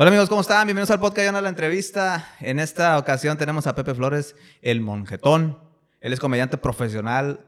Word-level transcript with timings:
Hola 0.00 0.10
amigos, 0.10 0.28
¿cómo 0.28 0.42
están? 0.42 0.64
Bienvenidos 0.64 0.92
al 0.92 1.00
podcast 1.00 1.34
a 1.34 1.40
la 1.40 1.48
entrevista. 1.48 2.36
En 2.38 2.60
esta 2.60 2.96
ocasión 2.98 3.36
tenemos 3.36 3.66
a 3.66 3.74
Pepe 3.74 3.96
Flores, 3.96 4.36
el 4.62 4.80
monjetón. 4.80 5.58
Él 6.00 6.12
es 6.12 6.20
comediante 6.20 6.56
profesional 6.56 7.40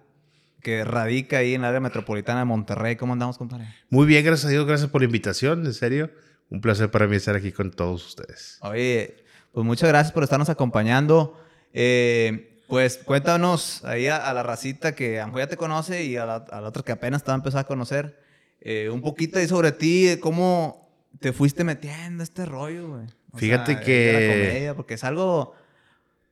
que 0.60 0.82
radica 0.84 1.38
ahí 1.38 1.54
en 1.54 1.60
el 1.60 1.68
área 1.68 1.78
metropolitana 1.78 2.40
de 2.40 2.46
Monterrey. 2.46 2.96
¿Cómo 2.96 3.12
andamos, 3.12 3.38
compadre? 3.38 3.72
Muy 3.88 4.04
bien, 4.04 4.24
gracias 4.24 4.46
a 4.46 4.48
Dios, 4.48 4.66
gracias 4.66 4.90
por 4.90 5.00
la 5.00 5.04
invitación, 5.04 5.64
en 5.64 5.72
serio. 5.72 6.10
Un 6.48 6.60
placer 6.60 6.90
para 6.90 7.06
mí 7.06 7.14
estar 7.14 7.36
aquí 7.36 7.52
con 7.52 7.70
todos 7.70 8.04
ustedes. 8.04 8.58
Oye, 8.62 9.22
pues 9.52 9.64
muchas 9.64 9.88
gracias 9.88 10.12
por 10.12 10.24
estarnos 10.24 10.48
acompañando. 10.48 11.40
Eh, 11.72 12.60
pues 12.66 12.98
cuéntanos 12.98 13.84
ahí 13.84 14.08
a, 14.08 14.32
la 14.32 14.42
racita 14.42 14.96
que 14.96 15.20
a 15.20 15.32
ya 15.32 15.46
te 15.46 15.56
conoce 15.56 16.02
y 16.02 16.16
a 16.16 16.26
la, 16.26 16.62
otra 16.64 16.82
que 16.82 16.90
apenas 16.90 17.20
estaba 17.20 17.36
empezando 17.36 17.60
a 17.60 17.68
conocer 17.68 18.20
eh, 18.60 18.90
un 18.92 19.02
poquito 19.02 19.38
ahí 19.38 19.46
sobre 19.46 19.70
ti, 19.70 20.18
cómo 20.20 20.89
te 21.18 21.32
fuiste 21.32 21.64
metiendo 21.64 22.22
este 22.22 22.46
rollo, 22.46 22.88
güey? 22.88 23.06
Fíjate 23.34 23.80
que... 23.80 24.12
La 24.12 24.34
comedia, 24.34 24.74
porque 24.74 24.94
es 24.94 25.04
algo... 25.04 25.54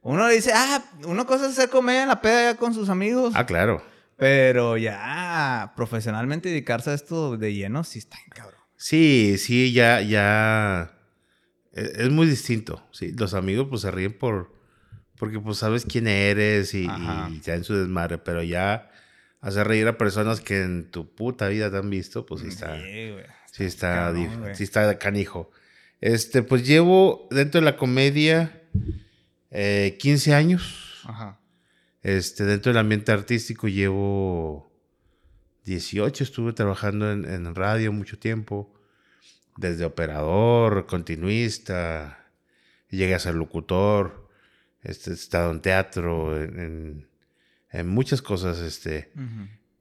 Uno 0.01 0.29
dice, 0.29 0.52
ah, 0.55 0.83
una 1.05 1.25
cosa 1.25 1.47
es 1.47 1.52
hacer 1.52 1.71
comedia 1.71 2.02
en 2.02 2.09
la 2.09 2.23
peda 2.23 2.57
con 2.57 2.73
sus 2.73 2.88
amigos. 2.88 3.35
Ah, 3.37 3.47
claro. 3.47 3.83
Pero 4.16 4.77
ya 4.77 5.73
profesionalmente 5.77 6.49
dedicarse 6.49 6.91
a 6.91 6.95
esto 6.95 7.37
de 7.37 7.55
lleno, 7.55 7.85
sí 7.85 7.99
está 7.99 8.16
en 8.25 8.30
cabrón. 8.30 8.61
Sí, 8.77 9.37
sí, 9.38 9.73
ya, 9.73 10.01
ya... 10.01 10.95
E, 11.73 12.05
es 12.05 12.10
muy 12.10 12.27
distinto. 12.27 12.87
Sí, 12.93 13.13
los 13.13 13.35
amigos 13.35 13.66
pues 13.69 13.83
se 13.83 13.91
ríen 13.91 14.16
por... 14.16 14.57
Porque 15.19 15.41
pues 15.41 15.59
sabes 15.59 15.85
quién 15.85 16.07
eres 16.07 16.74
y, 16.74 16.87
ya 16.87 17.55
en 17.55 17.65
su 17.65 17.74
desmadre, 17.74 18.19
pero 18.19 18.43
ya 18.45 18.88
hacer 19.41 19.66
reír 19.66 19.88
a 19.88 19.99
personas 19.99 20.41
que 20.41 20.63
en 20.63 20.91
tu 20.91 21.13
puta 21.13 21.49
vida 21.49 21.71
te 21.71 21.77
han 21.77 21.91
visto, 21.91 22.24
pues 22.24 22.43
sí 22.43 22.49
está... 22.49 22.77
Sí, 22.77 23.10
güey. 23.10 23.38
Sí 23.52 23.65
está, 23.65 24.15
sí 24.55 24.65
está 24.65 24.98
canijo. 24.98 25.51
Este, 26.01 26.43
pues 26.43 26.66
llevo 26.66 27.27
dentro 27.30 27.61
de 27.61 27.65
la 27.65 27.77
comedia 27.77 28.62
15 29.51 30.30
eh, 30.30 30.35
años. 30.35 31.02
Ajá. 31.04 31.41
Este, 32.02 32.45
dentro 32.45 32.71
del 32.71 32.79
ambiente 32.79 33.13
artístico 33.13 33.69
llevo 33.69 34.73
18. 35.65 36.24
Estuve 36.24 36.52
trabajando 36.52 37.10
en, 37.10 37.54
radio 37.54 37.93
mucho 37.93 38.19
tiempo. 38.19 38.74
Desde 39.57 39.85
operador, 39.85 40.87
continuista. 40.87 42.30
Llegué 42.91 43.15
a 43.15 43.19
ser 43.19 43.35
locutor. 43.35 44.29
Este, 44.82 45.10
he 45.10 45.15
estado 45.15 45.51
en 45.51 45.60
teatro, 45.60 46.41
en, 46.41 47.09
muchas 47.85 48.23
cosas. 48.23 48.59
Este. 48.60 49.13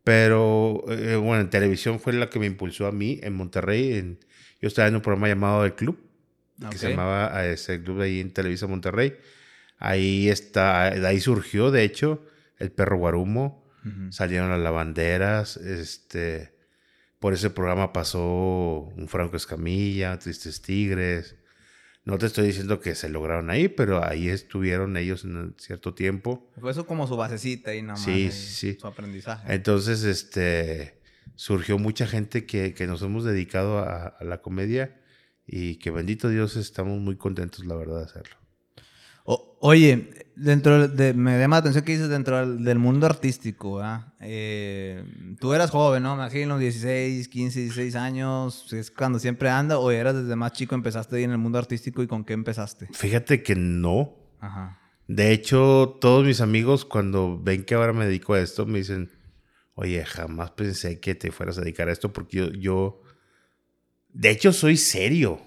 Pero 0.07 0.85
eh, 0.87 1.17
bueno, 1.17 1.41
en 1.41 1.49
televisión 1.49 1.99
fue 1.99 2.13
la 2.13 2.29
que 2.29 2.39
me 2.39 2.45
impulsó 2.45 2.87
a 2.87 2.93
mí 2.93 3.19
en 3.23 3.33
Monterrey. 3.33 4.17
yo 4.61 4.67
estaba 4.69 4.87
en 4.87 4.95
un 4.95 5.01
programa 5.01 5.27
llamado 5.27 5.65
El 5.65 5.75
Club, 5.75 5.99
que 6.71 6.77
se 6.77 6.91
llamaba 6.91 7.45
ese 7.45 7.83
club 7.83 7.97
de 7.99 8.05
ahí 8.05 8.19
en 8.21 8.31
Televisa 8.31 8.67
Monterrey. 8.67 9.17
Ahí 9.77 10.29
está, 10.29 10.91
de 10.91 11.05
ahí 11.05 11.19
surgió, 11.19 11.71
de 11.71 11.83
hecho, 11.83 12.25
el 12.57 12.71
perro 12.71 12.95
Guarumo. 12.97 13.67
Salieron 14.11 14.49
las 14.49 14.61
lavanderas. 14.61 15.57
Este, 15.57 16.53
por 17.19 17.33
ese 17.33 17.49
programa 17.49 17.91
pasó 17.91 18.89
un 18.95 19.09
Franco 19.09 19.35
Escamilla, 19.35 20.17
Tristes 20.19 20.61
Tigres. 20.61 21.35
No 22.07 22.17
te 22.17 22.25
estoy 22.25 22.47
diciendo 22.47 22.79
que 22.79 22.95
se 22.95 23.09
lograron 23.09 23.49
ahí, 23.49 23.67
pero 23.67 24.01
ahí 24.01 24.29
estuvieron 24.29 24.95
ellos 24.95 25.25
en 25.25 25.53
cierto 25.57 25.93
tiempo. 25.93 26.49
Fue 26.57 26.71
eso 26.71 26.87
como 26.87 27.05
su 27.05 27.17
basecita 27.17 27.75
y 27.75 27.81
nada 27.81 27.95
más. 27.95 28.01
Sí, 28.01 28.31
sí. 28.31 28.77
Su 28.79 28.87
aprendizaje. 28.87 29.53
Entonces, 29.53 30.05
este, 30.05 31.01
surgió 31.35 31.77
mucha 31.77 32.07
gente 32.07 32.45
que, 32.45 32.73
nos 32.87 33.01
hemos 33.01 33.25
dedicado 33.25 33.79
a, 33.79 34.15
la 34.21 34.41
comedia 34.41 35.01
y 35.45 35.79
que 35.79 35.91
bendito 35.91 36.29
Dios 36.29 36.55
estamos 36.55 36.97
muy 36.97 37.17
contentos, 37.17 37.65
la 37.65 37.75
verdad, 37.75 37.97
de 37.97 38.05
hacerlo 38.05 38.37
oye, 39.59 40.09
dentro 40.35 40.87
de, 40.87 41.13
me 41.13 41.39
llama 41.39 41.57
la 41.57 41.59
atención 41.59 41.83
que 41.83 41.91
dices 41.93 42.09
dentro 42.09 42.55
del, 42.57 42.79
mundo 42.79 43.05
artístico, 43.05 43.81
eh, 44.19 45.03
tú 45.39 45.53
eras 45.53 45.69
joven, 45.69 46.03
¿no? 46.03 46.15
Me 46.15 46.23
imagino, 46.23 46.57
16, 46.57 47.27
15, 47.27 47.59
16 47.61 47.95
años, 47.95 48.71
es 48.73 48.91
cuando 48.91 49.19
siempre 49.19 49.49
anda, 49.49 49.79
o 49.79 49.91
eras 49.91 50.15
desde 50.15 50.35
más 50.35 50.53
chico, 50.53 50.75
empezaste 50.75 51.17
ahí 51.17 51.23
en 51.23 51.31
el 51.31 51.37
mundo 51.37 51.57
artístico 51.57 52.01
y 52.01 52.07
con 52.07 52.23
qué 52.23 52.33
empezaste? 52.33 52.87
Fíjate 52.93 53.43
que 53.43 53.55
no. 53.55 54.15
Ajá. 54.39 54.79
De 55.07 55.31
hecho, 55.31 55.97
todos 56.01 56.25
mis 56.25 56.41
amigos 56.41 56.83
cuando 56.85 57.39
ven 57.41 57.63
que 57.63 57.75
ahora 57.75 57.93
me 57.93 58.05
dedico 58.05 58.33
a 58.33 58.41
esto, 58.41 58.65
me 58.65 58.79
dicen, 58.79 59.09
oye, 59.73 60.03
jamás 60.05 60.51
pensé 60.51 60.99
que 60.99 61.15
te 61.15 61.31
fueras 61.31 61.57
a 61.57 61.61
dedicar 61.61 61.87
a 61.87 61.93
esto 61.93 62.11
porque 62.11 62.37
yo, 62.37 62.51
yo 62.51 63.01
de 64.17 64.31
hecho, 64.31 64.51
soy 64.51 64.77
serio. 64.77 65.39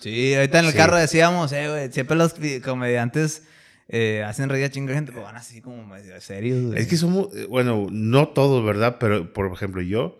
Sí, 0.00 0.34
ahorita 0.34 0.60
en 0.60 0.66
el 0.66 0.74
carro 0.74 0.96
decíamos, 0.96 1.52
eh, 1.52 1.68
güey, 1.68 1.92
siempre 1.92 2.16
los 2.16 2.34
comediantes 2.64 3.42
eh, 3.88 4.22
hacen 4.24 4.48
reír 4.48 4.64
a 4.66 4.70
chingo 4.70 4.88
de 4.88 4.94
gente, 4.94 5.12
pero 5.12 5.24
van 5.24 5.36
así 5.36 5.60
como 5.60 5.84
medio 5.84 6.20
serios. 6.20 6.74
Es 6.76 6.86
que 6.86 6.96
somos, 6.96 7.34
eh, 7.34 7.46
bueno, 7.46 7.86
no 7.90 8.28
todos, 8.28 8.64
¿verdad? 8.64 8.98
Pero, 9.00 9.32
por 9.32 9.50
ejemplo, 9.52 9.80
yo, 9.80 10.18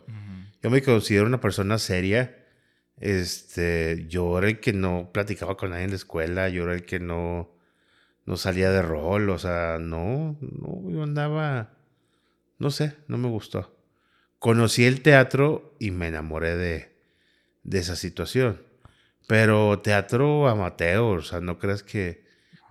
yo 0.62 0.70
me 0.70 0.82
considero 0.82 1.26
una 1.26 1.40
persona 1.40 1.78
seria. 1.78 2.34
Este, 3.00 4.06
yo 4.08 4.38
era 4.38 4.48
el 4.48 4.58
que 4.58 4.72
no 4.72 5.10
platicaba 5.12 5.56
con 5.56 5.70
nadie 5.70 5.84
en 5.84 5.90
la 5.90 5.96
escuela, 5.96 6.48
yo 6.48 6.64
era 6.64 6.74
el 6.74 6.84
que 6.84 6.98
no, 6.98 7.54
no 8.26 8.36
salía 8.36 8.70
de 8.70 8.82
rol, 8.82 9.30
o 9.30 9.38
sea, 9.38 9.78
no, 9.80 10.36
no, 10.40 10.90
yo 10.90 11.04
andaba, 11.04 11.74
no 12.58 12.72
sé, 12.72 12.96
no 13.06 13.16
me 13.18 13.28
gustó. 13.28 13.76
Conocí 14.40 14.84
el 14.84 15.02
teatro 15.02 15.76
y 15.78 15.92
me 15.92 16.08
enamoré 16.08 16.56
de, 16.56 16.96
de 17.62 17.78
esa 17.78 17.94
situación. 17.94 18.67
Pero 19.28 19.80
teatro 19.80 20.48
amateur, 20.48 21.18
o 21.18 21.22
sea, 21.22 21.40
no 21.40 21.58
creas 21.58 21.82
que 21.82 22.24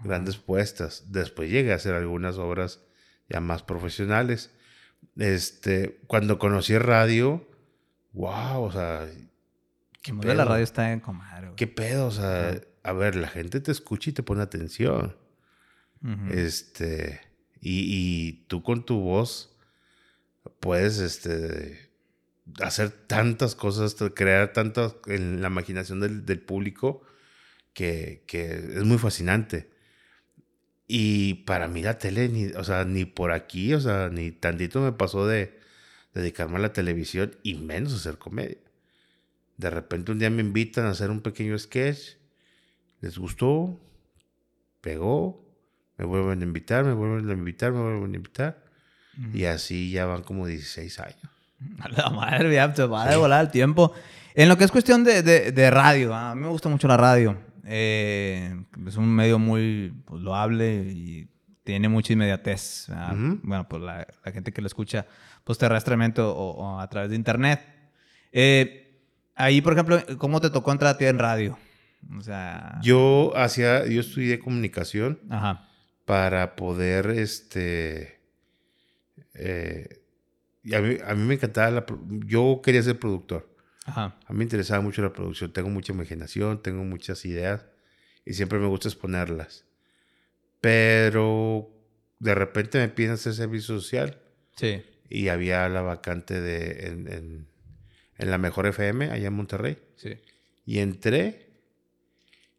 grandes 0.04 0.38
puestas. 0.38 1.12
Después 1.12 1.52
llegué 1.52 1.72
a 1.72 1.76
hacer 1.76 1.94
algunas 1.94 2.40
obras 2.40 2.82
ya 3.30 3.40
más 3.40 3.62
profesionales. 3.62 4.52
Este, 5.18 6.00
cuando 6.08 6.40
conocí 6.40 6.76
radio, 6.80 7.48
wow, 8.14 8.64
o 8.64 8.72
sea, 8.72 9.08
qué 10.02 10.16
pedo. 10.16 10.34
La 10.34 10.46
radio 10.46 10.64
está 10.64 10.92
en 10.92 11.00
comadre. 11.00 11.52
Qué 11.56 11.68
pedo, 11.68 12.08
o 12.08 12.12
sea, 12.12 12.60
a 12.82 12.92
ver, 12.92 13.16
la 13.16 13.28
gente 13.28 13.62
te 13.62 13.72
escucha 13.72 14.10
y 14.10 14.14
te 14.14 14.24
pone 14.24 14.42
atención. 14.42 15.16
Este, 16.32 17.22
y, 17.62 17.84
y, 17.86 18.46
tú 18.48 18.64
con 18.64 18.84
tu 18.84 19.00
voz 19.00 19.56
puedes, 20.60 20.98
este, 20.98 21.87
hacer 22.62 22.90
tantas 22.90 23.56
cosas, 23.56 23.96
crear 24.14 24.54
tantas 24.54 24.96
en 25.08 25.42
la 25.42 25.48
imaginación 25.48 26.00
del, 26.00 26.40
público 26.40 27.04
que, 27.74 28.24
es 28.28 28.84
muy 28.84 28.98
fascinante. 28.98 29.70
Y 30.88 31.46
para 31.46 31.68
mí 31.68 31.82
la 31.82 31.98
tele, 31.98 32.30
ni, 32.30 32.46
o 32.48 32.64
sea, 32.64 32.86
ni 32.86 33.06
por 33.06 33.32
aquí, 33.32 33.74
o 33.74 33.82
sea, 33.82 34.10
ni 34.10 34.32
tantito 34.32 34.82
me 34.82 34.94
pasó 34.94 35.28
de 35.28 35.60
dedicarme 36.14 36.58
a 36.58 36.60
la 36.60 36.74
televisión 36.74 37.36
y 37.44 37.56
menos 37.56 37.94
a 37.94 37.98
hacer 37.98 38.18
comedia. 38.18 38.58
De 39.58 39.70
repente 39.70 40.12
un 40.12 40.20
día 40.20 40.30
me 40.30 40.42
invitan 40.42 40.86
a 40.86 40.92
hacer 40.92 41.12
un 41.12 41.22
pequeño 41.22 41.58
sketch, 41.60 42.16
les 43.02 43.18
gustó, 43.18 43.80
pegó, 44.82 45.46
me 45.98 46.06
vuelven 46.06 46.42
a 46.42 46.44
invitar, 46.46 46.86
me 46.86 46.94
vuelven 46.94 47.30
a 47.30 47.34
invitar, 47.34 47.74
me 47.74 47.82
vuelven 47.82 48.14
a 48.14 48.16
invitar. 48.16 48.64
Y 49.34 49.46
así 49.46 49.90
ya 49.90 50.06
van 50.06 50.22
como 50.22 50.46
16 50.46 51.00
años. 51.00 51.37
A 51.80 51.90
la 51.90 52.10
madre, 52.10 52.54
ya 52.54 52.74
te 52.74 52.84
va 52.86 53.04
a 53.04 53.18
volar 53.18 53.46
el 53.46 53.52
tiempo. 53.52 53.94
En 54.34 54.50
lo 54.50 54.58
que 54.58 54.64
es 54.64 54.72
cuestión 54.72 55.04
de, 55.04 55.24
de, 55.24 55.72
radio, 55.72 56.14
a 56.14 56.36
mí 56.36 56.42
me 56.42 56.48
gusta 56.48 56.70
mucho 56.70 56.88
la 56.88 56.98
radio. 56.98 57.36
Eh, 57.66 58.56
es 58.86 58.96
un 58.96 59.10
medio 59.10 59.40
muy 59.40 59.94
pues, 60.06 60.22
loable 60.22 60.76
y 60.76 61.28
tiene 61.64 61.90
mucha 61.90 62.14
inmediatez. 62.14 62.88
Bueno, 63.42 63.68
pues 63.68 63.82
la, 63.82 64.08
la, 64.24 64.32
gente 64.32 64.54
que 64.54 64.62
lo 64.62 64.68
escucha 64.68 65.08
pues 65.44 65.58
terrestremente 65.58 66.22
o, 66.22 66.80
a 66.80 66.88
través 66.88 67.10
de 67.10 67.16
internet. 67.16 67.62
Eh, 68.32 69.02
ahí, 69.34 69.62
por 69.62 69.74
ejemplo, 69.74 70.00
¿cómo 70.18 70.40
te 70.40 70.50
tocó 70.50 70.72
entrar 70.72 70.96
a 70.96 70.98
ti 70.98 71.06
en 71.06 71.18
radio? 71.18 71.58
O 72.16 72.22
sea... 72.22 72.80
Yo 72.84 73.34
hacía, 73.36 73.88
yo 73.88 74.02
estudié 74.02 74.40
comunicación 74.40 75.20
para 76.06 76.56
poder, 76.56 77.08
este... 77.10 78.20
Eh, 79.34 80.04
y 80.68 80.76
a 80.76 80.82
mí, 80.82 81.24
me 81.24 81.36
encantaba 81.36 81.72
la... 81.72 81.86
Yo 82.26 82.60
quería 82.62 82.84
ser 82.84 83.00
productor. 83.00 83.50
Ajá. 83.86 84.20
A 84.26 84.34
mí 84.34 84.40
me 84.40 84.44
interesaba 84.44 84.82
mucho 84.82 85.02
la 85.02 85.14
producción. 85.14 85.54
Tengo 85.54 85.70
mucha 85.70 85.94
imaginación, 85.94 86.62
tengo 86.62 86.84
muchas 86.84 87.24
ideas 87.24 87.66
y 88.26 88.34
siempre 88.34 88.60
me 88.60 88.68
gusta 88.68 88.90
exponerlas. 88.90 89.64
Pero 90.60 91.70
de 92.20 92.36
repente 92.36 92.80
me 92.80 92.90
piden 92.90 93.12
hacer 93.12 93.34
servicio 93.34 93.80
social. 93.80 94.22
Sí. 94.58 94.84
Y 95.08 95.30
había 95.30 95.70
la 95.70 95.84
vacante 95.84 96.42
de, 96.42 96.88
en, 96.88 97.48
la 98.18 98.38
Mejor 98.38 98.68
FM, 98.68 99.10
allá 99.10 99.28
en 99.28 99.34
Monterrey. 99.34 99.78
Sí. 99.96 100.20
Y 100.66 100.80
entré. 100.80 101.48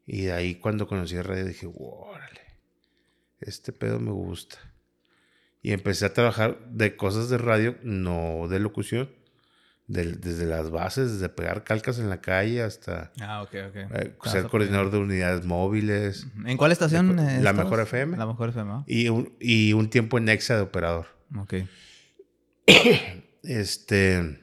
Y 0.07 0.23
de 0.23 0.33
ahí 0.33 0.55
cuando 0.55 0.87
conocí 0.87 1.15
a 1.17 1.23
radio 1.23 1.45
dije, 1.45 1.69
órale, 1.71 2.41
este 3.39 3.75
pedo 3.75 4.01
me 4.01 4.13
gusta. 4.13 4.57
Y 5.69 5.73
empecé 5.75 6.07
a 6.07 6.15
trabajar 6.15 6.59
de 6.71 6.97
cosas 6.97 7.29
de 7.29 7.37
radio, 7.37 7.77
no 7.83 8.49
de 8.49 8.59
locución. 8.59 9.11
desde 9.87 10.47
las 10.47 10.71
bases, 10.71 11.13
desde 11.13 11.29
pegar 11.29 11.63
calcas 11.63 11.99
en 11.99 12.09
la 12.09 12.23
calle 12.23 12.63
hasta 12.63 13.13
ah, 13.21 13.43
okay, 13.43 13.67
okay. 13.67 13.83
Eh, 13.93 14.15
ser 14.25 14.45
coordinador 14.45 14.91
de 14.91 14.97
unidades 14.97 15.45
móviles. 15.45 16.27
¿En 16.47 16.57
cuál 16.57 16.73
estación? 16.73 17.15
la 17.45 17.53
Mejor 17.53 17.81
FM. 17.81 18.17
La 18.17 18.25
Mejor 18.25 18.49
FM. 18.49 18.85
Y, 18.87 19.11
un, 19.11 19.35
y 19.41 19.75
un 19.75 19.91
tiempo 19.91 20.17
en 20.17 20.25
Nexa 20.25 20.57
de 20.57 20.63
operador. 20.63 21.05
Ok. 21.37 21.57
este. 23.43 24.41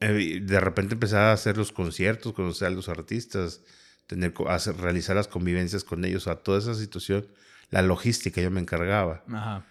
Eh, 0.00 0.40
de 0.42 0.60
repente 0.60 0.94
empezaba 0.94 1.28
a 1.28 1.32
hacer 1.34 1.58
los 1.58 1.70
conciertos, 1.70 2.32
conocer 2.32 2.68
a 2.68 2.70
los 2.70 2.88
artistas, 2.88 3.60
tener, 4.06 4.32
hacer, 4.48 4.78
realizar 4.78 5.16
las 5.16 5.28
convivencias 5.28 5.84
con 5.84 6.06
ellos, 6.06 6.28
a 6.28 6.36
toda 6.36 6.60
esa 6.60 6.74
situación, 6.74 7.26
la 7.70 7.82
logística 7.82 8.40
yo 8.40 8.50
me 8.50 8.60
encargaba. 8.60 9.24
Ajá. 9.28 9.66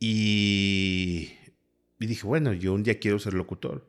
Y 0.00 1.38
y 2.00 2.06
dije, 2.06 2.26
bueno, 2.26 2.52
yo 2.52 2.72
un 2.72 2.82
día 2.82 2.98
quiero 2.98 3.18
ser 3.18 3.34
locutor. 3.34 3.86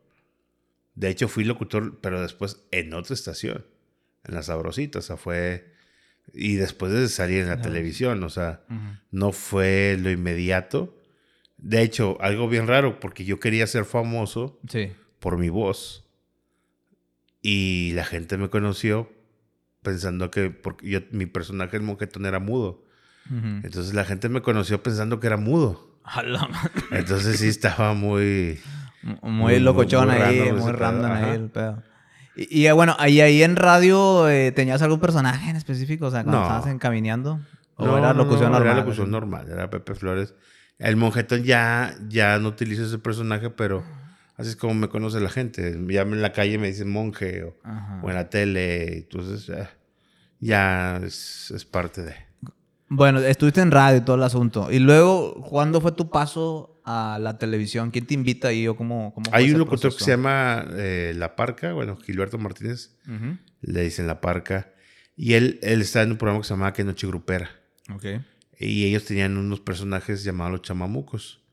De 0.96 1.10
hecho, 1.10 1.28
fui 1.28 1.44
locutor, 1.44 2.00
pero 2.02 2.22
después 2.22 2.66
en 2.72 2.94
otra 2.94 3.14
estación, 3.14 3.66
en 4.24 4.36
la 4.36 4.44
Sabrosita. 4.44 5.00
O 5.00 5.02
sea, 5.02 5.18
fue. 5.18 5.74
Y 6.34 6.56
después 6.56 6.92
de 6.92 7.08
salir 7.10 7.42
en 7.42 7.50
la 7.50 7.62
televisión, 7.62 8.24
o 8.24 8.30
sea, 8.30 8.64
no 9.12 9.32
fue 9.32 9.98
lo 10.00 10.12
inmediato. 10.12 10.96
De 11.58 11.82
hecho, 11.82 12.18
algo 12.22 12.48
bien 12.48 12.68
raro, 12.68 13.00
porque 13.00 13.26
yo 13.26 13.40
quería 13.40 13.66
ser 13.68 13.86
famoso 13.86 14.60
por 15.20 15.38
mi 15.38 15.50
voz. 15.50 16.06
Y 17.42 17.92
la 17.94 18.06
gente 18.06 18.38
me 18.38 18.50
conoció 18.50 19.12
pensando 19.82 20.32
que 20.32 20.50
porque 20.50 20.90
yo, 20.90 21.00
mi 21.12 21.26
personaje, 21.26 21.78
el 21.78 21.84
monjetón, 21.84 22.26
era 22.26 22.40
mudo. 22.40 22.84
Entonces 23.32 23.94
la 23.94 24.06
gente 24.06 24.28
me 24.28 24.42
conoció 24.42 24.82
pensando 24.82 25.20
que 25.20 25.28
era 25.28 25.38
mudo. 25.38 26.00
Entonces 26.92 27.40
sí 27.40 27.48
estaba 27.48 27.94
muy... 27.94 28.60
Muy, 29.22 29.60
locochón 29.60 30.10
ahí, 30.10 30.52
muy 30.52 30.72
random 30.72 31.12
ahí 31.12 31.36
el 31.36 31.50
pedo. 31.50 31.84
Y, 32.36 32.66
eh, 32.66 32.72
bueno, 32.72 32.96
ahí, 33.00 33.22
ahí 33.22 33.44
en 33.44 33.56
radio 33.56 34.30
eh, 34.30 34.52
tenías 34.52 34.82
algún 34.82 35.00
personaje 35.00 35.50
en 35.50 35.56
específico, 35.56 36.08
o 36.08 36.12
sea, 36.12 36.24
cuando 36.24 36.42
estabas 36.42 36.68
encaminando. 36.68 37.40
¿O 37.76 37.86
no, 37.86 37.98
era 37.98 38.14
locución 38.14 38.52
normal? 38.52 38.72
Era 38.72 38.80
locución 38.80 39.12
normal, 39.12 39.48
era 39.50 39.70
Pepe 39.70 39.96
Flores. 39.96 40.34
El 40.78 40.96
monjetón 40.96 41.44
ya, 41.44 41.96
ya 42.08 42.40
no 42.40 42.50
utiliza 42.50 42.84
ese 42.84 42.98
personaje, 42.98 43.50
pero 43.50 43.84
así 44.40 44.50
es 44.52 44.56
como 44.56 44.74
me 44.74 44.88
conoce 44.88 45.20
la 45.20 45.30
gente. 45.30 45.78
Ya 45.90 46.02
en 46.02 46.22
la 46.22 46.32
calle 46.32 46.58
me 46.58 46.68
dicen 46.68 46.90
monje 46.90 47.44
o, 47.44 48.10
en 48.10 48.16
la 48.16 48.30
tele, 48.30 48.98
entonces 49.00 49.52
ya 50.40 50.98
es, 51.04 51.52
es 51.52 51.66
parte 51.66 52.04
de... 52.04 52.16
Bueno, 52.88 53.20
estuviste 53.20 53.62
en 53.62 53.70
radio 53.70 54.00
y 54.00 54.02
todo 54.02 54.16
el 54.16 54.24
asunto. 54.24 54.72
Y 54.72 54.80
luego, 54.80 55.44
¿cuándo 55.44 55.80
fue 55.80 55.92
tu 55.92 56.10
paso 56.10 56.82
a 56.86 57.20
la 57.22 57.38
televisión? 57.38 57.92
¿Quién 57.92 58.08
te 58.08 58.16
invita 58.16 58.48
ahí 58.48 58.68
o 58.68 58.76
cómo, 58.76 59.14
cómo 59.14 59.30
Hay 59.32 59.52
un 59.52 59.60
locutor 59.60 59.96
que 59.96 60.04
se 60.04 60.12
llama 60.12 60.66
eh, 60.72 61.14
La 61.16 61.36
Parca, 61.36 61.74
bueno, 61.74 61.98
Gilberto 61.98 62.40
Martínez, 62.40 62.98
le 63.62 63.84
dicen 63.84 64.08
La 64.08 64.22
Parca. 64.22 64.72
Y 65.16 65.34
él, 65.34 65.60
él 65.62 65.82
está 65.82 66.02
en 66.02 66.12
un 66.12 66.18
programa 66.18 66.42
que 66.42 66.48
se 66.48 66.54
llamaba 66.54 66.74
Que 66.74 66.84
Noche 66.84 67.06
Grupera. 67.06 67.52
Ok. 67.94 68.06
Y 68.60 68.86
ellos 68.86 69.06
tenían 69.06 69.38
unos 69.38 69.60
personajes 69.60 70.24
llamados 70.24 70.54
los 70.54 70.62
chamamucos. 70.64 71.44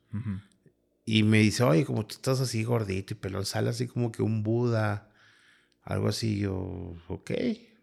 Y 1.08 1.22
me 1.22 1.38
dice, 1.38 1.62
oye, 1.62 1.84
como 1.84 2.04
tú 2.04 2.16
estás 2.16 2.40
así 2.40 2.64
gordito 2.64 3.14
y 3.14 3.16
pelón, 3.16 3.46
sale 3.46 3.70
así 3.70 3.86
como 3.86 4.10
que 4.10 4.22
un 4.22 4.42
Buda, 4.42 5.08
algo 5.84 6.08
así. 6.08 6.40
Yo, 6.40 6.96
ok, 7.06 7.30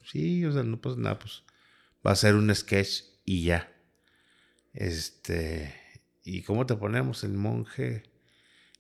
sí, 0.03 0.45
o 0.45 0.51
sea, 0.51 0.63
no 0.63 0.79
pasa 0.81 0.97
nada, 0.97 1.19
pues 1.19 1.43
va 2.05 2.11
a 2.11 2.15
ser 2.15 2.35
un 2.35 2.53
sketch 2.53 3.03
y 3.23 3.45
ya. 3.45 3.71
Este, 4.73 5.73
¿y 6.25 6.41
cómo 6.41 6.65
te 6.65 6.75
ponemos 6.75 7.23
el 7.23 7.33
monje? 7.33 8.03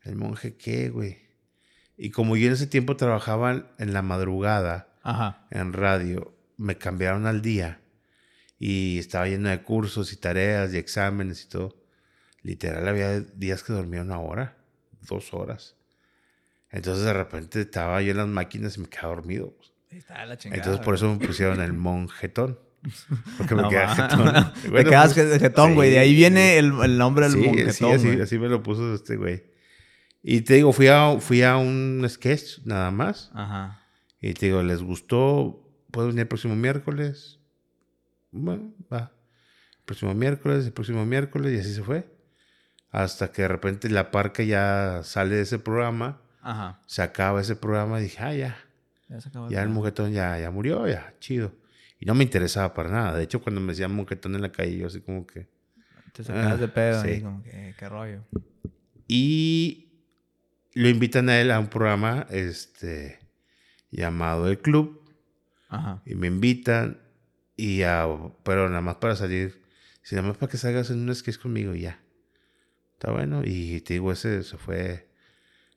¿El 0.03 0.17
monje 0.17 0.57
qué, 0.57 0.89
güey? 0.89 1.19
Y 1.95 2.09
como 2.09 2.35
yo 2.35 2.47
en 2.47 2.53
ese 2.53 2.67
tiempo 2.67 2.97
trabajaba 2.97 3.73
en 3.77 3.93
la 3.93 4.01
madrugada, 4.01 4.93
en 5.51 5.71
radio, 5.71 6.37
me 6.57 6.77
cambiaron 6.77 7.27
al 7.27 7.41
día 7.41 7.79
y 8.59 8.99
estaba 8.99 9.27
lleno 9.27 9.49
de 9.49 9.61
cursos 9.63 10.11
y 10.11 10.17
tareas 10.17 10.73
y 10.73 10.77
exámenes 10.77 11.43
y 11.43 11.47
todo. 11.47 11.82
Literal, 12.43 12.87
había 12.87 13.21
días 13.21 13.63
que 13.63 13.73
dormía 13.73 14.01
una 14.01 14.19
hora, 14.19 14.57
dos 15.01 15.33
horas. 15.33 15.75
Entonces 16.69 17.05
de 17.05 17.13
repente 17.13 17.61
estaba 17.61 18.01
yo 18.01 18.11
en 18.11 18.17
las 18.17 18.27
máquinas 18.27 18.77
y 18.77 18.81
me 18.81 18.87
quedaba 18.87 19.15
dormido. 19.15 19.55
Entonces 19.89 20.79
por 20.83 20.95
eso 20.95 21.13
me 21.13 21.25
pusieron 21.25 21.61
el 21.61 21.73
monjetón. 21.73 22.59
Porque 23.37 23.55
me 23.55 23.69
quedas 23.69 23.95
jetón. 23.95 24.51
me 24.73 24.83
quedas 24.83 25.13
pues, 25.13 25.39
jetón, 25.39 25.75
güey. 25.75 25.91
de 25.91 25.99
ahí 25.99 26.13
viene 26.13 26.57
el, 26.57 26.73
el 26.83 26.97
nombre 26.97 27.29
del 27.29 27.41
sí, 27.41 27.71
sí, 27.71 27.85
así, 27.85 28.19
así, 28.19 28.39
me 28.39 28.49
lo 28.49 28.61
puso 28.61 28.93
este 28.93 29.15
güey. 29.15 29.43
Y 30.21 30.41
te 30.41 30.55
digo, 30.55 30.73
fui 30.73 30.87
a, 30.87 31.17
fui 31.19 31.43
a 31.43 31.57
un 31.57 32.05
sketch 32.09 32.59
nada 32.65 32.91
más. 32.91 33.31
Ajá. 33.33 33.81
Y 34.19 34.33
te 34.33 34.47
digo, 34.47 34.63
¿les 34.63 34.81
gustó? 34.81 35.69
¿Puedo 35.91 36.07
venir 36.07 36.21
el 36.21 36.27
próximo 36.27 36.55
miércoles? 36.55 37.39
Bueno, 38.31 38.73
va. 38.91 39.11
El 39.77 39.85
próximo 39.85 40.13
miércoles, 40.13 40.65
el 40.65 40.73
próximo 40.73 41.05
miércoles, 41.05 41.53
y 41.53 41.59
así 41.59 41.73
se 41.73 41.83
fue. 41.83 42.12
Hasta 42.93 43.31
que 43.31 43.41
de 43.41 43.47
repente 43.47 43.89
la 43.89 44.11
parca 44.11 44.43
ya 44.43 45.01
sale 45.03 45.35
de 45.35 45.41
ese 45.41 45.57
programa. 45.57 46.21
Ajá. 46.43 46.79
Se 46.85 47.01
acaba 47.01 47.41
ese 47.41 47.55
programa 47.55 47.99
y 47.99 48.03
dije, 48.03 48.19
ah, 48.21 48.35
ya. 48.35 48.57
Ya, 49.09 49.19
se 49.19 49.29
acabó 49.29 49.49
ya 49.49 49.63
el, 49.63 49.69
el 49.69 49.73
mujetón 49.73 50.11
ya, 50.11 50.37
ya 50.37 50.51
murió, 50.51 50.87
ya, 50.87 51.15
chido. 51.19 51.51
Y 51.99 52.05
no 52.05 52.13
me 52.13 52.23
interesaba 52.23 52.75
para 52.75 52.89
nada. 52.91 53.17
De 53.17 53.23
hecho, 53.23 53.41
cuando 53.41 53.61
me 53.61 53.73
decían 53.73 53.95
monquetón 53.95 54.35
en 54.35 54.43
la 54.43 54.51
calle, 54.51 54.77
yo 54.77 54.85
así 54.85 55.01
como 55.01 55.25
que... 55.25 55.49
Te 56.13 56.23
sacabas 56.23 56.59
de 56.59 56.67
pedo 56.67 57.01
sí. 57.01 57.21
como 57.21 57.41
que, 57.41 57.73
qué 57.79 57.89
rollo. 57.89 58.21
Y 59.07 60.05
lo 60.75 60.87
invitan 60.87 61.29
a 61.29 61.41
él 61.41 61.49
a 61.49 61.59
un 61.59 61.69
programa 61.69 62.27
este, 62.29 63.17
llamado 63.89 64.49
El 64.49 64.59
Club. 64.59 65.01
Ajá. 65.67 66.03
Y 66.05 66.13
me 66.13 66.27
invitan, 66.27 67.01
y 67.57 67.81
a, 67.81 68.05
pero 68.43 68.69
nada 68.69 68.81
más 68.81 68.97
para 68.97 69.15
salir, 69.15 69.63
si 70.03 70.13
nada 70.13 70.27
más 70.27 70.37
para 70.37 70.51
que 70.51 70.57
salgas 70.59 70.91
en 70.91 70.99
un 70.99 71.15
sketch 71.15 71.39
conmigo 71.39 71.73
y 71.73 71.81
ya. 71.81 72.02
Está 73.03 73.11
bueno. 73.11 73.41
Y 73.43 73.81
te 73.81 73.95
digo, 73.95 74.13
ese 74.13 74.43
se 74.43 74.55
fue, 74.55 75.09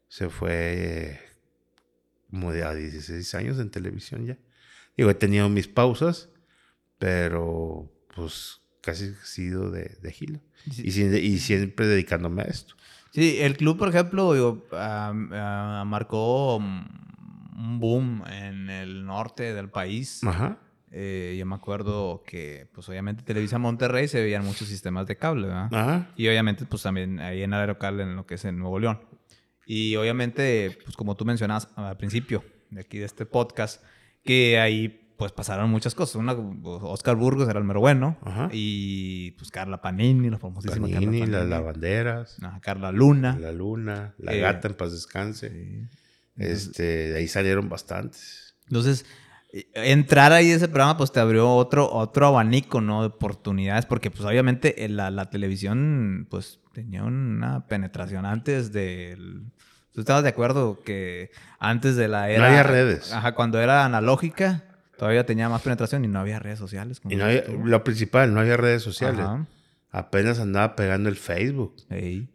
se 0.07 0.31
fue 0.31 1.19
como 2.31 2.53
de 2.53 2.63
a 2.63 2.73
16 2.73 3.35
años 3.35 3.59
en 3.59 3.69
televisión 3.69 4.27
ya. 4.27 4.39
Digo, 4.97 5.11
he 5.11 5.15
tenido 5.15 5.49
mis 5.49 5.67
pausas, 5.67 6.29
pero 6.99 7.93
pues 8.15 8.61
casi 8.81 9.07
he 9.07 9.27
sido 9.27 9.73
de, 9.73 9.99
de 10.01 10.13
gilo. 10.13 10.41
Y, 10.67 10.89
y, 10.89 11.39
siempre 11.41 11.89
dedicándome 11.89 12.43
a 12.43 12.45
esto. 12.45 12.77
Sí, 13.11 13.39
el 13.41 13.57
club, 13.57 13.77
por 13.77 13.89
ejemplo, 13.89 14.33
digo, 14.33 14.65
marcó 14.71 16.59
un 16.59 17.81
boom 17.81 18.23
en 18.29 18.71
el 18.71 19.05
norte 19.05 19.53
del 19.53 19.69
país. 19.69 20.23
Ajá. 20.23 20.61
Eh, 20.93 21.37
yo 21.39 21.47
me 21.47 21.55
acuerdo 21.55 22.23
que, 22.27 22.69
pues 22.73 22.89
obviamente 22.89 23.23
Televisa 23.23 23.59
Monterrey 23.59 24.09
se 24.09 24.21
veían 24.21 24.45
muchos 24.45 24.69
sistemas 24.69 25.07
de 25.07 25.17
cable, 25.17 25.49
¿verdad? 25.49 25.75
Ajá. 25.75 26.11
Y 26.17 26.29
obviamente, 26.29 26.65
pues 26.65 26.83
también 26.83 27.21
ahí 27.21 27.43
en 27.43 27.53
Aerocal, 27.53 28.01
en 28.01 28.17
lo 28.17 28.27
que 28.27 28.37
es 28.37 28.45
en 28.45 28.59
Nuevo 28.59 28.79
León. 28.79 29.01
Y 29.67 29.97
obviamente, 29.97 30.79
pues 30.85 30.97
como 30.97 31.17
tú 31.17 31.25
mencionas 31.25 31.69
al 31.75 31.97
principio 31.97 32.45
de 32.71 32.83
aquí 32.83 32.99
de 32.99 33.05
este 33.05 33.27
podcast, 33.27 33.83
que 34.23 34.59
ahí 34.59 35.03
pues 35.17 35.33
pasaron 35.33 35.71
muchas 35.71 35.95
cosas. 35.95 36.17
Una, 36.17 36.33
Oscar 36.33 37.17
Burgos 37.17 37.49
era 37.49 37.59
el 37.59 37.65
mero 37.65 37.81
bueno. 37.81 38.17
Y 38.53 39.33
pues 39.33 39.51
Carla 39.51 39.81
Panini, 39.81 40.31
la 40.31 40.39
famosísima 40.39 40.89
Panini, 40.89 41.27
las 41.27 41.47
lavanderas. 41.47 42.39
Carla 42.61 42.93
Luna. 42.93 43.37
La 43.41 43.53
Luna, 43.53 44.15
la 44.19 44.35
eh, 44.35 44.41
gata 44.41 44.69
en 44.69 44.75
paz 44.75 44.93
descanse. 44.93 45.89
Este, 46.37 46.83
de 46.83 47.19
ahí 47.19 47.29
salieron 47.29 47.69
bastantes. 47.69 48.57
Entonces, 48.69 49.07
entrar 49.75 50.33
ahí 50.33 50.51
a 50.51 50.57
ese 50.57 50.69
programa 50.69 50.97
pues 50.97 51.13
te 51.13 51.21
abrió 51.21 51.51
otro, 51.51 51.91
otro 51.91 52.27
abanico, 52.27 52.81
¿no? 52.81 53.03
De 53.03 53.09
oportunidades. 53.09 53.87
Porque 53.87 54.11
pues 54.11 54.25
obviamente 54.25 54.85
eh, 54.85 54.89
la, 54.89 55.11
la 55.11 55.31
televisión 55.31 56.27
pues 56.31 56.61
tenía 56.73 57.05
una 57.05 57.67
penetración 57.67 58.27
antes 58.27 58.73
del 58.73 59.47
¿Tú 59.97 60.01
estabas 60.01 60.25
de 60.25 60.29
acuerdo 60.29 60.83
que 60.85 61.31
antes 61.59 61.97
de 61.97 62.07
la 62.07 62.29
era... 62.29 62.41
No 62.41 62.45
había 62.49 62.63
redes. 62.63 63.15
Ajá, 63.15 63.35
cuando 63.35 63.59
era 63.63 63.87
analógica, 63.87 64.63
todavía 64.99 65.25
tenía 65.25 65.49
más 65.49 65.63
penetración 65.63 66.05
y 66.05 66.09
no 66.09 66.21
había 66.21 66.39
redes 66.39 66.59
sociales. 66.59 67.01
y 67.09 67.17
no 67.17 67.25
había, 67.25 67.45
lo 67.49 67.83
principal, 67.83 68.35
no 68.35 68.41
había 68.41 68.59
redes 68.59 68.83
sociales. 68.83 69.25
Apenas 69.91 70.39
andaba 70.39 70.77
pegando 70.77 71.09
el 71.09 71.17
Facebook. 71.17 71.77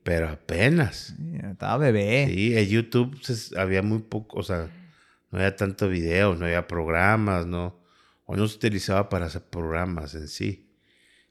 Pero 0.01 0.29
apenas. 0.29 1.13
estaba 1.51 1.77
bebé. 1.77 2.31
Sí, 2.33 2.57
en 2.57 2.65
YouTube 2.65 3.15
había 3.55 3.83
muy 3.83 3.99
poco, 3.99 4.39
o 4.39 4.43
sea, 4.43 4.67
no 5.31 5.39
había 5.39 5.55
tanto 5.55 5.89
video, 5.89 6.35
no 6.35 6.45
había 6.45 6.67
programas, 6.67 7.45
no. 7.45 7.81
O 8.25 8.35
no 8.35 8.47
se 8.47 8.57
utilizaba 8.57 9.09
para 9.09 9.25
hacer 9.25 9.43
programas 9.43 10.13
en 10.15 10.27
sí. 10.27 10.69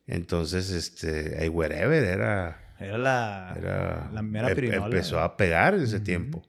Entonces, 0.07 0.71
este, 0.71 1.49
wherever 1.49 2.03
era 2.03 2.71
era 2.81 2.97
la, 2.97 4.11
la 4.13 4.23
mera 4.23 4.51
em, 4.51 4.73
Empezó 4.73 5.21
a 5.21 5.37
pegar 5.37 5.75
en 5.75 5.83
ese 5.83 6.01
tiempo. 6.01 6.43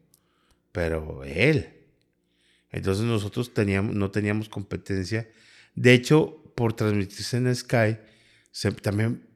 Pero 0.72 1.24
él. 1.26 1.70
Entonces 2.72 3.04
nosotros 3.04 3.54
teníamos, 3.54 3.94
no 3.94 4.10
teníamos 4.12 4.48
competencia. 4.48 5.28
De 5.76 5.94
hecho, 5.94 6.42
por 6.56 6.72
transmitirse 6.72 7.36
en 7.36 7.54
Sky, 7.54 7.98
se, 8.52 8.72
también 8.72 9.28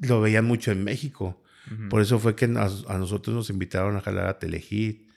lo 0.00 0.20
veían 0.20 0.44
mucho 0.44 0.72
en 0.72 0.82
México. 0.82 1.40
Por 1.88 2.02
eso 2.02 2.18
fue 2.18 2.36
que 2.36 2.44
a, 2.44 2.98
nosotros 2.98 3.34
nos 3.34 3.48
invitaron 3.48 3.96
a 3.96 4.00
jalar 4.00 4.26
a 4.26 4.38
Telehit. 4.38 5.08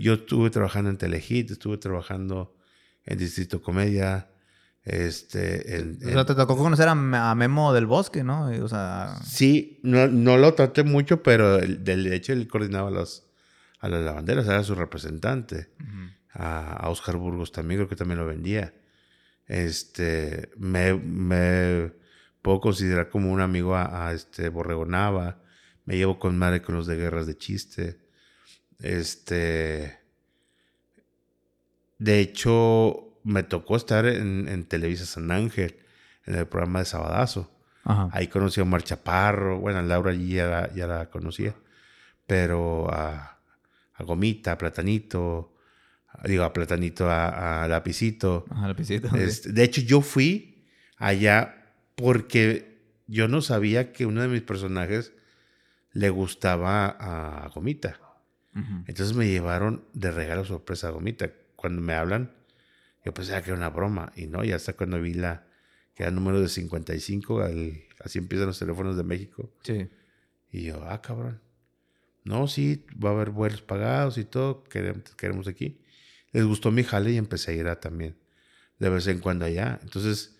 Yo 0.00 0.14
estuve 0.14 0.50
trabajando 0.50 0.90
en 0.90 0.98
Telehit, 0.98 1.52
estuve 1.52 1.78
trabajando 1.78 2.54
en 3.04 3.18
Distrito 3.18 3.62
Comedia. 3.62 4.28
Este, 4.82 5.76
en, 5.76 5.98
o 6.04 6.10
sea, 6.10 6.24
te 6.24 6.34
tocó 6.34 6.56
conocer 6.56 6.88
a, 6.88 6.94
Memo 6.94 7.72
del 7.72 7.86
Bosque, 7.86 8.24
¿no? 8.24 8.46
O 8.62 8.68
sea... 8.68 9.16
Sí, 9.24 9.78
no, 9.82 10.08
no 10.08 10.36
lo 10.36 10.54
traté 10.54 10.84
mucho, 10.84 11.22
pero 11.22 11.58
de 11.58 12.14
hecho 12.14 12.32
él 12.32 12.48
coordinaba 12.48 12.90
las, 12.90 13.26
a 13.80 13.88
las 13.88 14.02
lavanderas, 14.02 14.46
era 14.46 14.62
su 14.62 14.74
representante. 14.74 15.70
a, 16.32 16.88
Oscar 16.88 17.16
Burgos 17.16 17.52
también, 17.52 17.80
creo 17.80 17.88
que 17.88 17.96
también 17.96 18.18
lo 18.18 18.26
vendía. 18.26 18.74
Este, 19.46 20.50
me, 20.56 20.94
me 20.94 21.92
puedo 22.42 22.60
considerar 22.60 23.08
como 23.08 23.32
un 23.32 23.40
amigo 23.40 23.74
a, 23.76 24.12
este 24.12 24.48
Borrego 24.48 24.86
Nava. 24.86 25.42
Me 25.84 25.96
llevo 25.96 26.18
con 26.18 26.38
madre 26.38 26.62
con 26.62 26.74
los 26.74 26.86
de 26.86 26.96
guerras 26.96 27.26
de 27.26 27.36
chiste. 27.36 27.98
Este. 28.82 29.98
De 31.98 32.20
hecho, 32.20 33.10
me 33.24 33.42
tocó 33.42 33.76
estar 33.76 34.06
en, 34.06 34.64
Televisa 34.64 35.04
San 35.04 35.30
Ángel, 35.30 35.76
en 36.26 36.34
el 36.34 36.46
programa 36.46 36.80
de 36.80 36.86
Sabadazo. 36.86 37.50
Ahí 37.84 38.28
conocí 38.28 38.60
a 38.60 38.62
Omar 38.62 38.82
Chaparro. 38.82 39.58
Bueno, 39.58 39.82
Laura 39.82 40.12
allí 40.12 40.34
ya 40.34 40.70
la, 40.74 41.10
conocía. 41.10 41.54
Pero 42.26 42.88
a, 42.90 43.38
Gomita, 43.98 44.52
a 44.52 44.58
Platanito, 44.58 45.56
digo, 46.24 46.44
a 46.44 46.52
Platanito, 46.52 47.10
a, 47.10 47.66
Lapicito. 47.68 48.46
A 48.50 48.68
Lapicito. 48.68 49.14
Este, 49.16 49.52
de 49.52 49.64
hecho, 49.64 49.80
yo 49.80 50.00
fui 50.00 50.64
allá 50.96 51.74
porque 51.96 52.80
yo 53.06 53.28
no 53.28 53.42
sabía 53.42 53.92
que 53.92 54.06
uno 54.06 54.22
de 54.22 54.28
mis 54.28 54.42
personajes 54.42 55.12
le 55.92 56.10
gustaba 56.10 56.86
a 56.86 57.48
Gomita. 57.48 57.98
Entonces 58.54 59.16
me 59.16 59.28
llevaron 59.28 59.84
de 59.92 60.10
regalo 60.10 60.44
sorpresa 60.44 60.88
a 60.88 60.90
Gomita. 60.90 61.30
Cuando 61.56 61.80
me 61.80 61.94
hablan, 61.94 62.32
yo 63.04 63.14
pensaba 63.14 63.42
que 63.42 63.50
era 63.50 63.56
una 63.56 63.70
broma. 63.70 64.12
Y 64.16 64.26
no, 64.26 64.44
y 64.44 64.52
hasta 64.52 64.72
cuando 64.72 65.00
vi 65.00 65.14
la 65.14 65.46
que 65.94 66.02
era 66.02 66.08
el 66.08 66.14
número 66.14 66.40
de 66.40 66.48
55, 66.48 67.42
así 68.00 68.18
empiezan 68.18 68.48
los 68.48 68.58
teléfonos 68.58 68.96
de 68.96 69.04
México. 69.04 69.52
Sí. 69.62 69.88
Y 70.50 70.62
yo, 70.64 70.84
ah, 70.88 71.00
cabrón. 71.00 71.40
No, 72.24 72.48
sí, 72.48 72.84
va 73.02 73.10
a 73.10 73.12
haber 73.12 73.30
vuelos 73.30 73.62
pagados 73.62 74.18
y 74.18 74.24
todo, 74.24 74.64
queremos, 74.64 75.14
queremos 75.16 75.48
aquí. 75.48 75.80
Les 76.32 76.44
gustó 76.44 76.70
mi 76.70 76.82
jale 76.82 77.12
y 77.12 77.16
empecé 77.16 77.52
a 77.52 77.54
ir 77.54 77.68
a 77.68 77.80
también 77.80 78.16
de 78.78 78.88
vez 78.88 79.06
en 79.06 79.20
cuando 79.20 79.44
allá. 79.44 79.78
Entonces, 79.82 80.36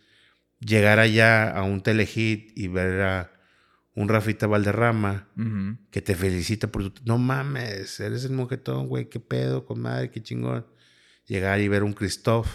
llegar 0.59 0.99
allá 0.99 1.51
a 1.51 1.63
un 1.63 1.83
telehit 1.83 2.57
y 2.57 2.69
ver 2.69 3.01
a 3.03 3.40
un 3.95 4.09
Rafita 4.09 4.47
Valderrama 4.47 5.29
que 5.91 6.01
te 6.01 6.15
felicita 6.15 6.71
por 6.71 6.91
tu... 6.91 7.03
No 7.05 7.19
mames, 7.19 7.99
eres 8.01 8.25
el 8.25 8.33
monjetón, 8.33 8.89
güey, 8.89 9.09
qué 9.09 9.21
pedo, 9.21 9.65
con 9.67 9.81
madre, 9.81 10.11
qué 10.11 10.23
chingón. 10.23 10.67
Llegar 11.27 11.61
y 11.61 11.69
ver 11.69 11.83
un 11.83 11.93
Christoph 11.93 12.49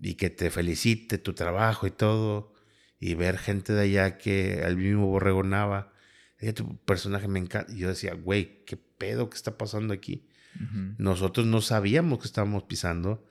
y 0.00 0.14
que 0.14 0.30
te 0.30 0.50
felicite 0.50 1.18
tu 1.18 1.34
trabajo 1.34 1.86
y 1.86 1.90
todo. 1.90 2.54
Y 2.98 3.14
ver 3.14 3.38
gente 3.38 3.72
de 3.72 3.82
allá 3.82 4.18
que 4.18 4.62
al 4.64 4.76
mismo 4.76 5.06
borregonaba. 5.06 5.92
Tu 6.54 6.78
personaje 6.84 7.28
me 7.28 7.38
encanta. 7.38 7.72
Y 7.72 7.78
yo 7.78 7.88
decía, 7.88 8.14
güey, 8.14 8.64
qué 8.64 8.76
pedo 8.76 9.30
que 9.30 9.36
está 9.36 9.56
pasando 9.56 9.94
aquí. 9.94 10.26
Nosotros 10.98 11.46
no 11.46 11.60
sabíamos 11.60 12.18
que 12.18 12.26
estábamos 12.26 12.64
pisando. 12.64 13.26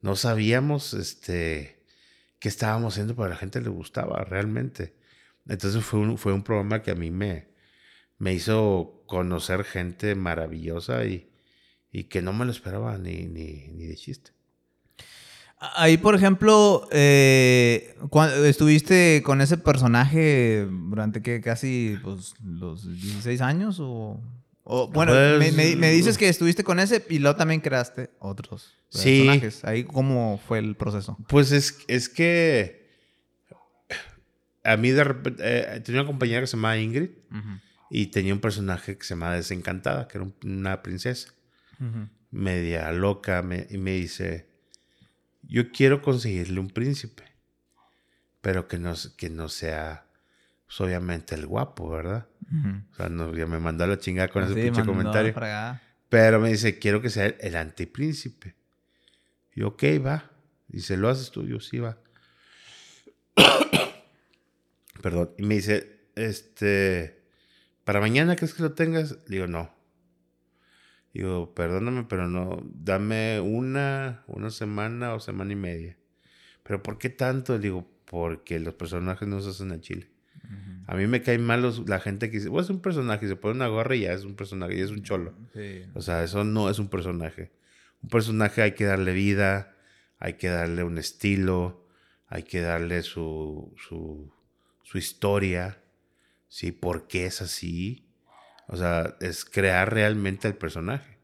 No 0.00 0.16
sabíamos, 0.16 0.94
este 0.94 1.84
qué 2.38 2.48
estábamos 2.48 2.92
haciendo 2.92 3.16
para 3.16 3.30
la 3.30 3.36
gente 3.36 3.60
le 3.60 3.70
gustaba 3.70 4.22
realmente. 4.22 4.94
Entonces 5.48 5.84
fue 5.84 6.00
un, 6.00 6.18
fue 6.18 6.32
un 6.32 6.42
programa 6.42 6.82
que 6.82 6.90
a 6.90 6.94
mí 6.94 7.10
me, 7.10 7.48
me 8.18 8.32
hizo 8.32 9.02
conocer 9.06 9.64
gente 9.64 10.14
maravillosa 10.14 11.04
y, 11.04 11.30
y 11.92 12.04
que 12.04 12.22
no 12.22 12.32
me 12.32 12.44
lo 12.44 12.50
esperaba 12.50 12.98
ni, 12.98 13.26
ni, 13.26 13.68
ni 13.68 13.86
de 13.86 13.96
chiste. 13.96 14.32
Ahí, 15.76 15.96
por 15.96 16.14
ejemplo, 16.14 16.88
eh, 16.90 17.96
estuviste 18.44 19.22
con 19.24 19.40
ese 19.40 19.56
personaje 19.56 20.66
durante 20.68 21.22
que 21.22 21.40
casi 21.40 21.96
pues, 22.02 22.34
los 22.42 22.84
16 22.84 23.40
años 23.40 23.78
o 23.80 24.20
bueno, 24.64 25.12
me, 25.38 25.76
me, 25.76 25.90
dices 25.90 26.16
que 26.16 26.28
estuviste 26.28 26.64
con 26.64 26.80
ese 26.80 27.04
y 27.10 27.18
luego 27.18 27.36
también 27.36 27.60
creaste 27.60 28.10
otros 28.18 28.72
personajes. 28.90 29.62
Ahí, 29.64 29.84
¿cómo 29.84 30.40
fue 30.48 30.58
el 30.58 30.74
proceso? 30.74 31.18
Pues 31.28 31.52
es, 31.52 31.78
es 31.86 32.08
que 32.08 32.83
a 34.64 34.76
mí 34.76 34.90
de 34.90 35.04
repente, 35.04 35.42
eh, 35.44 35.80
tenía 35.80 36.00
una 36.00 36.08
compañera 36.08 36.40
que 36.40 36.46
se 36.46 36.56
llamaba 36.56 36.78
Ingrid 36.78 37.10
y 37.90 38.06
tenía 38.06 38.32
un 38.32 38.40
personaje 38.40 38.96
que 38.96 39.04
se 39.04 39.14
llamaba 39.14 39.34
Desencantada, 39.34 40.08
que 40.08 40.18
era 40.18 40.26
una 40.44 40.82
princesa 40.82 41.32
media 42.30 42.90
loca 42.92 43.44
y 43.70 43.78
me 43.78 43.92
dice, 43.92 44.48
yo 45.42 45.70
quiero 45.70 46.02
conseguirle 46.02 46.58
un 46.58 46.68
príncipe, 46.68 47.24
pero 48.40 48.66
que 48.66 48.78
no, 48.78 48.94
que 49.16 49.30
no 49.30 49.48
sea 49.48 50.06
pues, 50.66 50.80
obviamente 50.80 51.34
el 51.34 51.46
guapo, 51.46 51.90
¿verdad? 51.90 52.26
O 52.92 52.96
sea, 52.96 53.08
no, 53.08 53.34
ya 53.34 53.46
me 53.46 53.58
mandó 53.58 53.84
a 53.84 53.86
la 53.86 53.98
chingada 53.98 54.28
con 54.28 54.44
ese 54.44 54.54
pinche 54.54 54.84
comentario. 54.84 55.34
Pero 56.08 56.40
me 56.40 56.50
dice, 56.50 56.78
quiero 56.78 57.00
que 57.00 57.10
sea 57.10 57.26
el, 57.26 57.56
antipríncipe. 57.56 58.54
Y 59.54 59.62
ok, 59.62 59.82
va. 60.04 60.30
Dice, 60.68 60.96
¿lo 60.96 61.08
haces 61.08 61.30
tú? 61.30 61.44
Yo 61.44 61.60
sí, 61.60 61.78
va. 61.78 61.98
Perdón. 65.04 65.32
Y 65.36 65.42
me 65.42 65.56
dice, 65.56 66.00
este, 66.14 67.20
¿para 67.84 68.00
mañana 68.00 68.36
crees 68.36 68.54
que 68.54 68.62
lo 68.62 68.72
tengas? 68.72 69.22
digo, 69.26 69.46
no. 69.46 69.70
Digo, 71.12 71.54
perdóname, 71.54 72.04
pero 72.08 72.26
no, 72.26 72.62
dame 72.72 73.38
una, 73.38 74.24
una 74.28 74.48
semana 74.48 75.12
o 75.12 75.20
semana 75.20 75.52
y 75.52 75.56
media. 75.56 75.98
¿Pero 76.62 76.82
por 76.82 76.96
qué 76.96 77.10
tanto? 77.10 77.58
Digo, 77.58 77.86
porque 78.06 78.58
los 78.58 78.72
personajes 78.76 79.28
no 79.28 79.42
se 79.42 79.50
hacen 79.50 79.72
en 79.72 79.82
Chile. 79.82 80.10
A 80.86 80.96
mí 80.96 81.06
me 81.06 81.20
cae 81.20 81.36
mal 81.36 81.70
la 81.86 82.00
gente 82.00 82.30
que 82.30 82.38
dice, 82.38 82.48
bueno, 82.48 82.64
es 82.64 82.70
un 82.70 82.80
personaje, 82.80 83.28
se 83.28 83.36
pone 83.36 83.56
una 83.56 83.68
gorra 83.68 83.96
y 83.96 84.00
ya 84.00 84.14
es 84.14 84.24
un 84.24 84.36
personaje, 84.36 84.74
y 84.74 84.80
es 84.80 84.90
un 84.90 85.02
cholo. 85.02 85.34
O 85.92 86.00
sea, 86.00 86.24
eso 86.24 86.44
no 86.44 86.70
es 86.70 86.78
un 86.78 86.88
personaje. 86.88 87.52
Un 88.02 88.08
personaje 88.08 88.62
hay 88.62 88.72
que 88.72 88.86
darle 88.86 89.12
vida, 89.12 89.76
hay 90.18 90.34
que 90.34 90.48
darle 90.48 90.82
un 90.82 90.96
estilo, 90.96 91.86
hay 92.26 92.44
que 92.44 92.62
darle 92.62 93.02
su, 93.02 93.74
su, 93.76 94.32
su 94.84 94.98
historia, 94.98 95.82
¿sí? 96.48 96.70
¿Por 96.70 97.08
qué 97.08 97.26
es 97.26 97.42
así? 97.42 98.06
O 98.68 98.76
sea, 98.76 99.16
es 99.20 99.44
crear 99.44 99.92
realmente 99.92 100.46
el 100.46 100.54
personaje. 100.54 101.18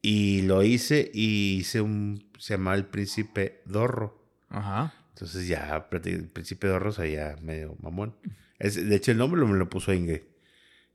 Y 0.00 0.42
lo 0.42 0.62
hice 0.62 1.10
y 1.12 1.58
hice 1.58 1.82
un, 1.82 2.30
se 2.38 2.54
llama 2.54 2.74
El 2.74 2.86
Príncipe 2.86 3.60
Dorro. 3.66 4.26
Ajá. 4.48 4.94
Entonces 5.10 5.46
ya, 5.46 5.86
el 5.92 6.28
príncipe 6.28 6.66
de 6.66 6.78
Rosa 6.78 7.06
ya 7.06 7.36
medio 7.42 7.76
mamón. 7.82 8.16
Es, 8.58 8.76
de 8.76 8.96
hecho, 8.96 9.12
el 9.12 9.18
nombre 9.18 9.44
me 9.44 9.58
lo 9.58 9.68
puso 9.68 9.92
Ingrid. 9.92 10.22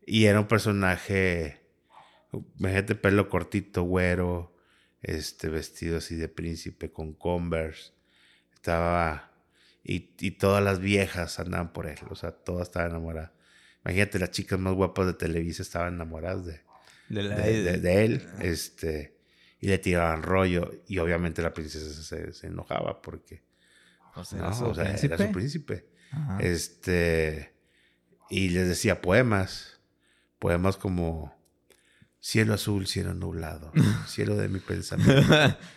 Y 0.03 0.25
era 0.25 0.39
un 0.39 0.47
personaje, 0.47 1.61
imagínate, 2.57 2.95
pelo 2.95 3.29
cortito, 3.29 3.83
güero, 3.83 4.55
este, 5.01 5.49
vestido 5.49 5.97
así 5.97 6.15
de 6.15 6.27
príncipe 6.27 6.91
con 6.91 7.13
Converse. 7.13 7.91
Estaba, 8.53 9.31
y, 9.85 10.13
y 10.19 10.31
todas 10.31 10.63
las 10.63 10.79
viejas 10.79 11.39
andaban 11.39 11.71
por 11.71 11.87
él, 11.87 11.99
o 12.09 12.15
sea, 12.15 12.31
todas 12.31 12.67
estaban 12.67 12.91
enamoradas. 12.91 13.31
Imagínate, 13.85 14.19
las 14.19 14.31
chicas 14.31 14.59
más 14.59 14.73
guapas 14.73 15.05
de 15.05 15.13
Televisa 15.13 15.61
estaban 15.61 15.93
enamoradas 15.93 16.45
de, 16.45 16.61
de, 17.09 18.05
él, 18.05 18.27
este, 18.41 19.15
y 19.59 19.67
le 19.67 19.77
tiraban 19.77 20.23
rollo, 20.23 20.71
y 20.87 20.97
obviamente 20.97 21.41
la 21.41 21.53
princesa 21.53 21.89
se, 22.03 22.33
se 22.33 22.47
enojaba 22.47 23.01
porque 23.01 23.45
o 24.15 24.23
sea, 24.23 24.39
era, 25.01 25.17
su, 25.17 25.31
príncipe. 25.31 25.85
Este. 26.39 27.53
Y 28.29 28.49
les 28.49 28.67
decía 28.67 29.01
poemas. 29.01 29.79
Poemas 30.39 30.77
como. 30.77 31.35
Cielo 32.19 32.55
azul, 32.55 32.87
cielo 32.87 33.13
nublado, 33.13 33.71
cielo 34.07 34.35
de 34.35 34.49
mi 34.49 34.57
pensamiento. 34.67 35.21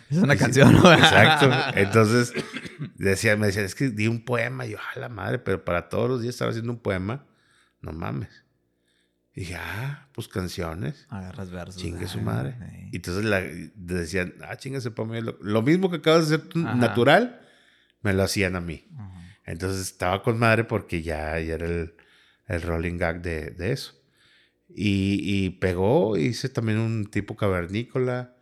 es 0.09 0.17
una 0.17 0.35
canción, 0.35 0.73
¿no? 0.73 0.91
Exacto. 0.91 1.51
Entonces, 1.75 2.33
decía, 2.95 3.35
me 3.37 3.47
decían, 3.47 3.65
es 3.65 3.75
que 3.75 3.89
di 3.89 4.07
un 4.07 4.23
poema. 4.23 4.65
Y 4.65 4.71
yo, 4.71 4.77
a 4.77 4.99
la 4.99 5.09
madre, 5.09 5.39
pero 5.39 5.63
para 5.63 5.89
todos 5.89 6.09
los 6.09 6.21
días 6.21 6.35
estaba 6.35 6.51
haciendo 6.51 6.71
un 6.71 6.79
poema. 6.79 7.25
No 7.81 7.91
mames. 7.93 8.45
Y 9.33 9.41
dije, 9.41 9.55
ah, 9.55 10.07
pues 10.13 10.27
canciones. 10.27 11.05
Agarras 11.09 11.51
versos. 11.51 11.81
Chingue 11.81 12.07
su 12.07 12.19
madre. 12.19 12.55
Y 12.91 12.97
entonces 12.97 13.23
la, 13.23 13.41
decían, 13.75 14.33
ah, 14.43 14.57
chingue 14.57 14.79
ese 14.79 14.91
poema. 14.91 15.19
Lo, 15.21 15.37
lo, 15.41 15.61
mismo 15.61 15.89
que 15.89 15.97
acabas 15.97 16.29
de 16.29 16.37
hacer 16.37 16.55
natural, 16.55 17.39
me 18.01 18.13
lo 18.13 18.23
hacían 18.23 18.55
a 18.55 18.61
mí. 18.61 18.87
Entonces 19.45 19.81
estaba 19.81 20.21
con 20.21 20.37
madre 20.37 20.63
porque 20.63 21.01
ya, 21.01 21.39
ya 21.39 21.55
era 21.55 21.65
el, 21.65 21.93
el, 22.47 22.61
rolling 22.61 22.97
gag 22.97 23.21
de, 23.21 23.51
de 23.51 23.71
eso. 23.71 23.93
Y, 24.67 25.21
y, 25.23 25.49
pegó, 25.51 26.17
hice 26.17 26.49
también 26.49 26.77
un 26.77 27.09
tipo 27.09 27.35
cavernícola. 27.35 28.35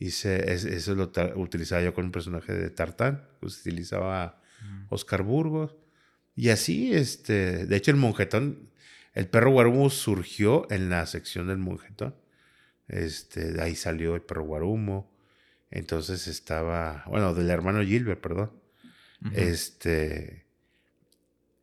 Hice, 0.00 0.52
eso 0.52 0.94
lo 0.94 1.12
utilizaba 1.36 1.82
yo 1.82 1.94
con 1.94 2.06
un 2.06 2.10
personaje 2.10 2.52
de 2.54 2.70
Tartán, 2.70 3.28
pues 3.38 3.60
utilizaba 3.60 4.40
Oscar 4.88 5.22
Burgos. 5.22 5.76
Y 6.34 6.48
así, 6.48 6.92
este, 6.94 7.66
de 7.66 7.76
hecho, 7.76 7.90
el 7.90 7.98
monjetón, 7.98 8.70
El 9.12 9.28
perro 9.28 9.50
guarumo 9.50 9.90
surgió 9.90 10.66
en 10.70 10.88
la 10.88 11.04
sección 11.06 11.48
del 11.48 11.58
monjetón. 11.58 12.14
Este, 12.88 13.52
de 13.52 13.62
ahí 13.62 13.76
salió 13.76 14.14
el 14.14 14.22
perro 14.22 14.44
guarumo. 14.44 15.12
Entonces 15.70 16.26
estaba, 16.28 17.04
bueno, 17.06 17.34
del 17.34 17.50
hermano 17.50 17.82
Gilbert, 17.84 18.20
perdón. 18.20 18.52
Este, 19.34 20.46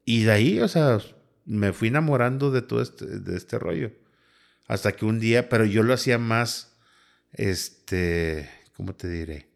y 0.06 0.24
de 0.24 0.32
ahí, 0.32 0.60
o 0.60 0.68
sea, 0.68 1.00
me 1.46 1.74
fui 1.74 1.88
enamorando 1.88 2.52
de 2.52 2.62
todo 2.62 2.82
este, 2.82 3.06
de 3.06 3.36
este 3.36 3.58
rollo. 3.58 3.92
Hasta 4.68 4.92
que 4.92 5.06
un 5.06 5.20
día, 5.20 5.50
pero 5.50 5.66
yo 5.66 5.82
lo 5.82 5.94
hacía 5.94 6.18
más, 6.20 6.77
este, 7.34 8.50
¿cómo 8.76 8.96
te 8.96 9.08
diré? 9.10 9.48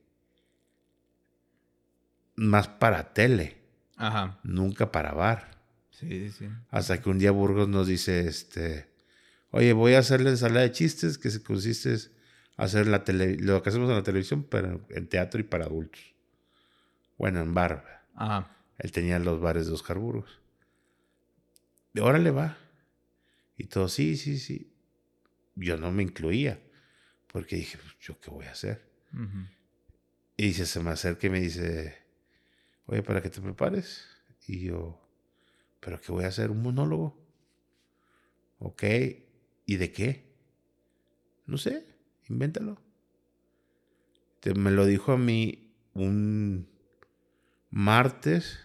Más 2.35 2.67
para 2.67 3.13
tele. 3.13 3.57
Ajá. 3.97 4.39
Nunca 4.43 4.91
para 4.91 5.13
bar. 5.13 5.51
Sí, 5.91 6.31
sí. 6.31 6.49
Hasta 6.69 7.01
que 7.01 7.09
un 7.09 7.19
día 7.19 7.31
Burgos 7.31 7.67
nos 7.67 7.87
dice, 7.87 8.27
este, 8.27 8.89
oye, 9.51 9.73
voy 9.73 9.93
a 9.93 9.99
hacer 9.99 10.21
la 10.21 10.31
ensalada 10.31 10.61
de 10.61 10.71
chistes 10.71 11.17
que 11.17 11.29
se 11.29 11.43
consiste 11.43 11.93
en 11.93 11.99
hacer 12.57 12.87
la 12.87 13.03
tele, 13.03 13.37
lo 13.37 13.61
que 13.61 13.69
hacemos 13.69 13.89
en 13.89 13.95
la 13.95 14.03
televisión, 14.03 14.43
pero 14.43 14.85
en 14.89 15.07
teatro 15.07 15.39
y 15.39 15.43
para 15.43 15.65
adultos. 15.65 16.01
Bueno, 17.17 17.41
en 17.41 17.53
bar. 17.53 18.07
Ajá. 18.15 18.55
Él 18.79 18.91
tenía 18.91 19.19
los 19.19 19.39
bares 19.39 19.67
de 19.67 19.73
Oscar 19.73 19.99
Burgos. 19.99 20.41
Y 21.93 21.99
órale 21.99 22.31
va. 22.31 22.57
Y 23.57 23.65
todo, 23.65 23.87
sí, 23.89 24.17
sí, 24.17 24.39
sí. 24.39 24.73
Yo 25.55 25.77
no 25.77 25.91
me 25.91 26.01
incluía, 26.01 26.59
porque 27.31 27.55
dije, 27.55 27.77
pues, 27.77 27.97
¿yo 27.99 28.19
qué 28.19 28.29
voy 28.29 28.45
a 28.45 28.51
hacer? 28.51 28.89
Y 30.37 30.47
dice, 30.47 30.65
se 30.65 30.79
me 30.79 30.91
acerca 30.91 31.27
y 31.27 31.29
me 31.29 31.39
dice, 31.39 31.97
oye, 32.85 33.03
¿para 33.03 33.21
que 33.21 33.29
te 33.29 33.41
prepares? 33.41 34.05
Y 34.47 34.65
yo, 34.65 35.01
¿pero 35.79 35.99
qué 36.01 36.11
voy 36.11 36.25
a 36.25 36.29
hacer? 36.29 36.51
¿Un 36.51 36.61
monólogo? 36.61 37.17
Ok, 38.59 38.83
¿y 39.65 39.77
de 39.77 39.91
qué? 39.91 40.31
No 41.45 41.57
sé, 41.57 41.85
invéntalo. 42.29 42.81
me 44.55 44.71
lo 44.71 44.85
dijo 44.85 45.13
a 45.13 45.17
mí 45.17 45.73
un 45.93 46.69
martes 47.69 48.59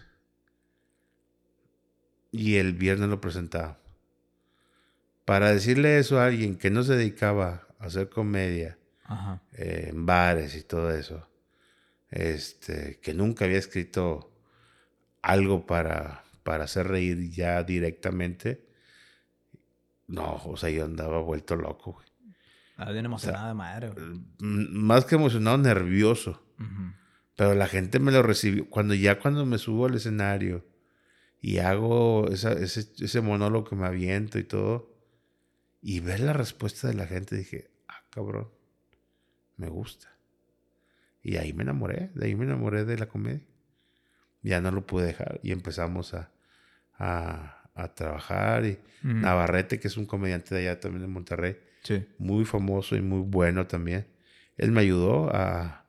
y 2.31 2.55
el 2.55 2.73
viernes 2.73 3.09
lo 3.09 3.21
presentaba. 3.21 3.79
Para 5.25 5.51
decirle 5.51 5.99
eso 5.99 6.19
a 6.19 6.25
alguien 6.25 6.57
que 6.57 6.69
no 6.69 6.83
se 6.83 6.95
dedicaba 6.95 7.66
hacer 7.79 8.09
comedia 8.09 8.77
eh, 9.53 9.87
en 9.89 10.05
bares 10.05 10.55
y 10.55 10.63
todo 10.63 10.91
eso, 10.91 11.27
este, 12.09 12.99
que 13.01 13.13
nunca 13.13 13.45
había 13.45 13.57
escrito 13.57 14.31
algo 15.21 15.65
para, 15.65 16.23
para 16.43 16.65
hacer 16.65 16.87
reír 16.87 17.29
ya 17.31 17.63
directamente, 17.63 18.67
no, 20.07 20.41
o 20.45 20.55
sea, 20.55 20.69
yo 20.69 20.85
andaba 20.85 21.19
vuelto 21.19 21.55
loco, 21.55 21.93
güey. 21.93 22.07
Ah, 22.77 22.91
bien 22.91 23.05
emocionado 23.05 23.47
de 23.47 23.53
madre, 23.55 23.91
Más 24.39 25.05
que 25.05 25.15
emocionado, 25.15 25.57
nervioso. 25.57 26.43
Pero 27.35 27.55
la 27.55 27.67
gente 27.67 27.99
me 27.99 28.11
lo 28.11 28.21
recibió. 28.21 28.69
Cuando 28.69 28.93
ya 28.93 29.19
cuando 29.19 29.45
me 29.45 29.57
subo 29.57 29.87
al 29.87 29.95
escenario 29.95 30.65
y 31.41 31.57
hago 31.57 32.27
ese, 32.29 32.63
ese, 32.63 33.21
monólogo 33.21 33.69
que 33.69 33.75
me 33.75 33.87
aviento 33.87 34.37
y 34.37 34.43
todo, 34.43 34.96
y 35.89 36.01
ver 36.01 36.19
la 36.19 36.33
respuesta 36.33 36.89
de 36.89 36.95
la 36.95 37.07
gente, 37.07 37.37
dije, 37.37 37.71
ah, 37.87 38.03
cabrón, 38.09 38.49
me 39.55 39.69
gusta. 39.69 40.09
Y 41.23 41.37
ahí 41.37 41.53
me 41.53 41.63
enamoré, 41.63 42.11
de 42.13 42.25
ahí 42.25 42.35
me 42.35 42.43
enamoré 42.43 42.83
de 42.83 42.97
la 42.97 43.05
comedia. 43.07 43.47
Ya 44.41 44.59
no 44.59 44.69
lo 44.71 44.85
pude 44.85 45.05
dejar 45.05 45.39
y 45.43 45.53
empezamos 45.53 46.13
a, 46.13 46.29
a, 46.97 47.93
trabajar. 47.95 48.65
Y 48.65 48.79
Navarrete, 49.01 49.79
que 49.79 49.87
es 49.87 49.95
un 49.95 50.05
comediante 50.05 50.53
de 50.53 50.67
allá 50.67 50.81
también 50.81 51.03
de 51.03 51.07
Monterrey, 51.07 51.57
muy 52.17 52.43
famoso 52.43 52.97
y 52.97 53.01
muy 53.01 53.21
bueno 53.21 53.65
también. 53.65 54.07
Él 54.57 54.73
me 54.73 54.81
ayudó 54.81 55.33
a, 55.33 55.85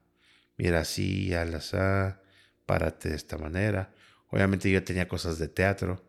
mira 0.56 0.78
así, 0.78 1.34
al 1.34 1.52
azar, 1.56 2.22
párate 2.66 3.08
de 3.08 3.16
esta 3.16 3.36
manera. 3.36 3.92
Obviamente 4.28 4.70
yo 4.70 4.84
tenía 4.84 5.08
cosas 5.08 5.40
de 5.40 5.48
teatro, 5.48 6.08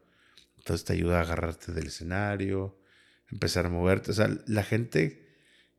entonces 0.60 0.86
te 0.86 0.94
ayuda 0.94 1.18
a 1.18 1.22
agarrarte 1.24 1.72
del 1.72 1.88
escenario, 1.88 2.79
empezar 3.32 3.66
a 3.66 3.70
moverte. 3.70 4.12
O 4.12 4.14
sea, 4.14 4.30
la 4.48 4.64
gente 4.64 5.28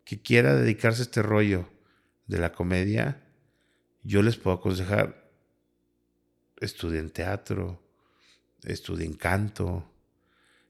que 0.05 0.21
quiera 0.21 0.55
dedicarse 0.55 1.03
a 1.03 1.05
este 1.05 1.23
rollo 1.23 1.69
de 2.27 2.39
la 2.39 2.53
comedia, 2.53 3.23
yo 4.03 4.23
les 4.23 4.37
puedo 4.37 4.57
aconsejar, 4.57 5.31
estudien 6.61 7.11
teatro, 7.11 7.83
estudien 8.65 9.15
canto, 9.15 9.91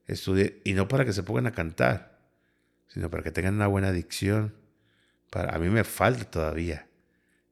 estudien, 0.06 0.60
y 0.64 0.74
no 0.74 0.88
para 0.88 1.04
que 1.04 1.12
se 1.12 1.22
pongan 1.22 1.46
a 1.46 1.52
cantar, 1.52 2.18
sino 2.88 3.10
para 3.10 3.22
que 3.22 3.30
tengan 3.30 3.54
una 3.54 3.66
buena 3.66 3.92
dicción. 3.92 4.54
Para, 5.30 5.54
a 5.54 5.58
mí 5.58 5.68
me 5.68 5.84
falta 5.84 6.24
todavía, 6.24 6.88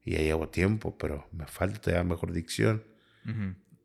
y 0.05 0.13
ya 0.13 0.19
llevo 0.19 0.49
tiempo, 0.49 0.97
pero 0.99 1.29
me 1.33 1.47
falta 1.47 1.81
todavía 1.81 2.05
mejor 2.05 2.33
dicción. 2.33 2.83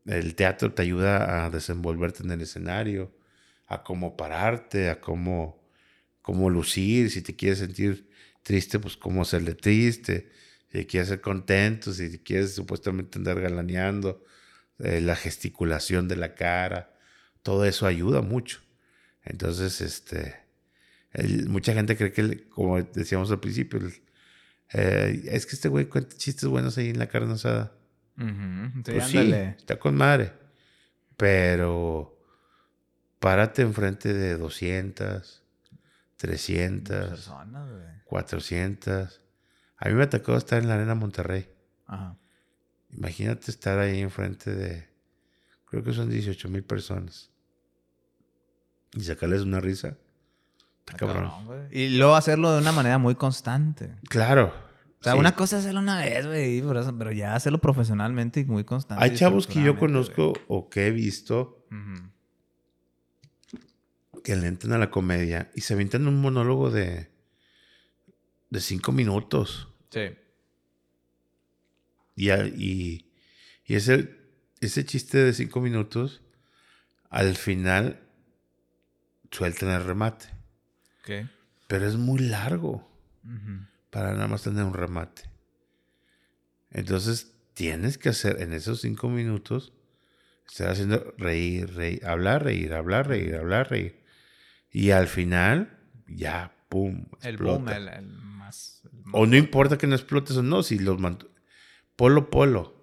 El 0.06 0.34
teatro 0.34 0.72
te 0.72 0.82
ayuda 0.82 1.44
a 1.44 1.50
desenvolverte 1.50 2.22
en 2.22 2.30
el 2.30 2.40
escenario, 2.40 3.12
a 3.66 3.82
cómo 3.82 4.16
pararte, 4.16 4.90
a 4.90 5.00
cómo, 5.00 5.62
cómo 6.22 6.50
lucir. 6.50 7.10
Si 7.10 7.22
te 7.22 7.34
quieres 7.36 7.58
sentir 7.58 8.10
triste, 8.42 8.78
pues 8.78 8.96
cómo 8.96 9.22
hacerle 9.22 9.54
triste. 9.54 10.30
Si 10.70 10.86
quieres 10.86 11.08
ser 11.08 11.20
contento, 11.20 11.92
si 11.92 12.18
quieres 12.18 12.54
supuestamente 12.54 13.18
andar 13.18 13.40
galaneando, 13.40 14.24
eh, 14.80 15.00
la 15.00 15.14
gesticulación 15.14 16.08
de 16.08 16.16
la 16.16 16.34
cara, 16.34 16.94
todo 17.42 17.64
eso 17.64 17.86
ayuda 17.86 18.22
mucho. 18.22 18.60
Entonces, 19.22 19.80
este, 19.80 20.34
mucha 21.46 21.72
gente 21.74 21.96
cree 21.96 22.12
que, 22.12 22.48
como 22.48 22.82
decíamos 22.82 23.30
al 23.30 23.40
principio, 23.40 23.80
eh, 24.72 25.22
es 25.26 25.46
que 25.46 25.54
este 25.54 25.68
güey 25.68 25.86
cuenta 25.86 26.16
chistes 26.16 26.48
buenos 26.48 26.76
ahí 26.76 26.90
en 26.90 26.98
la 26.98 27.06
carne 27.06 27.34
asada. 27.34 27.72
Pues 28.84 29.06
sí, 29.06 29.18
está 29.18 29.78
con 29.78 29.94
madre. 29.94 30.32
Pero 31.16 32.13
párate 33.24 33.62
enfrente 33.62 34.12
de 34.12 34.36
200, 34.36 35.42
300, 36.18 37.32
400. 38.04 39.22
A 39.78 39.88
mí 39.88 39.94
me 39.94 40.06
tocó 40.08 40.36
estar 40.36 40.60
en 40.60 40.68
la 40.68 40.74
Arena 40.74 40.94
Monterrey. 40.94 41.48
Imagínate 42.90 43.50
estar 43.50 43.78
ahí 43.78 44.00
enfrente 44.00 44.54
de, 44.54 44.90
creo 45.64 45.82
que 45.82 45.94
son 45.94 46.10
18 46.10 46.50
mil 46.50 46.64
personas. 46.64 47.30
Y 48.92 49.00
sacarles 49.04 49.40
una 49.40 49.58
risa. 49.58 49.96
cabrón. 50.84 51.30
y 51.70 51.96
luego 51.96 52.16
hacerlo 52.16 52.52
de 52.52 52.58
una 52.60 52.72
manera 52.72 52.98
muy 52.98 53.14
constante. 53.14 53.96
Claro. 54.10 54.52
O 55.00 55.02
sea, 55.02 55.16
una 55.16 55.34
cosa 55.34 55.56
es 55.56 55.62
hacerlo 55.62 55.80
una 55.80 55.98
vez, 55.98 56.26
güey, 56.26 56.62
pero 56.98 57.10
ya 57.10 57.34
hacerlo 57.34 57.58
profesionalmente 57.58 58.40
y 58.40 58.44
muy 58.44 58.64
constante. 58.64 59.02
Hay 59.02 59.16
chavos 59.16 59.46
que 59.46 59.62
yo 59.62 59.78
conozco 59.78 60.34
o 60.46 60.68
que 60.68 60.88
he 60.88 60.90
visto 60.90 61.64
que 64.24 64.34
le 64.34 64.48
entran 64.48 64.72
a 64.72 64.78
la 64.78 64.90
comedia 64.90 65.50
y 65.54 65.60
se 65.60 65.74
avientan 65.74 66.08
un 66.08 66.20
monólogo 66.20 66.70
de, 66.70 67.10
de 68.48 68.60
cinco 68.60 68.90
minutos. 68.90 69.68
Sí. 69.90 70.16
Y, 72.16 72.32
y, 72.32 73.12
y 73.66 73.74
ese, 73.74 74.18
ese 74.60 74.84
chiste 74.86 75.18
de 75.18 75.34
cinco 75.34 75.60
minutos, 75.60 76.22
al 77.10 77.36
final 77.36 78.00
sueltan 79.30 79.68
el 79.68 79.84
remate. 79.84 80.26
¿Qué? 81.04 81.28
Pero 81.68 81.86
es 81.86 81.96
muy 81.96 82.18
largo 82.20 82.90
para 83.90 84.14
nada 84.14 84.26
más 84.26 84.42
tener 84.42 84.64
un 84.64 84.72
remate. 84.72 85.30
Entonces 86.70 87.34
tienes 87.52 87.98
que 87.98 88.08
hacer 88.08 88.40
en 88.40 88.54
esos 88.54 88.80
cinco 88.80 89.10
minutos, 89.10 89.74
estar 90.48 90.70
haciendo 90.70 91.14
reír, 91.18 91.74
reír, 91.74 92.06
hablar, 92.06 92.42
reír, 92.42 92.72
hablar, 92.72 93.06
reír, 93.06 93.36
hablar, 93.36 93.68
reír. 93.68 94.03
Y 94.74 94.90
al 94.90 95.06
final, 95.06 95.78
ya, 96.08 96.52
pum. 96.68 97.04
El 97.22 97.36
boom, 97.36 97.68
el, 97.68 98.06
más, 98.08 98.82
O 99.12 99.24
no 99.24 99.36
importa 99.36 99.78
que 99.78 99.86
no 99.86 99.94
explotes 99.94 100.36
o 100.36 100.42
no, 100.42 100.64
si 100.64 100.80
los 100.80 101.00
Polo 101.94 102.28
Polo. 102.28 102.74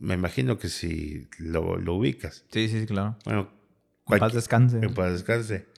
Me 0.00 0.14
imagino 0.14 0.58
que 0.58 0.68
si 0.68 1.28
lo, 1.38 1.76
lo 1.76 1.94
ubicas. 1.94 2.44
Sí, 2.50 2.68
sí, 2.68 2.86
claro. 2.86 3.16
Bueno, 3.24 3.52
en 4.08 4.18
paz 4.18 4.32
descanse. 4.32 4.78
En 4.78 4.92
paz 4.92 5.12
descanse. 5.12 5.68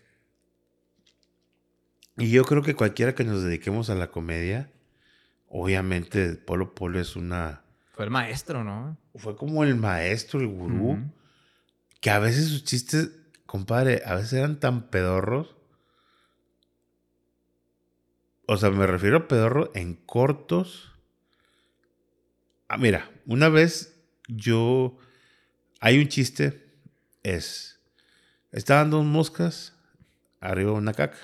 Y 2.16 2.30
yo 2.30 2.44
creo 2.46 2.62
que 2.62 2.74
cualquiera 2.74 3.14
que 3.14 3.24
nos 3.24 3.42
dediquemos 3.42 3.90
a 3.90 3.94
la 3.94 4.10
comedia, 4.10 4.72
obviamente 5.46 6.36
Polo 6.36 6.74
Polo 6.74 6.98
es 6.98 7.16
una... 7.16 7.64
Fue 7.92 8.06
el 8.06 8.10
maestro, 8.10 8.64
¿no? 8.64 8.96
Fue 9.14 9.36
como 9.36 9.62
el 9.62 9.76
maestro, 9.76 10.40
el 10.40 10.46
gurú, 10.46 10.98
que 12.00 12.08
a 12.08 12.18
veces 12.18 12.48
sus 12.48 12.64
chistes, 12.64 13.10
compadre, 13.50 14.02
a 14.06 14.14
veces 14.14 14.34
eran 14.34 14.60
tan 14.60 14.90
pedorros. 14.90 15.56
O 18.46 18.56
sea, 18.56 18.70
me 18.70 18.86
refiero 18.86 19.16
a 19.16 19.26
pedorro 19.26 19.72
en 19.74 19.96
cortos. 19.96 20.92
Ah, 22.68 22.78
mira, 22.78 23.10
una 23.26 23.48
vez 23.48 24.00
yo... 24.28 24.96
Hay 25.80 25.98
un 25.98 26.06
chiste, 26.06 26.78
es... 27.24 27.80
Estaban 28.52 28.90
dos 28.90 29.04
moscas 29.04 29.76
arriba 30.38 30.70
de 30.70 30.76
una 30.76 30.94
caca. 30.94 31.18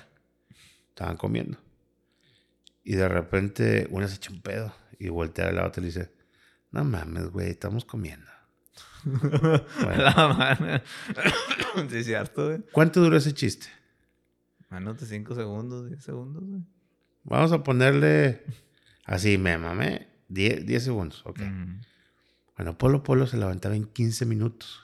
Estaban 0.89 1.15
comiendo. 1.15 1.57
Y 2.83 2.95
de 2.95 3.07
repente 3.07 3.87
una 3.89 4.09
se 4.09 4.15
echa 4.15 4.33
un 4.33 4.41
pedo 4.41 4.75
y 4.99 5.07
voltea 5.07 5.47
al 5.47 5.55
lado 5.55 5.71
y 5.77 5.79
le 5.79 5.85
dice, 5.87 6.11
no 6.71 6.83
mames, 6.83 7.29
güey, 7.29 7.51
estamos 7.51 7.85
comiendo. 7.85 8.29
La 9.05 10.35
mano. 10.37 10.81
sí, 11.89 11.97
es 11.97 12.05
cierto, 12.05 12.47
güey. 12.47 12.63
¿Cuánto 12.71 13.01
duró 13.01 13.17
ese 13.17 13.33
chiste? 13.33 13.67
Menos 14.69 14.99
de 14.99 15.05
5 15.05 15.35
segundos, 15.35 15.87
10 15.87 16.03
segundos, 16.03 16.43
güey. 16.43 16.61
Vamos 17.23 17.51
a 17.51 17.63
ponerle 17.63 18.43
así, 19.05 19.37
me 19.37 19.57
mamé, 19.57 20.07
10 20.29 20.83
segundos, 20.83 21.21
ok. 21.25 21.39
Bueno, 22.55 22.77
Polo 22.77 23.03
Polo 23.03 23.27
se 23.27 23.37
levantaba 23.37 23.75
en 23.75 23.85
15 23.85 24.25
minutos. 24.25 24.81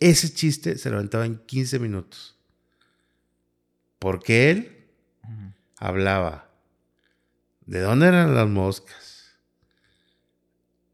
Ese 0.00 0.32
chiste 0.32 0.78
se 0.78 0.90
levantaba 0.90 1.26
en 1.26 1.38
15 1.38 1.78
minutos. 1.78 2.38
Porque 3.98 4.50
él 4.50 4.86
hablaba 5.76 6.50
de 7.66 7.80
dónde 7.80 8.06
eran 8.06 8.34
las 8.34 8.48
moscas, 8.48 9.17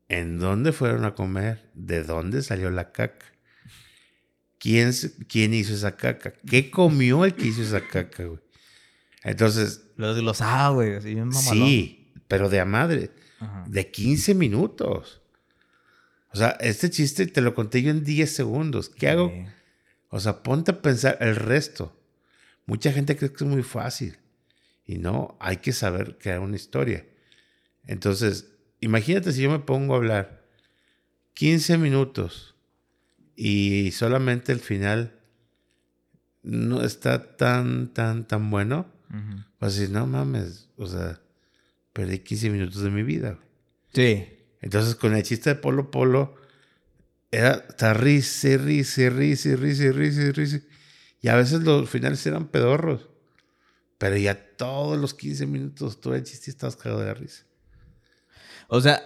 en 0.08 0.38
dónde 0.38 0.72
fueron 0.72 1.04
a 1.04 1.14
comer, 1.14 1.70
de 1.74 2.02
dónde 2.02 2.42
salió 2.42 2.70
la 2.70 2.92
caca, 2.92 3.26
quién, 4.58 4.92
quién 5.28 5.54
hizo 5.54 5.74
esa 5.74 5.96
caca, 5.96 6.32
qué 6.48 6.70
comió 6.70 7.24
el 7.24 7.34
que 7.34 7.46
hizo 7.46 7.62
esa 7.62 7.86
caca, 7.86 8.24
güey. 8.24 8.40
Entonces. 9.22 9.82
Lo 9.96 10.12
desglosaba, 10.14 10.70
güey, 10.70 10.94
así 10.94 11.16
Sí, 11.32 12.12
pero 12.28 12.48
de 12.48 12.60
a 12.60 12.64
madre. 12.64 13.10
De 13.66 13.90
15 13.90 14.34
minutos. 14.34 15.20
O 16.32 16.36
sea, 16.36 16.50
este 16.60 16.88
chiste 16.88 17.26
te 17.26 17.42
lo 17.42 17.54
conté 17.54 17.82
yo 17.82 17.90
en 17.90 18.04
10 18.04 18.34
segundos. 18.34 18.88
¿Qué 18.88 19.08
hago? 19.08 19.32
O 20.08 20.20
sea, 20.20 20.42
ponte 20.42 20.70
a 20.70 20.80
pensar 20.80 21.18
el 21.20 21.36
resto. 21.36 22.00
Mucha 22.66 22.92
gente 22.92 23.16
cree 23.16 23.32
que 23.32 23.44
es 23.44 23.50
muy 23.50 23.62
fácil. 23.62 24.18
Y 24.86 24.98
no, 24.98 25.36
hay 25.40 25.58
que 25.58 25.72
saber 25.72 26.18
crear 26.18 26.40
una 26.40 26.56
historia. 26.56 27.06
Entonces, 27.86 28.53
imagínate 28.84 29.32
si 29.32 29.42
yo 29.42 29.50
me 29.50 29.60
pongo 29.60 29.94
a 29.94 29.96
hablar 29.96 30.44
15 31.34 31.78
minutos 31.78 32.54
y 33.34 33.90
solamente 33.92 34.52
el 34.52 34.60
final 34.60 35.18
no 36.42 36.82
está 36.82 37.36
tan, 37.36 37.92
tan, 37.92 38.26
tan 38.28 38.50
bueno. 38.50 38.92
Pues 39.58 39.76
decir, 39.76 39.90
no 39.90 40.06
mames, 40.06 40.68
o 40.76 40.88
sea, 40.88 41.20
perdí 41.92 42.18
15 42.18 42.50
minutos 42.50 42.82
de 42.82 42.90
mi 42.90 43.04
vida. 43.04 43.38
Sí. 43.92 44.26
Entonces, 44.60 44.96
con 44.96 45.14
el 45.14 45.22
chiste 45.22 45.50
de 45.50 45.56
Polo 45.56 45.92
Polo, 45.92 46.34
era 47.30 47.64
estar 47.68 48.02
risa, 48.02 48.56
risa, 48.56 49.08
risa, 49.10 49.54
risa, 49.54 49.92
risa, 49.92 50.32
risa. 50.32 50.60
Y 51.20 51.28
a 51.28 51.36
veces 51.36 51.62
los 51.62 51.88
finales 51.88 52.26
eran 52.26 52.48
pedorros. 52.48 53.08
Pero 53.98 54.16
ya 54.16 54.56
todos 54.56 54.98
los 54.98 55.14
15 55.14 55.46
minutos, 55.46 56.00
todo 56.00 56.16
el 56.16 56.24
chiste 56.24 56.50
estabas 56.50 56.74
cagado 56.74 57.00
de 57.00 57.14
risa. 57.14 57.44
O 58.74 58.80
sea, 58.80 59.02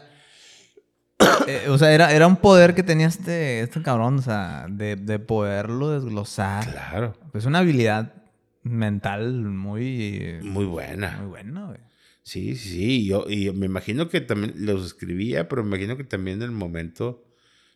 eh, 1.46 1.66
o 1.68 1.76
sea, 1.76 1.92
era, 1.92 2.12
era 2.12 2.26
un 2.26 2.37
poder 2.37 2.74
que 2.74 2.83
tenía 2.83 3.07
este, 3.07 3.61
este 3.61 3.83
cabrón, 3.83 4.18
o 4.18 4.22
sea, 4.22 4.66
de, 4.68 4.96
de 4.96 5.18
poderlo 5.18 5.90
desglosar. 5.90 6.70
Claro. 6.70 7.18
Es 7.35 7.44
una 7.44 7.59
habilidad 7.59 8.14
mental 8.62 9.33
muy... 9.35 10.38
Muy 10.42 10.64
buena. 10.64 11.18
Muy 11.18 11.28
buena, 11.28 11.66
güey. 11.66 11.78
Sí, 12.22 12.57
sí, 12.57 13.07
yo, 13.07 13.24
y 13.28 13.50
me 13.52 13.66
imagino 13.66 14.09
que 14.11 14.20
también 14.20 14.52
los 14.57 14.85
escribía, 14.85 15.48
pero 15.48 15.62
me 15.62 15.68
imagino 15.68 15.96
que 15.96 16.04
también 16.04 16.38
en 16.38 16.42
el 16.42 16.50
momento 16.50 17.24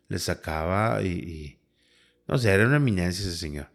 les 0.09 0.25
sacaba 0.25 1.03
y, 1.03 1.59
no 2.29 2.37
sé, 2.37 2.51
era 2.51 2.67
una 2.67 2.77
eminencia 2.77 3.27
ese 3.27 3.37
señor. 3.37 3.71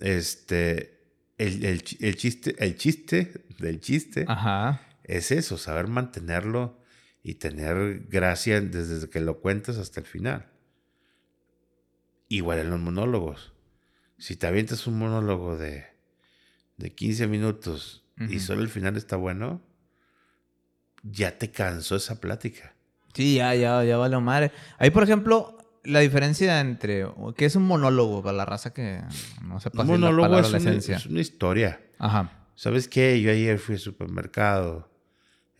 Este, 0.00 0.98
el, 1.38 1.64
el, 1.64 1.84
el, 2.00 2.16
chiste, 2.16 2.56
el 2.58 2.76
chiste 2.76 3.44
del 3.60 3.80
chiste 3.80 4.24
Ajá. 4.26 4.82
es 5.04 5.30
eso, 5.30 5.56
saber 5.56 5.86
mantenerlo 5.86 6.81
y 7.22 7.34
tener 7.34 8.06
gracia 8.08 8.60
desde 8.60 9.08
que 9.08 9.20
lo 9.20 9.40
cuentas 9.40 9.78
hasta 9.78 10.00
el 10.00 10.06
final. 10.06 10.50
Igual 12.28 12.58
en 12.60 12.70
los 12.70 12.80
monólogos. 12.80 13.52
Si 14.18 14.36
te 14.36 14.46
avientas 14.46 14.86
un 14.86 14.98
monólogo 14.98 15.56
de 15.56 15.92
de 16.82 16.92
15 16.92 17.28
minutos 17.28 18.02
y 18.28 18.38
solo 18.38 18.62
el 18.62 18.68
final 18.68 18.96
está 18.96 19.16
bueno, 19.16 19.60
ya 21.02 21.38
te 21.38 21.50
cansó 21.50 21.96
esa 21.96 22.20
plática. 22.20 22.74
Sí, 23.14 23.36
ya, 23.36 23.54
ya, 23.54 23.82
ya 23.82 23.96
vale 23.96 24.18
madre. 24.20 24.52
Ahí, 24.78 24.90
por 24.90 25.02
ejemplo, 25.02 25.58
la 25.82 26.00
diferencia 26.00 26.60
entre. 26.60 27.06
¿Qué 27.36 27.46
es 27.46 27.56
un 27.56 27.64
monólogo 27.64 28.22
para 28.22 28.36
la 28.36 28.44
raza 28.44 28.72
que 28.72 29.00
no 29.42 29.58
sepa 29.58 29.82
Un 29.82 29.88
monólogo 29.88 30.38
es, 30.38 30.52
una, 30.52 30.70
es 30.70 31.06
una 31.06 31.20
historia. 31.20 31.80
Ajá. 31.98 32.46
¿Sabes 32.54 32.86
qué? 32.86 33.20
Yo 33.20 33.32
ayer 33.32 33.58
fui 33.58 33.74
al 33.74 33.80
supermercado. 33.80 34.88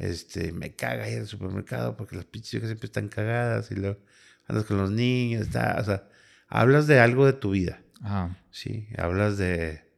Este, 0.02 0.50
me 0.50 0.74
caga 0.74 1.08
ir 1.08 1.20
al 1.20 1.28
supermercado 1.28 1.96
porque 1.96 2.16
las 2.16 2.24
pinches 2.24 2.60
siempre 2.64 2.86
están 2.86 3.08
cagadas 3.08 3.70
y 3.70 3.76
luego 3.76 4.00
andas 4.48 4.64
con 4.64 4.76
los 4.76 4.90
niños, 4.90 5.42
está, 5.42 5.76
o 5.80 5.84
sea, 5.84 6.08
hablas 6.48 6.88
de 6.88 6.98
algo 6.98 7.24
de 7.24 7.34
tu 7.34 7.52
vida. 7.52 7.80
Ajá. 8.02 8.36
Sí, 8.50 8.88
hablas 8.98 9.38
de 9.38 9.92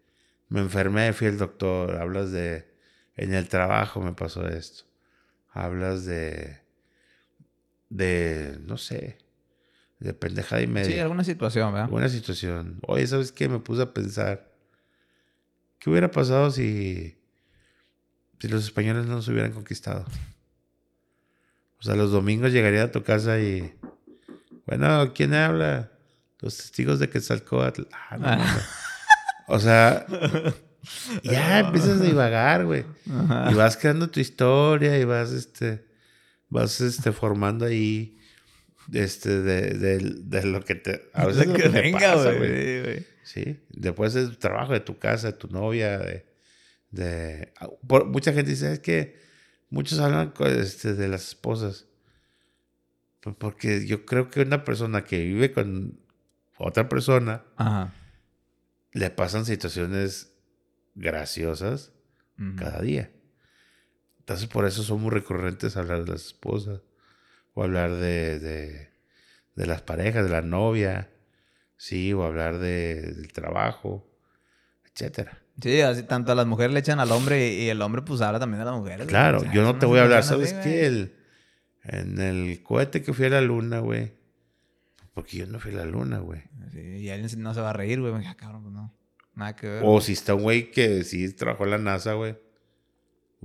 me 0.51 0.61
enfermé, 0.61 1.13
fui 1.15 1.27
al 1.27 1.39
doctor, 1.39 1.97
hablas 1.97 2.31
de, 2.33 2.71
en 3.17 3.33
el 3.33 3.49
trabajo 3.49 4.03
me 4.03 4.13
pasó 4.13 4.47
esto, 4.47 4.85
hablas 5.51 6.05
de, 6.05 6.61
de, 7.89 8.59
no 8.61 8.77
sé, 8.77 9.19
de 10.01 10.13
pendejada 10.13 10.61
y 10.61 10.67
media. 10.67 10.91
Sí, 10.91 10.99
alguna 10.99 11.25
situación, 11.25 11.73
¿verdad? 11.73 11.87
Alguna 11.87 12.11
situación. 12.11 12.79
Oye, 12.87 13.07
¿sabes 13.07 13.33
qué? 13.33 13.49
Me 13.49 13.59
puse 13.59 13.83
a 13.83 13.95
pensar, 13.95 14.53
¿qué 15.79 15.89
hubiera 15.89 16.11
pasado 16.11 16.51
si, 16.51 17.17
si 18.45 18.51
los 18.51 18.65
españoles 18.65 19.07
no 19.07 19.15
nos 19.15 19.29
hubieran 19.29 19.53
conquistado? 19.53 20.05
O 21.81 21.83
sea, 21.83 21.95
los 21.95 22.13
domingos 22.13 22.53
llegaría 22.53 22.83
a 22.83 22.93
tu 22.93 23.03
casa 23.03 23.41
y, 23.41 23.73
bueno, 24.67 25.15
¿quién 25.15 25.33
habla? 25.33 25.91
Los 26.41 26.59
testigos 26.59 26.99
de 26.99 27.09
Quetzalcóatl. 27.09 27.85
Ah, 27.93 28.19
no. 28.19 28.45
O 29.47 29.61
sea, 29.61 30.07
ya 31.23 31.59
empiezas 31.59 32.01
a 32.01 32.05
divagar, 32.05 32.65
güey. 32.65 32.87
Y 33.51 33.55
vas 33.55 33.77
creando 33.77 34.09
tu 34.09 34.19
historia 34.19 34.99
y 34.99 35.05
vas, 35.05 35.33
este, 35.33 35.85
vas, 36.49 36.81
este, 36.81 37.13
formando 37.13 37.67
ahí, 37.67 38.19
este, 38.91 39.43
de, 39.43 39.99
de, 39.99 40.45
lo 40.47 40.65
que 40.65 40.77
te, 40.77 41.11
a 41.13 41.27
veces 41.27 41.47
lo 41.47 41.55
que 41.55 41.69
venga, 41.69 42.15
güey. 42.15 43.07
Sí, 43.23 43.63
después 43.69 44.15
del 44.15 44.39
trabajo 44.39 44.73
de 44.73 44.81
tu 44.81 44.99
casa, 44.99 45.27
de 45.27 45.33
tu 45.35 45.49
novia, 45.49 45.99
de, 45.99 46.25
de 46.95 47.53
mucha 48.07 48.33
gente 48.33 48.51
dice, 48.51 48.73
es 48.73 48.81
que 48.81 49.21
muchos 49.71 49.99
hablan 49.99 50.33
este, 50.41 50.95
de 50.95 51.09
las 51.09 51.29
esposas. 51.29 51.87
Porque 53.39 53.87
yo 53.87 54.05
creo 54.05 54.29
que 54.29 54.43
una 54.43 54.65
persona 54.65 55.05
que 55.05 55.25
vive 55.25 55.53
con 55.53 55.99
otra 56.59 56.89
persona, 56.89 57.43
Ajá 57.57 57.93
le 58.95 59.11
pasan 59.11 59.45
situaciones 59.45 60.33
graciosas 60.95 61.93
cada 62.57 62.81
día. 62.81 63.13
Entonces 64.21 64.49
por 64.49 64.65
eso 64.65 64.83
son 64.83 65.03
muy 65.03 65.11
recurrentes 65.11 65.77
hablar 65.77 66.05
de 66.05 66.13
las 66.13 66.27
esposas 66.27 66.81
o 67.53 67.63
hablar 67.63 67.93
de, 67.93 68.39
de, 68.39 68.91
de 69.55 69.67
las 69.67 69.83
parejas, 69.83 70.25
de 70.25 70.31
la 70.31 70.43
novia, 70.43 71.11
sí, 71.77 72.13
o 72.13 72.25
hablar 72.25 72.59
de, 72.59 73.03
del 73.03 73.33
trabajo, 73.33 74.09
etcétera. 74.85 75.44
Sí, 75.61 75.81
así 75.81 76.03
tanto 76.03 76.33
a 76.33 76.35
las 76.35 76.47
mujeres 76.47 76.73
le 76.73 76.81
echan 76.81 76.99
al 76.99 77.13
hombre 77.13 77.55
y 77.55 77.69
el 77.69 77.81
hombre 77.81 78.03
pues 78.03 78.21
habla 78.21 78.41
también 78.41 78.59
de 78.59 78.65
las 78.65 78.75
mujeres. 78.75 79.07
Claro, 79.07 79.45
yo 79.53 79.63
no 79.63 79.79
te 79.79 79.87
voy 79.87 80.01
a 80.01 80.03
hablar, 80.03 80.25
¿sabes 80.25 80.53
qué? 80.53 80.87
El, 80.87 81.15
en 81.85 82.21
el 82.21 82.63
cohete 82.63 83.03
que 83.03 83.13
fui 83.13 83.27
a 83.27 83.31
la 83.31 83.41
luna, 83.41 83.79
güey, 83.79 84.13
porque 85.15 85.37
yo 85.39 85.47
no 85.47 85.61
fui 85.61 85.73
a 85.73 85.77
la 85.77 85.85
luna, 85.85 86.19
güey. 86.19 86.43
y 86.75 87.09
alguien 87.09 87.43
no 87.43 87.55
se 87.55 87.61
va 87.61 87.71
a 87.71 87.73
reír, 87.73 88.01
güey. 88.01 88.23
Ya, 88.23 88.35
cabrón, 88.35 88.63
pues 88.63 88.75
no. 88.75 88.93
Nada 89.35 89.57
que 89.57 89.69
ver. 89.69 89.83
O 89.85 90.01
si 90.01 90.13
está 90.13 90.35
un 90.35 90.43
güey 90.43 90.71
que 90.71 91.05
sí 91.05 91.33
trabajó 91.33 91.65
en 91.65 91.71
la 91.71 91.79
NASA, 91.79 92.15
güey. 92.15 92.37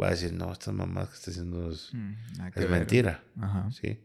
Va 0.02 0.08
a 0.08 0.12
decir, 0.12 0.34
no, 0.34 0.52
estas 0.52 0.74
mamás 0.74 1.10
que 1.10 1.16
está 1.16 1.32
haciendo 1.32 1.72
es, 1.72 1.94
mm, 1.94 2.14
es 2.56 2.70
mentira. 2.70 3.24
Ajá. 3.40 3.70
Sí. 3.72 4.00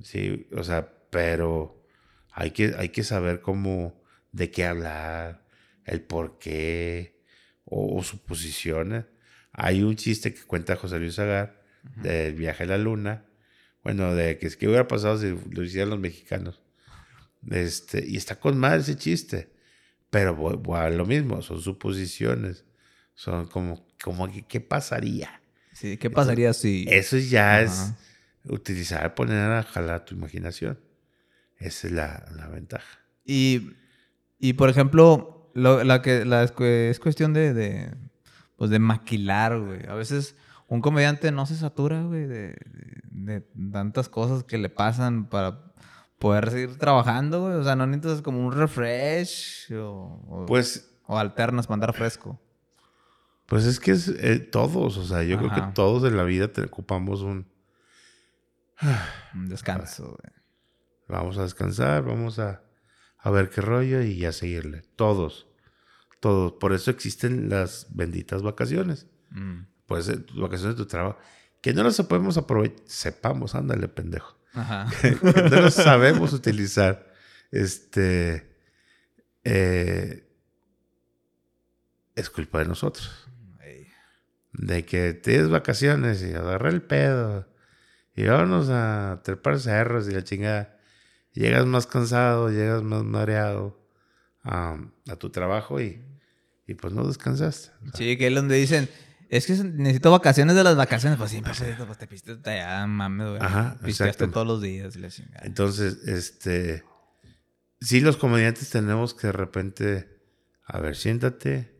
Sí, 0.00 0.46
o 0.56 0.62
sea, 0.62 0.88
pero 1.10 1.84
hay 2.32 2.50
que, 2.52 2.74
hay 2.78 2.90
que 2.90 3.02
saber 3.02 3.40
cómo, 3.40 4.00
de 4.32 4.50
qué 4.50 4.66
hablar, 4.66 5.43
el 5.84 6.02
por 6.02 6.38
qué, 6.38 7.22
o, 7.64 8.02
suposiciones. 8.02 9.04
Hay 9.52 9.82
un 9.82 9.96
chiste 9.96 10.34
que 10.34 10.42
cuenta 10.42 10.76
José 10.76 10.98
Luis 10.98 11.18
Agar 11.18 11.62
del 11.96 12.34
viaje 12.34 12.64
a 12.64 12.66
la 12.66 12.78
luna 12.78 13.26
bueno, 13.84 14.14
de 14.14 14.38
que 14.38 14.46
es 14.46 14.56
que 14.56 14.66
hubiera 14.66 14.88
pasado 14.88 15.18
si 15.18 15.36
lo 15.50 15.62
hicieran 15.62 15.90
los 15.90 16.00
mexicanos. 16.00 16.62
Este, 17.50 18.02
y 18.04 18.16
está 18.16 18.40
con 18.40 18.58
mal 18.58 18.80
ese 18.80 18.96
chiste. 18.96 19.52
Pero 20.08 20.34
bueno, 20.34 20.90
lo 20.96 21.04
mismo, 21.04 21.42
son 21.42 21.60
suposiciones. 21.60 22.64
Son 23.14 23.46
como, 23.46 23.86
como 24.02 24.32
que, 24.32 24.46
¿qué 24.46 24.60
pasaría? 24.60 25.42
Sí, 25.72 25.98
¿qué 25.98 26.08
pasaría 26.08 26.54
si...? 26.54 26.86
Eso 26.88 27.18
ya 27.18 27.60
es 27.60 27.92
utilizar, 28.44 29.14
poner 29.14 29.50
a 29.50 29.62
jalar 29.62 30.06
tu 30.06 30.14
imaginación. 30.14 30.80
Esa 31.58 31.86
es 31.86 31.92
la, 31.92 32.26
la 32.34 32.48
ventaja. 32.48 33.00
Y, 33.24 33.72
y, 34.38 34.54
por 34.54 34.70
ejemplo, 34.70 35.33
la 35.54 36.02
que 36.02 36.24
la, 36.24 36.42
es 36.42 37.00
cuestión 37.00 37.32
de, 37.32 37.54
de, 37.54 37.94
pues 38.56 38.70
de 38.70 38.78
maquilar, 38.78 39.58
güey. 39.60 39.86
A 39.88 39.94
veces 39.94 40.36
un 40.68 40.80
comediante 40.80 41.30
no 41.32 41.46
se 41.46 41.56
satura, 41.56 42.02
güey, 42.02 42.26
de, 42.26 42.56
de, 43.10 43.40
tantas 43.72 44.08
cosas 44.08 44.44
que 44.44 44.58
le 44.58 44.68
pasan 44.68 45.26
para 45.26 45.72
poder 46.18 46.50
seguir 46.50 46.78
trabajando, 46.78 47.42
güey. 47.42 47.54
O 47.54 47.64
sea, 47.64 47.76
no 47.76 47.86
necesitas 47.86 48.22
como 48.22 48.44
un 48.46 48.52
refresh 48.52 49.72
o, 49.74 50.44
pues, 50.46 50.94
o 51.06 51.18
alternas 51.18 51.66
para 51.66 51.74
andar 51.74 51.94
fresco. 51.94 52.40
Pues 53.46 53.66
es 53.66 53.78
que 53.78 53.90
es 53.90 54.08
eh, 54.08 54.38
todos, 54.38 54.96
o 54.96 55.04
sea, 55.04 55.22
yo 55.22 55.36
creo 55.36 55.50
que 55.52 55.62
todos 55.74 56.04
en 56.04 56.16
la 56.16 56.24
vida 56.24 56.48
te 56.48 56.62
ocupamos 56.62 57.20
un... 57.20 57.46
un 59.34 59.48
descanso, 59.48 60.04
güey. 60.04 60.34
Vamos 61.08 61.36
a 61.36 61.42
descansar, 61.42 62.02
vamos 62.02 62.38
a, 62.38 62.62
a 63.24 63.30
ver 63.30 63.48
qué 63.48 63.62
rollo 63.62 64.02
y 64.02 64.26
a 64.26 64.32
seguirle. 64.32 64.82
Todos, 64.96 65.46
todos. 66.20 66.52
Por 66.52 66.74
eso 66.74 66.90
existen 66.90 67.48
las 67.48 67.86
benditas 67.88 68.42
vacaciones. 68.42 69.06
Mm. 69.30 69.62
Pues 69.86 70.12
vacaciones 70.34 70.76
de 70.76 70.82
tu 70.82 70.86
trabajo. 70.86 71.18
Que 71.62 71.72
no 71.72 71.82
las 71.82 71.98
podemos 72.02 72.36
aprovechar. 72.36 72.84
Sepamos, 72.84 73.54
ándale, 73.54 73.88
pendejo. 73.88 74.36
Ajá. 74.52 74.90
que 75.00 75.16
no 75.50 75.62
las 75.62 75.72
sabemos 75.72 76.34
utilizar. 76.34 77.14
Este. 77.50 78.54
Eh, 79.42 80.28
es 82.16 82.28
culpa 82.28 82.58
de 82.58 82.66
nosotros. 82.66 83.26
De 84.52 84.84
que 84.84 85.14
tienes 85.14 85.48
vacaciones 85.48 86.22
y 86.22 86.34
agarra 86.34 86.68
el 86.68 86.82
pedo. 86.82 87.48
Y 88.14 88.24
vámonos 88.24 88.68
a 88.68 89.22
trepar 89.24 89.58
cerros 89.58 90.10
y 90.10 90.12
la 90.12 90.22
chingada. 90.24 90.73
Llegas 91.34 91.66
más 91.66 91.86
cansado, 91.86 92.48
llegas 92.50 92.82
más 92.82 93.04
mareado 93.04 93.78
a, 94.42 94.78
tu 95.18 95.30
trabajo 95.30 95.80
y, 95.80 96.02
y, 96.66 96.74
pues 96.74 96.92
no 96.92 97.06
descansaste. 97.06 97.70
sí, 97.94 98.16
que 98.16 98.28
es 98.28 98.34
donde 98.34 98.56
dicen, 98.56 98.88
es 99.28 99.46
que 99.46 99.52
necesito 99.52 100.10
vacaciones 100.10 100.54
de 100.54 100.64
las 100.64 100.76
vacaciones. 100.76 101.18
Pues 101.18 101.30
siempre 101.30 101.52
pues, 101.86 101.98
te 101.98 102.06
piste 102.06 102.38
allá, 102.44 102.86
mames, 102.86 103.28
güey. 103.30 103.40
Ajá, 103.42 103.76
Pisteaste 103.84 104.28
todos 104.28 104.46
los 104.46 104.62
días. 104.62 104.96
La. 104.96 105.08
Entonces, 105.42 106.06
este... 106.06 106.84
Sí, 107.80 108.00
los 108.00 108.16
comediantes 108.16 108.70
tenemos 108.70 109.12
que 109.12 109.26
de 109.26 109.32
repente... 109.32 110.20
A 110.64 110.78
ver, 110.78 110.96
siéntate. 110.96 111.74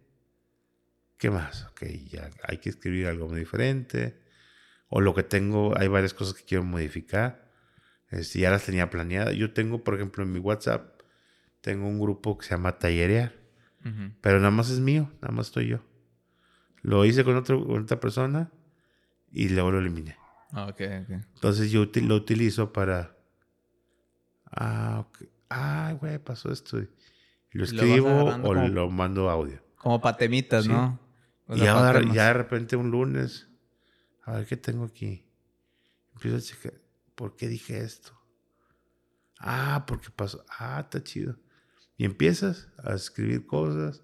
¿Qué 1.17 1.31
más? 1.31 1.65
Ok, 1.71 1.85
ya 2.11 2.29
hay 2.43 2.59
que 2.59 2.71
escribir 2.71 3.07
algo 3.07 3.29
muy 3.29 3.39
diferente 3.39 4.25
o 4.97 5.01
lo 5.01 5.13
que 5.13 5.25
tengo, 5.25 5.77
hay 5.77 5.89
varias 5.89 6.15
cosas 6.15 6.35
que 6.35 6.45
quiero 6.45 6.63
modificar. 6.63 7.44
Este, 8.15 8.41
ya 8.41 8.51
las 8.51 8.65
tenía 8.65 8.91
planeadas. 8.91 9.35
Yo 9.35 9.53
tengo, 9.53 9.83
por 9.83 9.95
ejemplo, 9.95 10.23
en 10.23 10.33
mi 10.33 10.39
WhatsApp, 10.39 11.01
tengo 11.61 11.89
un 11.89 11.99
grupo 11.99 12.39
que 12.39 12.47
se 12.47 12.51
llama 12.53 12.79
Tallerear, 12.79 13.35
pero 14.23 14.39
nada 14.39 14.51
más 14.51 14.71
es 14.71 14.81
mío, 14.81 15.11
nada 15.21 15.35
más 15.35 15.49
estoy 15.49 15.69
yo. 15.69 15.81
Lo 16.81 17.05
hice 17.05 17.25
con, 17.25 17.37
otro, 17.37 17.67
otra 17.69 18.01
persona 18.01 18.51
y 19.31 19.49
luego 19.49 19.73
lo 19.73 19.81
eliminé. 19.81 20.17
Ah, 20.53 20.67
okay, 20.67 21.03
okay. 21.03 21.17
Entonces 21.35 21.71
yo 21.71 21.87
lo 22.03 22.15
utilizo 22.15 22.73
para... 22.73 23.17
Ah, 24.51 25.07
ah, 25.51 25.95
güey, 26.01 26.19
pasó 26.19 26.53
esto. 26.53 26.81
Lo 27.51 27.65
escribo 27.65 28.25
o 28.43 28.55
lo 28.55 28.91
mando 28.91 29.29
audio. 29.29 29.61
Como 29.77 30.01
patemitas, 30.01 30.67
¿no? 30.67 31.01
y 31.49 31.67
ahora, 31.67 32.01
ya 32.13 32.29
de 32.29 32.35
repente 32.35 32.77
un 32.77 32.91
lunes 32.91 33.49
a 34.23 34.37
ver 34.37 34.47
qué 34.47 34.57
tengo 34.57 34.85
aquí. 34.85 35.27
Empiezo 36.15 36.37
a 36.37 36.41
checar. 36.41 36.84
¿Por 37.15 37.37
qué 37.37 37.49
dije 37.49 37.81
esto? 37.81 38.13
Ah, 39.39 39.85
porque 39.87 40.11
pasó. 40.11 40.45
Ah, 40.59 40.81
está 40.81 41.03
chido. 41.03 41.37
Y 41.97 42.05
empiezas 42.05 42.69
a 42.83 42.95
escribir 42.95 43.47
cosas. 43.47 44.03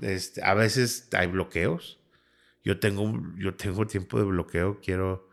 Este, 0.00 0.42
a 0.42 0.54
veces 0.54 1.08
hay 1.12 1.26
bloqueos. 1.26 2.00
Yo 2.64 2.78
tengo, 2.80 3.20
yo 3.36 3.54
tengo 3.54 3.86
tiempo 3.86 4.18
de 4.18 4.24
bloqueo. 4.24 4.80
Quiero 4.80 5.28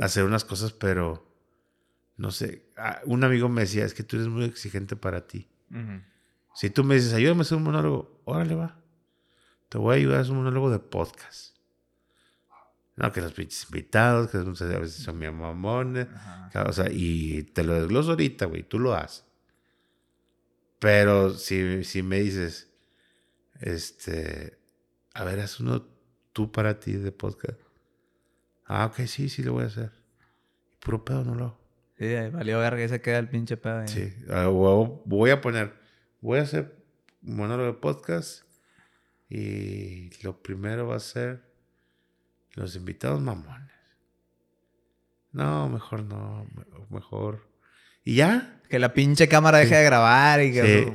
hacer 0.00 0.24
unas 0.24 0.44
cosas, 0.44 0.72
pero 0.72 1.28
no 2.16 2.30
sé. 2.30 2.70
Ah, 2.76 3.00
un 3.04 3.24
amigo 3.24 3.48
me 3.48 3.62
decía, 3.62 3.84
es 3.84 3.94
que 3.94 4.02
tú 4.04 4.16
eres 4.16 4.28
muy 4.28 4.44
exigente 4.44 4.96
para 4.96 5.26
ti. 5.26 5.48
Si 6.54 6.70
tú 6.70 6.82
me 6.82 6.94
dices, 6.94 7.12
ayúdame 7.12 7.40
a 7.40 7.42
hacer 7.42 7.58
un 7.58 7.64
monólogo, 7.64 8.22
órale 8.24 8.54
va. 8.54 8.80
Te 9.68 9.78
voy 9.78 9.94
a 9.94 9.96
ayudar 9.98 10.18
a 10.18 10.20
hacer 10.22 10.32
un 10.32 10.38
monólogo 10.38 10.70
de 10.70 10.78
podcast. 10.78 11.57
No, 12.98 13.12
que 13.12 13.20
los 13.20 13.32
pinches 13.32 13.64
invitados, 13.66 14.28
que 14.28 14.38
a 14.38 14.78
veces 14.78 15.04
son 15.04 15.18
mi 15.18 15.30
mamones. 15.30 16.08
O 16.66 16.72
sea, 16.72 16.86
y 16.90 17.44
te 17.44 17.62
lo 17.62 17.74
desgloso 17.74 18.10
ahorita, 18.10 18.46
güey, 18.46 18.64
tú 18.64 18.80
lo 18.80 18.94
haces. 18.94 19.24
Pero 20.80 21.30
si, 21.30 21.84
si 21.84 22.02
me 22.02 22.18
dices, 22.18 22.72
este, 23.60 24.58
a 25.14 25.22
ver, 25.22 25.38
haz 25.38 25.60
uno 25.60 25.86
tú 26.32 26.50
para 26.50 26.80
ti 26.80 26.94
de 26.94 27.12
podcast. 27.12 27.58
Ah, 28.66 28.86
ok, 28.86 29.06
sí, 29.06 29.28
sí 29.28 29.44
lo 29.44 29.52
voy 29.52 29.64
a 29.64 29.66
hacer. 29.68 29.92
Puro 30.80 31.04
pedo 31.04 31.24
no 31.24 31.36
lo 31.36 31.44
hago. 31.44 31.60
Sí, 31.98 32.14
valió 32.32 32.58
verga 32.58 32.78
que 32.78 32.88
se 32.88 33.00
queda 33.00 33.18
el 33.18 33.28
pinche 33.28 33.56
pedo. 33.56 33.86
Sí, 33.86 34.12
ah, 34.28 34.46
voy 34.48 35.30
a 35.30 35.40
poner, 35.40 35.72
voy 36.20 36.40
a 36.40 36.42
hacer 36.42 36.76
monólogo 37.22 37.66
de 37.66 37.78
podcast 37.78 38.42
y 39.28 40.10
lo 40.22 40.42
primero 40.42 40.88
va 40.88 40.96
a 40.96 41.00
ser 41.00 41.47
los 42.58 42.74
invitados 42.74 43.20
mamones. 43.20 43.70
No, 45.32 45.68
mejor 45.68 46.02
no, 46.02 46.46
mejor. 46.90 47.48
¿Y 48.04 48.16
ya? 48.16 48.60
Que 48.68 48.78
la 48.78 48.92
pinche 48.92 49.28
cámara 49.28 49.58
deje 49.58 49.76
de 49.76 49.84
grabar 49.84 50.42
y 50.42 50.52
que... 50.52 50.92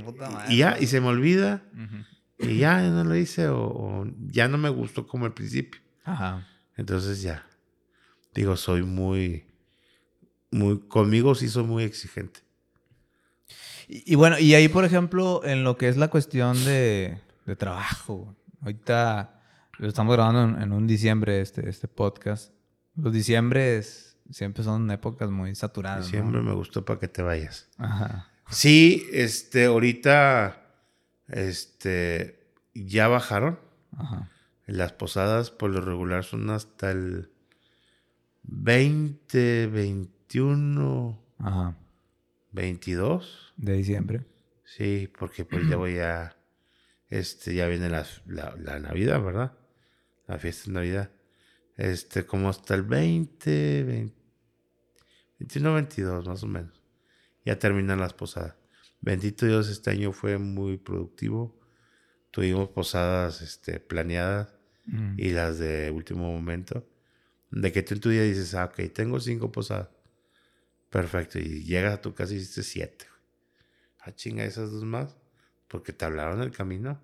Y 0.49 0.58
ya, 0.58 0.78
y 0.80 0.88
se 0.88 0.99
me 0.99 1.08
olvida. 1.08 1.63
Y 2.38 2.58
ya, 2.58 2.82
no 2.82 3.04
lo 3.04 3.15
hice 3.15 3.47
o, 3.47 4.06
ya 4.28 4.47
no 4.47 4.58
me 4.58 4.69
gustó 4.69 5.08
como 5.08 5.26
al 5.26 5.34
principio. 5.34 5.82
Ajá. 6.04 6.47
Entonces 6.76 7.21
ya. 7.21 7.47
Digo, 8.34 8.58
soy 8.58 8.84
muy... 8.84 9.45
muy 10.52 10.80
conmigo 10.88 11.36
sí 11.36 11.47
soy 11.47 11.63
muy 11.63 11.84
exigente. 11.84 12.41
Y, 13.88 14.15
bueno, 14.15 14.39
y 14.39 14.54
ahí, 14.56 14.67
por 14.67 14.86
ejemplo, 14.86 15.41
en 15.43 15.63
lo 15.63 15.78
que 15.78 15.88
es 15.88 15.97
la 15.97 16.10
cuestión 16.10 16.63
de, 16.65 17.21
de 17.45 17.56
trabajo. 17.56 18.36
Ahorita 18.62 19.33
estamos 19.80 20.16
grabando 20.16 20.60
en, 20.60 20.72
un 20.72 20.88
diciembre 20.88 21.42
este, 21.42 21.70
este 21.70 21.88
podcast. 21.88 22.54
Los 22.96 23.14
diciembres 23.14 24.18
siempre 24.30 24.64
son 24.64 24.90
épocas 24.92 25.30
muy 25.30 25.56
saturadas. 25.56 26.06
Diciembre 26.06 26.42
me 26.42 26.54
gustó 26.54 26.86
para 26.86 27.00
que 27.00 27.08
te 27.08 27.22
vayas. 27.22 27.70
Ajá. 27.78 28.30
Sí, 28.50 29.08
este, 29.12 29.66
ahorita, 29.66 30.62
este, 31.28 32.52
ya 32.74 33.08
bajaron. 33.08 33.60
Ajá. 33.98 34.30
Las 34.66 34.94
posadas 34.94 35.52
por 35.52 35.72
lo 35.72 35.82
regular 35.82 36.24
son 36.24 36.50
hasta 36.50 36.92
el 36.92 37.32
20, 38.44 39.68
21, 39.68 41.20
Ajá. 41.40 41.76
22. 42.52 43.54
De 43.58 43.74
diciembre. 43.74 44.26
Sí, 44.64 45.12
porque 45.20 45.46
pues 45.46 45.68
ya 45.68 45.76
voy 45.76 46.00
a, 46.00 46.36
este, 47.10 47.54
ya 47.54 47.68
viene 47.68 47.90
la, 47.90 48.06
la 48.26 48.80
Navidad, 48.80 49.22
¿verdad? 49.22 49.54
La 50.28 50.38
fiesta 50.38 50.68
de 50.68 50.74
Navidad. 50.74 51.12
Este, 51.76 52.26
como 52.26 52.50
hasta 52.50 52.76
el 52.76 52.84
20, 52.84 54.12
21, 55.40 55.74
22 55.74 56.28
más 56.28 56.44
o 56.44 56.48
menos. 56.48 56.82
Ya 57.46 57.58
terminan 57.60 58.00
las 58.00 58.14
posadas. 58.14 58.56
Bendito 59.02 59.46
Dios, 59.46 59.70
este 59.70 59.90
año 59.90 60.14
fue 60.14 60.38
muy 60.38 60.78
productivo. 60.78 61.60
Tuvimos 62.32 62.70
posadas 62.70 63.42
este, 63.42 63.80
planeadas 63.80 64.56
mm. 64.86 65.16
y 65.18 65.32
las 65.32 65.60
de 65.60 65.92
último 65.92 66.32
momento. 66.32 66.88
De 67.52 67.72
que 67.72 67.84
tú 67.84 67.96
en 67.96 68.00
tu 68.00 68.10
día 68.10 68.24
dices, 68.24 68.56
ah, 68.56 68.66
ok, 68.66 68.94
tengo 68.94 69.20
cinco 69.20 69.52
posadas. 69.52 69.90
Perfecto. 70.90 71.40
Y 71.40 71.64
llegas 71.64 71.96
a 71.96 72.02
tu 72.02 72.14
casa 72.14 72.34
y 72.34 72.38
hiciste 72.38 72.64
siete. 72.64 73.06
Ah, 74.00 74.14
chinga, 74.16 74.46
esas 74.46 74.72
dos 74.72 74.84
más. 74.84 75.18
Porque 75.68 75.92
te 75.92 76.06
hablaron 76.06 76.42
el 76.42 76.52
camino. 76.52 77.02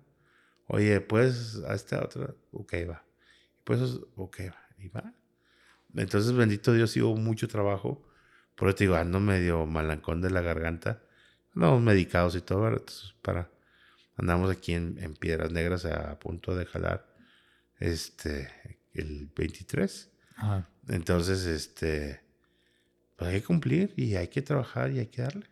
Oye, 0.66 1.00
pues, 1.00 1.60
a 1.66 1.74
esta 1.74 2.02
otra. 2.02 2.34
Ok, 2.52 2.74
va. 2.88 3.04
Pues, 3.70 4.00
ok, 4.16 4.40
y 4.78 4.88
va. 4.88 5.14
Entonces, 5.94 6.32
bendito 6.32 6.72
Dios, 6.72 6.96
hubo 6.96 7.14
mucho 7.14 7.46
trabajo. 7.46 8.04
Por 8.56 8.66
eso 8.66 8.78
te 8.78 8.84
digo, 8.84 8.96
ando 8.96 9.20
medio 9.20 9.64
malancón 9.64 10.20
de 10.20 10.28
la 10.28 10.40
garganta. 10.40 11.04
Andamos 11.54 11.80
medicados 11.80 12.34
y 12.34 12.40
todo, 12.40 12.66
Entonces, 12.66 13.14
para... 13.22 13.48
Andamos 14.16 14.50
aquí 14.50 14.72
en, 14.72 15.14
Piedras 15.20 15.52
Negras 15.52 15.84
a, 15.84 16.18
punto 16.18 16.56
de 16.56 16.66
jalar 16.66 17.14
este, 17.78 18.50
el 18.92 19.30
23. 19.36 20.10
Entonces, 20.88 21.46
este, 21.46 22.24
pues 23.14 23.30
hay 23.30 23.40
que 23.40 23.46
cumplir 23.46 23.94
y 23.96 24.16
hay 24.16 24.26
que 24.26 24.42
trabajar 24.42 24.90
y 24.90 24.98
hay 24.98 25.06
que 25.06 25.22
darle. 25.22 25.46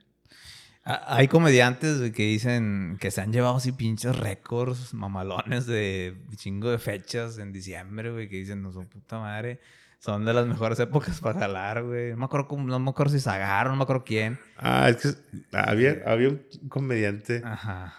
Hay 0.91 1.29
comediantes 1.29 2.13
que 2.13 2.23
dicen 2.23 2.97
que 2.99 3.11
se 3.11 3.21
han 3.21 3.31
llevado 3.31 3.57
así 3.57 3.73
pinches 3.73 4.17
récords 4.17 4.95
mamalones 4.95 5.67
de 5.67 6.17
chingo 6.37 6.71
de 6.71 6.79
fechas 6.79 7.37
en 7.37 7.53
diciembre, 7.53 8.11
güey, 8.11 8.29
que 8.29 8.37
dicen, 8.37 8.63
no 8.63 8.73
son 8.73 8.87
puta 8.87 9.19
madre. 9.19 9.61
Son 9.99 10.25
de 10.25 10.33
las 10.33 10.47
mejores 10.47 10.79
épocas 10.81 11.21
para 11.21 11.41
jalar, 11.41 11.83
güey. 11.83 12.13
No 12.13 12.19
me 12.19 12.25
acuerdo, 12.25 12.57
no 12.57 12.79
me 12.79 12.91
acuerdo 12.91 13.13
si 13.13 13.21
Zagaro, 13.21 13.71
no 13.71 13.77
me 13.77 13.83
acuerdo 13.83 14.05
quién. 14.05 14.39
Ah, 14.57 14.89
es 14.89 14.97
que 14.97 15.09
había, 15.53 16.03
había 16.07 16.29
un 16.29 16.43
comediante. 16.69 17.43
Ajá. 17.45 17.95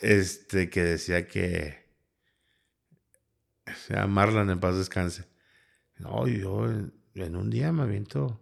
este, 0.00 0.70
que 0.70 0.82
decía 0.82 1.26
que. 1.26 1.84
sea, 3.86 4.06
Marlon 4.06 4.48
en 4.48 4.60
paz 4.60 4.76
descanse. 4.76 5.26
No, 5.98 6.26
yo 6.26 6.66
en, 6.68 7.36
un 7.36 7.50
día 7.50 7.72
me 7.72 7.82
aviento 7.82 8.40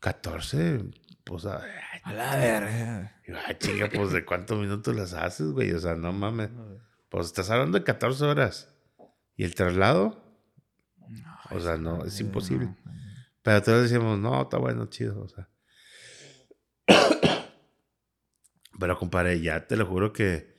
14, 0.00 0.80
pues 1.26 1.44
a, 1.44 1.60
a 2.04 2.12
la 2.12 2.36
verga. 2.36 3.20
Ay, 3.46 3.56
chinga, 3.58 3.88
pues 3.92 4.12
de 4.12 4.24
cuántos 4.24 4.58
minutos 4.60 4.94
las 4.94 5.12
haces, 5.12 5.48
güey. 5.48 5.72
O 5.72 5.80
sea, 5.80 5.96
no 5.96 6.12
mames. 6.12 6.50
Pues 7.08 7.26
estás 7.26 7.50
hablando 7.50 7.76
de 7.78 7.84
14 7.84 8.24
horas. 8.24 8.72
¿Y 9.36 9.42
el 9.42 9.54
traslado? 9.56 10.24
o 11.50 11.60
sea, 11.60 11.76
no, 11.76 12.04
es 12.04 12.20
imposible. 12.20 12.74
Pero 13.42 13.60
todos 13.62 13.82
decíamos, 13.82 14.18
no, 14.18 14.42
está 14.42 14.58
bueno, 14.58 14.86
chido, 14.86 15.20
o 15.20 15.28
sea. 15.28 15.48
Pero, 18.78 18.98
compadre, 18.98 19.40
ya 19.40 19.66
te 19.66 19.76
lo 19.76 19.86
juro 19.86 20.12
que 20.12 20.54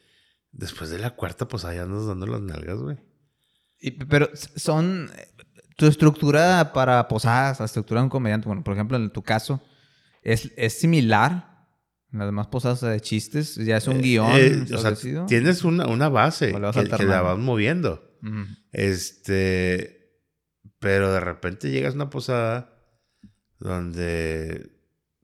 después 0.52 0.90
de 0.90 1.00
la 1.00 1.12
cuarta, 1.12 1.48
pues 1.48 1.64
allá 1.64 1.84
andas 1.84 2.08
dando 2.08 2.28
las 2.28 2.42
nalgas, 2.42 2.80
güey. 2.80 2.98
pero 4.10 4.30
son. 4.36 5.12
Tu 5.78 5.86
estructura 5.86 6.74
para 6.74 7.08
posadas, 7.08 7.60
la 7.60 7.68
estructura 7.68 8.02
de 8.02 8.06
un 8.06 8.10
comediante, 8.10 8.48
bueno, 8.48 8.64
por 8.64 8.74
ejemplo, 8.74 8.98
en 8.98 9.12
tu 9.12 9.22
caso, 9.22 9.62
¿es, 10.28 10.52
es 10.58 10.74
similar? 10.80 11.56
En 12.12 12.20
las 12.20 12.28
demás 12.28 12.48
posadas 12.48 12.82
de 12.82 13.02
chistes, 13.02 13.56
ya 13.56 13.78
es 13.78 13.88
un 13.88 13.98
eh, 13.98 14.02
guion. 14.02 14.32
Eh, 14.34 14.66
o 14.74 14.78
sea, 14.78 14.94
tienes 15.26 15.64
una, 15.64 15.88
una 15.88 16.10
base 16.10 16.54
que, 16.54 17.06
la 17.06 17.22
vas 17.22 17.38
moviendo. 17.38 18.18
Este. 18.72 19.94
Pero 20.80 21.12
de 21.12 21.20
repente 21.20 21.72
llegas 21.72 21.94
a 21.94 21.96
una 21.96 22.10
posada 22.10 22.74
donde 23.60 24.72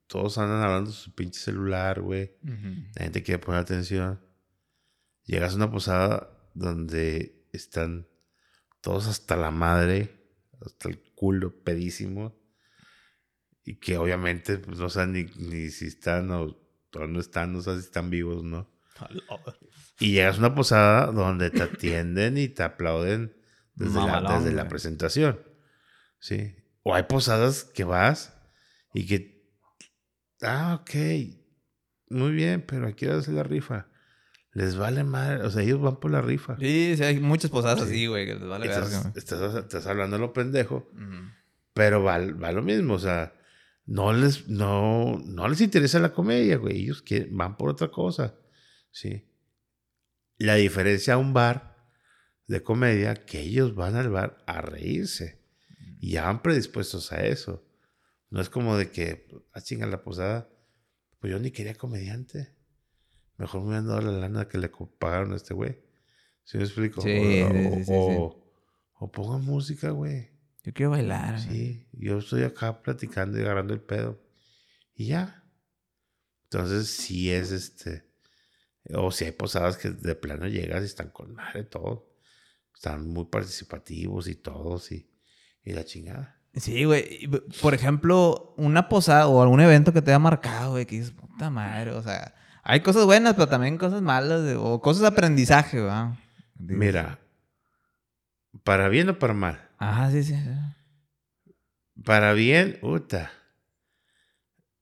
todos 0.07 0.37
andan 0.37 0.61
hablando 0.61 0.89
de 0.89 0.95
su 0.95 1.13
pinche 1.13 1.39
celular, 1.39 2.01
güey. 2.01 2.37
La 2.95 3.03
gente 3.03 3.23
quiere 3.23 3.39
poner 3.39 3.61
atención. 3.61 4.19
Llegas 5.25 5.53
a 5.53 5.55
una 5.57 5.71
posada 5.71 6.29
donde 6.53 7.47
están 7.53 8.07
todos 8.81 9.07
hasta 9.07 9.37
la 9.37 9.51
madre, 9.51 10.11
hasta 10.65 10.89
el 10.89 11.01
culo, 11.15 11.63
pedísimo. 11.63 12.42
Y 13.65 13.75
que 13.75 13.97
obviamente 13.97 14.57
pues, 14.57 14.77
no 14.77 14.89
saben 14.89 15.13
ni, 15.13 15.69
si 15.69 15.87
están 15.87 16.31
o, 16.31 16.57
no 17.07 17.19
están, 17.19 17.53
no 17.53 17.61
saben 17.61 17.81
si 17.81 17.85
están 17.85 18.09
vivos, 18.09 18.43
¿no? 18.43 18.69
Y 19.99 20.11
llegas 20.11 20.37
a 20.37 20.39
una 20.39 20.55
posada 20.55 21.05
donde 21.07 21.49
te 21.49 21.63
atienden 21.63 22.37
y 22.37 22.49
te 22.49 22.63
aplauden 22.63 23.35
desde, 23.75 23.95
la, 23.95 24.21
desde 24.21 24.53
la 24.53 24.67
presentación. 24.67 25.39
Sí. 26.19 26.55
O 26.83 26.93
hay 26.93 27.03
posadas 27.03 27.63
que 27.63 27.83
vas 27.83 28.37
y 28.93 29.05
que. 29.07 29.47
Ah, 30.41 30.79
ok. 30.81 30.91
Muy 32.09 32.31
bien, 32.31 32.63
pero 32.67 32.87
aquí 32.87 33.05
vas 33.05 33.15
a 33.15 33.19
hacer 33.19 33.33
la 33.33 33.43
rifa. 33.43 33.87
Les 34.51 34.75
vale 34.75 35.03
madre. 35.03 35.43
O 35.43 35.49
sea, 35.49 35.63
ellos 35.63 35.81
van 35.81 35.99
por 35.99 36.11
la 36.11 36.21
rifa. 36.21 36.57
Sí, 36.59 36.95
sí 36.95 37.03
hay 37.03 37.19
muchas 37.19 37.49
posadas 37.49 37.81
así, 37.81 38.05
güey, 38.05 38.27
que 38.27 38.35
les 38.35 38.47
vale 38.47 38.67
estás, 38.67 39.55
estás, 39.55 39.87
hablando 39.87 40.17
a 40.17 40.19
lo 40.19 40.31
pendejo. 40.31 40.91
Pero 41.73 42.03
va, 42.03 42.19
va, 42.19 42.51
lo 42.51 42.61
mismo. 42.61 42.93
O 42.93 42.99
sea, 42.99 43.33
no 43.85 44.13
les, 44.13 44.47
no, 44.47 45.19
no 45.19 45.47
les 45.47 45.61
interesa 45.61 45.99
la 45.99 46.13
comedia, 46.13 46.57
güey. 46.57 46.83
Ellos 46.83 47.01
quieren, 47.01 47.35
van 47.35 47.57
por 47.57 47.69
otra 47.69 47.89
cosa. 47.89 48.35
Sí. 48.91 49.27
La 50.37 50.55
diferencia 50.55 51.15
a 51.15 51.17
un 51.17 51.33
bar 51.33 51.75
de 52.47 52.63
comedia, 52.63 53.13
que 53.25 53.41
ellos 53.41 53.75
van 53.75 53.95
al 53.95 54.09
bar 54.09 54.43
a 54.47 54.61
reírse. 54.61 55.41
Y 55.99 56.11
ya 56.11 56.25
van 56.25 56.41
predispuestos 56.41 57.11
a 57.11 57.25
eso. 57.25 57.65
No 58.29 58.41
es 58.41 58.49
como 58.49 58.77
de 58.77 58.89
que, 58.91 59.27
a 59.53 59.59
ah, 59.59 59.61
chingar 59.61 59.89
la 59.89 60.03
posada, 60.03 60.49
pues 61.19 61.31
yo 61.31 61.39
ni 61.39 61.51
quería 61.51 61.75
comediante. 61.75 62.55
Mejor 63.37 63.61
me 63.61 63.67
hubieran 63.67 63.87
dado 63.87 64.01
la 64.01 64.11
lana 64.11 64.47
que 64.47 64.57
le 64.57 64.69
pagaron 64.99 65.33
a 65.33 65.35
este 65.35 65.53
güey. 65.53 65.79
¿Sí 66.43 66.57
me 66.57 66.63
explico? 66.63 67.01
Sí, 67.01 67.41
o, 67.89 68.43
o, 68.99 69.11
ponga 69.11 69.37
música, 69.37 69.91
güey. 69.91 70.32
Yo 70.63 70.73
quiero 70.73 70.91
bailar. 70.91 71.39
Sí, 71.39 71.87
yo 71.91 72.19
estoy 72.19 72.43
acá 72.43 72.81
platicando 72.81 73.37
y 73.37 73.41
agarrando 73.41 73.73
el 73.73 73.81
pedo. 73.81 74.21
Y 74.95 75.07
ya. 75.07 75.43
Entonces, 76.45 76.87
sí 76.87 77.31
es 77.31 77.51
este. 77.51 78.09
O 78.93 79.11
si 79.11 79.25
hay 79.25 79.31
posadas 79.31 79.77
que 79.77 79.89
de 79.89 80.15
plano 80.15 80.47
llegas 80.47 80.83
y 80.83 80.85
están 80.85 81.09
con 81.09 81.33
madre 81.33 81.63
todo. 81.63 82.13
Están 82.73 83.07
muy 83.09 83.25
participativos 83.25 84.27
y 84.27 84.35
todos. 84.35 84.91
Y 84.91 85.13
y 85.63 85.73
la 85.73 85.83
chingada. 85.83 86.39
Sí, 86.55 86.83
güey. 86.83 87.27
Por 87.61 87.73
ejemplo, 87.73 88.53
una 88.57 88.89
posada 88.89 89.27
o 89.27 89.41
algún 89.41 89.61
evento 89.61 89.93
que 89.93 90.01
te 90.01 90.11
haya 90.11 90.19
marcado, 90.19 90.71
güey, 90.71 90.85
que 90.85 90.97
dices, 90.97 91.11
puta 91.11 91.49
madre, 91.49 91.91
o 91.91 92.03
sea, 92.03 92.35
hay 92.63 92.81
cosas 92.81 93.05
buenas, 93.05 93.33
pero 93.33 93.47
también 93.47 93.77
cosas 93.77 94.01
malas, 94.01 94.55
o 94.57 94.79
cosas 94.81 95.01
de 95.01 95.07
aprendizaje, 95.07 95.81
güey. 95.81 95.93
Mira, 96.55 97.19
para 98.63 98.87
bien 98.89 99.09
o 99.09 99.19
para 99.19 99.33
mal. 99.33 99.69
Ajá, 99.89 100.11
sí, 100.11 100.23
sí. 100.23 100.35
Para 102.03 102.33
bien, 102.33 102.77
puta. 102.81 103.31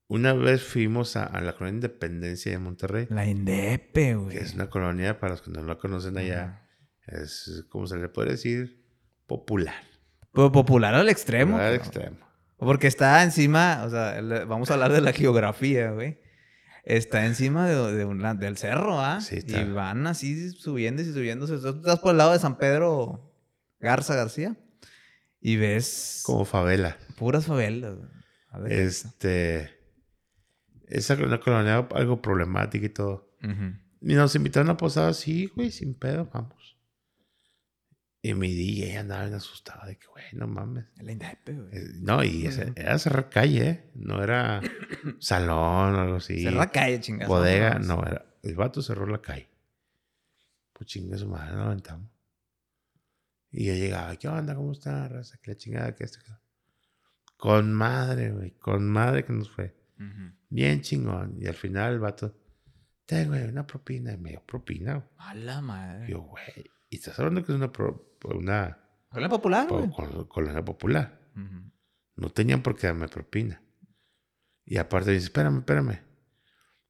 Una 0.07 0.33
vez 0.33 0.63
fuimos 0.63 1.15
a, 1.15 1.39
la 1.41 1.53
colonia 1.53 1.75
Independencia 1.75 2.51
de 2.51 2.57
Monterrey. 2.57 3.07
La 3.09 3.25
Indepe, 3.25 4.15
güey. 4.15 4.37
Que 4.37 4.43
es 4.43 4.53
una 4.53 4.69
colonia, 4.69 5.19
para 5.19 5.33
los 5.33 5.41
que 5.41 5.51
no 5.51 5.63
la 5.63 5.77
conocen 5.77 6.17
allá, 6.17 6.67
es, 7.07 7.65
como 7.69 7.87
se 7.87 7.97
le 7.97 8.09
puede 8.09 8.31
decir, 8.31 8.85
popular 9.25 9.91
popular 10.31 10.93
al 10.93 11.09
extremo. 11.09 11.51
Popular 11.51 11.67
al 11.67 11.75
extremo. 11.75 12.17
Porque 12.57 12.87
está 12.87 13.23
encima, 13.23 13.83
o 13.85 13.89
sea, 13.89 14.21
vamos 14.45 14.69
a 14.69 14.75
hablar 14.75 14.91
de 14.91 15.01
la 15.01 15.13
geografía, 15.13 15.91
güey. 15.91 16.19
Está 16.83 17.25
encima 17.25 17.67
de, 17.67 18.05
un, 18.05 18.39
del 18.39 18.57
cerro, 18.57 18.99
¿ah? 18.99 19.21
Sí, 19.21 19.37
está. 19.37 19.61
Y 19.61 19.71
van 19.71 20.07
así 20.07 20.49
subiendo 20.51 21.01
y 21.01 21.05
subiendo. 21.05 21.45
Estás 21.45 21.99
por 21.99 22.11
el 22.11 22.17
lado 22.17 22.33
de 22.33 22.39
San 22.39 22.57
Pedro 22.57 23.31
Garza 23.79 24.15
García 24.15 24.55
y 25.41 25.57
ves. 25.57 26.21
Como 26.25 26.45
favela. 26.45 26.97
Puras 27.17 27.47
favelas. 27.47 27.97
Este. 28.67 29.69
Esa 30.87 31.15
una 31.15 31.39
colonia 31.39 31.87
algo 31.95 32.21
problemática 32.21 32.85
y 32.85 32.89
todo. 32.89 33.29
Y 34.01 34.13
nos 34.13 34.35
invitaron 34.35 34.69
a 34.69 34.77
posada, 34.77 35.13
sí, 35.13 35.47
güey, 35.55 35.71
sin 35.71 35.93
pedo, 35.93 36.29
vamos. 36.33 36.77
Y 38.23 38.35
mi 38.35 38.53
DJ 38.53 38.99
andaba 38.99 39.23
bien 39.23 39.33
asustada 39.33 39.87
de 39.87 39.97
que, 39.97 40.05
güey, 40.07 40.25
no 40.33 40.47
mames. 40.47 40.85
La 40.97 41.11
Indepe, 41.11 41.53
güey. 41.53 41.71
No, 42.01 42.23
y 42.23 42.47
era 42.75 42.99
cerrar 42.99 43.29
calle, 43.29 43.67
¿eh? 43.67 43.91
No 43.95 44.21
era 44.21 44.61
salón 45.19 45.95
o 45.95 46.01
algo 46.01 46.15
así. 46.17 46.43
Cerrar 46.43 46.71
calle, 46.71 46.99
chingada. 46.99 47.27
Bodega, 47.27 47.79
no, 47.79 48.03
era. 48.05 48.25
El 48.43 48.55
vato 48.55 48.83
cerró 48.83 49.07
la 49.07 49.21
calle. 49.21 49.49
Pues 50.73 50.87
chinga 50.87 51.17
su 51.17 51.27
madre, 51.27 51.55
nos 51.55 51.65
aventamos. 51.65 52.10
Y 53.51 53.65
yo 53.65 53.73
llegaba, 53.73 54.15
¿qué 54.15 54.27
onda? 54.27 54.55
¿Cómo 54.55 54.71
está, 54.71 55.07
raza? 55.09 55.37
Que 55.41 55.51
la 55.51 55.57
chingada, 55.57 55.95
que 55.95 56.05
esto, 56.05 56.19
Con 57.37 57.73
madre, 57.73 58.31
güey. 58.31 58.51
Con 58.51 58.89
madre 58.89 59.25
que 59.25 59.33
nos 59.33 59.49
fue. 59.49 59.75
Bien 60.49 60.81
chingón. 60.81 61.35
Y 61.39 61.47
al 61.47 61.53
final 61.53 61.93
el 61.93 61.99
vato, 61.99 62.35
tengo, 63.05 63.31
güey, 63.31 63.43
una 63.43 63.67
propina. 63.67 64.13
Y 64.13 64.17
me 64.17 64.29
dio 64.29 64.41
propina. 64.45 65.05
A 65.17 65.35
la 65.35 65.61
madre. 65.61 66.07
Y 66.07 66.11
yo, 66.11 66.21
güey. 66.21 66.71
Y 66.89 66.95
estás 66.95 67.19
hablando 67.19 67.43
que 67.43 67.51
es 67.51 67.57
una 67.57 67.71
una 68.21 68.77
colonia 69.09 69.29
popular, 69.29 69.67
colonia 70.27 70.63
popular. 70.63 71.19
No 72.15 72.29
tenían 72.29 72.61
por 72.61 72.75
qué 72.75 72.87
darme 72.87 73.07
propina. 73.07 73.61
Y 74.65 74.77
aparte 74.77 75.11
dice, 75.11 75.25
espérame, 75.25 75.59
espérame. 75.59 75.99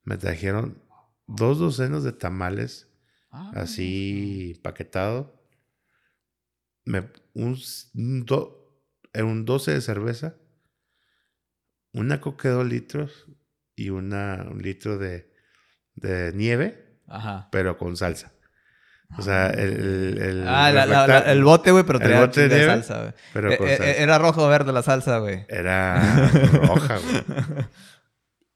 Me 0.04 0.18
trajeron 0.18 0.84
dos 1.28 1.60
docenas 1.60 2.04
de 2.04 2.12
tamales 2.12 2.88
ah, 3.32 3.52
así 3.56 4.60
paquetado. 4.64 5.41
Me, 6.92 7.10
un, 7.34 7.58
un 7.94 9.46
12 9.46 9.72
de 9.72 9.82
cerveza, 9.82 10.36
una 11.94 12.20
coca 12.20 12.50
de 12.50 12.56
dos 12.56 12.66
litros 12.68 13.28
y 13.78 13.92
una, 13.92 14.46
un 14.52 14.62
litro 14.62 14.98
de, 14.98 15.32
de 15.96 16.34
nieve, 16.34 17.00
pero 17.50 17.78
con 17.78 17.96
salsa. 17.96 18.34
O 19.18 19.22
sea, 19.22 19.50
el. 19.50 20.18
el 20.22 20.46
ah, 20.48 21.24
el 21.28 21.44
bote, 21.44 21.72
güey, 21.72 21.84
pero 21.86 22.00
tenía 22.00 22.22
bote 22.22 22.48
de 22.48 22.66
salsa, 22.66 23.02
güey. 23.02 23.14
Pero 23.34 23.52
e, 23.52 23.74
e, 23.74 24.02
Era 24.04 24.18
rojo 24.18 24.46
o 24.46 24.50
verde 24.50 24.72
la 24.72 24.84
salsa, 24.84 25.20
güey. 25.20 25.46
Era 25.50 26.30
roja, 26.54 26.98
güey. 26.98 27.66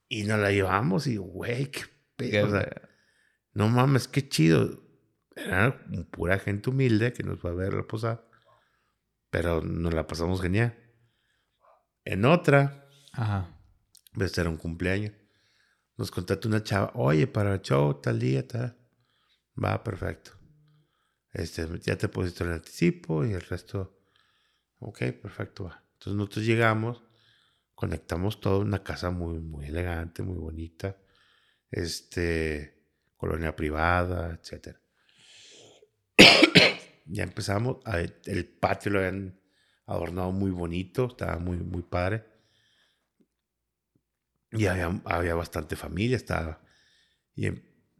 y 0.07 0.23
nos 0.23 0.39
la 0.39 0.51
llevamos 0.51 1.07
y, 1.07 1.17
güey, 1.17 1.71
qué 1.71 1.83
pedo. 2.15 2.47
O 2.47 2.51
sea, 2.51 2.69
no 3.53 3.67
mames, 3.67 4.07
qué 4.07 4.27
chido. 4.27 4.84
Era 5.35 5.85
pura 6.11 6.39
gente 6.39 6.69
humilde 6.69 7.13
que 7.13 7.23
nos 7.23 7.39
fue 7.39 7.51
a 7.51 7.53
ver 7.53 7.73
la 7.73 7.83
posada. 7.83 8.25
Pero 9.29 9.61
nos 9.61 9.93
la 9.93 10.07
pasamos 10.07 10.41
genial. 10.41 10.77
En 12.05 12.25
otra, 12.25 12.85
Ajá. 13.15 13.49
Pues 14.13 14.37
era 14.37 14.49
un 14.49 14.57
cumpleaños. 14.57 15.13
Nos 15.97 16.11
contactó 16.11 16.47
una 16.49 16.63
chava, 16.63 16.91
oye, 16.95 17.27
para 17.27 17.53
el 17.53 17.61
show, 17.61 18.01
tal 18.01 18.19
día, 18.19 18.47
tal. 18.47 18.77
Va, 19.61 19.83
perfecto. 19.83 20.31
Este, 21.31 21.67
ya 21.79 21.97
te 21.97 22.09
pusiste 22.09 22.43
el 22.43 22.51
anticipo 22.51 23.25
y 23.25 23.33
el 23.33 23.41
resto, 23.41 24.01
ok, 24.79 24.99
perfecto, 25.21 25.65
va. 25.65 25.83
Entonces 25.93 26.13
nosotros 26.13 26.45
llegamos, 26.45 27.03
conectamos 27.73 28.39
todo, 28.39 28.59
una 28.59 28.83
casa 28.83 29.11
muy, 29.11 29.39
muy 29.39 29.65
elegante, 29.65 30.23
muy 30.23 30.37
bonita, 30.37 30.97
este, 31.71 32.85
colonia 33.17 33.55
privada, 33.55 34.33
etc. 34.33 34.77
ya 37.05 37.23
empezamos, 37.23 37.77
a, 37.85 37.99
el 37.99 38.45
patio 38.59 38.91
lo 38.91 38.99
habían 38.99 39.39
adornado 39.85 40.31
muy 40.31 40.51
bonito, 40.51 41.07
estaba 41.07 41.37
muy, 41.37 41.57
muy 41.57 41.83
padre. 41.83 42.25
Y 44.51 44.67
había, 44.67 45.01
había 45.05 45.35
bastante 45.35 45.75
familia, 45.75 46.17
estaba... 46.17 46.61
Y, 47.35 47.49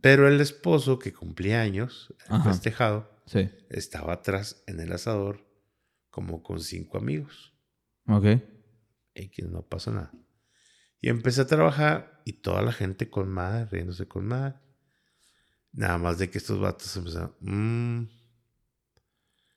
pero 0.02 0.28
el 0.28 0.40
esposo 0.40 1.00
que 1.00 1.14
cumplía 1.14 1.62
años, 1.62 2.14
el 2.30 2.42
festejado, 2.44 3.10
estaba 3.70 4.14
atrás 4.14 4.64
en 4.68 4.80
el 4.80 4.92
asador 4.92 5.46
como 6.10 6.44
con 6.44 6.60
cinco 6.60 6.98
amigos. 6.98 7.54
Ok. 8.08 8.26
Y 9.16 9.30
que 9.30 9.42
no 9.44 9.64
pasa 9.64 9.92
nada. 9.92 10.14
Y 11.02 11.10
empecé 11.10 11.42
a 11.42 11.48
trabajar 11.48 12.22
y 12.24 12.34
toda 12.34 12.62
la 12.62 12.72
gente 12.72 13.10
con 13.10 13.30
madre, 13.30 13.66
riéndose 13.66 14.08
con 14.08 14.26
madre. 14.26 14.60
Nada 15.76 15.98
más 15.98 16.18
de 16.18 16.30
que 16.30 16.38
estos 16.38 16.60
vatos 16.60 16.96
empezaron, 16.96 17.36
mmm, 17.42 18.04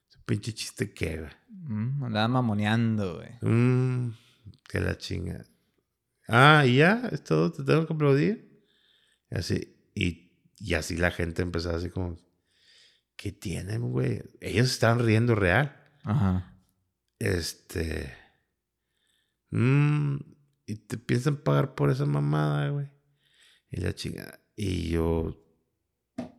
ese 0.08 0.18
pinche 0.26 0.52
chiste 0.52 0.92
que, 0.92 1.18
güey. 1.18 1.30
Mm, 1.48 2.04
andaba 2.04 2.26
mamoneando, 2.28 3.16
güey. 3.16 3.38
Mmm, 3.40 4.10
que 4.68 4.80
la 4.80 4.98
chinga. 4.98 5.44
Ah, 6.26 6.64
y 6.66 6.78
ya, 6.78 7.08
es 7.12 7.22
todo, 7.22 7.52
te 7.52 7.62
tengo 7.62 7.86
que 7.86 7.94
aplaudir. 7.94 8.64
Y 9.30 9.38
así, 9.38 9.76
y, 9.94 10.32
y 10.58 10.74
así 10.74 10.96
la 10.96 11.12
gente 11.12 11.42
empezó 11.42 11.70
así 11.70 11.88
como, 11.88 12.18
¿qué 13.16 13.30
tienen, 13.30 13.90
güey? 13.90 14.22
Ellos 14.40 14.70
estaban 14.70 14.98
riendo 14.98 15.36
real. 15.36 15.76
Ajá. 16.02 16.52
Este. 17.20 18.12
Mmm, 19.50 20.16
y 20.66 20.76
te 20.76 20.98
piensan 20.98 21.36
pagar 21.36 21.76
por 21.76 21.90
esa 21.90 22.06
mamada, 22.06 22.70
güey. 22.70 22.90
Y 23.70 23.80
la 23.80 23.94
chingada. 23.94 24.40
Y 24.56 24.90
yo. 24.90 25.44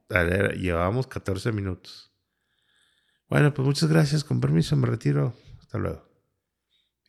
Llevábamos 0.10 1.08
14 1.08 1.52
minutos. 1.52 2.12
Bueno, 3.28 3.54
pues 3.54 3.66
muchas 3.66 3.90
gracias. 3.90 4.24
Con 4.24 4.42
permiso, 4.42 4.76
me 4.76 4.88
retiro. 4.88 5.36
Hasta 5.60 5.78
luego. 5.78 6.10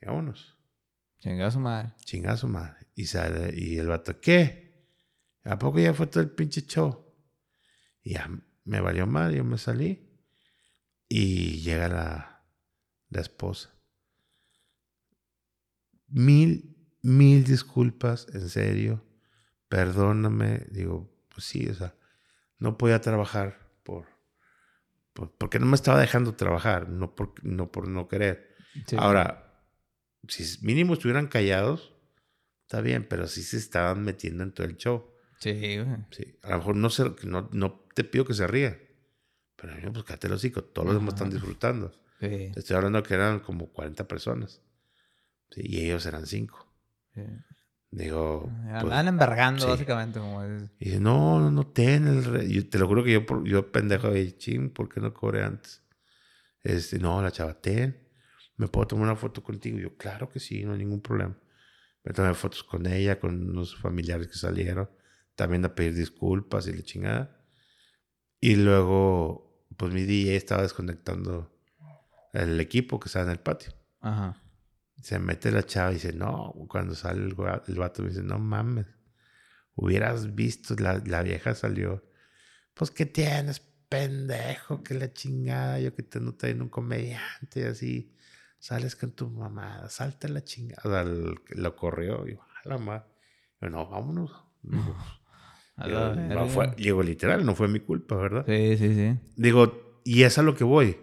Y 0.01 0.07
vámonos. 0.07 0.57
Chingazo 1.18 1.61
madre. 1.61 1.94
Chingazo 2.05 2.46
madre. 2.46 2.86
Y 2.94 3.07
sale. 3.07 3.55
Y 3.57 3.78
el 3.78 3.88
vato, 3.88 4.20
¿qué? 4.20 4.86
¿A 5.44 5.59
poco 5.59 5.78
ya 5.78 5.94
fue 5.94 6.07
todo 6.07 6.22
el 6.22 6.30
pinche 6.30 6.62
show? 6.62 7.07
Y 8.03 8.14
ya 8.14 8.30
me 8.64 8.80
valió 8.80 9.07
mal, 9.07 9.34
yo 9.34 9.44
me 9.44 9.57
salí. 9.57 10.07
Y 11.09 11.62
llega 11.62 11.88
la, 11.88 12.46
la 13.09 13.20
esposa. 13.20 13.74
Mil, 16.09 16.76
mil 17.03 17.44
disculpas, 17.44 18.26
en 18.34 18.48
serio. 18.51 19.07
Perdóname. 19.68 20.66
Digo, 20.70 21.11
pues 21.30 21.46
sí, 21.46 21.66
o 21.68 21.74
sea, 21.74 21.94
no 22.61 22.79
podía 22.79 23.01
trabajar 23.01 23.59
por, 23.83 24.07
porque 25.39 25.59
no 25.59 25.67
me 25.67 25.75
estaba 25.75 25.99
dejando 25.99 26.35
trabajar, 26.35 26.89
no 26.89 27.17
por 27.17 27.33
no, 27.45 27.73
por 27.73 27.89
no 27.89 28.07
querer. 28.07 28.55
Ahora, 28.97 29.65
si 30.29 30.65
mínimo 30.65 30.95
estuvieran 30.95 31.27
callados, 31.27 31.93
está 32.63 32.81
bien, 32.81 33.07
pero 33.09 33.27
sí 33.27 33.43
se 33.43 33.57
estaban 33.57 34.05
metiendo 34.05 34.45
en 34.45 34.53
todo 34.53 34.67
el 34.67 34.77
show. 34.77 35.11
Sí, 35.41 35.53
güey. 35.53 35.97
Sí. 36.11 36.39
A 36.43 36.51
lo 36.51 36.59
mejor 36.59 36.77
no, 36.77 36.91
se, 36.91 37.05
no, 37.25 37.49
no 37.53 37.87
te 37.95 38.05
pido 38.05 38.25
que 38.25 38.35
se 38.35 38.47
ríe. 38.47 38.91
Pero 39.57 39.79
yo, 39.79 39.93
pues 39.93 40.05
cállate 40.05 40.27
el 40.29 40.35
hocico. 40.35 40.63
Todos 40.63 40.87
los 40.87 40.95
demás 40.97 41.15
están 41.15 41.31
disfrutando. 41.31 41.93
Sí. 42.21 42.53
estoy 42.55 42.77
hablando 42.77 43.03
que 43.03 43.15
eran 43.15 43.41
como 43.41 43.73
40 43.73 44.07
personas. 44.07 44.61
Sí, 45.51 45.63
y 45.65 45.87
ellos 45.87 46.05
eran 46.05 46.27
5. 46.27 46.73
Sí. 47.15 47.23
Digo. 47.91 48.51
Pues, 48.64 48.84
andan 48.84 49.09
envergando, 49.09 49.66
básicamente. 49.66 50.20
Como 50.20 50.45
Y 50.78 50.84
dice, 50.84 51.01
no, 51.01 51.41
no, 51.41 51.51
no, 51.51 51.66
ten 51.66 52.07
el. 52.07 52.68
te 52.68 52.78
lo 52.78 52.86
juro 52.86 53.03
que 53.03 53.12
yo, 53.12 53.45
yo 53.45 53.72
pendejo 53.72 54.11
de 54.11 54.36
ching, 54.36 54.70
¿por 54.70 54.88
qué 54.88 55.01
no 55.01 55.12
cobré 55.12 55.43
antes? 55.43 55.82
Este, 56.62 56.99
no, 56.99 57.20
la 57.20 57.30
chava, 57.30 57.55
ten. 57.55 58.09
¿Me 58.57 58.68
puedo 58.68 58.86
tomar 58.86 59.05
una 59.05 59.16
foto 59.16 59.43
contigo? 59.43 59.78
yo, 59.78 59.97
claro 59.97 60.28
que 60.28 60.38
sí, 60.38 60.64
no 60.64 60.72
hay 60.72 60.78
ningún 60.78 61.01
problema. 61.01 61.36
Me 62.05 62.12
tomé 62.12 62.32
fotos 62.34 62.62
con 62.62 62.86
ella, 62.86 63.18
con 63.18 63.51
unos 63.51 63.76
familiares 63.76 64.28
que 64.28 64.34
salieron 64.34 64.88
también 65.41 65.64
a 65.64 65.74
pedir 65.74 65.95
disculpas 65.95 66.66
y 66.66 66.74
la 66.74 66.82
chingada. 66.82 67.43
Y 68.41 68.57
luego, 68.57 69.66
pues 69.78 69.93
mi 69.93 70.03
DJ 70.03 70.36
estaba 70.36 70.62
desconectando 70.62 71.51
el 72.34 72.61
equipo 72.61 73.01
que 73.01 73.09
estaba 73.09 73.24
en 73.24 73.30
el 73.30 73.41
patio. 73.41 73.72
Ajá. 74.01 74.36
Se 75.01 75.18
mete 75.18 75.51
la 75.51 75.62
chava 75.64 75.90
y 75.90 75.94
dice, 75.94 76.12
no, 76.12 76.55
cuando 76.68 76.94
sale 76.94 77.22
el, 77.24 77.36
el 77.68 77.74
vato 77.74 78.03
me 78.03 78.11
dice, 78.11 78.22
no 78.22 78.38
mames, 78.38 78.86
hubieras 79.74 80.34
visto, 80.34 80.74
la, 80.76 81.03
la 81.05 81.22
vieja 81.22 81.55
salió, 81.55 82.05
pues 82.74 82.90
¿qué 82.90 83.07
tienes, 83.07 83.61
pendejo? 83.88 84.82
Que 84.82 84.94
la 84.94 85.12
chingada, 85.12 85.80
yo 85.80 85.94
que 85.94 86.03
te 86.03 86.20
no 86.20 86.34
en 86.42 86.62
un 86.62 86.68
comediante 86.68 87.66
así, 87.66 88.14
sales 88.59 88.96
con 88.96 89.12
tu 89.12 89.28
mamá, 89.28 89.88
salta 89.88 90.28
la 90.28 90.44
chingada. 90.44 90.82
O 90.84 90.90
sea, 90.90 91.05
lo 91.05 91.76
corrió 91.76 92.26
y 92.28 92.32
a 92.34 92.68
la 92.68 92.78
madre. 92.78 93.05
no, 93.61 93.86
vámonos. 93.88 94.32
No 95.76 96.46
fue, 96.46 96.74
digo, 96.76 97.03
literal, 97.03 97.46
no 97.46 97.55
fue 97.55 97.66
mi 97.66 97.80
culpa, 97.80 98.14
¿verdad? 98.14 98.44
Sí, 98.46 98.76
sí, 98.76 98.94
sí. 98.94 99.18
Digo, 99.36 100.01
y 100.05 100.24
es 100.24 100.36
a 100.36 100.42
lo 100.42 100.55
que 100.55 100.62
voy. 100.62 100.98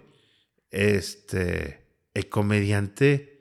Este, 0.69 1.87
el 2.13 2.29
comediante, 2.29 3.36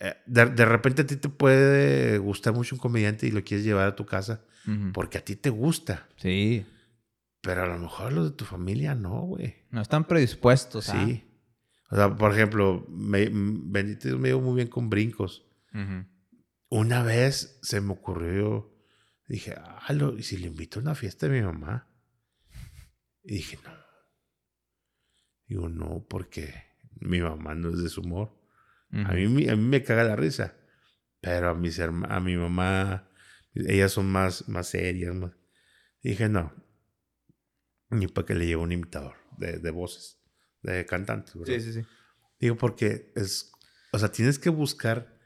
eh, 0.00 0.16
de, 0.26 0.64
repente 0.64 1.02
a 1.02 1.06
ti 1.06 1.16
te 1.16 1.28
puede 1.28 2.18
gustar 2.18 2.54
mucho 2.54 2.74
un 2.74 2.80
comediante 2.80 3.26
y 3.26 3.30
lo 3.30 3.44
quieres 3.44 3.64
llevar 3.64 3.86
a 3.86 3.96
tu 3.96 4.06
casa 4.06 4.44
porque 4.92 5.18
a 5.18 5.24
ti 5.24 5.36
te 5.36 5.50
gusta. 5.50 6.08
Sí. 6.16 6.66
Pero 7.40 7.62
a 7.62 7.66
lo 7.66 7.78
mejor 7.78 8.12
los 8.12 8.30
de 8.30 8.36
tu 8.36 8.44
familia 8.44 8.94
no, 8.94 9.22
güey. 9.22 9.56
No 9.70 9.80
están 9.80 10.04
predispuestos. 10.04 10.86
Sí. 10.86 11.24
O 11.90 11.96
sea, 11.96 12.14
por 12.14 12.32
ejemplo, 12.32 12.86
me, 12.88 13.28
Bendito 13.32 14.18
me 14.18 14.28
dio 14.28 14.40
muy 14.40 14.56
bien 14.56 14.68
con 14.68 14.90
brincos. 14.90 15.46
Una 16.68 17.02
vez 17.02 17.58
se 17.62 17.80
me 17.80 17.92
ocurrió 17.92 18.70
Dije, 19.30 19.54
ah, 19.56 19.80
¿y 20.18 20.24
si 20.24 20.38
le 20.38 20.48
invito 20.48 20.80
a 20.80 20.82
una 20.82 20.96
fiesta 20.96 21.28
de 21.28 21.38
mi 21.38 21.46
mamá? 21.46 21.86
Y 23.22 23.34
dije, 23.34 23.60
no. 23.62 23.70
Digo, 25.46 25.68
no, 25.68 26.04
porque 26.08 26.52
mi 26.98 27.20
mamá 27.20 27.54
no 27.54 27.70
es 27.70 27.80
de 27.80 27.88
su 27.88 28.00
humor. 28.00 28.36
A, 28.92 29.12
mí, 29.12 29.48
a 29.48 29.56
mí 29.56 29.62
me 29.62 29.82
caga 29.82 30.04
la 30.04 30.16
risa. 30.16 30.56
Pero 31.20 31.50
a, 31.50 31.54
mis 31.54 31.78
a 31.80 32.20
mi 32.20 32.36
mamá, 32.36 33.10
ellas 33.54 33.92
son 33.92 34.10
más, 34.10 34.48
más 34.48 34.68
serias. 34.68 35.14
Más... 35.14 35.32
dije, 36.02 36.28
no. 36.28 36.52
Ni 37.90 38.06
para 38.06 38.26
que 38.26 38.34
le 38.34 38.46
lleve 38.46 38.62
un 38.62 38.72
imitador 38.72 39.16
de, 39.36 39.58
de 39.58 39.70
voces, 39.70 40.20
de 40.62 40.86
cantantes. 40.86 41.34
Sí, 41.44 41.60
sí, 41.60 41.72
sí. 41.72 41.82
Digo, 42.38 42.56
porque 42.56 43.12
es. 43.16 43.52
O 43.92 43.98
sea, 43.98 44.10
tienes 44.10 44.38
que 44.38 44.50
buscar 44.50 45.18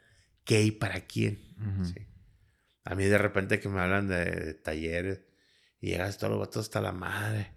qué 0.43 0.63
y 0.63 0.71
para 0.71 1.01
quién. 1.01 1.39
¿sí? 1.83 2.07
A 2.83 2.93
mí 2.93 3.05
de 3.05 3.17
repente 3.17 3.59
que 3.59 3.69
me 3.69 3.81
hablan 3.81 4.07
de, 4.07 4.53
talleres 4.53 5.21
y 5.79 5.89
llegas 5.89 6.17
todos 6.17 6.31
los 6.31 6.39
vatos 6.39 6.65
hasta 6.65 6.81
la 6.81 6.91
madre. 6.91 7.51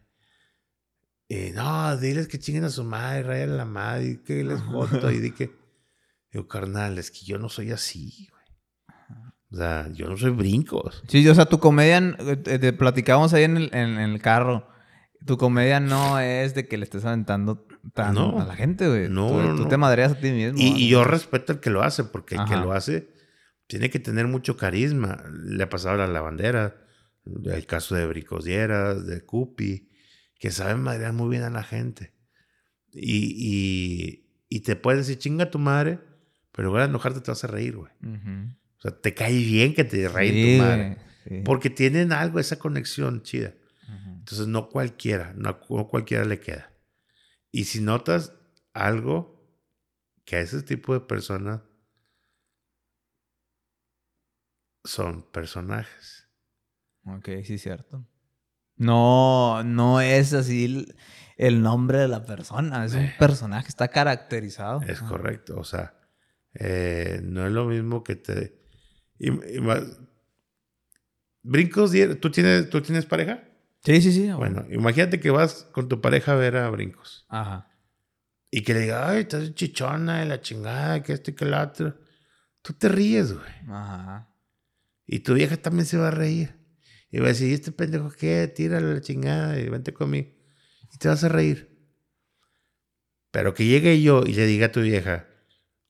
Y 1.28 1.50
no, 1.50 1.96
diles 1.98 2.28
que 2.28 2.38
chinguen 2.38 2.64
a 2.64 2.70
su 2.70 2.84
madre, 2.84 3.22
rayan 3.22 3.50
a 3.50 3.56
la 3.56 3.64
madre, 3.66 4.06
y 4.06 4.16
que 4.18 4.42
les 4.44 4.60
joto 4.62 5.10
y 5.10 5.18
di 5.18 5.32
que. 5.32 5.57
Digo, 6.32 6.46
carnal, 6.46 6.98
es 6.98 7.10
que 7.10 7.24
yo 7.24 7.38
no 7.38 7.48
soy 7.48 7.70
así, 7.70 8.28
güey. 8.30 8.38
O 9.50 9.56
sea, 9.56 9.88
yo 9.92 10.08
no 10.08 10.16
soy 10.16 10.30
brincos. 10.30 11.02
Sí, 11.08 11.26
o 11.26 11.34
sea, 11.34 11.46
tu 11.46 11.58
comedia, 11.58 11.98
eh, 11.98 12.36
te 12.36 12.72
platicábamos 12.72 13.32
ahí 13.32 13.44
en 13.44 13.56
el, 13.56 13.70
en, 13.72 13.98
el 13.98 14.20
carro. 14.20 14.68
Tu 15.24 15.38
comedia 15.38 15.80
no 15.80 16.20
es 16.20 16.54
de 16.54 16.68
que 16.68 16.76
le 16.76 16.84
estés 16.84 17.04
aventando 17.04 17.66
tan 17.94 18.16
a 18.18 18.44
la 18.44 18.54
gente, 18.54 18.86
güey. 18.86 19.08
No, 19.08 19.28
tú, 19.28 19.36
no, 19.38 19.56
tú 19.56 19.68
te 19.68 19.76
madreas 19.76 20.12
a 20.12 20.20
ti 20.20 20.30
mismo. 20.30 20.58
Y, 20.58 20.88
yo 20.88 21.04
respeto 21.04 21.52
al 21.52 21.60
que 21.60 21.70
lo 21.70 21.82
hace, 21.82 22.04
porque 22.04 22.34
el 22.34 22.44
que 22.44 22.56
lo 22.56 22.72
hace 22.72 23.08
tiene 23.66 23.90
que 23.90 23.98
tener 23.98 24.26
mucho 24.26 24.56
carisma. 24.56 25.24
Le 25.32 25.62
ha 25.62 25.70
pasado 25.70 25.94
a 25.94 26.06
la 26.06 26.12
lavandera, 26.12 26.76
el 27.44 27.66
caso 27.66 27.94
de 27.94 28.06
Bricosieras, 28.06 29.06
de 29.06 29.24
Cupi, 29.24 29.90
que 30.38 30.50
saben 30.50 30.82
madrear 30.82 31.12
muy 31.12 31.30
bien 31.30 31.42
a 31.42 31.50
la 31.50 31.62
gente. 31.62 32.14
Y, 32.92 34.24
y, 34.48 34.60
te 34.60 34.76
puedes 34.76 35.06
decir, 35.06 35.18
chinga 35.18 35.50
tu 35.50 35.58
madre, 35.58 36.00
pero 36.58 36.66
en 36.66 36.72
lugar 36.72 36.82
de 36.82 36.88
enojarte 36.88 37.20
te 37.20 37.30
vas 37.30 37.44
a 37.44 37.46
reír, 37.46 37.76
güey. 37.76 37.92
O 38.02 38.80
sea, 38.80 38.90
te 38.90 39.14
cae 39.14 39.32
bien 39.32 39.74
que 39.74 39.84
te 39.84 40.08
reír 40.08 40.58
tu 40.58 40.64
madre. 40.64 40.98
Porque 41.44 41.70
tienen 41.70 42.12
algo, 42.12 42.40
esa 42.40 42.58
conexión 42.58 43.22
chida. 43.22 43.54
Entonces, 43.86 44.48
no 44.48 44.68
cualquiera, 44.68 45.32
no, 45.36 45.60
no 45.68 45.86
cualquiera 45.86 46.24
le 46.24 46.40
queda. 46.40 46.72
Y 47.52 47.66
si 47.66 47.80
notas 47.80 48.32
algo 48.72 49.40
que 50.24 50.34
a 50.34 50.40
ese 50.40 50.60
tipo 50.64 50.94
de 50.94 50.98
personas 50.98 51.60
son 54.82 55.30
personajes. 55.30 56.28
Ok, 57.04 57.28
sí, 57.44 57.58
cierto. 57.58 58.04
No, 58.74 59.62
no 59.62 60.00
es 60.00 60.32
así 60.32 60.88
el, 61.36 61.62
nombre 61.62 61.98
de 61.98 62.08
la 62.08 62.24
persona, 62.24 62.84
es 62.84 62.94
un 62.94 63.12
personaje, 63.16 63.68
está 63.68 63.86
caracterizado. 63.86 64.82
Es 64.82 65.00
correcto, 65.02 65.56
o 65.56 65.62
sea, 65.62 65.97
eh, 66.54 67.20
no 67.22 67.46
es 67.46 67.52
lo 67.52 67.66
mismo 67.66 68.02
que 68.02 68.16
te... 68.16 68.58
Brincos, 71.42 71.92
¿tú 72.20 72.30
tienes, 72.30 72.70
¿tú 72.70 72.80
tienes 72.82 73.06
pareja? 73.06 73.44
Sí, 73.84 74.02
sí, 74.02 74.12
sí. 74.12 74.30
Bueno, 74.32 74.66
imagínate 74.70 75.20
que 75.20 75.30
vas 75.30 75.68
con 75.72 75.88
tu 75.88 76.00
pareja 76.00 76.32
a 76.32 76.36
ver 76.36 76.56
a 76.56 76.68
brincos. 76.70 77.26
Ajá. 77.28 77.70
Y 78.50 78.62
que 78.62 78.74
le 78.74 78.80
diga, 78.80 79.08
ay, 79.08 79.20
estás 79.20 79.54
chichona 79.54 80.20
de 80.20 80.26
la 80.26 80.40
chingada, 80.40 81.02
que 81.02 81.12
esto 81.12 81.30
y 81.30 81.34
que 81.34 81.44
lo 81.44 81.60
otro. 81.60 81.96
Tú 82.62 82.72
te 82.72 82.88
ríes, 82.88 83.32
güey. 83.32 83.52
Ajá. 83.68 84.34
Y 85.06 85.20
tu 85.20 85.34
vieja 85.34 85.56
también 85.56 85.86
se 85.86 85.96
va 85.96 86.08
a 86.08 86.12
reír. 86.12 86.58
Y 87.10 87.18
va 87.18 87.26
a 87.26 87.28
decir, 87.28 87.48
¿y 87.48 87.54
este 87.54 87.72
pendejo 87.72 88.10
qué? 88.10 88.46
Tírale 88.48 88.92
la 88.94 89.00
chingada 89.00 89.58
y 89.58 89.68
vente 89.68 89.94
conmigo. 89.94 90.28
Y 90.92 90.98
te 90.98 91.08
vas 91.08 91.24
a 91.24 91.28
reír. 91.28 91.78
Pero 93.30 93.54
que 93.54 93.64
llegue 93.64 94.02
yo 94.02 94.24
y 94.26 94.34
le 94.34 94.46
diga 94.46 94.66
a 94.66 94.72
tu 94.72 94.80
vieja, 94.80 95.27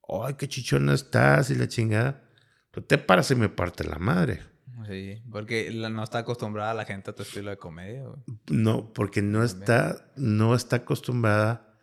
ay, 0.09 0.35
qué 0.35 0.49
chichona 0.49 0.95
estás 0.95 1.51
y 1.51 1.55
la 1.55 1.69
chingada. 1.69 2.23
Tú 2.71 2.83
te 2.83 2.99
paras 2.99 3.31
y 3.31 3.35
me 3.35 3.49
parte 3.49 3.85
la 3.85 3.99
madre. 3.99 4.43
Sí, 4.87 5.23
porque 5.31 5.71
no 5.73 6.03
está 6.03 6.19
acostumbrada 6.19 6.73
la 6.73 6.85
gente 6.85 7.11
a 7.11 7.15
tu 7.15 7.23
estilo 7.23 7.51
de 7.51 7.59
comedia. 7.59 8.05
No, 8.47 8.93
porque 8.93 9.23
no 9.23 9.45
está, 9.45 10.11
no 10.17 10.55
está 10.55 10.77
acostumbrada 10.77 11.75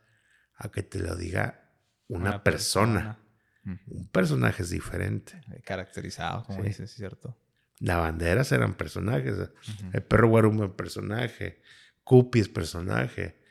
a 0.56 0.70
que 0.70 0.82
te 0.82 1.00
lo 1.00 1.16
diga 1.16 1.72
una, 2.08 2.44
persona. 2.44 3.20
Un 3.66 4.08
personaje 4.08 4.64
es 4.64 4.70
diferente. 4.70 5.40
Caracterizado, 5.64 6.44
como 6.46 6.64
dices, 6.64 6.92
es 6.92 6.96
cierto. 6.96 7.38
Las 7.80 7.98
banderas 7.98 8.52
eran 8.52 8.76
personajes. 8.76 9.50
El 9.92 10.04
perro 10.04 10.30
guarumo 10.30 10.66
es 10.66 10.72
personaje. 10.72 11.62
Cupi 12.04 12.40
es 12.40 12.50
personaje. 12.50 13.42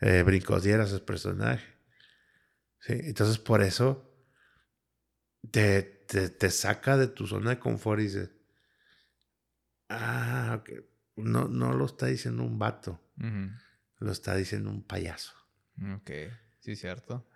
Eh, 0.00 0.22
Brincosieras 0.22 0.92
es 0.92 1.00
personaje. 1.00 1.66
¿Sí? 2.80 2.94
Entonces, 2.94 3.38
por 3.38 3.62
eso 3.62 4.11
te, 5.50 5.82
te, 5.82 6.50
saca 6.50 6.96
de 6.96 7.08
tu 7.08 7.26
zona 7.26 7.50
de 7.50 7.58
confort 7.58 8.00
y 8.00 8.04
dices, 8.04 8.30
ah, 9.88 10.58
ok. 10.60 10.70
No, 11.16 11.48
no 11.48 11.72
lo 11.72 11.86
está 11.86 12.06
diciendo 12.06 12.42
un 12.42 12.58
vato. 12.58 13.00
Lo 13.98 14.12
está 14.12 14.34
diciendo 14.34 14.70
un 14.70 14.82
payaso. 14.82 15.32
Ok, 15.96 16.10
sí, 16.60 16.76
cierto. 16.76 17.28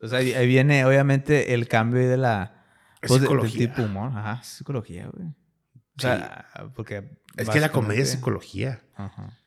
O 0.00 0.08
sea, 0.08 0.18
ahí 0.18 0.46
viene 0.46 0.84
obviamente 0.84 1.54
el 1.54 1.68
cambio 1.68 2.08
de 2.08 2.16
la... 2.16 2.56
Pues, 3.00 3.20
psicología. 3.20 3.68
tipo 3.68 3.82
humor. 3.82 4.10
Ajá, 4.14 4.42
psicología, 4.42 5.08
güey. 5.08 5.28
O 5.28 6.00
sea, 6.00 6.72
porque... 6.74 7.18
Es 7.36 7.48
que 7.48 7.60
la 7.60 7.72
comedia 7.72 8.02
es 8.02 8.10
psicología. 8.10 8.82
Ajá. 8.94 9.38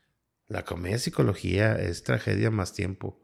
La 0.47 0.65
comedia 0.65 0.97
es 0.97 1.03
psicología, 1.03 1.73
es 1.79 2.03
tragedia 2.03 2.51
más 2.51 2.73
tiempo. 2.73 3.22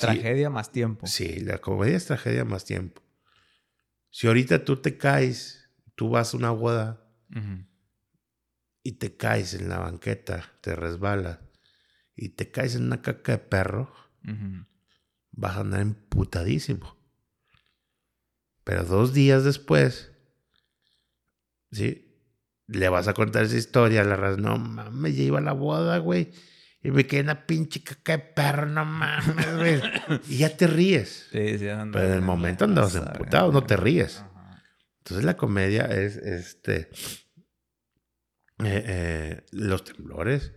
Sí. 0.00 0.06
Tragedia 0.06 0.48
más 0.48 0.72
tiempo. 0.72 1.06
Sí, 1.06 1.40
la 1.40 1.58
comedia 1.58 1.98
es 1.98 2.06
tragedia 2.06 2.46
más 2.46 2.64
tiempo. 2.64 3.02
Si 4.08 4.26
ahorita 4.26 4.64
tú 4.64 4.80
te 4.80 4.96
caes, 4.96 5.68
tú 5.94 6.08
vas 6.08 6.32
a 6.32 6.38
una 6.38 6.50
boda 6.50 7.06
y 8.82 8.92
te 8.92 9.14
caes 9.14 9.52
en 9.52 9.68
la 9.68 9.78
banqueta, 9.78 10.50
te 10.62 10.74
resbalas 10.74 11.40
y 12.16 12.30
te 12.30 12.50
caes 12.50 12.76
en 12.76 12.84
una 12.84 13.02
caca 13.02 13.32
de 13.32 13.38
perro, 13.38 13.92
vas 15.32 15.56
a 15.58 15.60
andar 15.60 15.80
emputadísimo. 15.80 16.96
Pero 18.64 18.84
dos 18.84 19.12
días 19.12 19.44
después, 19.44 20.12
¿sí? 21.72 22.06
Le 22.68 22.88
vas 22.88 23.06
a 23.06 23.12
contar 23.12 23.44
esa 23.44 23.58
historia 23.58 24.00
a 24.00 24.04
la 24.04 24.16
raza. 24.16 24.38
No 24.40 24.56
mames, 24.56 25.14
ya 25.14 25.24
iba 25.24 25.40
a 25.40 25.42
la 25.42 25.52
boda, 25.52 25.98
güey. 25.98 26.32
Y 26.82 26.90
me 26.90 27.06
quedé 27.06 27.20
una 27.20 27.46
pinche 27.46 27.82
caca 27.82 28.12
de 28.12 28.18
perro, 28.20 28.66
no 28.66 28.84
mames, 28.84 29.56
güey. 29.56 29.82
y 30.28 30.38
ya 30.38 30.56
te 30.56 30.66
ríes. 30.66 31.28
Sí, 31.30 31.58
sí, 31.58 31.64
Pero 31.64 32.02
en 32.06 32.12
el 32.12 32.22
momento 32.22 32.64
andabas 32.64 32.94
emputado, 32.94 33.52
no 33.52 33.64
te 33.64 33.76
ríes. 33.76 34.24
Entonces 34.98 35.24
la 35.24 35.36
comedia 35.36 35.84
es 35.86 36.16
este. 36.16 36.90
Eh, 38.58 38.84
eh, 38.86 39.46
los 39.52 39.84
temblores. 39.84 40.52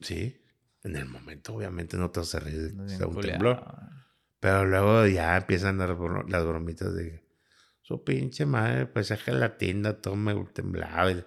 Sí. 0.00 0.40
En 0.82 0.96
el 0.96 1.06
momento, 1.06 1.54
obviamente, 1.54 1.96
no 1.96 2.10
te 2.10 2.20
vas 2.20 2.34
a 2.34 2.40
reír 2.40 2.72
de 2.74 3.04
un 3.04 3.20
temblor. 3.20 3.64
Pero 4.38 4.64
luego 4.66 5.06
ya 5.06 5.36
empiezan 5.36 5.78
las, 5.78 5.88
las 5.88 6.44
bromitas 6.44 6.94
de 6.94 7.24
su 7.80 8.04
pinche 8.04 8.46
madre, 8.46 8.86
pues 8.86 9.10
es 9.10 9.22
gelatina, 9.22 9.94
todo 9.94 10.14
me 10.14 10.34
temblaba. 10.52 11.10
Y, 11.10 11.24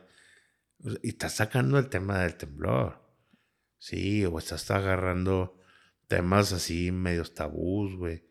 y 1.02 1.10
estás 1.10 1.34
sacando 1.34 1.80
el 1.80 1.90
tema 1.90 2.20
del 2.20 2.36
temblor. 2.36 3.07
Sí, 3.78 4.26
o 4.26 4.38
estás 4.40 4.70
agarrando 4.72 5.58
temas 6.08 6.52
así 6.54 6.92
medios 6.92 7.34
tabús, 7.34 7.96
güey. 7.96 8.24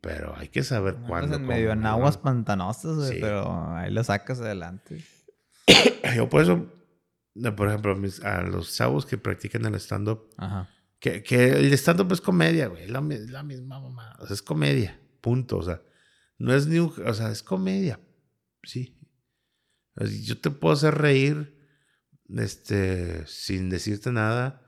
pero 0.00 0.36
hay 0.36 0.48
que 0.48 0.62
saber 0.62 0.96
cuándo. 1.06 1.36
En 1.36 1.46
medio 1.46 1.72
en 1.72 1.86
aguas 1.86 2.18
pantanosas, 2.18 2.96
güey, 2.96 3.20
pero 3.20 3.74
ahí 3.74 3.90
lo 3.90 4.02
sacas 4.04 4.40
adelante. 4.40 5.04
Yo 6.16 6.28
por 6.28 6.42
eso 6.42 6.66
por 7.56 7.68
ejemplo, 7.68 7.96
a 8.22 8.42
los 8.42 8.76
chavos 8.76 9.06
que 9.06 9.18
practican 9.18 9.64
el 9.64 9.74
stand-up, 9.74 10.30
que, 11.00 11.22
que, 11.22 11.52
el 11.52 11.72
stand-up 11.72 12.12
es 12.12 12.20
comedia, 12.20 12.68
güey, 12.68 12.86
la, 12.86 13.00
la 13.00 13.42
misma 13.42 13.80
mamá, 13.80 14.16
o 14.20 14.26
sea, 14.26 14.34
es 14.34 14.42
comedia, 14.42 15.00
punto, 15.20 15.58
o 15.58 15.62
sea, 15.62 15.82
no 16.38 16.54
es 16.54 16.66
ni 16.66 16.78
o 16.78 17.14
sea, 17.14 17.30
es 17.30 17.42
comedia, 17.42 17.98
sí. 18.62 19.00
Yo 19.96 20.40
te 20.40 20.50
puedo 20.50 20.74
hacer 20.74 20.94
reír, 20.96 21.63
este, 22.36 23.26
sin 23.26 23.70
decirte 23.70 24.12
nada. 24.12 24.62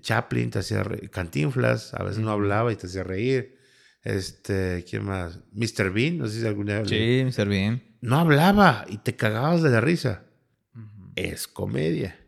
Chaplin 0.00 0.50
te 0.50 0.60
hacía 0.60 0.84
reír, 0.84 1.10
Cantinflas, 1.10 1.94
a 1.94 2.04
veces 2.04 2.20
no 2.20 2.30
hablaba 2.30 2.72
y 2.72 2.76
te 2.76 2.86
hacía 2.86 3.02
reír. 3.02 3.58
Este, 4.02 4.84
¿quién 4.88 5.04
más? 5.04 5.40
Mr. 5.52 5.90
Bean, 5.90 6.18
no 6.18 6.28
sé 6.28 6.40
si 6.40 6.46
alguna 6.46 6.80
vez. 6.80 6.88
Sí, 6.88 7.22
Mr. 7.24 7.48
Bean. 7.48 7.82
No 8.00 8.18
hablaba 8.18 8.86
y 8.88 8.98
te 8.98 9.16
cagabas 9.16 9.62
de 9.62 9.70
la 9.70 9.80
risa 9.80 10.24
es 11.16 11.48
comedia. 11.48 12.18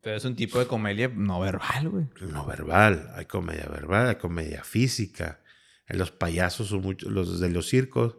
Pero 0.00 0.16
es 0.16 0.24
un 0.24 0.36
tipo 0.36 0.58
de 0.58 0.66
comedia 0.66 1.08
no 1.08 1.40
verbal, 1.40 1.88
güey. 1.88 2.06
No 2.30 2.44
verbal. 2.44 3.10
Hay 3.14 3.24
comedia 3.24 3.66
verbal, 3.66 4.08
hay 4.08 4.16
comedia 4.16 4.62
física. 4.62 5.40
Los 5.88 6.10
payasos 6.10 6.68
son 6.68 6.82
mucho, 6.82 7.08
los 7.10 7.40
de 7.40 7.48
los 7.50 7.68
circos 7.68 8.16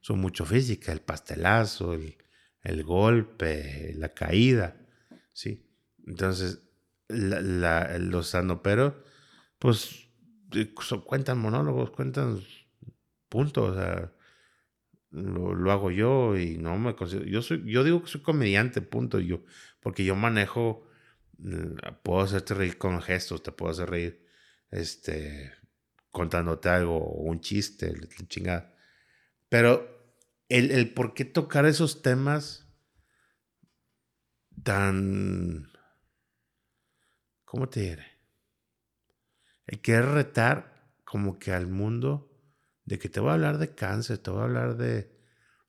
son 0.00 0.20
mucho 0.20 0.44
física. 0.44 0.92
El 0.92 1.00
pastelazo, 1.00 1.94
el, 1.94 2.16
golpe, 2.84 3.94
la 3.96 4.10
caída. 4.10 4.76
Sí. 5.32 5.66
Entonces, 6.06 6.62
la, 7.08 7.98
los 7.98 8.28
sanoperos, 8.28 8.94
pues, 9.58 10.08
eh, 10.54 10.72
cuentan 11.04 11.38
monólogos, 11.38 11.90
cuentan 11.90 12.40
puntos. 13.28 13.70
O 13.70 13.74
sea, 13.74 14.12
lo, 15.10 15.70
hago 15.70 15.90
yo 15.90 16.36
y 16.36 16.58
no 16.58 16.78
me 16.78 16.94
considero. 16.94 17.26
Yo, 17.26 17.42
soy, 17.42 17.62
yo 17.66 17.84
digo 17.84 18.02
que 18.02 18.08
soy 18.08 18.22
comediante, 18.22 18.80
punto. 18.82 19.20
Yo, 19.20 19.44
porque 19.80 20.04
yo 20.04 20.14
manejo, 20.16 20.86
mm, 21.38 21.74
puedo 22.02 22.20
hacerte 22.20 22.54
reír 22.54 22.78
con 22.78 23.00
gestos, 23.02 23.42
te 23.42 23.52
puedo 23.52 23.72
hacer 23.72 23.90
reír 23.90 24.26
este, 24.70 25.52
contándote 26.10 26.68
algo, 26.68 27.04
un 27.04 27.40
chiste, 27.40 27.92
chingada. 28.28 28.74
Pero 29.48 29.99
el, 30.50 30.70
el 30.72 30.92
por 30.92 31.14
qué 31.14 31.24
tocar 31.24 31.64
esos 31.64 32.02
temas 32.02 32.66
tan. 34.62 35.70
¿Cómo 37.44 37.68
te 37.68 37.80
diré? 37.80 38.06
El 39.66 39.80
querer 39.80 40.06
retar 40.06 40.92
como 41.04 41.38
que 41.38 41.52
al 41.52 41.66
mundo 41.66 42.30
de 42.84 42.98
que 42.98 43.08
te 43.08 43.20
voy 43.20 43.30
a 43.30 43.34
hablar 43.34 43.58
de 43.58 43.74
cáncer, 43.74 44.18
te 44.18 44.30
voy 44.30 44.40
a 44.40 44.44
hablar 44.44 44.76
de, 44.76 45.16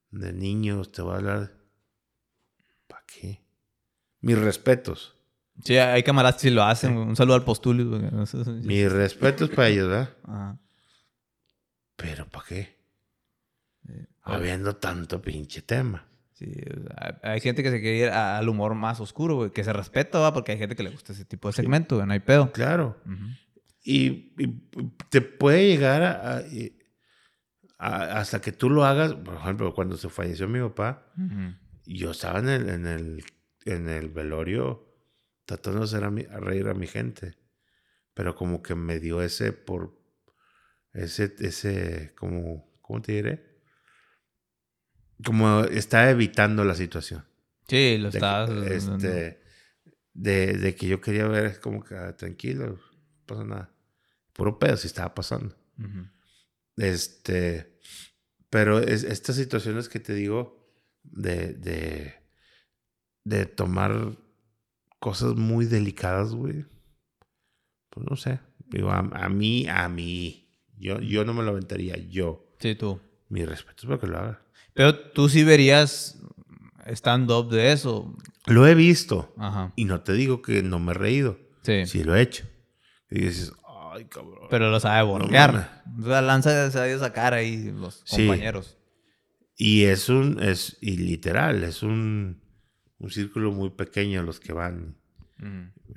de 0.10 0.34
niños, 0.34 0.92
te 0.92 1.02
voy 1.02 1.14
a 1.14 1.18
hablar... 1.18 1.58
¿Para 2.88 3.04
qué? 3.06 3.44
Mis 4.20 4.38
respetos. 4.38 5.18
Sí, 5.64 5.78
hay 5.78 6.04
camaradas 6.04 6.42
que 6.42 6.52
lo 6.52 6.64
hacen. 6.64 6.98
Un 6.98 7.16
saludo 7.16 7.36
al 7.36 7.44
postulio. 7.44 7.86
Mis 8.64 8.92
respetos 8.92 9.50
para 9.50 9.70
ellos, 9.70 9.88
¿verdad? 9.88 10.60
Pero 11.96 12.28
¿para 12.30 12.46
qué? 12.48 12.81
Habiendo 14.24 14.76
tanto 14.76 15.22
pinche 15.22 15.62
tema. 15.62 16.08
Sí, 16.34 16.52
hay 17.22 17.40
gente 17.40 17.62
que 17.62 17.72
se 17.72 17.82
quiere 17.82 17.98
ir 17.98 18.10
al 18.10 18.48
humor 18.50 18.74
más 18.74 19.00
oscuro, 19.00 19.52
que 19.52 19.64
se 19.64 19.74
respeta, 19.74 20.20
¿va? 20.20 20.34
Porque 20.34 20.54
hay 20.54 20.58
gente 20.58 20.76
que 20.76 20.84
le 20.84 20.90
gusta 20.90 21.14
ese 21.14 21.26
tipo 21.26 21.48
de 21.48 21.54
segmento, 21.54 22.04
no 22.06 22.14
hay 22.14 22.20
pedo. 22.20 22.52
Claro. 22.52 23.00
y, 23.84 24.34
te 25.10 25.22
puede 25.22 25.68
llegar 25.68 26.02
a, 26.04 26.42
hasta 27.82 28.42
que 28.42 28.52
tú 28.52 28.70
lo 28.70 28.86
hagas, 28.86 29.14
por 29.16 29.36
ejemplo, 29.36 29.74
cuando 29.74 29.98
se 29.98 30.10
falleció 30.10 30.48
mi 30.48 30.60
papá, 30.60 31.12
yo 31.86 32.12
estaba 32.12 32.40
en 32.40 32.50
el, 32.50 32.70
en 32.70 32.86
el, 32.86 33.24
en 33.66 33.90
el 33.90 34.10
velorio 34.10 34.88
tratando 35.46 35.80
de 35.80 35.86
hacer 35.86 36.04
a, 36.04 36.08
a, 36.08 36.40
reír 36.40 36.68
a 36.68 36.74
mi 36.74 36.88
gente, 36.88 37.38
pero 38.14 38.36
como 38.36 38.62
que 38.62 38.76
me 38.76 39.00
dio 39.00 39.22
ese 39.22 39.52
por, 39.52 40.00
ese, 40.94 41.34
ese, 41.40 42.14
como, 42.16 42.72
¿cómo 42.82 43.02
te 43.02 43.14
diré? 43.14 43.51
Como 45.24 45.62
está 45.66 46.10
evitando 46.10 46.64
la 46.64 46.76
situación. 46.76 47.26
Sí, 47.68 47.98
lo 47.98 48.10
está. 48.10 48.46
Este, 48.66 49.42
de, 50.14 50.54
de, 50.58 50.76
que 50.76 50.88
yo 50.88 51.00
quería 51.00 51.28
ver 51.28 51.60
como 51.60 51.84
que 51.84 51.96
ah, 51.96 52.16
tranquilo, 52.16 52.68
no 52.68 52.80
pasa 53.26 53.44
nada. 53.44 53.74
Puro 54.34 54.60
pedo 54.60 54.78
si 54.78 54.88
estaba 54.88 55.14
pasando. 55.14 55.56
Este, 56.78 57.80
pero 58.50 58.80
es, 58.80 59.04
estas 59.04 59.36
situaciones 59.36 59.90
que 59.90 60.00
te 60.00 60.14
digo 60.14 60.68
de, 61.04 61.54
de 61.54 62.22
de 63.24 63.46
tomar 63.46 64.18
cosas 65.00 65.36
muy 65.36 65.66
delicadas, 65.66 66.34
güey. 66.34 66.66
Pues 67.90 68.06
no 68.10 68.16
sé. 68.16 68.40
Digo, 68.68 68.90
a, 68.92 69.30
mí, 69.30 69.68
a 69.68 69.90
mí. 69.90 70.50
Yo, 70.78 71.00
yo 71.00 71.26
no 71.26 71.34
me 71.34 71.44
lo 71.44 71.52
aventaría, 71.52 71.98
yo. 71.98 72.54
Sí, 72.60 72.76
tú. 72.76 73.00
Mi 73.30 73.46
respeto 73.46 73.84
es 73.84 73.88
para 73.88 74.00
que 74.00 74.08
lo 74.08 74.18
haga. 74.18 74.46
Pero 74.74 74.98
tú 74.98 75.30
sí 75.30 75.44
verías 75.44 76.20
stand-up 76.88 77.50
de 77.50 77.72
eso. 77.72 78.16
Lo 78.48 78.68
he 78.68 78.76
visto. 78.76 79.34
Y 79.76 79.86
no 79.86 80.02
te 80.02 80.14
digo 80.14 80.42
que 80.42 80.64
no 80.64 80.80
me 80.80 80.92
he 80.92 80.96
reído. 80.96 81.40
Sí. 81.64 81.86
Sí 81.86 82.04
lo 82.04 82.16
he 82.16 82.22
hecho. 82.22 82.46
Y 83.10 83.22
dices, 83.22 83.54
ay, 83.94 84.06
cabrón. 84.06 84.48
Pero 84.50 84.70
lo 84.70 84.80
sabe 84.80 85.04
bordear. 85.04 85.84
o 86.00 86.04
sea, 86.04 86.22
lanza 86.22 86.66
a 86.66 87.00
sacar 87.00 87.34
ahí 87.34 87.72
los 87.72 88.04
compañeros. 88.10 88.78
Y 89.56 89.84
es 89.84 90.10
un, 90.10 90.42
es, 90.42 90.78
y 90.82 90.98
literal, 90.98 91.64
es 91.64 91.84
un, 91.84 92.42
un 92.98 93.10
círculo 93.12 93.52
muy 93.52 93.70
pequeño 93.70 94.24
los 94.24 94.40
que 94.40 94.54
van 94.54 94.98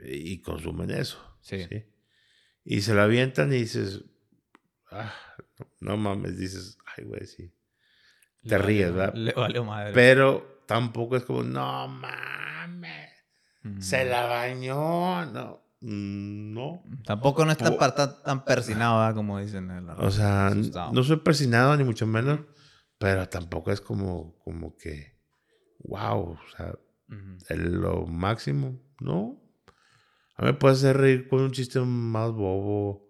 y 0.02 0.40
consumen 0.42 0.90
eso. 0.90 1.18
Sí. 1.40 1.66
Y 2.64 2.80
se 2.80 2.94
lo 2.94 3.02
avientan 3.02 3.52
y 3.52 3.58
dices, 3.58 4.04
ah, 4.90 5.14
no, 5.80 5.96
mames, 5.96 6.38
dices, 6.38 6.78
ay, 6.96 7.04
güey, 7.04 7.26
sí. 7.26 7.52
Te 8.46 8.58
ríes, 8.58 8.92
¿verdad? 8.92 9.14
Le 9.14 9.32
vale 9.32 9.60
madre. 9.60 9.92
Pero 9.92 10.60
tampoco 10.66 11.16
es 11.16 11.24
como, 11.24 11.42
no 11.42 11.88
mames, 11.88 13.10
se 13.78 14.04
la 14.04 14.26
bañó, 14.26 15.24
no. 15.26 15.64
Mm, 15.80 16.54
no. 16.54 16.82
Tampoco 17.04 17.44
no 17.44 17.52
es 17.52 17.58
tan, 17.58 17.76
tan, 18.24 18.44
persinado, 18.44 19.14
como 19.14 19.38
dicen. 19.38 19.70
En 19.70 19.86
la 19.86 19.94
o 19.94 20.10
sea, 20.10 20.50
no 20.92 21.02
soy 21.02 21.18
persinado 21.18 21.76
ni 21.76 21.84
mucho 21.84 22.06
menos, 22.06 22.40
pero 22.98 23.28
tampoco 23.28 23.70
es 23.70 23.80
como, 23.80 24.38
como 24.44 24.76
que, 24.76 25.18
wow, 25.80 26.32
o 26.32 26.38
sea, 26.56 26.74
lo 27.56 28.06
máximo, 28.06 28.80
¿no? 29.00 29.40
A 30.36 30.42
mí 30.42 30.48
me 30.48 30.54
puede 30.54 30.74
hacer 30.74 30.96
reír 30.96 31.28
con 31.28 31.40
un 31.40 31.52
chiste 31.52 31.80
más 31.80 32.32
bobo 32.32 33.08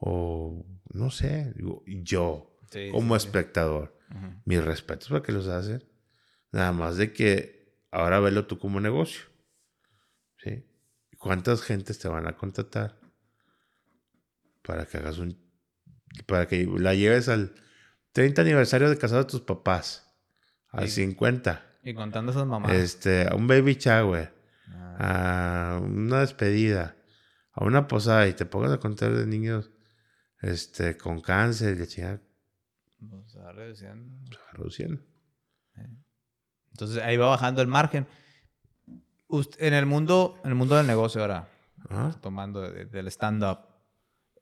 o 0.00 0.66
no 0.92 1.10
sé, 1.10 1.54
yo 1.86 2.50
como 2.90 3.16
espectador, 3.16 3.96
mis 4.44 4.64
respetos 4.64 5.08
para 5.08 5.22
que 5.22 5.32
los 5.32 5.48
hacen. 5.48 5.84
Nada 6.50 6.72
más 6.72 6.96
de 6.96 7.12
que 7.12 7.78
ahora 7.90 8.20
velo 8.20 8.46
tú 8.46 8.58
como 8.58 8.80
negocio. 8.80 9.24
¿Sí? 10.38 10.66
¿Cuántas 11.18 11.62
gentes 11.62 11.98
te 11.98 12.08
van 12.08 12.26
a 12.26 12.36
contratar 12.36 12.98
para 14.62 14.86
que 14.86 14.98
hagas 14.98 15.18
un 15.18 15.40
para 16.26 16.46
que 16.46 16.66
la 16.66 16.94
lleves 16.94 17.28
al 17.28 17.54
30 18.12 18.42
aniversario 18.42 18.90
de 18.90 18.98
casado 18.98 19.22
de 19.22 19.30
tus 19.30 19.40
papás, 19.40 20.14
al 20.68 20.88
50? 20.88 21.78
Y 21.82 21.94
contando 21.94 22.32
esas 22.32 22.46
mamás. 22.46 22.72
Este, 22.72 23.26
a 23.28 23.34
un 23.34 23.46
baby 23.46 23.74
shower, 23.74 24.32
ah. 24.68 25.76
a 25.78 25.80
una 25.80 26.20
despedida, 26.20 26.96
a 27.52 27.64
una 27.64 27.88
posada 27.88 28.28
y 28.28 28.34
te 28.34 28.44
pongas 28.44 28.72
a 28.72 28.78
contar 28.78 29.12
de 29.14 29.26
niños 29.26 29.70
este, 30.40 30.96
con 30.96 31.20
cáncer 31.20 31.80
y 31.80 31.86
chingada. 31.86 32.20
Pues 33.10 33.32
se 33.32 33.38
va 33.38 33.52
reduciendo. 33.52 34.26
Se 34.30 34.38
va 34.38 34.52
reduciendo. 34.52 35.02
Entonces 36.70 37.02
ahí 37.02 37.16
va 37.16 37.28
bajando 37.28 37.62
el 37.62 37.68
margen. 37.68 38.06
en 39.58 39.74
el 39.74 39.86
mundo, 39.86 40.38
en 40.44 40.50
el 40.50 40.54
mundo 40.56 40.76
del 40.76 40.86
negocio 40.86 41.20
ahora, 41.20 41.48
tomando 42.20 42.60
del 42.60 43.06
stand-up, 43.08 43.58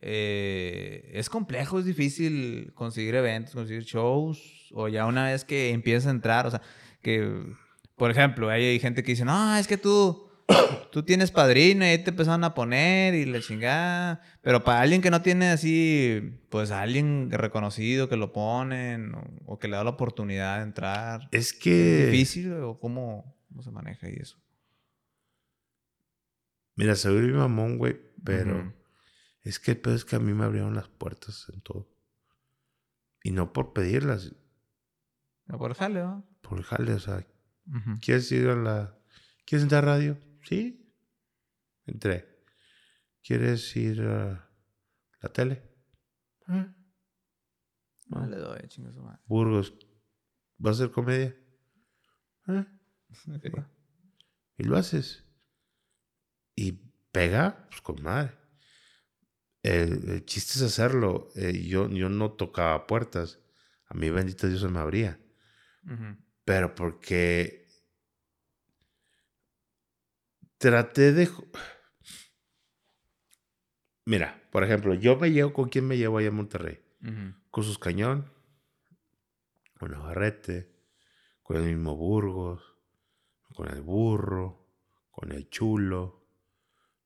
eh, 0.01 1.11
es 1.13 1.29
complejo, 1.29 1.79
es 1.79 1.85
difícil 1.85 2.73
conseguir 2.75 3.15
eventos, 3.15 3.55
conseguir 3.55 3.85
shows, 3.85 4.71
o 4.73 4.89
ya 4.89 5.07
una 5.07 5.27
vez 5.27 5.45
que 5.45 5.71
empiezas 5.71 6.07
a 6.07 6.11
entrar, 6.11 6.47
o 6.47 6.51
sea, 6.51 6.63
que, 7.03 7.55
por 7.97 8.11
ejemplo, 8.11 8.49
hay 8.49 8.79
gente 8.81 9.03
que 9.03 9.13
dice, 9.13 9.25
no, 9.25 9.57
es 9.57 9.67
que 9.67 9.77
tú, 9.77 10.30
tú 10.93 11.03
tienes 11.03 11.31
padrino 11.31 11.85
y 11.85 11.89
ahí 11.89 11.99
te 12.03 12.11
empezaron 12.11 12.45
a 12.45 12.55
poner 12.55 13.15
y 13.15 13.25
la 13.25 13.41
chingada. 13.41 14.23
Pero 14.43 14.65
para 14.65 14.81
alguien 14.81 15.03
que 15.03 15.11
no 15.11 15.23
tiene 15.23 15.51
así, 15.51 16.39
pues 16.49 16.71
alguien 16.71 17.31
reconocido 17.31 18.09
que 18.09 18.17
lo 18.17 18.33
ponen 18.33 19.15
o, 19.47 19.59
que 19.59 19.69
le 19.69 19.77
da 19.77 19.85
la 19.85 19.91
oportunidad 19.91 20.59
de 20.59 20.65
entrar. 20.65 21.29
Es 21.33 21.53
que... 21.53 22.05
¿Es 22.05 22.13
difícil 22.13 22.53
o 22.55 22.79
cómo, 22.79 23.37
se 23.61 23.71
maneja 23.71 24.09
y 24.09 24.15
eso? 24.15 24.39
Mira, 26.77 26.95
soy 26.97 27.21
mi 27.23 27.33
mamón, 27.33 27.79
güey, 27.79 28.01
pero 28.25 28.73
es 29.43 29.59
que 29.59 29.73
el 29.73 29.79
pedo 29.79 29.95
es 29.95 30.05
que 30.05 30.17
a 30.17 30.21
mí 30.21 30.33
me 30.33 30.45
abrieron 30.45 30.75
las 30.75 30.89
puertas 30.89 31.47
en 31.53 31.61
todo. 31.61 31.89
Y 33.23 33.33
no 33.33 33.53
por 33.53 33.73
pedirlas. 33.73 34.35
No 35.47 35.59
por 35.59 35.73
el 35.73 35.77
jale, 35.77 36.01
¿no? 36.01 36.25
Por 36.41 36.59
el 36.59 36.65
jale, 36.65 36.95
o 36.95 37.01
sea, 37.01 37.27
¿quieres 38.01 38.31
ir 38.33 38.49
a 38.49 38.57
la... 38.57 38.97
¿Quieres 39.45 39.65
entrar 39.65 39.85
a 39.85 39.95
radio? 39.95 40.17
Sí. 40.51 40.85
Entré. 41.87 42.43
¿Quieres 43.23 43.77
ir 43.77 44.03
a 44.03 44.51
la 45.21 45.33
tele? 45.33 45.63
¿Eh? 46.49 46.67
No, 48.07 48.27
le 48.27 48.37
doy, 48.37 48.59
chingo 48.67 48.91
su 48.91 49.01
madre. 49.01 49.21
Burgos. 49.27 49.79
¿Vas 50.59 50.73
a 50.73 50.83
hacer 50.83 50.93
comedia? 50.93 51.37
¿Eh? 52.49 52.67
Y 54.59 54.65
lo 54.65 54.77
haces. 54.77 55.25
Y 56.57 56.73
pega, 57.13 57.69
pues 57.69 57.81
con 57.81 58.03
madre. 58.03 58.37
El, 59.63 60.25
chiste 60.25 60.55
es 60.55 60.63
hacerlo. 60.63 61.29
Eh, 61.37 61.65
yo, 61.65 61.89
yo 61.91 62.09
no 62.09 62.33
tocaba 62.33 62.89
puertas. 62.89 63.39
A 63.87 63.95
mí, 63.95 64.11
bendito 64.11 64.49
Dios, 64.49 64.63
se 64.63 64.69
me 64.69 64.81
abría. 64.81 65.21
Pero 66.45 66.75
porque 66.75 67.60
traté 70.61 71.13
de... 71.13 71.29
Mira, 74.05 74.47
por 74.53 74.63
ejemplo, 74.63 74.93
yo 74.93 75.17
me 75.17 75.33
llevo 75.33 75.55
con 75.55 75.71
quién 75.71 75.87
me 75.87 75.97
llevo 75.97 76.19
allá 76.19 76.29
en 76.29 76.35
Monterrey. 76.35 76.81
Con 77.51 77.65
sus 77.65 77.79
cañón, 77.79 78.31
con 79.79 79.91
Navarrete, 79.91 80.71
con 81.43 81.57
el 81.57 81.63
mismo 81.63 81.97
Burgos, 81.97 82.63
con 83.55 83.69
el 83.69 83.81
burro, 83.81 84.67
con 85.11 85.33
el 85.33 85.49
chulo. 85.49 86.27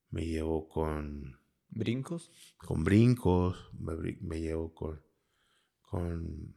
Me 0.09 0.25
llevo 0.25 0.67
con. 0.67 1.39
¿Brincos? 1.69 2.33
Con 2.57 2.83
brincos. 2.83 3.69
Me, 3.79 4.41
llevo 4.41 4.73
con. 4.73 5.01
Con. 5.81 6.55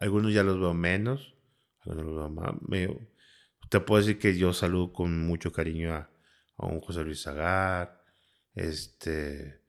Algunos 0.00 0.34
ya 0.34 0.42
los 0.42 0.60
veo 0.60 0.74
menos. 0.74 1.34
Algunos 1.80 2.04
los 2.04 2.16
veo 2.16 2.28
más. 2.30 2.54
te 3.70 3.80
puedo 3.80 4.02
decir 4.02 4.18
que 4.18 4.36
yo 4.36 4.52
saludo 4.52 4.92
con 4.92 5.26
mucho 5.26 5.50
cariño 5.50 5.94
a, 5.94 6.10
a 6.56 6.66
un 6.66 6.80
José 6.80 7.04
Luis 7.04 7.22
Zagar, 7.22 8.02
este, 8.54 9.60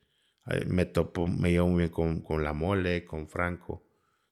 me 0.68 0.86
topo, 0.86 1.28
me 1.28 1.52
llevo 1.52 1.68
muy 1.68 1.80
bien 1.80 1.90
con, 1.90 2.22
con, 2.22 2.44
La 2.44 2.54
Mole, 2.54 3.06
con 3.06 3.28
Franco. 3.28 3.86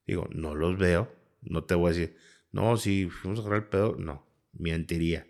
Digo, 0.06 0.28
no 0.32 0.56
los 0.56 0.78
veo, 0.78 1.14
no 1.42 1.64
te 1.66 1.76
voy 1.76 1.92
a 1.92 1.94
decir, 1.94 2.18
no, 2.52 2.78
si 2.78 3.10
fuimos 3.10 3.40
a 3.40 3.42
agarrar 3.42 3.64
el 3.64 3.70
pedo, 3.70 3.96
no, 3.98 4.26
mentiría. 4.54 5.28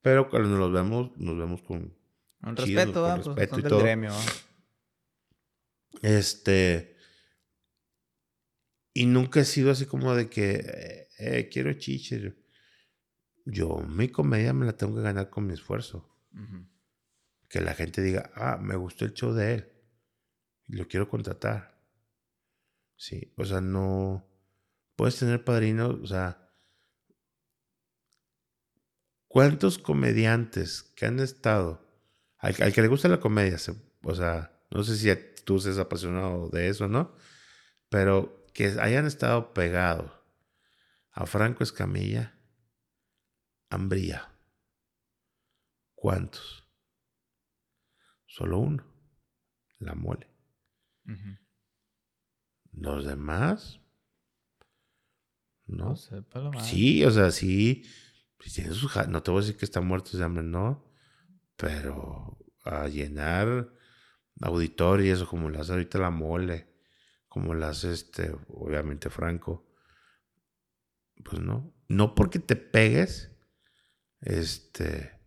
Pero 0.00 0.30
cuando 0.30 0.56
nos 0.56 0.72
vemos, 0.72 1.10
nos 1.16 1.36
vemos 1.36 1.62
con... 1.62 1.96
Respeto, 2.40 3.02
con 3.02 3.36
respeto 3.36 3.58
y 3.58 3.62
todo. 3.62 3.80
Gremio, 3.80 4.12
Este... 6.02 6.96
Y 8.94 9.06
nunca 9.06 9.40
he 9.40 9.44
sido 9.44 9.70
así 9.70 9.86
como 9.86 10.14
de 10.14 10.28
que 10.28 10.54
eh, 10.54 11.08
eh, 11.18 11.48
quiero 11.52 11.72
chiches. 11.74 12.32
Yo 13.44 13.78
mi 13.78 14.08
comedia 14.08 14.52
me 14.52 14.66
la 14.66 14.76
tengo 14.76 14.96
que 14.96 15.02
ganar 15.02 15.30
con 15.30 15.46
mi 15.46 15.54
esfuerzo. 15.54 16.17
Que 17.48 17.60
la 17.60 17.74
gente 17.74 18.02
diga, 18.02 18.30
ah, 18.34 18.58
me 18.60 18.76
gustó 18.76 19.04
el 19.04 19.14
show 19.14 19.32
de 19.32 19.54
él. 19.54 19.72
Lo 20.66 20.86
quiero 20.86 21.08
contratar. 21.08 21.80
Sí, 22.96 23.32
o 23.36 23.44
sea, 23.44 23.60
no. 23.60 24.28
Puedes 24.96 25.18
tener 25.18 25.44
padrinos, 25.44 25.96
o 26.02 26.06
sea. 26.06 26.50
¿Cuántos 29.28 29.78
comediantes 29.78 30.82
que 30.82 31.06
han 31.06 31.20
estado? 31.20 31.86
Al, 32.38 32.54
que 32.54 32.82
le 32.82 32.88
gusta 32.88 33.08
la 33.08 33.20
comedia, 33.20 33.56
o 34.02 34.14
sea, 34.14 34.62
no 34.70 34.84
sé 34.84 34.96
si 34.96 35.10
tú 35.44 35.58
seas 35.58 35.78
apasionado 35.78 36.48
de 36.50 36.68
eso, 36.68 36.88
¿no? 36.88 37.14
Pero 37.88 38.46
que 38.54 38.66
hayan 38.80 39.06
estado 39.06 39.52
pegados 39.52 40.10
a 41.12 41.26
Franco 41.26 41.64
Escamilla, 41.64 42.38
Hambría. 43.70 44.37
¿Cuántos? 46.00 46.64
Solo 48.24 48.58
uno. 48.58 48.84
La 49.80 49.94
mole. 49.94 50.28
Los 52.72 53.04
demás. 53.04 53.80
No. 55.66 55.96
sí, 55.96 57.04
o 57.04 57.10
sea, 57.10 57.32
sí. 57.32 57.84
no 59.08 59.22
te 59.22 59.30
voy 59.30 59.38
a 59.38 59.42
decir 59.42 59.56
que 59.56 59.64
está 59.64 59.80
muerto 59.80 60.16
de 60.16 60.24
hambre, 60.24 60.44
no. 60.44 60.88
Pero 61.56 62.38
a 62.64 62.86
llenar 62.86 63.72
auditorios, 64.40 65.24
como 65.24 65.50
las 65.50 65.62
hace 65.62 65.72
ahorita 65.72 65.98
la 65.98 66.10
mole, 66.10 66.72
como 67.28 67.54
las 67.54 67.78
hace 67.78 67.92
este, 67.92 68.36
obviamente 68.48 69.10
Franco. 69.10 69.68
Pues 71.24 71.40
no. 71.42 71.74
No 71.88 72.14
porque 72.14 72.38
te 72.38 72.54
pegues 72.54 73.32
este, 74.20 75.17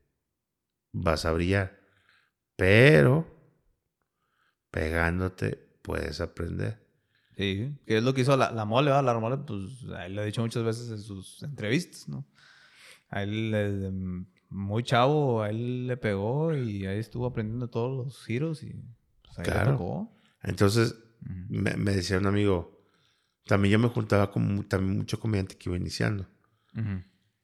vas 0.91 1.25
a 1.25 1.31
brillar. 1.31 1.79
Pero 2.55 3.27
pegándote 4.71 5.57
puedes 5.81 6.21
aprender. 6.21 6.81
Sí, 7.35 7.75
que 7.85 7.97
es 7.97 8.03
lo 8.03 8.13
que 8.13 8.21
hizo 8.21 8.35
la, 8.37 8.51
la 8.51 8.65
mole, 8.65 8.91
¿verdad? 8.91 9.05
La 9.05 9.19
mole, 9.19 9.37
pues, 9.37 9.83
él 10.05 10.15
lo 10.15 10.21
ha 10.21 10.25
dicho 10.25 10.41
muchas 10.41 10.63
veces 10.63 10.89
en 10.91 10.99
sus 10.99 11.41
entrevistas, 11.43 12.07
¿no? 12.07 12.27
A 13.09 13.23
él, 13.23 13.51
desde 13.51 13.91
muy 14.49 14.83
chavo, 14.83 15.41
a 15.41 15.49
él 15.49 15.87
le 15.87 15.97
pegó 15.97 16.55
y 16.55 16.85
ahí 16.85 16.99
estuvo 16.99 17.25
aprendiendo 17.25 17.69
todos 17.69 18.05
los 18.05 18.23
giros 18.25 18.63
y 18.63 18.73
pues, 19.23 19.39
ahí 19.39 19.45
le 19.45 19.71
tocó. 19.71 20.13
Entonces, 20.43 20.95
me, 21.21 21.75
me, 21.77 21.91
decía 21.91 22.17
un 22.17 22.27
amigo, 22.27 22.81
también 23.45 23.73
yo 23.73 23.79
me 23.79 23.87
juntaba 23.87 24.31
con 24.31 24.63
también 24.67 24.97
mucho 24.97 25.19
comediante 25.19 25.57
que 25.57 25.69
iba 25.69 25.77
iniciando. 25.77 26.27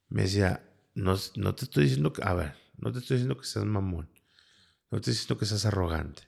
Me 0.09 0.21
decía, 0.21 0.63
no, 0.95 1.15
no 1.35 1.55
te 1.55 1.65
estoy 1.65 1.83
diciendo 1.83 2.13
que, 2.13 2.23
a 2.23 2.33
ver, 2.33 2.55
no 2.77 2.91
te 2.91 2.99
estoy 2.99 3.17
diciendo 3.17 3.37
que 3.37 3.45
seas 3.45 3.65
mamón, 3.65 4.09
no 4.89 5.01
te 5.01 5.11
estoy 5.11 5.13
diciendo 5.13 5.37
que 5.37 5.45
seas 5.45 5.65
arrogante, 5.65 6.23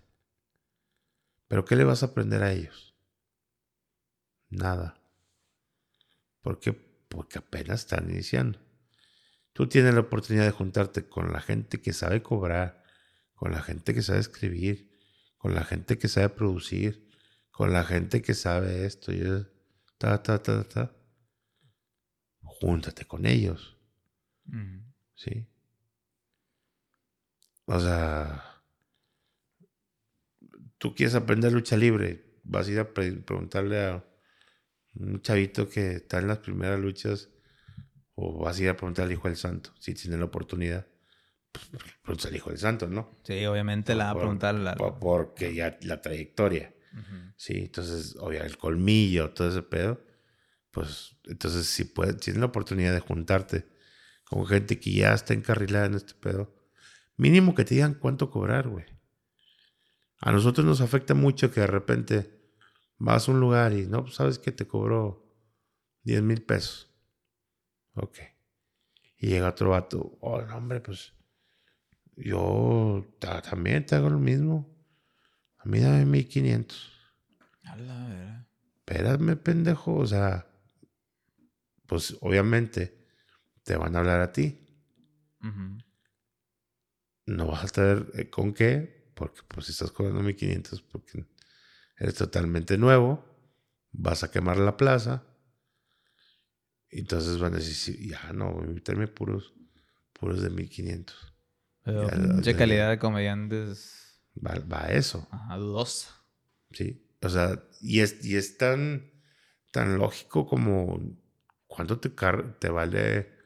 pero 1.47 1.65
¿qué 1.65 1.75
le 1.75 1.83
vas 1.83 2.03
a 2.03 2.07
aprender 2.07 2.43
a 2.43 2.51
ellos? 2.51 2.95
Nada. 4.49 5.01
¿Por 6.41 6.59
qué? 6.59 6.73
Porque 6.73 7.39
apenas 7.39 7.81
están 7.81 8.09
iniciando. 8.09 8.59
Tú 9.53 9.67
tienes 9.67 9.93
la 9.93 10.01
oportunidad 10.01 10.45
de 10.45 10.51
juntarte 10.51 11.09
con 11.09 11.33
la 11.33 11.41
gente 11.41 11.81
que 11.81 11.91
sabe 11.91 12.21
cobrar, 12.21 12.83
con 13.33 13.51
la 13.51 13.61
gente 13.61 13.93
que 13.93 14.01
sabe 14.01 14.19
escribir, 14.19 14.91
con 15.37 15.55
la 15.55 15.63
gente 15.63 15.97
que 15.97 16.07
sabe 16.07 16.29
producir, 16.29 17.09
con 17.51 17.73
la 17.73 17.83
gente 17.83 18.21
que 18.21 18.35
sabe 18.35 18.85
esto 18.85 19.11
y 19.11 19.21
ta, 19.97 20.21
ta, 20.23 20.41
ta, 20.41 20.63
ta. 20.63 20.95
Júntate 22.41 23.05
con 23.05 23.25
ellos. 23.25 23.77
¿Sí? 25.15 25.48
O 27.71 27.79
sea, 27.79 28.63
tú 30.79 30.95
quieres 30.95 31.13
aprender 31.13 31.53
lucha 31.53 31.77
libre, 31.77 32.25
vas 32.43 32.67
a 32.67 32.71
ir 32.71 32.79
a 32.79 32.93
preguntarle 32.95 33.85
a 33.85 34.03
un 34.95 35.21
chavito 35.21 35.69
que 35.69 35.97
está 35.97 36.17
en 36.17 36.27
las 36.27 36.39
primeras 36.39 36.79
luchas 36.79 37.29
o 38.15 38.39
vas 38.39 38.57
a 38.57 38.63
ir 38.63 38.69
a 38.69 38.75
preguntar 38.75 39.05
al 39.05 39.11
Hijo 39.11 39.27
del 39.27 39.37
Santo, 39.37 39.69
si 39.79 39.93
tiene 39.93 40.17
la 40.17 40.25
oportunidad. 40.25 40.87
Pues, 42.01 42.25
al 42.25 42.35
Hijo 42.35 42.49
del 42.49 42.57
Santo, 42.57 42.87
¿no? 42.87 43.19
Sí, 43.23 43.45
obviamente 43.45 43.93
la 43.93 44.05
va 44.05 44.11
a 44.11 44.17
preguntar. 44.17 44.55
La... 44.55 44.75
porque 44.75 45.53
ya 45.53 45.77
la 45.83 46.01
trayectoria. 46.01 46.73
Sí, 47.35 47.53
entonces, 47.55 48.15
obviamente, 48.19 48.53
el 48.53 48.57
colmillo, 48.57 49.29
todo 49.29 49.47
ese 49.47 49.61
pedo. 49.61 50.01
Pues, 50.71 51.17
entonces, 51.25 51.67
si 51.67 51.83
puedes, 51.83 52.17
tienes 52.17 52.39
la 52.39 52.47
oportunidad 52.47 52.93
de 52.93 52.99
juntarte 52.99 53.67
con 54.25 54.47
gente 54.47 54.79
que 54.79 54.91
ya 54.91 55.13
está 55.13 55.35
encarrilada 55.35 55.85
en 55.85 55.93
este 55.93 56.15
pedo, 56.15 56.58
mínimo 57.19 57.53
que 57.53 57.65
te 57.65 57.75
digan 57.75 57.93
cuánto 57.93 58.31
cobrar, 58.31 58.69
güey. 58.69 58.85
A 60.21 60.31
nosotros 60.31 60.65
nos 60.65 60.81
afecta 60.81 61.13
mucho 61.13 61.51
que 61.51 61.61
de 61.61 61.67
repente 61.67 62.39
vas 62.97 63.27
a 63.27 63.31
un 63.31 63.39
lugar 63.39 63.73
y, 63.73 63.87
no, 63.87 64.03
pues, 64.03 64.15
sabes 64.15 64.39
que 64.39 64.51
te 64.51 64.67
cobró 64.67 65.25
10 66.03 66.23
mil 66.23 66.41
pesos. 66.43 66.91
Ok. 67.93 68.19
Y 69.17 69.27
llega 69.27 69.49
otro 69.49 69.71
vato, 69.71 70.17
oh, 70.21 70.39
hombre, 70.53 70.79
pues 70.79 71.13
yo 72.15 73.05
también 73.19 73.85
te 73.85 73.95
hago 73.95 74.09
lo 74.09 74.19
mismo. 74.19 74.75
A 75.57 75.65
mí 75.65 75.79
dame 75.79 76.05
1500. 76.05 76.91
A 77.63 77.75
la 77.75 78.07
verdad. 78.07 78.47
Espérame, 78.77 79.35
pendejo. 79.35 79.95
O 79.95 80.07
sea, 80.07 80.47
pues 81.85 82.17
obviamente 82.21 83.05
te 83.63 83.75
van 83.75 83.95
a 83.95 83.99
hablar 83.99 84.21
a 84.21 84.31
ti. 84.31 84.65
No 87.29 87.47
vas 87.47 87.63
a 87.63 87.67
tener 87.67 88.11
eh, 88.15 88.29
con 88.29 88.53
qué, 88.53 89.11
porque 89.15 89.41
pues 89.47 89.69
estás 89.69 89.91
cobrando 89.91 90.21
1500 90.21 90.81
porque 90.81 91.25
eres 91.97 92.15
totalmente 92.15 92.77
nuevo. 92.77 93.25
Vas 93.91 94.23
a 94.23 94.31
quemar 94.31 94.57
la 94.57 94.77
plaza 94.77 95.25
entonces 96.89 97.37
van 97.37 97.53
a 97.53 97.57
decir, 97.57 97.99
ya 97.99 98.33
no, 98.33 98.51
voy 98.51 98.65
a 98.65 98.71
meterme 98.71 99.07
puros, 99.07 99.53
puros 100.13 100.41
de 100.41 100.49
1500. 100.49 101.33
Pero 101.83 102.09
mucha 102.33 102.55
calidad 102.57 102.89
de 102.89 102.99
comediantes. 102.99 104.21
Va, 104.35 104.55
va, 104.59 104.85
a 104.85 104.93
eso. 104.93 105.27
Ajá, 105.31 105.57
dudosa. 105.57 106.09
Sí. 106.71 107.05
O 107.21 107.29
sea, 107.29 107.63
y 107.81 107.99
es, 107.99 108.23
y 108.23 108.37
es 108.37 108.57
tan, 108.57 109.11
tan 109.71 109.97
lógico 109.97 110.47
como 110.47 110.99
cuánto 111.67 111.99
te, 111.99 112.09
te 112.59 112.69
vale 112.69 113.38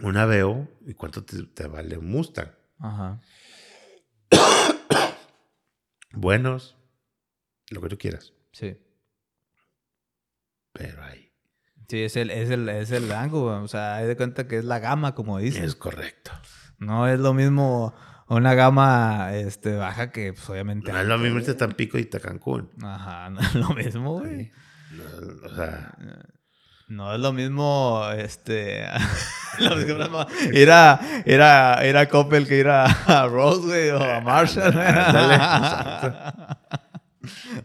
un 0.00 0.16
Aveo 0.16 0.68
y 0.86 0.94
cuánto 0.94 1.24
te, 1.24 1.42
te 1.44 1.66
vale 1.66 1.96
un 1.98 2.10
Mustang. 2.10 2.50
Ajá. 2.78 3.20
Buenos, 6.12 6.76
lo 7.70 7.80
que 7.80 7.88
tú 7.88 7.98
quieras. 7.98 8.32
Sí. 8.52 8.76
Pero 10.72 11.02
hay 11.02 11.24
Sí, 11.88 12.02
es 12.02 12.16
el, 12.16 12.30
es 12.30 12.50
el, 12.50 12.68
es 12.68 12.90
el 12.90 13.08
rango, 13.08 13.44
o 13.44 13.68
sea, 13.68 13.96
hay 13.96 14.06
de 14.06 14.16
cuenta 14.16 14.48
que 14.48 14.56
es 14.56 14.64
la 14.64 14.78
gama, 14.78 15.14
como 15.14 15.38
dices. 15.38 15.62
Es 15.62 15.74
correcto. 15.74 16.30
No 16.78 17.06
es 17.08 17.20
lo 17.20 17.34
mismo 17.34 17.94
una 18.26 18.54
gama 18.54 19.34
este, 19.34 19.76
baja 19.76 20.10
que, 20.10 20.32
pues, 20.32 20.48
obviamente. 20.48 20.90
No 20.90 21.00
es 21.00 21.06
lo 21.06 21.18
mismo 21.18 21.38
irte 21.38 21.54
Tampico 21.54 21.98
y 21.98 22.06
Cancún. 22.06 22.70
Ajá, 22.82 23.28
no 23.30 23.40
es 23.40 23.54
lo 23.54 23.68
mismo, 23.70 24.20
güey. 24.20 24.50
o 25.44 25.54
sea. 25.54 25.94
No 26.88 27.14
es 27.14 27.20
lo 27.20 27.32
mismo, 27.32 28.04
este. 28.16 28.84
ir, 30.52 30.70
a, 30.70 31.00
ir, 31.24 31.40
a, 31.40 31.86
ir 31.86 31.96
a 31.96 32.08
Coppel 32.08 32.46
que 32.46 32.58
ir 32.58 32.68
a, 32.68 32.84
a 32.84 33.26
Rose, 33.26 33.66
güey, 33.66 33.90
o 33.90 34.02
a 34.02 34.20
Marshall. 34.20 34.68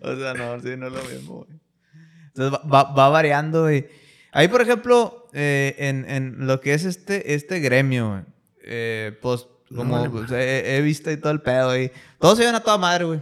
o 0.01 0.15
sea, 0.15 0.33
no, 0.33 0.61
sí, 0.61 0.77
no 0.77 0.87
es 0.87 0.93
lo 0.93 1.03
mismo, 1.03 1.45
güey. 1.45 1.59
Entonces 2.27 2.59
va, 2.71 2.83
va 2.83 3.09
variando, 3.09 3.63
güey. 3.63 3.87
Ahí, 4.31 4.47
por 4.47 4.61
ejemplo, 4.61 5.27
eh, 5.33 5.75
en, 5.79 6.09
en, 6.09 6.47
lo 6.47 6.61
que 6.61 6.73
es 6.73 6.85
este, 6.85 7.33
este 7.33 7.59
gremio, 7.59 8.25
eh, 8.63 9.17
pues, 9.21 9.47
como 9.75 10.09
pues, 10.09 10.31
he, 10.31 10.79
visto 10.81 11.11
y 11.11 11.17
todo 11.17 11.31
el 11.31 11.41
pedo 11.41 11.71
ahí. 11.71 11.91
Todos 12.19 12.37
se 12.37 12.45
ven 12.45 12.55
a 12.55 12.61
toda 12.61 12.77
madre, 12.77 13.05
güey. 13.05 13.21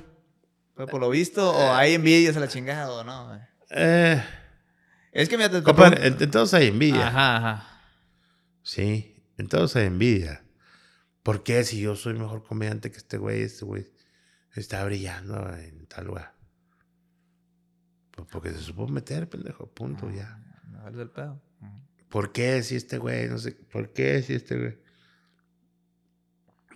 Por 0.76 1.02
lo 1.02 1.10
visto, 1.10 1.50
o 1.50 1.72
hay 1.74 1.96
envidias 1.96 2.38
a 2.38 2.40
la 2.40 2.48
chingada, 2.48 2.92
o 2.92 3.04
no, 3.04 3.40
Eh, 3.72 4.22
es 5.18 5.30
que 5.30 5.38
me 5.38 5.50
te, 5.50 5.58
en, 5.58 6.32
todos 6.32 6.54
hay 6.54 6.68
envidia. 6.68 7.08
Ajá, 7.08 7.38
ajá. 7.38 7.82
Sí, 8.62 9.16
en 9.38 9.48
todos 9.48 9.76
hay 9.76 9.88
envidia. 9.88 10.44
¿Por 11.24 11.44
qué 11.44 11.64
si 11.64 11.82
yo 11.82 11.96
soy 11.96 12.14
mejor 12.14 12.44
comediante 12.44 12.92
que 12.92 12.98
este 12.98 13.18
güey, 13.18 13.42
este 13.42 13.66
güey 13.66 13.88
está 14.56 14.86
brillando 14.86 15.54
en 15.56 15.88
tal 15.88 16.06
lugar? 16.06 16.36
Pues 18.12 18.28
porque 18.32 18.52
se 18.52 18.60
supo 18.60 18.88
meter, 18.88 19.28
pendejo, 19.28 19.68
punto, 19.68 20.10
ya 20.12 20.40
del 20.92 21.10
pedo. 21.10 21.42
¿Por 22.10 22.32
qué 22.32 22.62
si 22.64 22.76
este 22.76 22.98
güey? 22.98 23.28
No 23.28 23.38
sé, 23.38 23.52
¿por 23.52 23.92
qué 23.94 24.22
si 24.22 24.34
este 24.34 24.58
güey? 24.58 24.78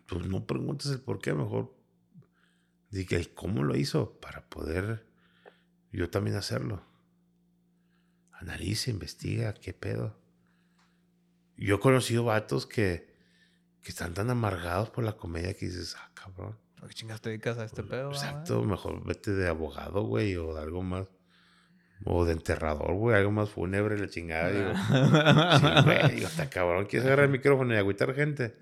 Pues 0.08 0.26
no 0.26 0.46
preguntes 0.46 0.92
el 0.92 1.00
por 1.00 1.20
qué, 1.20 1.34
mejor 1.34 1.74
diga 2.90 3.18
el 3.18 3.34
cómo 3.34 3.64
lo 3.64 3.78
hizo 3.78 4.20
para 4.20 4.50
poder 4.50 5.06
yo 5.92 6.10
también 6.10 6.36
hacerlo. 6.36 6.91
Analiza, 8.42 8.90
investiga, 8.90 9.54
qué 9.54 9.72
pedo. 9.72 10.18
Yo 11.58 11.76
he 11.76 11.80
conocido 11.80 12.24
vatos 12.24 12.66
que, 12.66 13.14
que 13.84 13.90
están 13.90 14.16
tan 14.16 14.32
amargados 14.32 14.90
por 14.90 15.04
la 15.04 15.14
comedia 15.14 15.54
que 15.54 15.68
dices, 15.68 15.96
ah, 16.00 16.10
cabrón. 16.16 16.58
¿Por 16.80 16.90
qué 16.90 16.96
chingas 16.96 17.22
te 17.22 17.30
dedicas 17.30 17.60
a 17.60 17.66
este 17.66 17.84
pedo? 17.84 18.10
Exacto, 18.10 18.64
mejor 18.64 19.06
vete 19.06 19.32
de 19.32 19.48
abogado, 19.48 20.02
güey, 20.04 20.36
o 20.38 20.56
de 20.56 20.62
algo 20.62 20.82
más. 20.82 21.08
O 22.04 22.26
de 22.26 22.34
enterrador, 22.34 22.96
güey, 22.96 23.16
algo 23.16 23.30
más 23.30 23.52
fúnebre, 23.52 24.00
la 24.00 24.10
chingada. 24.10 24.50
Digo, 24.50 24.72
sí, 25.60 25.84
güey, 25.86 26.16
digo, 26.16 26.28
está 26.28 26.50
cabrón, 26.50 26.88
¿quieres 26.88 27.06
agarrar 27.06 27.26
el 27.26 27.32
micrófono 27.32 27.76
y 27.76 27.78
agüitar 27.78 28.16
gente? 28.16 28.58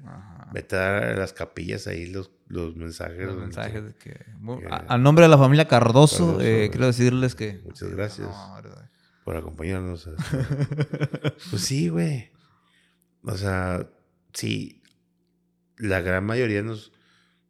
Vete 0.51 0.75
a 0.75 0.79
dar 0.79 1.03
a 1.03 1.15
las 1.15 1.31
capillas 1.31 1.87
ahí 1.87 2.07
los, 2.07 2.31
los 2.49 2.75
mensajes. 2.75 3.27
Los 3.27 3.37
mensajes 3.37 3.85
de 3.85 3.93
que... 3.93 4.25
a, 4.69 4.97
nombre 4.97 5.23
de 5.23 5.29
la 5.29 5.37
familia 5.37 5.69
Cardoso, 5.69 6.41
eh, 6.41 6.67
quiero 6.69 6.87
decirles 6.87 7.33
que... 7.33 7.61
Muchas 7.63 7.89
gracias 7.91 8.27
por 9.29 9.37
acompañarnos. 9.37 10.09
pues 11.51 11.61
sí, 11.61 11.87
güey. 11.89 12.31
O 13.21 13.37
sea, 13.37 13.87
sí, 14.33 14.81
la 15.77 16.01
gran 16.01 16.25
mayoría 16.25 16.63
nos, 16.63 16.91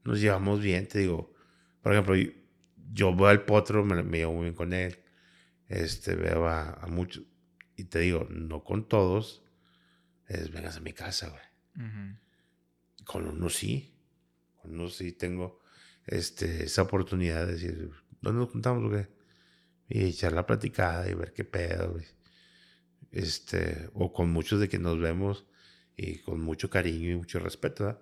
nos 0.03 0.19
llevamos 0.19 0.59
bien, 0.59 0.89
te 0.89 0.99
digo. 0.99 1.33
Por 1.81 1.93
ejemplo, 1.93 2.15
yo, 2.91 3.13
voy 3.13 3.29
al 3.29 3.45
potro, 3.45 3.85
me, 3.85 4.03
me 4.03 4.17
llevo 4.17 4.33
muy 4.33 4.43
bien 4.43 4.55
con 4.55 4.73
él 4.73 4.99
este, 5.69 6.15
veo 6.15 6.49
a, 6.49 6.85
muchos, 6.89 7.23
y 7.77 7.85
te 7.85 7.99
digo, 7.99 8.27
no 8.29 8.61
con 8.65 8.89
todos, 8.89 9.41
es 10.27 10.51
vengas 10.51 10.75
a 10.75 10.81
mi 10.81 10.91
casa, 10.91 11.29
güey. 11.29 11.87
Con 13.05 13.25
uno 13.25 13.49
sí, 13.49 13.95
con 14.61 14.71
uno 14.71 14.89
sí 14.89 15.13
tengo 15.13 15.61
este, 16.07 16.65
esa 16.65 16.81
oportunidad 16.81 17.47
de 17.47 17.53
decir, 17.53 17.89
¿dónde 18.19 18.41
nos 18.41 18.49
juntamos, 18.49 18.89
güey? 18.89 19.07
Y 19.89 20.05
echar 20.05 20.33
la 20.33 20.45
platicada 20.45 21.09
y 21.09 21.15
ver 21.15 21.33
qué 21.33 21.43
pedo, 21.43 21.93
güey. 21.93 22.05
Este, 23.11 23.89
o 23.93 24.13
con 24.13 24.31
muchos 24.31 24.59
de 24.59 24.69
que 24.69 24.77
nos 24.77 24.99
vemos 24.99 25.47
y 25.97 26.19
con 26.19 26.39
mucho 26.41 26.69
cariño 26.69 27.09
y 27.09 27.15
mucho 27.15 27.39
respeto, 27.39 28.01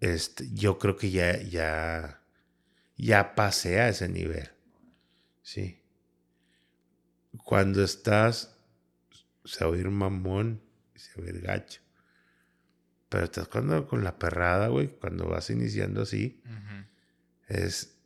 este, 0.00 0.48
yo 0.52 0.78
creo 0.78 0.96
que 0.96 1.10
ya, 1.10 1.40
ya, 1.42 2.22
ya 2.96 3.34
pasé 3.34 3.80
a 3.80 3.90
ese 3.90 4.08
nivel. 4.08 4.48
Sí. 5.42 5.82
Cuando 7.44 7.84
estás, 7.84 8.58
se 9.44 9.64
oír 9.64 9.90
mamón, 9.90 10.62
se 10.94 11.20
oír 11.20 11.40
gacho. 11.40 11.82
Pero 13.10 13.24
estás 13.24 13.48
cuando 13.48 13.86
con 13.86 14.02
la 14.02 14.18
perrada, 14.18 14.68
güey, 14.68 14.88
cuando 14.88 15.28
vas 15.28 15.50
iniciando 15.50 16.02
así, 16.02 16.42
es 17.48 17.99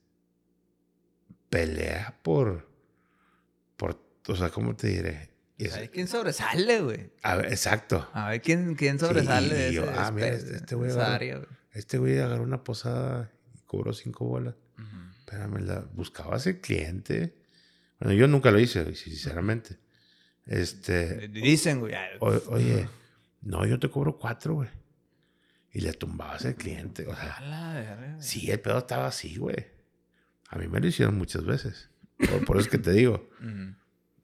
pelea 1.55 2.19
por, 2.25 2.69
por, 3.77 4.03
o 4.27 4.35
sea, 4.35 4.51
¿cómo 4.51 4.75
te 4.75 4.89
diré? 4.89 5.31
a 5.73 5.77
ver 5.79 5.91
quién 5.91 6.09
sobresale, 6.09 6.81
güey. 6.81 7.13
A 7.23 7.37
ver, 7.37 7.47
exacto. 7.47 8.11
A 8.13 8.31
ver 8.31 8.43
quién, 8.43 8.75
quién 8.75 8.99
sobresale 8.99 9.55
de, 9.55 9.73
yo, 9.73 9.85
ah, 9.89 10.11
mira, 10.11 10.31
este, 10.31 10.57
este 10.57 10.75
güey 10.75 10.91
agarró, 10.91 11.47
Este 11.71 11.99
güey 11.99 12.19
agarró 12.19 12.43
una 12.43 12.65
posada 12.65 13.31
y 13.55 13.61
cobró 13.67 13.93
cinco 13.93 14.25
bolas. 14.25 14.57
Espérame, 15.21 15.61
la, 15.61 15.87
buscabas 15.93 16.45
el 16.49 16.61
cliente. 16.61 17.37
Bueno, 18.01 18.15
yo 18.15 18.27
nunca 18.27 18.51
lo 18.51 18.59
hice, 18.59 18.93
sinceramente. 18.97 19.79
Este. 20.47 21.29
Dicen, 21.29 21.79
güey. 21.79 21.95
oye, 22.19 22.89
no, 23.43 23.65
yo 23.65 23.79
te 23.79 23.89
cobro 23.89 24.19
cuatro, 24.19 24.55
güey. 24.55 24.71
Y 25.73 25.83
le 25.83 25.93
tumbabas 25.93 26.45
el 26.47 26.57
cliente. 26.57 27.07
O 27.07 27.15
sea, 27.15 28.17
sí, 28.19 28.51
el 28.51 28.59
pedo 28.59 28.79
estaba 28.79 29.07
así, 29.07 29.37
güey. 29.37 29.74
A 30.51 30.59
mí 30.59 30.69
me 30.69 30.81
lo 30.81 30.87
hicieron 30.87 31.17
muchas 31.17 31.45
veces. 31.45 31.91
Por, 32.47 32.57
eso 32.57 32.67
es 32.67 32.69
que 32.69 32.79
te 32.79 32.93
digo. 32.93 33.29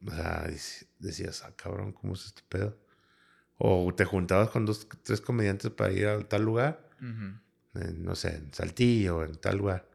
O 0.07 0.11
sea, 0.11 0.49
decías, 0.99 1.43
ah, 1.45 1.53
cabrón, 1.57 1.93
¿cómo 1.93 2.14
es 2.14 2.27
este 2.27 2.43
pedo? 2.49 2.79
O 3.59 3.93
te 3.95 4.05
juntabas 4.05 4.51
con 4.51 4.64
dos, 4.64 4.89
tres 5.03 5.21
comediantes 5.21 5.71
para 5.71 5.93
ir 5.93 6.07
a 6.07 6.18
tal 6.29 6.43
lugar. 6.43 6.89
no 7.75 8.14
sé, 8.14 8.37
en 8.37 8.53
Saltillo, 8.55 9.25
en 9.25 9.37
tal 9.37 9.59
lugar. 9.59 9.89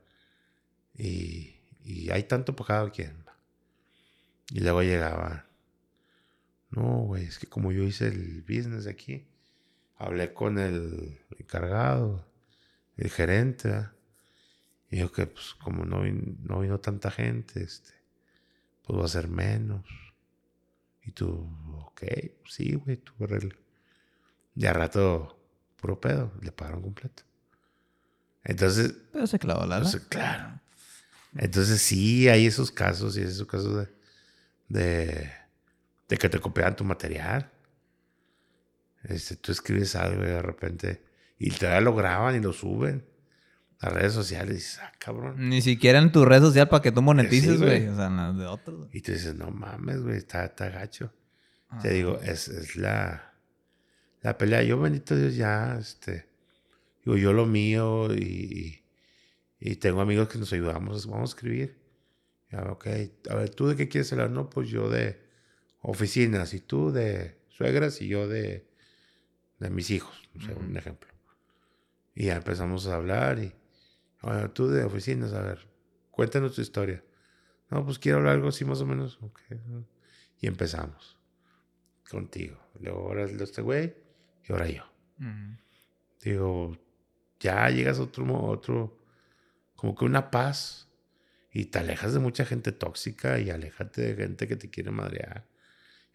Y, 0.93 1.55
y 1.83 2.09
hay 2.11 2.23
tanto 2.23 2.55
pagado 2.55 2.91
quien. 2.91 3.25
Y 4.51 4.59
luego 4.59 4.83
llegaba. 4.83 5.45
No, 6.69 6.99
güey, 6.99 7.23
es 7.25 7.39
que 7.39 7.47
como 7.47 7.71
yo 7.71 7.83
hice 7.83 8.07
el 8.07 8.41
business 8.41 8.85
aquí, 8.87 9.27
hablé 9.97 10.33
con 10.33 10.59
el 10.59 11.19
encargado, 11.37 12.27
el 12.97 13.09
gerente, 13.09 13.87
y 14.95 14.99
dijo 14.99 15.11
que 15.11 15.27
pues 15.27 15.55
como 15.55 15.83
no, 15.83 16.05
no 16.05 16.61
vino 16.61 16.79
tanta 16.79 17.11
gente, 17.11 17.61
este, 17.61 17.91
pues 18.81 18.97
va 18.97 19.03
a 19.03 19.09
ser 19.09 19.27
menos. 19.27 19.85
Y 21.03 21.11
tú, 21.11 21.49
ok, 21.87 22.01
sí, 22.47 22.75
güey, 22.75 22.95
tú 22.95 23.11
arregla. 23.21 23.55
Y 24.55 24.65
a 24.65 24.71
rato, 24.71 25.37
puro 25.75 25.99
pedo, 25.99 26.31
le 26.41 26.53
pagaron 26.53 26.81
completo. 26.81 27.23
Entonces. 28.45 28.95
Pero 29.11 29.27
se 29.27 29.37
clavó 29.37 29.65
la 29.65 29.81
pues, 29.81 29.97
Claro. 30.07 30.61
Entonces 31.35 31.81
sí, 31.81 32.29
hay 32.29 32.45
esos 32.45 32.71
casos 32.71 33.17
y 33.17 33.21
esos 33.23 33.45
casos 33.47 33.75
de, 33.75 33.89
de, 34.69 35.31
de 36.07 36.17
que 36.17 36.29
te 36.29 36.39
copian 36.39 36.73
tu 36.73 36.85
material. 36.85 37.51
Este, 39.03 39.35
tú 39.35 39.51
escribes 39.51 39.93
algo 39.97 40.23
y 40.23 40.27
de 40.27 40.41
repente, 40.41 41.03
y 41.37 41.51
te 41.51 41.81
lo 41.81 41.93
graban 41.93 42.37
y 42.37 42.39
lo 42.39 42.53
suben 42.53 43.13
a 43.79 43.89
redes 43.89 44.13
sociales. 44.13 44.79
Ah, 44.81 44.91
cabrón. 44.99 45.49
Ni 45.49 45.61
siquiera 45.61 45.99
en 45.99 46.11
tu 46.11 46.25
red 46.25 46.41
social 46.41 46.69
para 46.69 46.81
que 46.81 46.91
tú 46.91 47.01
monetices, 47.01 47.59
güey. 47.59 47.87
o 47.87 47.95
sea, 47.95 48.33
de 48.33 48.45
otros. 48.45 48.87
Y 48.93 49.01
tú 49.01 49.11
dices, 49.11 49.35
no 49.35 49.51
mames, 49.51 50.01
güey, 50.01 50.17
está, 50.17 50.45
está 50.45 50.69
gacho. 50.69 51.13
Te 51.81 51.89
digo, 51.91 52.19
es, 52.21 52.47
es, 52.47 52.77
la, 52.77 53.33
la 54.21 54.37
pelea. 54.37 54.63
Yo, 54.63 54.79
bendito 54.79 55.15
Dios, 55.15 55.35
ya, 55.35 55.77
este, 55.77 56.29
digo, 57.03 57.17
yo 57.17 57.33
lo 57.33 57.45
mío 57.45 58.13
y, 58.15 58.85
y 59.59 59.75
tengo 59.75 59.99
amigos 59.99 60.29
que 60.29 60.37
nos 60.37 60.53
ayudamos, 60.53 61.05
vamos 61.07 61.31
a 61.31 61.35
escribir. 61.35 61.77
Ya, 62.51 62.63
ok, 62.63 62.87
a 63.29 63.35
ver, 63.35 63.49
¿tú 63.49 63.67
de 63.67 63.75
qué 63.75 63.89
quieres 63.89 64.11
hablar? 64.13 64.29
No, 64.29 64.49
pues 64.49 64.69
yo 64.69 64.89
de 64.89 65.19
oficinas 65.81 66.53
y 66.53 66.61
tú 66.61 66.91
de 66.91 67.41
suegras 67.49 68.01
y 68.01 68.07
yo 68.07 68.27
de 68.27 68.65
de 69.59 69.69
mis 69.69 69.89
hijos, 69.89 70.15
un 70.57 70.77
ejemplo. 70.77 71.09
Y 72.13 72.25
ya 72.25 72.37
empezamos 72.37 72.87
a 72.87 72.95
hablar 72.95 73.39
y, 73.39 73.53
bueno, 74.25 74.49
tú 74.49 74.67
de 74.67 74.83
oficinas, 74.83 75.33
a 75.33 75.41
ver, 75.41 75.67
cuéntanos 76.09 76.55
tu 76.55 76.61
historia. 76.61 77.03
No, 77.69 77.85
pues 77.85 77.99
quiero 77.99 78.17
hablar 78.17 78.33
algo 78.33 78.47
así 78.47 78.65
más 78.65 78.81
o 78.81 78.85
menos. 78.87 79.19
Y 80.41 80.47
empezamos 80.47 81.19
contigo. 82.09 82.57
Luego 82.79 83.01
ahora 83.01 83.25
es 83.25 83.39
este 83.39 83.61
güey 83.61 83.93
y 84.43 84.51
ahora 84.51 84.67
yo. 84.67 84.83
Digo, 86.23 86.75
ya 87.39 87.69
llegas 87.69 87.99
a 87.99 88.01
otro, 88.01 88.25
otro, 88.47 88.97
como 89.75 89.93
que 89.93 90.05
una 90.05 90.31
paz 90.31 90.89
y 91.51 91.65
te 91.65 91.77
alejas 91.77 92.13
de 92.13 92.19
mucha 92.19 92.45
gente 92.45 92.71
tóxica 92.71 93.39
y 93.39 93.51
alejate 93.51 94.01
de 94.01 94.15
gente 94.15 94.47
que 94.47 94.55
te 94.55 94.71
quiere 94.71 94.89
madrear. 94.89 95.47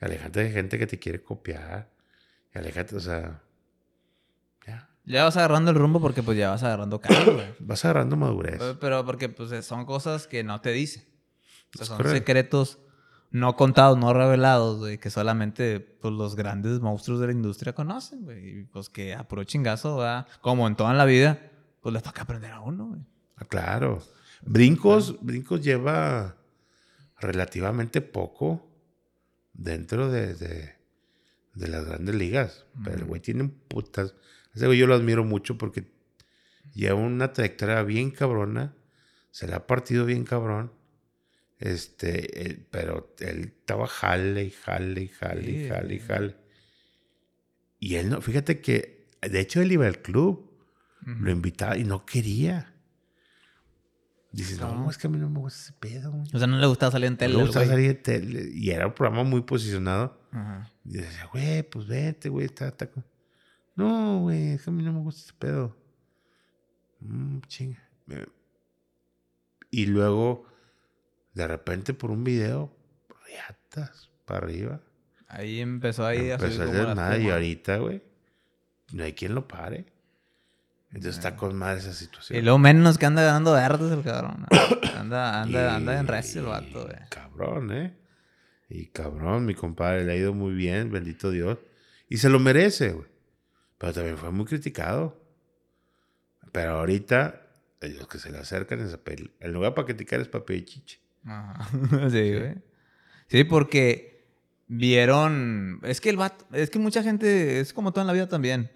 Y 0.00 0.04
alejate 0.04 0.42
de 0.42 0.50
gente 0.50 0.80
que 0.80 0.88
te 0.88 0.98
quiere 0.98 1.22
copiar 1.22 1.92
y 2.52 2.58
aléjate, 2.58 2.96
o 2.96 3.00
sea. 3.00 3.44
Ya. 5.11 5.24
Vas 5.24 5.36
agarrando 5.36 5.70
el 5.70 5.76
rumbo 5.76 6.00
porque 6.00 6.22
pues 6.22 6.38
ya 6.38 6.50
vas 6.50 6.62
agarrando 6.62 7.00
güey. 7.00 7.54
Vas 7.61 7.84
agarrando 7.84 8.16
madurez. 8.16 8.61
Pero 8.80 9.04
porque 9.04 9.28
pues 9.28 9.64
son 9.64 9.84
cosas 9.84 10.26
que 10.26 10.44
no 10.44 10.61
te 10.61 10.70
dicen. 10.70 11.04
O 11.74 11.78
sea, 11.78 11.86
son 11.86 12.04
secretos 12.08 12.78
no 13.30 13.54
contados, 13.54 13.96
no 13.96 14.12
revelados, 14.12 14.78
güey, 14.78 14.98
que 14.98 15.08
solamente 15.08 15.78
pues, 15.78 16.12
los 16.12 16.34
grandes 16.34 16.80
monstruos 16.80 17.20
de 17.20 17.26
la 17.26 17.32
industria 17.32 17.72
conocen, 17.74 18.24
güey. 18.24 18.61
Y 18.61 18.64
pues 18.64 18.88
que 18.88 19.14
a 19.14 19.28
puro 19.28 19.44
chingazo, 19.44 19.98
¿verdad? 19.98 20.26
como 20.40 20.66
en 20.66 20.74
toda 20.74 20.92
la 20.94 21.04
vida, 21.04 21.40
pues 21.80 21.92
le 21.92 22.00
toca 22.00 22.22
aprender 22.22 22.50
a 22.50 22.61
uno, 22.61 22.86
güey. 22.86 23.00
Ah, 23.36 23.44
claro. 23.44 24.02
Brincos, 24.42 25.16
Brincos 25.20 25.62
lleva 25.62 26.36
relativamente 27.20 28.00
poco 28.00 28.68
dentro 29.52 30.11
de 30.11 30.34
de 31.54 31.68
las 31.68 31.84
grandes 31.84 32.14
ligas. 32.14 32.66
Pero 32.84 32.98
el 32.98 33.04
güey 33.04 33.20
tiene 33.20 33.42
un 33.42 33.50
putas. 33.50 34.14
Ese 34.55 34.66
güey 34.66 34.78
yo 34.78 34.86
lo 34.86 34.94
admiro 34.94 35.24
mucho 35.24 35.59
porque 35.59 35.90
lleva 36.74 36.98
una 36.98 37.32
trayectoria 37.32 37.82
bien 37.82 38.11
cabrona. 38.11 38.74
Se 39.30 39.46
le 39.46 39.55
ha 39.55 39.66
partido 39.66 40.05
bien 40.05 40.24
cabrón. 40.24 40.72
Este, 41.59 42.66
pero 42.70 43.14
él 43.20 43.53
estaba 43.59 43.86
jale 43.86 44.44
y 44.44 44.51
jale 44.51 45.03
y 45.03 45.09
jale 45.09 45.51
y 45.51 45.68
jale 45.68 45.94
y 45.94 45.98
jale. 45.98 46.36
Y 47.78 47.94
él 47.96 48.11
no, 48.11 48.20
fíjate 48.20 48.61
que, 48.61 49.09
de 49.22 49.40
hecho, 49.40 49.61
él 49.61 49.72
iba 49.72 49.86
al 49.86 50.01
club. 50.03 50.48
Lo 51.03 51.30
invitaba 51.30 51.78
y 51.78 51.84
no 51.84 52.05
quería. 52.05 52.74
Dices, 54.32 54.61
no, 54.61 54.88
es 54.88 54.98
que 54.98 55.07
a 55.07 55.11
mí 55.11 55.18
no 55.18 55.30
me 55.30 55.40
gusta 55.40 55.61
ese 55.61 55.72
pedo. 55.72 56.14
O 56.32 56.38
sea, 56.38 56.46
no 56.46 56.59
le 56.59 56.66
gustaba 56.66 56.92
salir 56.92 57.09
en 57.09 57.16
tele. 57.16 57.32
No 57.32 57.40
le 57.40 57.46
gustaba 57.46 57.66
salir 57.66 57.90
en 57.90 58.03
tele. 58.03 58.51
Y 58.55 58.70
era 58.70 58.86
un 58.86 58.94
programa 58.94 59.24
muy 59.24 59.40
posicionado. 59.42 60.20
Y 60.84 60.98
decía, 60.98 61.26
güey, 61.32 61.62
pues 61.62 61.86
vete, 61.86 62.28
güey, 62.28 62.46
está, 62.46 62.68
está. 62.68 62.90
No, 63.74 64.20
güey, 64.20 64.52
es 64.52 64.62
que 64.62 64.70
a 64.70 64.72
mí 64.72 64.82
no 64.82 64.92
me 64.92 65.00
gusta 65.00 65.22
ese 65.22 65.32
pedo. 65.38 65.76
Mmm, 67.00 67.40
chinga. 67.46 67.82
Y 69.70 69.86
luego, 69.86 70.46
de 71.34 71.46
repente, 71.46 71.94
por 71.94 72.10
un 72.10 72.24
video, 72.24 72.74
riatas 73.26 74.10
para 74.24 74.44
arriba. 74.44 74.80
Ahí 75.28 75.60
empezó 75.60 76.04
ahí 76.04 76.30
empezó 76.30 76.64
a 76.64 76.66
subir 76.66 76.88
nada 76.96 77.16
y 77.16 77.30
ahorita, 77.30 77.76
güey, 77.78 78.02
no 78.92 79.04
hay 79.04 79.12
quien 79.12 79.34
lo 79.34 79.46
pare. 79.46 79.86
Entonces 80.88 81.18
está 81.18 81.36
con 81.36 81.54
más 81.54 81.78
esa 81.78 81.92
situación. 81.92 82.36
Y 82.36 82.42
luego 82.42 82.58
menos 82.58 82.98
que 82.98 83.06
anda 83.06 83.22
ganando 83.22 83.52
verdes 83.52 83.92
el 83.92 84.02
cabrón. 84.02 84.46
Anda, 84.96 85.40
anda, 85.42 85.76
anda 85.76 85.98
en 85.98 86.06
recio 86.06 86.42
el 86.42 86.48
vato, 86.48 86.84
güey. 86.84 86.96
Cabrón, 87.08 87.72
¿eh? 87.72 87.96
Y 88.68 88.86
cabrón, 88.86 89.46
mi 89.46 89.54
compadre, 89.54 90.04
le 90.04 90.12
ha 90.12 90.16
ido 90.16 90.34
muy 90.34 90.52
bien, 90.52 90.92
bendito 90.92 91.30
Dios. 91.30 91.58
Y 92.08 92.18
se 92.18 92.28
lo 92.28 92.38
merece, 92.38 92.92
güey. 92.92 93.08
Pero 93.80 93.92
también 93.92 94.16
fue 94.18 94.30
muy 94.30 94.44
criticado. 94.44 95.20
Pero 96.52 96.78
ahorita, 96.78 97.40
los 97.80 98.06
que 98.06 98.18
se 98.18 98.30
le 98.30 98.38
acercan 98.38 98.80
es 98.80 98.92
papel. 98.92 99.32
El 99.40 99.52
lugar 99.52 99.74
para 99.74 99.86
criticar 99.86 100.20
es 100.20 100.28
papel 100.28 100.58
y 100.58 100.64
chiche. 100.66 101.00
Ajá. 101.24 101.68
sí, 102.10 102.38
güey. 102.38 102.54
Sí, 103.26 103.44
porque 103.44 104.28
vieron. 104.68 105.80
Es 105.82 106.00
que 106.00 106.10
el 106.10 106.16
vato. 106.16 106.46
Es 106.52 106.70
que 106.70 106.78
mucha 106.78 107.02
gente. 107.02 107.58
Es 107.58 107.72
como 107.72 107.92
todo 107.92 108.02
en 108.02 108.06
la 108.06 108.12
vida 108.12 108.28
también 108.28 108.70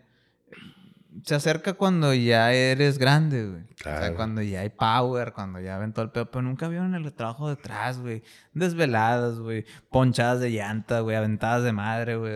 se 1.22 1.34
acerca 1.34 1.74
cuando 1.74 2.12
ya 2.12 2.52
eres 2.52 2.98
grande, 2.98 3.46
güey. 3.46 3.64
Claro. 3.76 3.98
O 3.98 4.00
sea, 4.00 4.16
cuando 4.16 4.42
ya 4.42 4.60
hay 4.60 4.70
power, 4.70 5.32
cuando 5.32 5.60
ya 5.60 5.78
ven 5.78 5.92
todo 5.92 6.04
el 6.04 6.10
pedo. 6.10 6.30
Pero 6.30 6.42
nunca 6.42 6.68
vieron 6.68 6.94
el 6.94 7.12
trabajo 7.12 7.48
detrás, 7.48 7.98
güey. 7.98 8.22
Desveladas, 8.52 9.38
güey. 9.38 9.64
Ponchadas 9.90 10.40
de 10.40 10.50
llanta, 10.50 11.00
güey. 11.00 11.16
Aventadas 11.16 11.62
de 11.62 11.72
madre, 11.72 12.16
güey. 12.16 12.34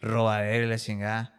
Robadera 0.00 0.64
y 0.64 0.68
la 0.68 0.78
chingada. 0.78 1.34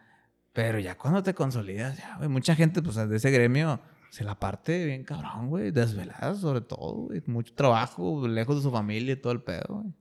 Pero 0.52 0.78
ya 0.78 0.96
cuando 0.96 1.22
te 1.22 1.34
consolidas, 1.34 1.98
ya, 1.98 2.16
güey. 2.16 2.28
Mucha 2.28 2.54
gente, 2.54 2.82
pues, 2.82 2.96
de 2.96 3.16
ese 3.16 3.30
gremio 3.30 3.80
se 4.10 4.24
la 4.24 4.38
parte 4.38 4.84
bien 4.86 5.04
cabrón, 5.04 5.48
güey. 5.48 5.70
Desveladas, 5.70 6.40
sobre 6.40 6.60
todo, 6.60 7.06
güey. 7.06 7.22
Mucho 7.26 7.54
trabajo, 7.54 8.26
lejos 8.26 8.56
de 8.56 8.62
su 8.62 8.70
familia 8.70 9.12
y 9.12 9.16
todo 9.16 9.32
el 9.32 9.42
pedo, 9.42 9.82
güey. 9.82 9.94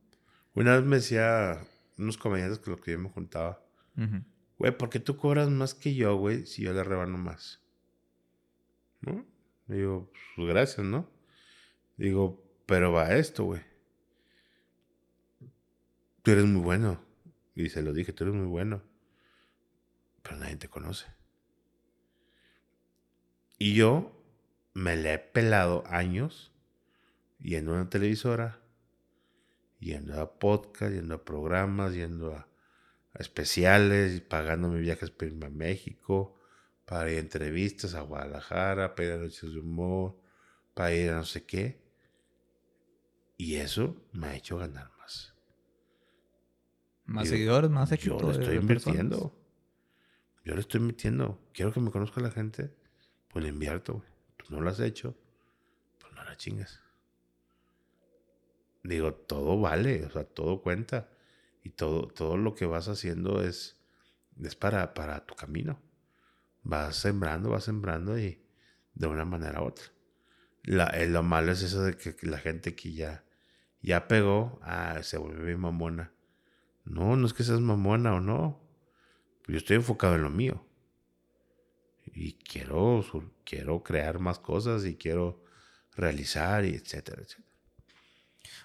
Una 0.55 0.75
vez 0.75 0.85
me 0.85 0.95
decía 0.95 1.59
unos 1.97 2.17
comediantes 2.17 2.59
con 2.59 2.71
los 2.71 2.81
que 2.81 2.91
yo 2.91 2.99
me 2.99 3.09
juntaba 3.09 3.61
güey, 4.57 4.77
¿por 4.77 4.89
qué 4.89 4.99
tú 4.99 5.17
cobras 5.17 5.49
más 5.49 5.73
que 5.73 5.95
yo, 5.95 6.15
güey, 6.15 6.45
si 6.45 6.63
yo 6.63 6.73
le 6.73 6.83
rebano 6.83 7.17
más? 7.17 7.61
¿No? 9.01 9.25
Digo, 9.67 10.11
pues 10.35 10.47
gracias, 10.47 10.85
¿no? 10.85 11.09
Digo, 11.97 12.43
pero 12.65 12.91
va 12.91 13.15
esto, 13.15 13.43
güey. 13.45 13.61
Tú 16.23 16.31
eres 16.31 16.45
muy 16.45 16.61
bueno. 16.61 16.99
Y 17.55 17.69
se 17.69 17.81
lo 17.81 17.93
dije, 17.93 18.13
tú 18.13 18.23
eres 18.23 18.35
muy 18.35 18.47
bueno. 18.47 18.81
Pero 20.27 20.39
nadie 20.39 20.57
te 20.57 20.67
conoce. 20.67 21.07
Y 23.57 23.75
yo 23.75 24.11
me 24.73 24.97
le 24.97 25.13
he 25.13 25.19
pelado 25.19 25.83
años 25.87 26.51
yendo 27.39 27.71
a 27.71 27.75
una 27.75 27.89
televisora, 27.89 28.61
yendo 29.79 30.19
a 30.19 30.37
podcast, 30.37 30.93
yendo 30.93 31.15
a 31.15 31.23
programas, 31.23 31.93
yendo 31.93 32.33
a, 32.33 32.49
especiales, 33.15 34.19
pagando 34.21 34.67
mis 34.67 34.81
viajes 34.81 35.11
para 35.11 35.31
irme 35.31 35.45
a 35.45 35.49
México, 35.49 36.37
para 36.85 37.09
ir 37.09 37.17
a 37.17 37.21
entrevistas 37.21 37.95
a 37.95 38.01
Guadalajara, 38.01 38.95
para 38.95 39.07
ir 39.07 39.13
a 39.13 39.17
noches 39.17 39.53
de 39.53 39.59
humor, 39.59 40.19
para 40.73 40.93
ir 40.93 41.09
a 41.09 41.15
no 41.15 41.23
sé 41.23 41.45
qué. 41.45 41.81
Y 43.37 43.55
eso 43.55 44.05
me 44.11 44.27
ha 44.27 44.35
hecho 44.35 44.57
ganar 44.57 44.91
más. 44.99 45.33
Más 47.05 47.29
seguidores, 47.29 47.71
más 47.71 47.91
éxito. 47.93 48.19
Yo 48.19 48.33
le 48.33 48.39
estoy 48.39 48.57
invirtiendo. 48.57 49.46
Yo 50.47 50.55
le 50.55 50.61
estoy 50.61 50.79
metiendo. 50.79 51.41
Quiero 51.53 51.73
que 51.73 51.81
me 51.81 51.91
conozca 51.91 52.21
la 52.21 52.31
gente. 52.31 52.73
Pues 53.27 53.43
le 53.43 53.49
invierto, 53.49 53.95
güey. 53.95 54.07
Tú 54.37 54.45
no 54.55 54.61
lo 54.61 54.69
has 54.69 54.79
hecho. 54.79 55.13
Pues 55.99 56.13
no 56.13 56.23
la 56.23 56.37
chingas. 56.37 56.81
Digo, 58.81 59.13
todo 59.13 59.59
vale. 59.59 60.05
O 60.05 60.09
sea, 60.09 60.23
todo 60.23 60.61
cuenta. 60.61 61.09
Y 61.65 61.71
todo, 61.71 62.07
todo 62.07 62.37
lo 62.37 62.55
que 62.55 62.65
vas 62.65 62.87
haciendo 62.87 63.43
es, 63.43 63.77
es 64.41 64.55
para, 64.55 64.93
para 64.93 65.25
tu 65.25 65.35
camino. 65.35 65.81
Vas 66.63 66.95
sembrando, 66.95 67.49
vas 67.49 67.65
sembrando 67.65 68.17
y 68.17 68.41
de 68.93 69.07
una 69.07 69.25
manera 69.25 69.61
u 69.61 69.65
otra. 69.65 69.83
La, 70.63 70.85
eh, 70.91 71.09
lo 71.09 71.23
malo 71.23 71.51
es 71.51 71.61
eso 71.61 71.83
de 71.83 71.97
que, 71.97 72.15
la 72.21 72.37
gente 72.37 72.73
que 72.73 72.93
ya, 72.93 73.25
ya 73.81 74.07
pegó, 74.07 74.61
ah, 74.63 75.03
se 75.03 75.17
vuelve 75.17 75.43
bien 75.43 75.59
mamona. 75.59 76.13
No, 76.85 77.17
no 77.17 77.27
es 77.27 77.33
que 77.33 77.43
seas 77.43 77.59
mamona 77.59 78.15
o 78.15 78.21
no. 78.21 78.65
Yo 79.47 79.57
estoy 79.57 79.77
enfocado 79.77 80.15
en 80.15 80.23
lo 80.23 80.29
mío. 80.29 80.63
Y 82.05 82.33
quiero, 82.33 83.03
quiero 83.43 83.83
crear 83.83 84.19
más 84.19 84.39
cosas 84.39 84.85
y 84.85 84.95
quiero 84.95 85.43
realizar 85.95 86.65
y 86.65 86.69
etcétera, 86.69 87.21
etcétera. 87.21 87.47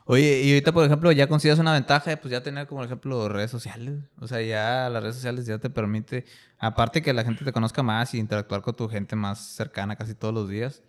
Oye, 0.05 0.43
y 0.43 0.51
ahorita, 0.51 0.73
por 0.73 0.85
ejemplo, 0.85 1.13
ya 1.13 1.29
consideras 1.29 1.61
una 1.61 1.73
ventaja 1.73 2.11
de 2.11 2.17
pues 2.17 2.33
ya 2.33 2.43
tener 2.43 2.67
como 2.67 2.83
ejemplo 2.83 3.29
redes 3.29 3.51
sociales. 3.51 4.01
O 4.19 4.27
sea, 4.27 4.43
ya 4.43 4.89
las 4.91 5.03
redes 5.03 5.17
sociales 5.17 5.47
ya 5.47 5.59
te 5.59 5.71
permite, 5.71 6.25
aparte 6.59 7.03
que 7.03 7.13
la 7.13 7.25
gente 7.25 7.45
te 7.45 7.53
conozca 7.53 7.83
más 7.83 8.13
y 8.15 8.19
interactuar 8.19 8.63
con 8.63 8.75
tu 8.75 8.89
gente 8.89 9.15
más 9.15 9.41
cercana 9.55 9.97
casi 9.97 10.15
todos 10.15 10.35
los 10.35 10.49
días, 10.49 10.83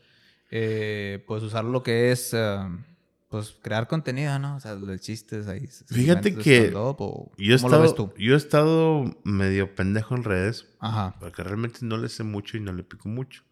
eh, 0.50 1.24
pues 1.28 1.44
usar 1.44 1.64
lo 1.66 1.84
que 1.84 2.12
es, 2.12 2.34
eh, 2.34 2.58
pues 3.34 3.58
crear 3.62 3.88
contenido, 3.88 4.38
¿no? 4.38 4.58
O 4.58 4.60
sea, 4.60 4.76
los 4.76 5.02
chistes 5.02 5.48
ahí. 5.48 5.68
Fíjate 5.88 6.36
que 6.36 6.72
yo, 6.72 6.96
he 7.38 7.54
estado, 7.56 8.14
yo 8.16 8.34
he 8.36 8.38
estado 8.38 9.06
medio 9.24 9.74
pendejo 9.74 10.16
en 10.16 10.24
redes. 10.24 10.68
Ajá. 10.80 11.16
Porque 11.20 11.42
realmente 11.44 11.80
no 11.82 11.98
le 11.98 12.10
sé 12.10 12.24
mucho 12.24 12.58
y 12.58 12.60
no 12.60 12.72
le 12.74 12.84
pico 12.84 13.10
mucho. 13.10 13.44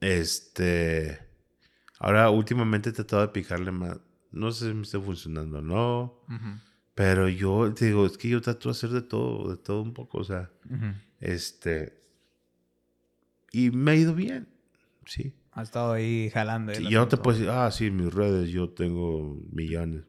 Este... 0.00 1.20
Ahora, 2.00 2.30
últimamente 2.30 2.90
he 2.90 2.92
tratado 2.92 3.22
de 3.22 3.28
picarle 3.28 3.70
más 3.70 3.98
no 4.34 4.50
sé 4.50 4.66
si 4.66 4.74
me 4.74 4.82
está 4.82 5.00
funcionando 5.00 5.58
o 5.58 5.62
no. 5.62 6.20
Pero 6.94 7.28
yo 7.28 7.72
te 7.72 7.86
digo, 7.86 8.06
es 8.06 8.18
que 8.18 8.28
yo 8.28 8.40
trato 8.40 8.68
de 8.68 8.72
hacer 8.72 8.90
de 8.90 9.02
todo, 9.02 9.48
de 9.50 9.56
todo 9.56 9.82
un 9.82 9.94
poco, 9.94 10.18
o 10.18 10.24
sea, 10.24 10.50
este. 11.20 11.96
Y 13.52 13.70
me 13.70 13.92
ha 13.92 13.94
ido 13.94 14.14
bien, 14.14 14.48
sí. 15.06 15.32
Ha 15.54 15.62
estado 15.62 15.92
ahí 15.92 16.30
jalando. 16.30 16.72
y 16.72 16.90
yo 16.90 17.00
no 17.00 17.08
te 17.08 17.16
puedo 17.16 17.36
decir, 17.38 17.50
ah, 17.50 17.70
sí, 17.70 17.90
mis 17.90 18.12
redes 18.12 18.50
yo 18.50 18.70
tengo 18.70 19.40
millones. 19.52 20.04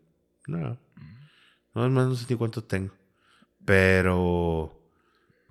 No. 0.48 0.80
No, 1.74 1.90
más 1.90 2.08
no 2.08 2.16
sé 2.16 2.26
ni 2.30 2.36
cuánto 2.36 2.64
tengo. 2.64 2.94
Pero 3.64 4.82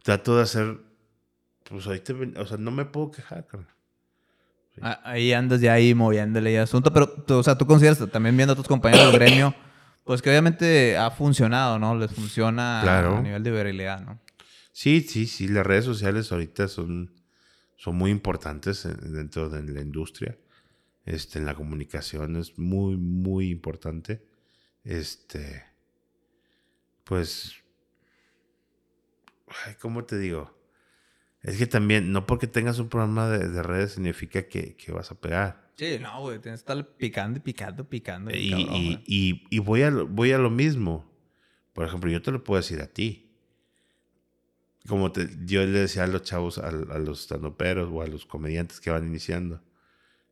trato 0.03 0.37
de 0.37 0.43
hacer. 0.43 0.79
Pues 1.69 1.87
ahí 1.87 2.01
te. 2.01 2.13
O 2.13 2.47
sea, 2.47 2.57
no 2.57 2.71
me 2.71 2.85
puedo 2.85 3.11
quejar, 3.11 3.47
carnal. 3.47 3.75
Ahí 5.05 5.33
andas 5.33 5.61
ya 5.61 5.75
ahí 5.75 5.95
moviéndole 5.95 6.55
el 6.57 6.63
asunto, 6.63 6.93
pero 6.93 7.25
o 7.29 7.43
sea, 7.43 7.57
tú 7.57 7.67
consideras 7.67 7.99
también 8.11 8.37
viendo 8.37 8.55
a 8.55 8.57
tus 8.57 8.67
compañeros 8.67 9.13
del 9.13 9.21
gremio, 9.21 9.55
pues 10.03 10.21
que 10.21 10.31
obviamente 10.31 10.97
ha 10.97 11.13
funcionado, 11.13 11.79
¿no? 11.79 11.97
Les 11.97 12.11
funciona 12.11 12.81
a 12.81 13.23
nivel 13.23 13.43
de 13.43 13.51
viralidad, 13.53 14.01
¿no? 14.01 14.21
Sí, 14.73 15.03
sí, 15.03 15.27
sí, 15.27 15.47
las 15.47 15.65
redes 15.65 15.85
sociales 15.85 16.33
ahorita 16.33 16.67
son, 16.67 17.13
son 17.85 17.97
muy 17.97 18.11
importantes 18.11 18.89
dentro 19.13 19.51
de 19.51 19.63
la 19.63 19.83
industria. 19.83 20.39
Este, 21.05 21.39
en 21.39 21.45
la 21.45 21.55
comunicación 21.55 22.37
es 22.37 22.59
muy, 22.59 22.97
muy 22.97 23.51
importante. 23.51 24.25
Este, 24.85 25.65
pues, 27.05 27.57
¿cómo 29.83 30.03
te 30.05 30.19
digo? 30.19 30.59
Es 31.43 31.59
que 31.59 31.67
también, 31.67 32.11
no 32.11 32.25
porque 32.25 32.47
tengas 32.47 32.79
un 32.79 32.89
programa 32.89 33.29
de, 33.29 33.63
redes 33.63 33.93
significa 33.93 34.49
que, 34.49 34.75
vas 34.89 35.11
a 35.11 35.21
pegar. 35.21 35.71
Sí, 35.77 35.99
no, 36.01 36.23
güey, 36.23 36.39
tienes 36.39 36.63
que 36.63 36.73
estar 36.73 36.97
picando, 36.97 37.43
picando, 37.43 37.87
picando. 37.87 38.31
Y, 38.31 39.05
y, 39.51 39.59
voy, 39.59 39.83
a, 39.83 39.91
voy 39.91 40.33
a 40.33 40.39
lo 40.39 40.49
mismo. 40.49 41.13
Por 41.75 41.85
ejemplo, 41.85 42.11
yo 42.11 42.23
te 42.23 42.33
lo 42.33 42.43
puedo 42.45 42.63
decir 42.63 42.81
a 42.81 42.87
ti. 42.87 43.34
Como 44.87 45.13
te, 45.13 45.29
yo 45.45 45.65
le 45.65 45.81
decía 45.81 46.05
a 46.05 46.07
los 46.07 46.23
chavos, 46.23 46.59
a, 46.59 46.71
los 46.71 47.23
estandoperos 47.23 47.91
o 47.91 48.03
a 48.03 48.07
los 48.07 48.27
comediantes 48.27 48.81
que 48.81 48.91
van 48.91 49.07
iniciando. 49.07 49.63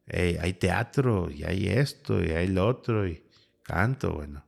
Hey, 0.07 0.37
hay 0.41 0.55
teatro, 0.55 1.31
y 1.31 1.45
hay 1.45 1.69
esto, 1.69 2.23
y 2.23 2.31
hay 2.31 2.49
lo 2.49 2.67
otro, 2.67 3.07
y 3.07 3.25
canto, 3.63 4.13
bueno. 4.13 4.45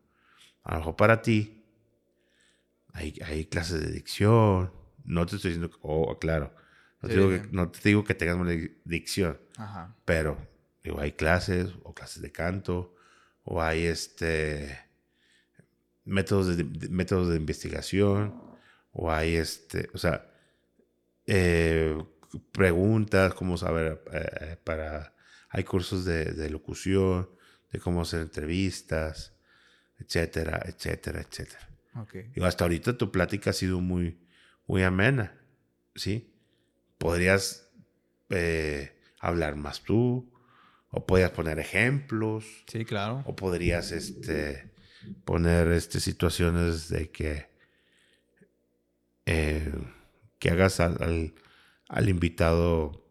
A 0.63 0.73
lo 0.73 0.79
mejor 0.79 0.97
para 0.97 1.23
ti 1.23 1.65
hay, 2.93 3.19
hay 3.25 3.47
clases 3.47 3.81
de 3.81 3.93
dicción, 3.93 4.73
no 5.05 5.27
te 5.27 5.37
estoy 5.37 5.53
diciendo, 5.53 5.77
oh, 5.83 6.19
claro, 6.19 6.55
no, 7.03 7.09
te, 7.09 7.15
digo 7.17 7.29
que, 7.29 7.49
no 7.51 7.71
te 7.71 7.89
digo 7.89 8.05
que 8.05 8.15
tengas 8.15 8.37
una 8.37 8.53
dicción, 8.85 9.39
pero 10.05 10.39
digo, 10.83 11.01
hay 11.01 11.13
clases 11.13 11.75
o 11.83 11.95
clases 11.95 12.23
de 12.23 12.33
canto 12.33 12.95
o 13.43 13.63
hay 13.63 13.85
este 13.85 14.79
métodos 16.05 16.57
de, 16.57 16.65
métodos 16.89 17.29
de 17.29 17.37
investigación 17.37 18.43
o 18.95 19.13
hay 19.13 19.37
este, 19.37 19.91
o 19.93 19.99
sea, 19.99 20.31
eh, 21.27 22.03
preguntas, 22.53 23.35
cómo 23.35 23.59
saber 23.59 24.03
eh, 24.13 24.57
para, 24.65 25.15
hay 25.51 25.65
cursos 25.65 26.05
de, 26.05 26.49
locución, 26.49 27.29
de 27.71 27.79
cómo 27.81 28.03
hacer 28.03 28.21
entrevistas, 28.21 29.35
etcétera, 29.99 30.63
etcétera, 30.65 31.21
etcétera. 31.21 31.69
Okay. 31.97 32.33
hasta 32.43 32.65
ahorita 32.65 32.99
tu 32.99 33.13
plática 33.13 33.51
ha 33.51 33.53
sido 33.53 33.81
muy, 33.81 34.19
muy 34.67 34.83
amena, 34.83 35.41
¿sí? 35.95 36.35
Podrías 36.99 37.69
eh, 38.31 38.99
hablar 39.21 39.55
más 39.57 39.83
tú, 39.83 40.33
o 40.91 41.07
podrías 41.07 41.31
poner 41.31 41.59
ejemplos. 41.59 42.45
Sí, 42.67 42.85
claro. 42.85 43.23
O 43.27 43.35
podrías 43.35 43.93
este, 43.93 44.71
poner 45.25 45.69
este, 45.69 46.01
situaciones 46.01 46.89
de 46.89 47.11
que, 47.11 47.54
eh, 49.27 49.73
que 50.39 50.51
hagas 50.51 50.81
al, 50.81 51.35
al, 51.89 52.09
invitado 52.09 53.05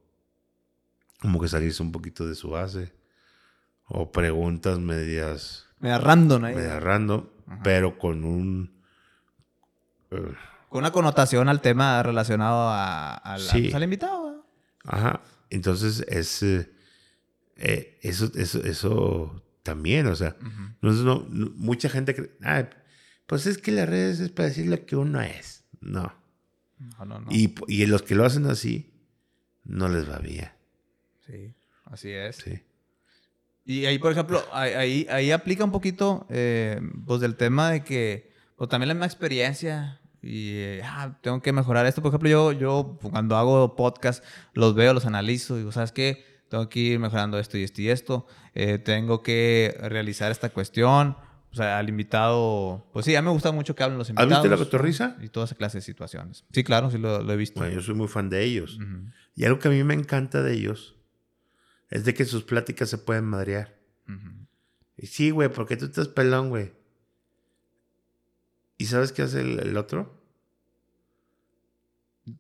como 1.20 1.40
que 1.40 1.48
salirse 1.48 1.82
un 1.82 1.92
poquito 1.92 2.28
de 2.28 2.36
su 2.36 2.50
base. 2.50 2.94
O 3.88 4.12
preguntas 4.12 4.80
medias... 4.80 5.68
Media 5.80 5.98
random 5.98 6.46
ahí. 6.46 6.56
Media 6.56 6.80
random, 6.80 7.28
pero 7.64 7.98
con 7.98 8.24
un... 8.24 8.82
Eh, 10.12 10.34
con 10.70 10.80
una 10.80 10.92
connotación 10.92 11.50
al 11.50 11.62
tema 11.62 12.02
relacionado 12.02 12.70
a, 12.70 13.22
pues, 13.36 13.74
al 13.74 13.84
invitado. 13.84 14.46
Ajá. 14.86 15.22
Entonces 15.50 16.04
es 16.08 16.42
eh, 17.56 18.00
eso, 18.02 18.32
eso, 18.36 18.64
eso 18.64 19.44
también, 19.62 20.08
o 20.08 20.16
sea, 20.16 20.36
no, 20.82 21.26
mucha 21.30 21.90
gente 21.90 22.16
cree, 22.16 22.70
pues 23.28 23.46
es 23.46 23.58
que 23.58 23.72
las 23.72 23.88
redes 23.88 24.20
es 24.20 24.30
para 24.30 24.50
decir 24.50 24.68
lo 24.68 24.86
que 24.86 24.96
uno 24.96 25.22
es. 25.22 25.63
No. 25.84 26.14
No, 26.80 27.06
no, 27.06 27.20
no. 27.20 27.32
Y, 27.32 27.56
y 27.68 27.86
los 27.86 28.02
que 28.02 28.16
lo 28.16 28.26
hacen 28.26 28.46
así, 28.48 28.92
no 29.64 29.88
les 29.88 30.10
va 30.10 30.20
bien. 30.20 30.50
Sí, 31.26 31.54
así 31.86 32.12
es. 32.12 32.38
Sí. 32.38 32.62
Y 33.66 33.86
ahí, 33.86 34.00
por 34.00 34.12
ejemplo, 34.12 34.44
ahí, 34.54 35.08
ahí 35.10 35.32
aplica 35.32 35.64
un 35.64 35.72
poquito, 35.72 36.26
eh, 36.30 36.82
pues, 37.06 37.22
del 37.22 37.36
tema 37.36 37.72
de 37.72 37.84
que, 37.84 38.32
pues, 38.56 38.70
también 38.70 38.90
la 38.90 38.94
misma 38.94 39.06
experiencia 39.06 40.00
y 40.22 40.80
ah, 40.84 41.18
tengo 41.22 41.42
que 41.42 41.52
mejorar 41.52 41.86
esto. 41.86 42.02
Por 42.02 42.10
ejemplo, 42.10 42.30
yo, 42.30 42.52
yo 42.54 42.98
cuando 43.02 43.36
hago 43.36 43.76
podcast, 43.76 44.24
los 44.54 44.74
veo, 44.74 44.94
los 44.94 45.06
analizo 45.06 45.56
y 45.56 45.60
digo, 45.60 45.72
¿sabes 45.74 45.92
qué? 45.92 46.26
Tengo 46.50 46.70
que 46.70 46.80
ir 46.80 47.00
mejorando 47.00 47.38
esto 47.40 47.58
y 47.58 47.64
esto 47.64 47.82
y 47.82 47.90
esto. 47.90 48.26
Eh, 48.54 48.78
tengo 48.78 49.22
que 49.22 49.76
realizar 49.82 50.32
esta 50.32 50.50
cuestión 50.50 51.18
O 51.54 51.56
sea, 51.56 51.78
al 51.78 51.88
invitado. 51.88 52.90
Pues 52.92 53.06
sí, 53.06 53.16
a 53.16 53.22
mí 53.22 53.28
me 53.28 53.32
gusta 53.32 53.52
mucho 53.52 53.76
que 53.76 53.84
hablen 53.84 53.98
los 54.00 54.08
¿Has 54.08 54.10
invitados. 54.10 54.44
visto 54.44 54.50
la 54.50 54.58
cotorriza? 54.58 55.18
Y 55.22 55.30
toda 55.30 55.46
esa 55.46 55.54
clase 55.56 55.78
de 55.78 55.82
situaciones. 55.84 56.44
Sí, 56.52 56.64
claro, 56.64 56.90
sí 56.90 56.98
lo, 56.98 57.22
lo 57.22 57.32
he 57.32 57.38
visto. 57.38 57.60
Bueno, 57.60 57.76
yo 57.76 57.82
soy 57.82 57.94
muy 57.94 58.08
fan 58.08 58.30
de 58.30 58.44
ellos. 58.44 58.80
Y 59.36 59.46
algo 59.46 59.60
que 59.60 59.68
a 59.68 59.72
mí 59.72 59.84
me 59.84 59.94
encanta 59.94 60.42
de 60.42 60.54
ellos 60.54 60.96
es 61.90 62.06
de 62.06 62.14
que 62.16 62.26
sus 62.26 62.44
pláticas 62.44 62.90
se 62.90 62.98
pueden 62.98 63.26
madrear. 63.26 63.78
Y 64.98 65.08
sí, 65.08 65.30
güey, 65.32 65.50
porque 65.50 65.78
tú 65.78 65.86
estás 65.86 66.08
pelón, 66.08 66.50
güey. 66.50 66.74
¿Y 68.78 68.86
sabes 68.86 69.12
qué 69.12 69.22
hace 69.22 69.42
el, 69.42 69.60
el 69.60 69.78
otro? 69.78 70.20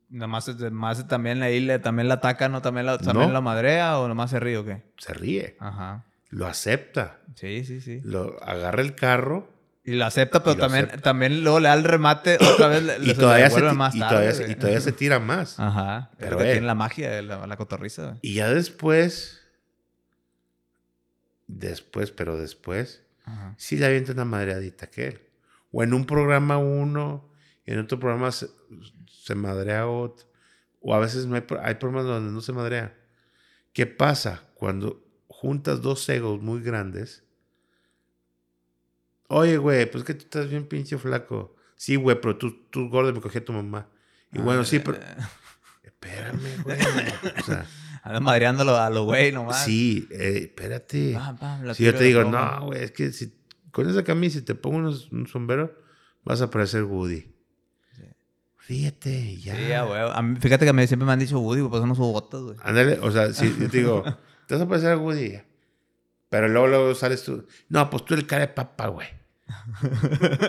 Nada 0.09 0.27
más, 0.27 0.55
más 0.71 1.07
también 1.07 1.43
ahí 1.43 1.59
le, 1.59 1.77
también 1.79 2.07
la 2.07 2.15
ataca, 2.15 2.47
¿no? 2.49 2.61
También 2.61 2.85
la, 2.85 2.97
también 2.97 3.27
No. 3.27 3.33
la 3.33 3.41
madrea 3.41 3.99
o 3.99 4.07
nomás 4.07 4.29
se 4.31 4.39
ríe 4.39 4.57
o 4.57 4.65
qué. 4.65 4.83
Se 4.97 5.13
ríe, 5.13 5.57
Ajá. 5.59 6.05
Lo 6.33 6.47
acepta, 6.47 7.19
Sí, 7.35 7.63
sí, 7.65 7.79
sí. 7.81 8.01
lo 8.03 8.41
agarra 8.43 8.81
el 8.81 8.95
carro 8.95 9.51
Y 9.83 9.93
lo 9.93 10.05
acepta, 10.05 10.43
pero 10.43 10.55
lo 10.55 10.61
también, 10.61 10.85
acepta. 10.85 11.01
también 11.03 11.43
luego 11.43 11.59
le 11.59 11.67
da 11.67 11.73
el 11.75 11.83
remate 11.83 12.37
otra 12.53 12.67
vez. 12.69 12.83
Le, 12.99 13.11
y, 13.11 13.13
todavía 13.13 13.49
se, 13.49 13.55
devuelve 13.55 13.71
ti- 13.71 13.77
más 13.77 13.95
y, 13.95 13.99
tarde, 13.99 14.09
todavía, 14.15 14.31
se- 14.33 14.43
güey. 14.43 14.51
y 14.51 14.55
todavía 14.55 14.81
se 14.81 14.91
tira 14.93 15.19
más. 15.19 15.59
Ajá. 15.59 16.11
Pero, 16.17 16.37
que 16.37 16.43
tiene 16.45 16.61
la 16.67 16.75
magia 16.75 17.11
de 17.11 17.21
la, 17.21 17.45
la 17.45 17.57
cotorriza, 17.57 18.03
güey. 18.05 18.19
Y 18.21 18.33
ya 18.35 18.49
después, 18.53 19.41
después, 21.47 22.11
pero 22.11 22.37
después, 22.37 23.03
Ajá. 23.25 23.55
sí 23.57 23.77
le 23.77 23.85
avienta 23.85 24.11
una 24.13 24.25
madreadita 24.25 24.87
que 24.87 25.07
él. 25.07 25.21
O 25.71 25.83
en 25.83 25.93
un 25.93 26.05
programa 26.05 26.57
uno, 26.57 27.29
y 27.65 27.71
en 27.73 27.79
otro 27.79 27.99
programa 27.99 28.31
se, 28.31 28.47
se 29.07 29.35
madrea 29.35 29.87
otro. 29.87 30.27
O 30.81 30.93
a 30.93 30.99
veces 30.99 31.25
no 31.25 31.35
hay, 31.35 31.43
hay 31.63 31.75
programas 31.75 32.05
donde 32.05 32.31
no 32.31 32.41
se 32.41 32.51
madrea. 32.53 32.95
¿Qué 33.71 33.85
pasa 33.87 34.43
cuando 34.55 35.03
juntas 35.39 35.81
dos 35.81 36.07
egos 36.09 36.41
muy 36.41 36.61
grandes? 36.61 37.23
Oye, 39.27 39.57
güey, 39.57 39.89
pues 39.89 40.03
que 40.03 40.13
tú 40.13 40.23
estás 40.25 40.49
bien 40.49 40.67
pinche 40.67 40.97
flaco. 40.97 41.55
Sí, 41.75 41.95
güey, 41.95 42.19
pero 42.21 42.37
tú, 42.37 42.65
tú 42.69 42.89
gordo 42.89 43.11
me 43.13 43.21
cogí 43.21 43.39
a 43.39 43.45
tu 43.45 43.51
mamá. 43.53 43.89
Y 44.31 44.39
bueno, 44.39 44.63
sí, 44.63 44.79
pero... 44.79 44.97
Espérame, 45.83 46.39
güey. 46.63 46.77
O 47.39 47.43
sea, 47.43 47.65
Anda 48.03 48.19
madreándolo 48.19 48.77
a 48.77 48.89
lo 48.89 49.05
güey 49.05 49.31
nomás. 49.31 49.63
sí, 49.63 50.07
eh, 50.11 50.41
espérate. 50.43 51.17
Si 51.73 51.83
yo 51.83 51.95
te 51.95 52.03
digo, 52.03 52.23
no, 52.23 52.65
güey, 52.67 52.83
es 52.83 52.91
que 52.91 53.11
si 53.11 53.33
con 53.71 53.89
esa 53.89 54.03
camisa 54.03 54.39
y 54.39 54.41
te 54.43 54.55
pongo 54.55 54.77
unos- 54.77 55.11
un 55.11 55.25
sombrero, 55.27 55.73
vas 56.23 56.41
a 56.41 56.49
parecer 56.49 56.83
Woody. 56.83 57.31
Fíjate, 58.57 59.37
ya. 59.41 59.55
Sí, 59.55 59.67
ya, 59.67 59.83
güey. 59.83 59.99
A 59.99 60.21
mí- 60.21 60.39
fíjate 60.39 60.63
que 60.65 60.69
a 60.69 60.73
mí 60.73 60.87
siempre 60.87 61.05
me 61.05 61.11
han 61.11 61.19
dicho 61.19 61.37
Woody, 61.39 61.67
pues 61.67 61.83
no 61.83 61.91
uso 61.91 62.03
botas, 62.03 62.41
güey. 62.41 62.55
Ándale, 62.61 62.97
o 63.01 63.11
sea, 63.11 63.33
si 63.33 63.49
yo 63.59 63.69
te 63.69 63.77
digo, 63.77 64.03
te 64.47 64.55
vas 64.55 64.63
a 64.63 64.67
parecer 64.67 64.91
a 64.93 64.97
Woody. 64.97 65.39
Pero 66.29 66.47
luego, 66.47 66.67
luego 66.67 66.95
sales 66.95 67.23
tú. 67.23 67.47
No, 67.69 67.89
pues 67.89 68.05
tú 68.05 68.13
el 68.15 68.25
cara 68.25 68.47
de 68.47 68.53
papa, 68.53 68.87
güey. 68.87 69.07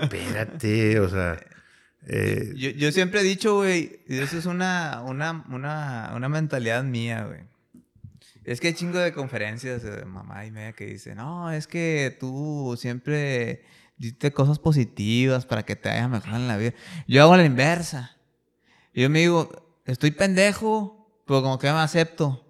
Espérate, 0.03 1.01
o 1.01 1.09
sea. 1.09 1.39
eh, 2.07 2.53
Yo, 2.57 2.71
yo 2.71 2.93
siempre 2.93 3.21
he 3.21 3.25
dicho, 3.25 3.57
güey, 3.57 4.01
y 4.09 4.19
eso 4.19 4.39
es 4.39 4.47
una, 4.47 5.03
una, 5.05 5.45
una, 5.51 6.13
una 6.15 6.29
mentalidad 6.29 6.83
mía, 6.85 7.25
güey. 7.25 7.41
Es 8.45 8.61
que 8.61 8.69
hay 8.69 8.75
chingo 8.75 8.99
de 8.99 9.13
conferencias 9.13 9.83
de 9.83 10.05
mamá 10.05 10.45
y 10.45 10.51
media 10.51 10.73
que 10.75 10.85
dicen, 10.87 11.17
no, 11.17 11.51
es 11.51 11.67
que 11.67 12.15
tú 12.21 12.77
siempre 12.79 13.65
diste 13.97 14.33
cosas 14.33 14.59
positivas 14.59 15.47
para 15.47 15.65
que 15.65 15.77
te 15.77 15.89
vaya 15.89 16.09
mejor 16.09 16.35
en 16.35 16.49
la 16.49 16.59
vida. 16.59 16.73
Yo 17.09 17.23
hago 17.23 17.37
la 17.37 17.45
inversa. 17.45 18.17
Yo 18.93 19.09
me 19.09 19.21
digo, 19.21 19.81
estoy 19.87 20.11
pendejo, 20.11 21.23
pero 21.27 21.43
como 21.43 21.59
que 21.59 21.69
me 21.69 21.79
acepto. 21.79 22.44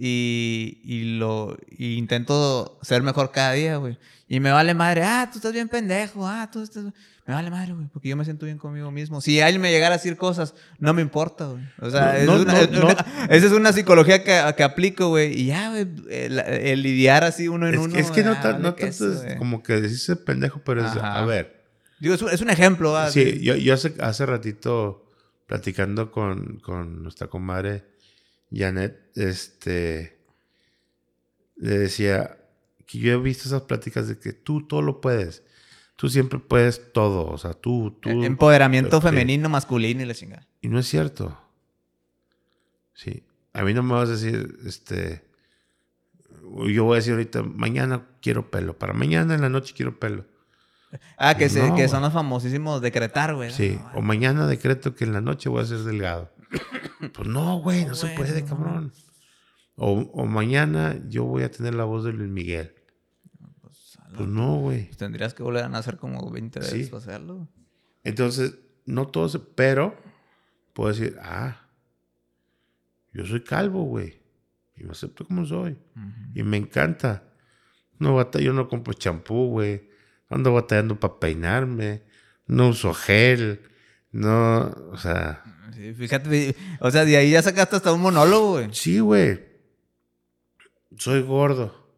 Y, 0.00 0.80
y 0.84 1.18
lo 1.18 1.56
y 1.68 1.96
intento 1.96 2.78
ser 2.82 3.02
mejor 3.02 3.32
cada 3.32 3.52
día, 3.52 3.76
güey. 3.78 3.98
Y 4.28 4.38
me 4.40 4.52
vale 4.52 4.72
madre, 4.74 5.02
ah, 5.02 5.28
tú 5.32 5.38
estás 5.38 5.52
bien 5.52 5.68
pendejo, 5.68 6.26
ah, 6.26 6.48
tú 6.52 6.62
estás... 6.62 6.84
Me 7.26 7.34
vale 7.34 7.50
madre, 7.50 7.72
güey, 7.74 7.86
porque 7.92 8.08
yo 8.08 8.16
me 8.16 8.24
siento 8.24 8.46
bien 8.46 8.56
conmigo 8.58 8.90
mismo. 8.90 9.20
Si 9.20 9.40
alguien 9.40 9.60
me 9.60 9.70
llegara 9.70 9.94
a 9.96 9.98
decir 9.98 10.16
cosas, 10.16 10.54
no 10.78 10.94
me 10.94 11.02
importa, 11.02 11.46
güey. 11.48 11.62
O 11.80 11.90
sea, 11.90 12.12
No, 12.12 12.18
es 12.18 12.26
no, 12.26 12.34
una- 12.42 12.52
no, 12.54 12.58
es 12.62 12.70
no. 12.70 12.84
una- 12.86 13.04
esa 13.28 13.46
es 13.46 13.52
una 13.52 13.72
psicología 13.72 14.22
que, 14.24 14.54
que 14.56 14.62
aplico, 14.62 15.08
güey. 15.08 15.38
Y 15.38 15.46
ya, 15.46 15.68
güey, 15.70 15.86
el, 16.10 16.38
el 16.38 16.82
lidiar 16.82 17.24
así 17.24 17.48
uno 17.48 17.66
en 17.68 17.74
es, 17.74 17.80
uno. 17.80 17.96
es 17.96 18.10
que 18.10 18.22
no, 18.22 18.30
ah, 18.32 18.40
vale 18.42 18.58
no 18.60 18.74
tanto 18.74 18.86
es 18.86 19.36
como 19.36 19.62
que 19.62 19.74
decirse 19.80 20.16
pendejo, 20.16 20.62
pero 20.64 20.86
es, 20.86 20.92
a 20.96 21.22
ver. 21.26 21.64
Digo, 22.00 22.14
es 22.14 22.22
un, 22.22 22.30
es 22.30 22.40
un 22.40 22.48
ejemplo, 22.50 22.92
¿verdad? 22.94 23.10
Sí, 23.10 23.40
yo, 23.42 23.56
yo 23.56 23.74
hace, 23.74 23.94
hace 24.00 24.24
ratito 24.24 25.04
platicando 25.46 26.10
con, 26.10 26.60
con 26.60 27.02
nuestra 27.02 27.26
comadre 27.26 27.84
Janet, 28.52 29.10
este, 29.16 30.18
le 31.56 31.78
decía 31.78 32.38
que 32.86 32.98
yo 32.98 33.12
he 33.12 33.16
visto 33.18 33.48
esas 33.48 33.62
pláticas 33.62 34.08
de 34.08 34.18
que 34.18 34.32
tú 34.32 34.66
todo 34.66 34.82
lo 34.82 35.00
puedes. 35.00 35.42
Tú 35.96 36.08
siempre 36.08 36.38
puedes 36.38 36.92
todo. 36.92 37.26
O 37.26 37.38
sea, 37.38 37.52
tú, 37.54 37.90
tú. 38.00 38.08
Empoderamiento 38.24 38.98
este, 38.98 39.08
femenino, 39.10 39.48
masculino 39.48 40.02
y 40.02 40.06
la 40.06 40.14
chingada. 40.14 40.46
Y 40.60 40.68
no 40.68 40.78
es 40.78 40.86
cierto. 40.86 41.36
Sí. 42.94 43.24
A 43.52 43.62
mí 43.62 43.74
no 43.74 43.82
me 43.82 43.94
vas 43.94 44.08
a 44.08 44.12
decir, 44.12 44.58
este. 44.64 45.24
Yo 46.68 46.84
voy 46.84 46.94
a 46.94 46.96
decir 46.96 47.12
ahorita, 47.12 47.42
mañana 47.42 48.06
quiero 48.22 48.50
pelo. 48.50 48.78
Para 48.78 48.92
mañana 48.94 49.34
en 49.34 49.40
la 49.40 49.48
noche 49.48 49.74
quiero 49.76 49.98
pelo. 49.98 50.24
Ah, 51.18 51.36
que, 51.36 51.50
se- 51.50 51.74
que 51.76 51.86
son 51.88 52.00
los 52.02 52.12
famosísimos 52.14 52.80
decretar, 52.80 53.34
güey. 53.34 53.50
Sí, 53.50 53.78
No, 53.92 53.98
o 53.98 54.02
mañana 54.02 54.46
decreto 54.46 54.94
que 54.94 55.04
en 55.04 55.12
la 55.12 55.20
noche 55.20 55.50
voy 55.50 55.62
a 55.62 55.66
ser 55.66 55.80
delgado. 55.80 56.32
Pues 57.12 57.28
no, 57.28 57.58
güey, 57.60 57.82
no, 57.82 57.90
No, 57.90 57.94
se 57.94 58.08
puede, 58.08 58.44
cabrón. 58.44 58.92
O, 59.76 59.92
o 59.92 60.26
mañana 60.26 61.00
yo 61.08 61.24
voy 61.24 61.42
a 61.44 61.50
tener 61.50 61.74
la 61.74 61.84
voz 61.84 62.04
de 62.04 62.12
Luis 62.12 62.28
Miguel. 62.30 62.74
pues, 63.60 63.98
Pues 64.16 64.28
no, 64.28 64.56
güey. 64.58 64.86
Pues 64.86 64.96
tendrías 64.96 65.34
que 65.34 65.42
volver 65.42 65.64
a 65.64 65.68
nacer 65.68 65.96
como 65.96 66.30
20 66.30 66.58
veces 66.60 66.86
Sí. 66.86 66.90
para 66.90 66.98
hacerlo. 67.02 67.48
Entonces, 68.04 68.58
no 68.86 69.06
todo 69.08 69.28
se... 69.28 69.38
Pero 69.38 69.96
puedo 70.72 70.90
decir, 70.90 71.16
ah, 71.22 71.68
yo 73.12 73.24
soy 73.26 73.42
calvo, 73.42 73.84
güey. 73.84 74.20
Y 74.76 74.84
me 74.84 74.92
acepto 74.92 75.24
como 75.24 75.44
soy. 75.44 75.76
Y 76.34 76.42
me 76.42 76.56
encanta. 76.56 77.24
No 77.98 78.14
batallo, 78.14 78.46
yo 78.46 78.52
no 78.52 78.68
compro 78.68 78.92
champú, 78.94 79.48
güey. 79.50 79.88
Ando 80.28 80.52
batallando 80.54 80.98
para 81.00 81.18
peinarme. 81.18 82.02
No 82.46 82.68
uso 82.68 82.94
gel. 82.94 83.60
No, 84.12 84.60
o 84.92 84.96
sea... 84.96 85.42
Fíjate, 85.96 86.56
o 86.80 86.90
sea, 86.90 87.04
de 87.04 87.16
ahí 87.16 87.30
ya 87.30 87.42
sacaste 87.42 87.76
hasta 87.76 87.92
un 87.92 88.00
monólogo, 88.00 88.52
güey. 88.54 88.68
Sí, 88.72 88.98
güey. 88.98 89.40
Soy 90.96 91.22
gordo. 91.22 91.88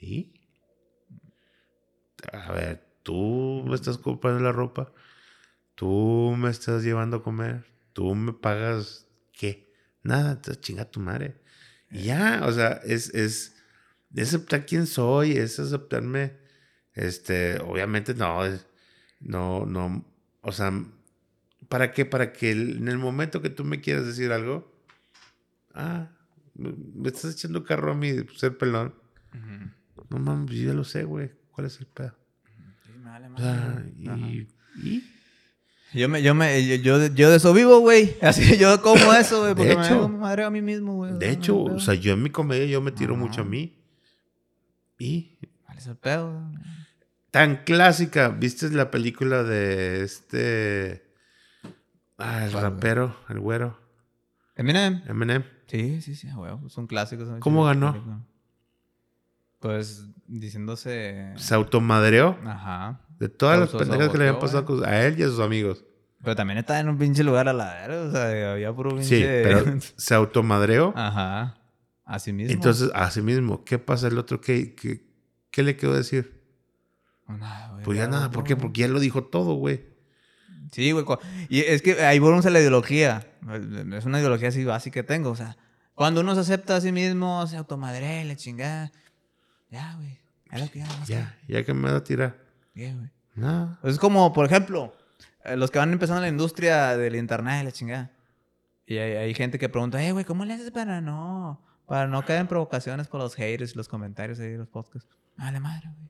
¿Y? 0.00 0.32
A 2.32 2.52
ver, 2.52 2.86
tú 3.02 3.64
me 3.66 3.74
estás 3.74 3.98
comprando 3.98 4.40
la 4.40 4.52
ropa. 4.52 4.92
Tú 5.74 6.34
me 6.38 6.50
estás 6.50 6.82
llevando 6.82 7.18
a 7.18 7.22
comer. 7.22 7.66
Tú 7.92 8.14
me 8.14 8.32
pagas. 8.32 9.06
¿Qué? 9.32 9.70
Nada, 10.02 10.32
entonces 10.32 10.62
chinga 10.62 10.90
tu 10.90 11.00
madre. 11.00 11.40
Y 11.90 12.04
ya, 12.04 12.42
o 12.46 12.52
sea, 12.52 12.80
es, 12.84 13.14
es, 13.14 13.56
es 14.14 14.28
aceptar 14.28 14.64
quién 14.64 14.86
soy, 14.86 15.32
es 15.32 15.58
aceptarme. 15.58 16.38
Este, 16.94 17.60
obviamente 17.60 18.14
no, 18.14 18.42
no, 19.20 19.66
no, 19.66 20.04
o 20.40 20.52
sea, 20.52 20.72
¿para 21.68 21.92
qué? 21.92 22.04
Para 22.04 22.32
que 22.32 22.50
en 22.52 22.88
el 22.88 22.98
momento 22.98 23.42
que 23.42 23.50
tú 23.50 23.64
me 23.64 23.80
quieras 23.80 24.06
decir 24.06 24.32
algo, 24.32 24.72
ah, 25.74 26.10
me 26.54 26.72
me 26.94 27.08
estás 27.08 27.34
echando 27.34 27.64
carro 27.64 27.92
a 27.92 27.94
mí 27.94 28.10
de 28.12 28.26
ser 28.36 28.56
pelón. 28.58 28.94
No 30.10 30.18
mames, 30.18 30.50
yo 30.56 30.68
ya 30.68 30.74
lo 30.74 30.84
sé, 30.84 31.04
güey. 31.04 31.30
¿Cuál 31.50 31.66
es 31.66 31.78
el 31.80 31.86
pedo? 31.86 32.14
Sí, 32.86 32.92
me 32.98 33.10
vale 33.10 33.28
y, 33.96 34.48
y- 34.88 35.04
Yo, 35.92 36.08
me, 36.08 36.22
yo, 36.22 36.34
me, 36.34 36.78
yo, 36.78 37.06
yo, 37.08 37.30
de 37.30 37.36
eso 37.36 37.52
vivo, 37.52 37.80
güey. 37.80 38.16
Así 38.22 38.56
yo 38.58 38.80
como 38.82 39.12
eso, 39.12 39.40
güey. 39.40 39.54
Porque 39.54 39.70
De 39.70 39.76
me 39.76 39.84
hecho. 39.84 39.94
hago 39.94 40.08
madre 40.08 40.44
a 40.44 40.50
mí 40.50 40.62
mismo, 40.62 40.94
güey. 40.96 41.18
de 41.18 41.30
hecho, 41.30 41.64
me 41.64 41.72
o 41.72 41.80
sea, 41.80 41.94
yo 41.94 42.12
en 42.14 42.22
mi 42.22 42.30
comedia 42.30 42.66
yo 42.66 42.80
me 42.80 42.92
tiro 42.92 43.16
mucho 43.16 43.40
a 43.42 43.44
mí. 43.44 43.74
Y 44.98 45.38
¿Cuál 45.64 45.78
es 45.78 45.86
el 45.86 45.96
pedo? 45.96 46.50
tan 47.30 47.64
clásica, 47.64 48.30
¿viste 48.30 48.70
la 48.70 48.90
película 48.90 49.42
de 49.44 50.02
este 50.02 51.07
ah, 52.18 52.44
el 52.44 52.52
rapero, 52.52 53.16
el 53.28 53.40
güero, 53.40 53.78
Eminem. 54.58 55.02
Eminem? 55.06 55.44
Sí, 55.68 56.02
sí, 56.02 56.16
sí, 56.16 56.28
güey. 56.34 56.52
Son 56.68 56.88
clásicos. 56.88 57.28
¿Cómo 57.38 57.64
ganó? 57.64 58.26
Pues 59.60 60.04
diciéndose. 60.26 61.32
Se 61.36 61.54
automadreó 61.54 62.36
Ajá. 62.44 63.00
de 63.18 63.28
todas 63.28 63.58
las 63.60 63.70
pendejas 63.70 64.08
que 64.08 64.18
le 64.18 64.28
habían 64.28 64.40
pasado 64.40 64.84
a 64.84 65.04
él 65.04 65.18
y 65.18 65.22
a 65.22 65.26
sus 65.26 65.40
amigos. 65.40 65.84
Pero 66.22 66.34
también 66.34 66.58
estaba 66.58 66.80
en 66.80 66.88
un 66.88 66.98
pinche 66.98 67.22
lugar 67.22 67.48
a 67.48 67.52
la 67.52 67.72
verga. 67.74 68.00
O 68.02 68.10
sea, 68.10 68.52
había 68.52 68.72
puro 68.74 68.90
pinche. 68.90 69.04
Sí, 69.04 69.22
pero 69.22 69.80
se 69.96 70.14
automadreó. 70.14 70.92
Ajá. 70.96 71.56
Así 72.04 72.32
mismo. 72.32 72.52
Entonces, 72.52 72.90
así 72.94 73.22
mismo, 73.22 73.64
¿qué 73.64 73.78
pasa 73.78 74.08
el 74.08 74.18
otro? 74.18 74.40
¿Qué, 74.40 74.74
qué, 74.74 75.06
qué 75.52 75.62
le 75.62 75.76
quedó 75.76 75.94
decir? 75.94 76.42
Nada, 77.28 77.72
güey, 77.72 77.84
Pues 77.84 77.98
ya 77.98 78.08
nada, 78.08 78.30
¿por 78.30 78.42
qué? 78.42 78.56
Porque 78.56 78.80
ya 78.80 78.88
lo 78.88 78.98
dijo 78.98 79.24
todo, 79.24 79.54
güey. 79.54 79.84
Sí, 80.70 80.92
güey. 80.92 81.04
Y 81.48 81.60
es 81.60 81.82
que 81.82 82.04
ahí 82.04 82.18
volvemos 82.18 82.46
a 82.46 82.50
la 82.50 82.60
ideología. 82.60 83.26
Es 83.92 84.04
una 84.04 84.20
ideología 84.20 84.48
así 84.48 84.64
básica 84.64 85.00
que 85.00 85.02
tengo. 85.02 85.30
O 85.30 85.36
sea, 85.36 85.56
cuando 85.94 86.20
uno 86.20 86.34
se 86.34 86.40
acepta 86.40 86.76
a 86.76 86.80
sí 86.80 86.92
mismo, 86.92 87.46
se 87.46 87.56
automadre, 87.56 88.24
le 88.24 88.36
chingada. 88.36 88.92
Ya, 89.70 89.94
güey. 89.96 90.18
ya, 91.06 91.36
ya 91.46 91.64
que 91.64 91.74
me 91.74 91.90
da 91.90 91.96
a 91.96 92.04
tirar. 92.04 92.36
No. 93.34 93.78
Es 93.82 93.98
como, 93.98 94.32
por 94.32 94.46
ejemplo, 94.46 94.94
eh, 95.44 95.56
los 95.56 95.70
que 95.70 95.78
van 95.78 95.92
empezando 95.92 96.20
la 96.22 96.28
industria 96.28 96.96
del 96.96 97.16
internet, 97.16 97.64
la 97.64 97.72
chingada. 97.72 98.10
Y 98.86 98.96
hay, 98.96 99.34
gente 99.34 99.58
que 99.58 99.68
pregunta, 99.68 100.02
eh, 100.02 100.12
güey, 100.12 100.24
¿cómo 100.24 100.44
le 100.44 100.54
haces 100.54 100.70
para 100.70 101.00
no, 101.00 101.60
para 101.86 102.06
no 102.06 102.24
caer 102.24 102.40
en 102.40 102.46
provocaciones 102.46 103.06
por 103.06 103.20
los 103.20 103.34
haters 103.34 103.72
y 103.72 103.74
los 103.74 103.86
comentarios 103.86 104.38
de 104.38 104.56
los 104.56 104.68
podcasts? 104.68 105.10
Vale 105.36 105.60
madre, 105.60 105.90
güey. 105.94 106.08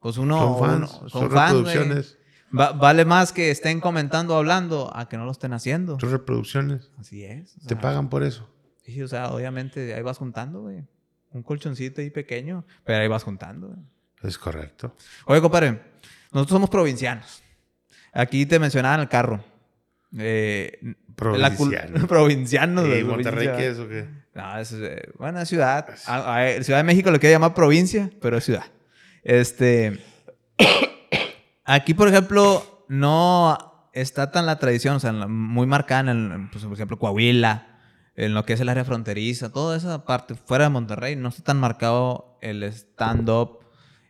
Pues 0.00 0.16
uno... 0.16 0.38
Son 0.38 0.58
fans, 0.58 0.90
son, 1.08 1.30
reproducciones. 1.30 2.18
Vale 2.50 3.04
más 3.04 3.32
que 3.32 3.50
estén 3.50 3.80
comentando 3.80 4.36
hablando 4.36 4.90
a 4.94 5.08
que 5.08 5.16
no 5.16 5.24
lo 5.24 5.32
estén 5.32 5.52
haciendo. 5.52 5.96
Tus 5.96 6.10
reproducciones. 6.10 6.90
Así 6.98 7.24
es. 7.24 7.54
Te 7.66 7.76
pagan 7.76 8.08
por 8.08 8.22
eso. 8.22 8.48
Sí, 8.84 9.02
o 9.02 9.08
sea, 9.08 9.30
obviamente 9.30 9.94
ahí 9.94 10.02
vas 10.02 10.18
juntando, 10.18 10.62
güey. 10.62 10.84
Un 11.32 11.42
colchoncito 11.42 12.00
ahí 12.00 12.10
pequeño, 12.10 12.64
pero 12.84 13.00
ahí 13.00 13.08
vas 13.08 13.24
juntando, 13.24 13.68
güey. 13.68 13.80
Es 14.22 14.38
correcto. 14.38 14.96
Oye, 15.26 15.40
compadre, 15.40 15.80
nosotros 16.32 16.54
somos 16.56 16.70
provincianos. 16.70 17.42
Aquí 18.12 18.46
te 18.46 18.58
mencionaban 18.58 19.00
el 19.00 19.08
carro. 19.08 19.44
Eh, 20.16 20.94
Provinciano. 21.14 22.06
provinciano. 22.06 22.96
¿Y 22.96 23.04
Monterrey 23.04 23.48
qué 23.56 23.68
es 23.68 23.78
o 23.78 23.88
qué? 23.88 24.06
No, 24.34 24.58
es 24.58 24.72
eh, 24.72 25.10
bueno, 25.18 25.44
ciudad. 25.46 25.88
ciudad 25.96 26.78
de 26.78 26.84
México 26.84 27.10
lo 27.10 27.18
quiere 27.18 27.34
llamar 27.34 27.54
provincia, 27.54 28.10
pero 28.20 28.36
es 28.36 28.44
ciudad. 28.44 28.64
Este. 29.22 29.98
Aquí, 31.66 31.94
por 31.94 32.08
ejemplo, 32.08 32.84
no 32.88 33.88
está 33.92 34.30
tan 34.30 34.46
la 34.46 34.58
tradición, 34.58 34.96
o 34.96 35.00
sea, 35.00 35.12
muy 35.12 35.66
marcada 35.66 36.10
en, 36.10 36.48
pues, 36.50 36.64
por 36.64 36.72
ejemplo, 36.72 36.98
Coahuila, 36.98 37.78
en 38.14 38.32
lo 38.32 38.44
que 38.46 38.54
es 38.54 38.60
el 38.60 38.68
área 38.70 38.84
fronteriza, 38.84 39.52
toda 39.52 39.76
esa 39.76 40.04
parte 40.04 40.34
fuera 40.34 40.64
de 40.64 40.70
Monterrey, 40.70 41.16
no 41.16 41.28
está 41.28 41.42
tan 41.42 41.60
marcado 41.60 42.38
el 42.40 42.62
stand-up 42.62 43.60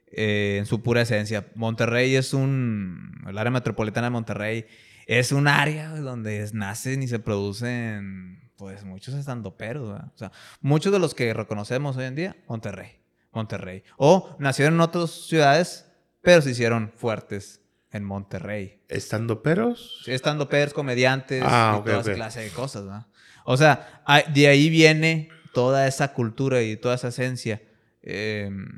eh, 0.07 0.57
en 0.59 0.67
su 0.67 0.83
pura 0.83 1.03
esencia. 1.03 1.47
Monterrey 1.57 2.15
es 2.15 2.33
un. 2.33 3.23
El 3.27 3.37
área 3.39 3.51
metropolitana 3.51 4.07
de 4.07 4.11
Monterrey 4.13 4.67
es 5.07 5.33
un 5.33 5.49
área 5.49 5.91
donde 5.91 6.49
nacen 6.53 7.03
y 7.03 7.09
se 7.09 7.19
producen 7.19 8.51
pues 8.57 8.85
muchos 8.85 9.15
estandoperos, 9.15 9.89
¿verdad? 9.91 10.13
O 10.15 10.19
sea, 10.19 10.33
muchos 10.61 10.93
de 10.93 10.99
los 10.99 11.15
que 11.15 11.35
reconocemos 11.35 11.97
hoy 11.97 12.05
en 12.05 12.15
día, 12.15 12.37
Monterrey, 12.49 12.99
Monterrey. 13.33 13.83
O 13.99 14.35
nacieron 14.39 14.75
en 14.75 14.81
otras 14.81 15.11
ciudades, 15.11 15.86
pero 16.27 16.43
se 16.43 16.51
hicieron 16.51 16.91
fuertes 16.95 17.63
en 17.91 18.05
Monterrey. 18.05 18.83
¿Estandoperos? 18.89 20.03
Sí, 20.05 20.13
estandoperos, 20.13 20.75
comediantes 20.75 21.43
ah, 21.47 21.79
y 21.81 21.85
toda 21.85 22.01
esa 22.01 22.15
clase 22.15 22.41
de 22.41 22.51
cosas, 22.51 22.85
¿verdad? 22.85 23.07
O 23.47 23.57
sea, 23.57 24.03
de 24.35 24.49
ahí 24.49 24.69
viene 24.69 25.31
toda 25.55 25.89
esa 25.89 26.13
cultura 26.13 26.61
y 26.63 26.77
toda 26.77 26.97
esa 26.97 27.09
esencia 27.09 27.63
Em, 28.09 28.69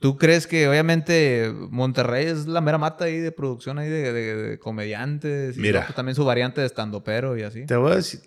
¿Tú 0.00 0.16
crees 0.16 0.46
que 0.46 0.66
obviamente 0.66 1.52
Monterrey 1.52 2.24
es 2.24 2.46
la 2.46 2.62
mera 2.62 2.78
mata 2.78 3.04
ahí 3.04 3.18
de 3.18 3.32
producción 3.32 3.78
ahí 3.78 3.90
de, 3.90 4.58
comediantes? 4.62 5.58
Mira. 5.58 5.86
también 5.94 6.14
su 6.16 6.24
variante 6.24 6.62
de 6.62 6.66
estando 6.66 7.04
pero 7.04 7.36
y 7.36 7.42
así. 7.42 7.66
Te 7.66 7.76
voy 7.76 7.92
a 7.92 7.96
decir, 7.96 8.20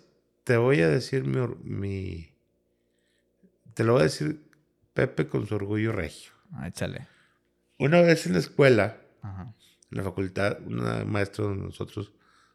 te 0.44 0.56
voy 0.56 0.80
a 0.82 0.88
decir 0.88 1.24
mi, 1.24 2.32
Te 3.74 3.82
lo 3.82 3.94
voy 3.94 4.02
a 4.02 4.04
decir 4.04 4.40
Pepe 4.94 5.26
con 5.26 5.48
su 5.48 5.56
orgullo 5.56 5.90
regio. 5.90 6.30
Ah, 6.52 6.68
échale. 6.68 7.08
Una 7.82 8.00
vez 8.00 8.26
en 8.26 8.34
la 8.34 8.38
escuela, 8.38 8.96
en 9.24 9.98
la 9.98 10.04
facultad, 10.04 10.58
un 10.64 11.10
maestro 11.10 11.48
de 11.48 11.56
nosotros, 11.56 12.12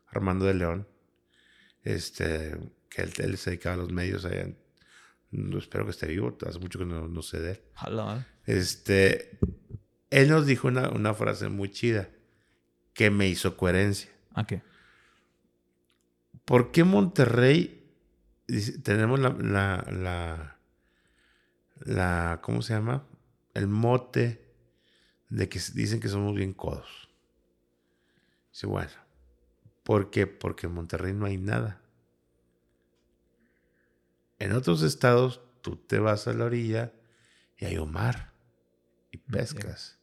Armando 0.08 0.45
de 0.45 0.54
León, 0.54 0.88
este, 1.84 2.58
que 2.90 3.02
él, 3.02 3.12
él 3.18 3.38
se 3.38 3.49
dedicaba 3.49 3.76
a 3.76 3.78
los 3.80 3.91
medios 3.91 4.24
allá 4.24 4.48
no 5.32 5.58
espero 5.58 5.84
que 5.84 5.91
esté 5.91 6.08
vivo, 6.08 6.38
hace 6.48 6.60
mucho 6.60 6.80
que 6.80 6.86
no, 6.86 7.10
no 7.10 7.22
sé 7.22 7.41
de 7.41 7.52
él. 7.52 7.62
Este, 8.45 9.38
él 10.12 10.30
nos 10.30 10.45
dijo 10.45 10.70
una, 10.70 10.91
una, 10.91 11.14
frase 11.14 11.49
muy 11.49 11.72
chida 11.72 12.08
que 12.94 13.10
me 13.10 13.28
hizo 13.28 13.58
coherencia. 13.58 14.10
¿A 14.34 14.48
qué? 14.48 14.62
¿Por 16.45 16.72
qué 16.72 16.86
Monterrey 16.86 17.91
tenemos 18.82 19.20
la, 19.20 19.32
la, 19.32 19.86
la, 19.91 20.58
la, 21.82 22.40
¿cómo 22.41 22.62
se 22.62 22.76
llama? 22.76 23.06
El 23.54 23.68
mote 23.68 24.47
de 25.30 25.49
que 25.49 25.60
dicen 25.74 25.99
que 25.99 26.10
somos 26.10 26.36
bien 26.36 26.54
codos. 26.54 27.10
Sí, 28.52 28.66
bueno. 28.68 28.91
¿Por 29.84 30.10
qué? 30.10 30.28
Porque 30.28 30.68
en 30.68 30.74
Monterrey 30.74 31.14
no 31.14 31.26
hay 31.26 31.38
nada. 31.38 31.82
En 34.40 34.52
otros 34.52 34.84
estados, 34.84 35.41
tú 35.62 35.76
te 35.78 35.99
vas 35.99 36.28
a 36.28 36.34
la 36.34 36.45
orilla 36.45 36.94
y 37.58 37.66
hay 37.66 37.78
un 37.78 37.91
mar 37.91 38.34
y 39.12 39.18
pescas. 39.18 39.99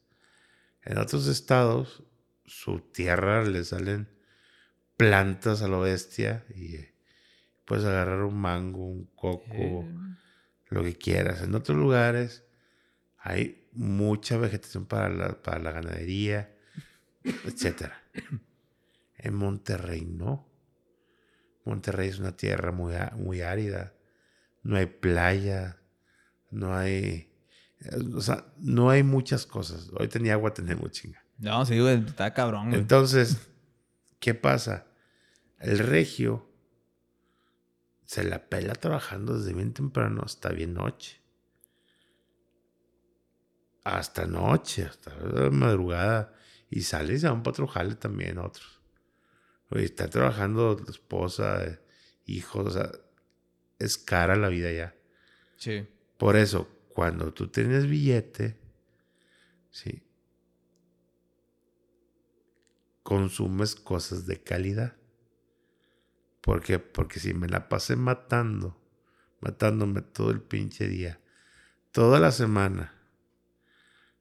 En 0.83 0.99
otros 0.99 1.27
estados, 1.27 2.03
su 2.47 2.81
tierra 2.81 3.45
le 3.45 3.65
salen 3.65 4.09
plantas 4.97 5.63
a 5.63 5.69
lo 5.69 5.81
bestia 5.81 6.45
y 6.55 6.79
puedes 7.65 7.85
agarrar 7.85 8.23
un 8.23 8.39
mango, 8.39 8.87
un 8.87 9.07
coco, 9.15 9.87
lo 10.69 10.83
que 10.83 10.97
quieras. 10.97 11.43
En 11.43 11.55
otros 11.55 11.79
lugares 11.79 12.45
hay 13.19 13.64
mucha 13.75 14.37
vegetación 14.37 14.87
para 14.87 15.09
la, 15.09 15.43
para 15.43 15.59
la 15.59 15.73
ganadería, 15.73 16.55
etc. 17.23 17.91
En 19.17 19.35
Monterrey 19.35 20.05
no. 20.05 20.49
Monterrey 21.65 22.09
es 22.09 22.19
una 22.19 22.37
tierra 22.37 22.73
muy, 22.73 22.95
muy 23.17 23.41
árida 23.41 23.95
no 24.65 24.77
hay 24.77 24.87
playa, 24.87 25.79
no 26.51 26.75
hay, 26.75 27.31
o 28.15 28.21
sea, 28.21 28.47
no 28.59 28.91
hay 28.91 29.03
muchas 29.03 29.47
cosas. 29.47 29.91
Hoy 29.97 30.09
tenía 30.09 30.33
agua, 30.33 30.53
tenemos 30.53 30.91
chinga. 30.91 31.23
No, 31.39 31.65
sí, 31.65 31.79
güey, 31.79 32.05
está 32.05 32.33
cabrón. 32.33 32.75
Entonces, 32.75 33.39
¿qué 34.19 34.35
pasa? 34.35 34.87
El 35.61 35.79
regio 35.79 36.51
se 38.07 38.25
la 38.25 38.49
pela 38.49 38.75
trabajando 38.75 39.39
desde 39.39 39.53
bien 39.53 39.73
temprano 39.73 40.23
hasta 40.25 40.49
bien 40.49 40.75
noche. 40.75 41.21
Hasta 43.85 44.27
noche, 44.27 44.85
hasta 44.85 45.15
madrugada. 45.51 46.35
Y 46.71 46.83
sale 46.83 47.15
y 47.15 47.19
se 47.19 47.29
van 47.29 47.43
para 47.43 47.53
otro 47.53 47.69
jale 47.69 47.95
también 47.95 48.39
otros. 48.39 48.81
Oye, 49.71 49.85
está 49.85 50.09
trabajando 50.09 50.83
esposa, 50.89 51.81
hijos, 52.27 52.67
o 52.67 52.71
sea, 52.71 52.91
es 53.79 53.99
cara 53.99 54.37
la 54.37 54.49
vida 54.49 54.73
ya. 54.73 54.95
Sí. 55.57 55.87
Por 56.19 56.37
eso, 56.37 56.69
cuando 56.89 57.33
tú 57.33 57.49
tienes 57.49 57.87
billete, 57.87 58.59
sí, 59.71 60.03
consumes 63.03 63.75
cosas 63.75 64.27
de 64.27 64.43
calidad. 64.43 64.97
¿Por 66.41 66.63
qué? 66.63 66.79
Porque 66.79 67.21
si 67.21 67.35
me 67.35 67.49
la 67.49 67.69
pasé 67.69 67.97
matando, 67.97 68.81
matándome 69.41 70.03
todo 70.03 70.31
el 70.31 70.41
pinche 70.41 70.89
día, 70.89 71.21
toda 71.91 72.21
la 72.21 72.33
semana, 72.33 72.94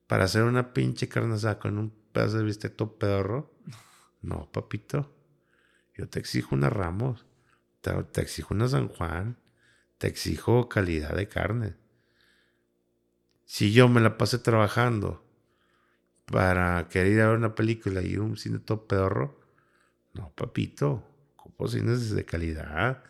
para 0.07 0.25
hacer 0.25 0.43
una 0.43 0.73
pinche 0.73 1.07
carne 1.07 1.35
asada 1.35 1.59
con 1.59 1.77
un 1.77 1.93
pedazo 2.11 2.37
de 2.37 2.43
bistec 2.43 2.75
todo 2.75 2.97
pedorro, 2.97 3.53
no, 4.21 4.49
papito. 4.51 5.13
Yo 5.95 6.07
te 6.07 6.19
exijo 6.19 6.55
una 6.55 6.69
Ramos, 6.69 7.25
te, 7.81 7.91
te 8.03 8.21
exijo 8.21 8.53
una 8.53 8.67
San 8.67 8.87
Juan, 8.87 9.37
te 9.97 10.07
exijo 10.07 10.69
calidad 10.69 11.15
de 11.15 11.27
carne. 11.27 11.75
Si 13.45 13.71
yo 13.71 13.87
me 13.89 14.01
la 14.01 14.17
pasé 14.17 14.39
trabajando 14.39 15.23
para 16.25 16.87
querer 16.87 17.11
ir 17.11 17.21
a 17.21 17.27
ver 17.27 17.37
una 17.37 17.53
película 17.53 18.01
y 18.01 18.17
un 18.17 18.37
cine 18.37 18.59
todo 18.59 18.87
pedorro, 18.87 19.39
no, 20.13 20.31
papito, 20.33 21.03
ocupo 21.35 21.67
cines 21.67 22.11
de 22.11 22.25
calidad 22.25 23.03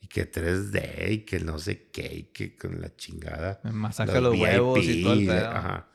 y 0.00 0.06
que 0.06 0.30
3D 0.30 1.10
y 1.10 1.18
que 1.24 1.40
no 1.40 1.58
sé 1.58 1.88
qué 1.90 2.14
y 2.14 2.22
que 2.24 2.56
con 2.56 2.80
la 2.80 2.94
chingada. 2.96 3.60
Me 3.64 3.72
masaje 3.72 4.20
los, 4.20 4.38
huevos 4.38 4.84
y 4.84 5.02
todo 5.02 5.12
el 5.12 5.26
pedo. 5.26 5.48
Ajá. 5.48 5.89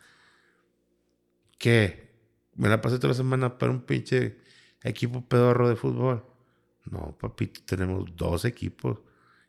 ¿Qué? 1.65 2.13
Me 2.53 2.69
la 2.69 2.79
pasé 2.79 2.97
toda 2.97 3.07
la 3.07 3.15
semana 3.15 3.57
para 3.57 3.71
un 3.71 3.81
pinche 3.81 4.37
equipo 4.83 5.27
pedorro 5.27 5.67
de 5.67 5.75
fútbol. 5.75 6.23
No, 6.83 7.17
papito, 7.19 7.61
tenemos 7.65 8.15
dos 8.15 8.45
equipos 8.45 8.99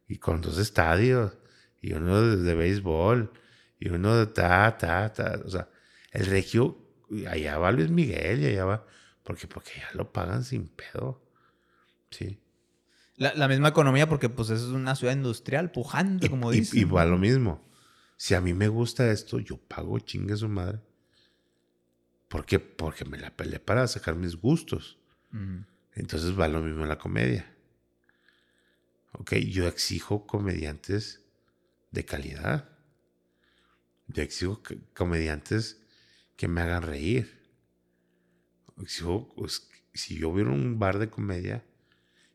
y 0.09 0.17
con 0.17 0.41
dos 0.41 0.57
estadios, 0.57 1.37
y 1.83 1.93
uno 1.93 2.23
de, 2.23 2.55
béisbol, 2.55 3.31
y 3.79 3.91
uno 3.91 4.17
de 4.17 4.29
ta, 4.29 4.79
ta, 4.79 5.13
ta. 5.13 5.43
O 5.45 5.51
sea, 5.51 5.69
el 6.11 6.25
regio, 6.25 6.79
allá 7.29 7.59
va 7.59 7.71
Luis 7.71 7.91
Miguel 7.91 8.41
y 8.41 8.47
allá 8.47 8.65
va, 8.65 8.87
porque, 9.23 9.47
porque 9.47 9.73
ya 9.77 9.91
lo 9.93 10.11
pagan 10.11 10.43
sin 10.43 10.69
pedo. 10.69 11.23
Sí. 12.11 12.41
La, 13.17 13.47
misma 13.47 13.69
economía, 13.69 14.09
porque 14.09 14.31
pues 14.31 14.49
es 14.49 14.63
una 14.63 14.97
ciudad 14.97 15.13
industrial, 15.13 15.71
pujante, 15.71 16.31
como 16.31 16.51
dice. 16.51 16.79
Y, 16.79 16.85
va 16.85 17.05
lo 17.05 17.19
mismo. 17.19 17.69
Si 18.17 18.33
a 18.33 18.41
mí 18.41 18.55
me 18.55 18.69
gusta 18.69 19.11
esto, 19.11 19.39
yo 19.39 19.59
pago 19.59 19.99
chingue 19.99 20.35
su 20.35 20.49
madre. 20.49 20.81
¿Por 22.29 22.45
qué? 22.45 22.59
Porque 22.59 23.05
me 23.05 23.19
la 23.19 23.37
peleé 23.37 23.61
para 23.61 23.87
sacar 23.87 24.17
mis 24.17 24.37
gustos. 24.37 24.99
Entonces 25.93 26.39
va 26.39 26.49
lo 26.49 26.63
mismo 26.63 26.83
en 26.83 26.89
la 26.89 26.99
comedia. 26.99 27.55
Ok, 29.13 29.35
yo 29.35 29.67
exijo 29.67 30.27
comediantes 30.27 31.23
de 31.91 32.05
calidad. 32.05 32.69
Yo 34.09 34.23
exijo 34.23 34.63
comediantes 34.95 35.81
que 36.37 36.49
me 36.49 36.61
hagan 36.61 36.83
reír. 36.83 37.43
Exijo, 38.81 39.33
pues, 39.35 39.69
si 39.95 40.17
yo 40.17 40.29
hubiera 40.29 40.51
un 40.51 40.79
bar 40.79 40.99
de 40.99 41.09
comedia, 41.09 41.65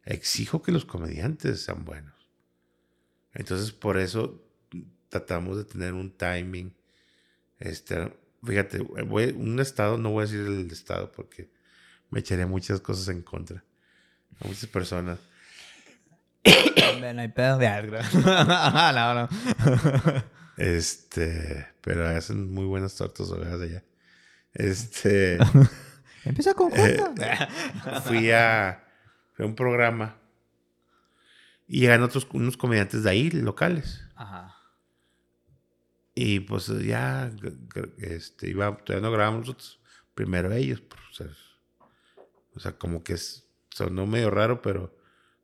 exijo 0.04 0.64
que 0.64 0.72
los 0.72 0.86
comediantes 0.86 1.64
sean 1.64 1.86
buenos. 1.86 2.30
Entonces, 3.34 3.72
por 3.72 3.98
eso 3.98 4.44
tratamos 5.10 5.58
de 5.58 5.66
tener 5.66 5.94
un 5.94 6.12
timing. 6.12 6.74
Este, 7.60 8.12
fíjate, 8.44 8.80
voy, 8.80 9.36
un 9.38 9.60
estado, 9.60 9.98
no 9.98 10.12
voy 10.12 10.24
a 10.24 10.28
decir 10.28 10.42
el 10.42 10.72
estado 10.72 11.12
porque 11.12 11.50
me 12.10 12.20
echaría 12.20 12.48
muchas 12.48 12.82
cosas 12.82 13.08
en 13.08 13.22
contra. 13.22 13.64
A 14.40 14.48
muchas 14.48 14.68
personas. 14.68 15.20
no 16.44 17.22
hay 17.22 17.28
pedo 17.30 17.58
de 17.58 17.68
algo. 17.68 17.98
no, 18.26 19.14
no. 19.14 19.30
Este, 20.58 21.68
pero 21.82 22.08
hacen 22.08 22.54
muy 22.54 22.66
buenas 22.66 22.96
tortas 22.96 23.30
ovejas 23.32 23.62
allá. 23.62 23.84
Este. 24.54 25.40
Empieza 26.24 26.54
con 26.54 26.72
eh, 26.76 27.00
fui, 28.04 28.32
a, 28.32 28.84
fui 29.34 29.44
a 29.44 29.48
un 29.48 29.56
programa 29.56 30.18
y 31.68 31.80
llegan 31.80 32.04
otros 32.04 32.28
unos 32.34 32.58
comediantes 32.58 33.04
de 33.04 33.10
ahí, 33.10 33.32
locales. 33.32 34.02
Ajá. 34.16 34.56
Y 36.24 36.42
pues 36.42 36.68
ya, 36.86 37.32
este, 37.98 38.52
iba, 38.52 38.78
todavía 38.78 39.08
no 39.08 39.12
grabamos 39.12 39.40
nosotros. 39.40 39.80
Primero 40.14 40.54
ellos. 40.54 40.80
Pues, 40.82 41.32
o 42.54 42.60
sea, 42.60 42.78
como 42.78 43.04
que 43.04 43.14
es, 43.14 43.50
sonó 43.72 44.06
medio 44.06 44.30
raro, 44.30 44.62
pero 44.62 44.96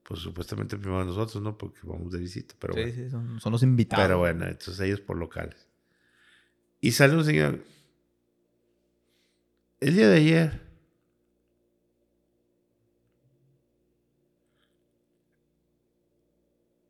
pues 0.04 0.20
supuestamente 0.20 0.78
primero 0.78 1.04
nosotros, 1.04 1.42
¿no? 1.42 1.58
Porque 1.58 1.80
vamos 1.82 2.12
de 2.12 2.20
visita. 2.20 2.54
Pero 2.60 2.76
sí, 2.76 2.92
sí, 2.92 3.10
son, 3.10 3.40
son, 3.40 3.54
los 3.54 3.64
invitados. 3.64 4.06
Pero 4.06 4.20
bueno, 4.20 4.46
entonces 4.46 4.80
ellos 4.82 5.02
por 5.02 5.18
locales. 5.18 5.68
Y 6.80 6.92
sale 6.92 7.16
un 7.16 7.26
señor. 7.26 7.60
El 9.80 9.96
día 9.96 10.10
de 10.10 10.18
ayer. 10.18 10.68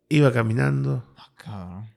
Iba 0.09 0.33
caminando. 0.33 1.15
Ah, 1.45 1.87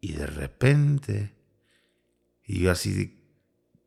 y 0.00 0.12
de 0.12 0.26
repente. 0.26 1.34
Y 2.44 2.60
yo 2.60 2.72
así 2.72 3.20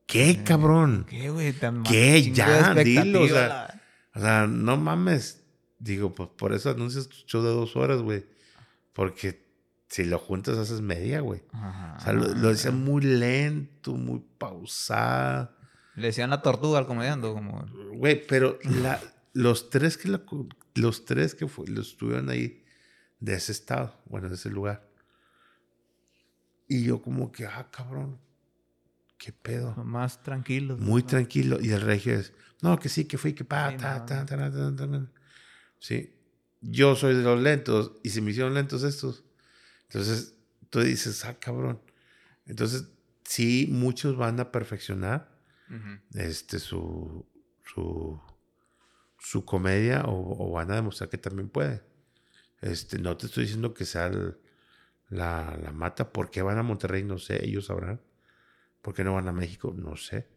¿Qué, 0.06 0.44
cabrón? 0.44 1.06
¿Qué, 1.10 1.30
güey? 1.30 1.54
¿Qué? 1.90 2.32
Ya, 2.32 2.74
dilo. 2.76 3.22
O 3.22 3.28
sea, 3.28 3.82
o 4.14 4.20
sea, 4.20 4.48
no 4.48 4.78
mames. 4.78 5.44
Digo, 5.80 6.14
pues 6.14 6.30
por 6.30 6.54
eso 6.54 6.70
anuncias 6.70 7.08
tu 7.08 7.16
show 7.26 7.42
de 7.42 7.50
dos 7.50 7.76
horas, 7.76 8.02
güey. 8.02 8.26
Porque 8.94 9.44
si 9.90 10.06
lo 10.06 10.20
juntas 10.20 10.58
haces 10.58 10.82
media, 10.82 11.20
güey. 11.22 11.42
O 11.98 12.00
sea, 12.00 12.14
lo, 12.14 12.28
decía 12.50 12.72
muy 12.72 13.02
lento, 13.02 13.94
muy 13.94 14.24
pausado. 14.38 15.52
Le 15.96 16.08
decían 16.08 16.30
la 16.30 16.42
tortuga 16.42 16.80
al 16.80 16.88
comediante, 16.88 17.28
como... 17.28 17.66
Güey, 17.94 18.26
pero 18.26 18.60
la, 18.82 19.00
los 19.34 19.70
tres 19.70 19.98
que 19.98 20.20
los 20.76 21.06
tres 21.06 21.36
que 21.36 21.48
fue, 21.48 21.68
los 21.68 21.90
estuvieron 21.90 22.30
ahí 22.30 22.64
de 23.20 23.36
ese 23.36 23.52
estado, 23.52 23.96
bueno, 24.06 24.30
de 24.30 24.36
ese 24.36 24.50
lugar. 24.50 24.88
Y 26.74 26.86
yo 26.86 27.04
como 27.04 27.32
que, 27.32 27.46
ah, 27.46 27.70
cabrón, 27.70 28.18
¿qué 29.20 29.32
pedo? 29.32 29.76
Más 29.76 30.24
tranquilo. 30.24 30.76
Muy 30.76 31.04
tranquilo. 31.04 31.60
Y 31.62 31.70
el 31.70 31.82
regio 31.82 32.16
es, 32.16 32.34
no, 32.64 32.80
que 32.80 32.90
sí, 32.90 33.06
que 33.06 33.20
fui, 33.20 33.34
que 33.34 33.46
pa, 33.46 33.78
ta, 33.78 34.04
ta, 34.08 34.26
ta, 34.26 35.08
Sí. 35.78 36.16
Yo 36.62 36.96
soy 36.96 37.14
de 37.14 37.22
los 37.22 37.40
lentos 37.40 37.92
y 38.02 38.10
se 38.10 38.22
me 38.22 38.32
hicieron 38.32 38.56
lentos 38.56 38.82
estos. 38.82 39.24
Entonces, 39.84 40.34
tú 40.72 40.80
dices, 40.80 41.24
ah, 41.26 41.38
cabrón. 41.40 41.80
Entonces, 42.48 42.86
sí, 43.24 43.68
muchos 43.70 44.18
van 44.18 44.40
a 44.40 44.52
perfeccionar 44.52 45.32
este, 46.16 46.58
su, 46.58 47.24
su, 47.64 48.20
su 49.20 49.46
comedia 49.46 50.06
o, 50.08 50.52
van 50.54 50.72
a 50.72 50.76
demostrar 50.76 51.12
que 51.12 51.20
también 51.20 51.50
puede. 51.50 51.84
Este, 52.62 52.98
no 52.98 53.16
te 53.16 53.28
estoy 53.28 53.44
diciendo 53.44 53.76
que 53.76 53.86
sea 53.86 54.10
la, 55.14 55.58
la 55.62 55.72
mata. 55.72 56.12
¿Por 56.12 56.30
qué 56.30 56.42
van 56.42 56.58
a 56.58 56.64
Monterrey? 56.64 57.04
No 57.04 57.18
sé, 57.18 57.46
ellos 57.46 57.68
sabrán. 57.68 58.02
¿Por 58.82 58.94
qué 58.94 59.04
no 59.04 59.14
van 59.14 59.28
a 59.28 59.32
México? 59.32 59.74
No 59.76 59.96
sé. 59.96 60.28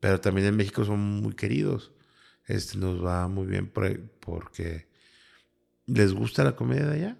Pero 0.00 0.20
también 0.20 0.48
en 0.48 0.56
México 0.56 0.84
son 0.84 1.00
muy 1.00 1.34
queridos. 1.34 1.92
Este 2.46 2.78
nos 2.78 3.04
va 3.04 3.28
muy 3.28 3.46
bien 3.46 3.70
porque 3.70 4.88
les 5.86 6.12
gusta 6.14 6.44
la 6.44 6.56
comedia 6.56 6.86
de 6.86 6.94
allá, 6.94 7.16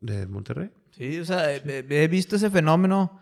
de 0.00 0.26
Monterrey. 0.26 0.70
Sí, 0.90 1.18
o 1.20 1.24
sea, 1.24 1.54
he, 1.54 2.08
visto 2.08 2.36
ese 2.36 2.50
fenómeno. 2.50 3.20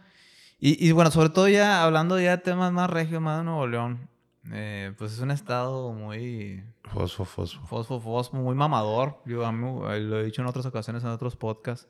Y, 0.58 0.90
bueno, 0.92 1.10
sobre 1.10 1.28
todo 1.28 1.48
ya 1.48 1.84
hablando 1.84 2.18
ya 2.18 2.38
de 2.38 2.42
temas 2.42 2.72
más 2.72 2.88
regios, 2.88 3.20
más 3.20 3.38
de 3.38 3.44
Nuevo 3.44 3.66
León. 3.66 4.08
Eh, 4.50 4.92
pues 4.96 5.12
es 5.12 5.18
un 5.18 5.30
estado 5.30 5.92
muy... 5.92 6.64
Fosfo, 6.84 7.24
fosfo. 7.24 7.66
Fosfo, 7.66 8.00
fosfo, 8.00 8.36
muy 8.38 8.54
mamador. 8.54 9.20
Yo 9.26 9.50
lo 9.52 10.20
he 10.20 10.24
dicho 10.24 10.40
en 10.40 10.48
otras 10.48 10.64
ocasiones, 10.64 11.04
en 11.04 11.10
otros 11.10 11.36
podcasts. 11.36 11.88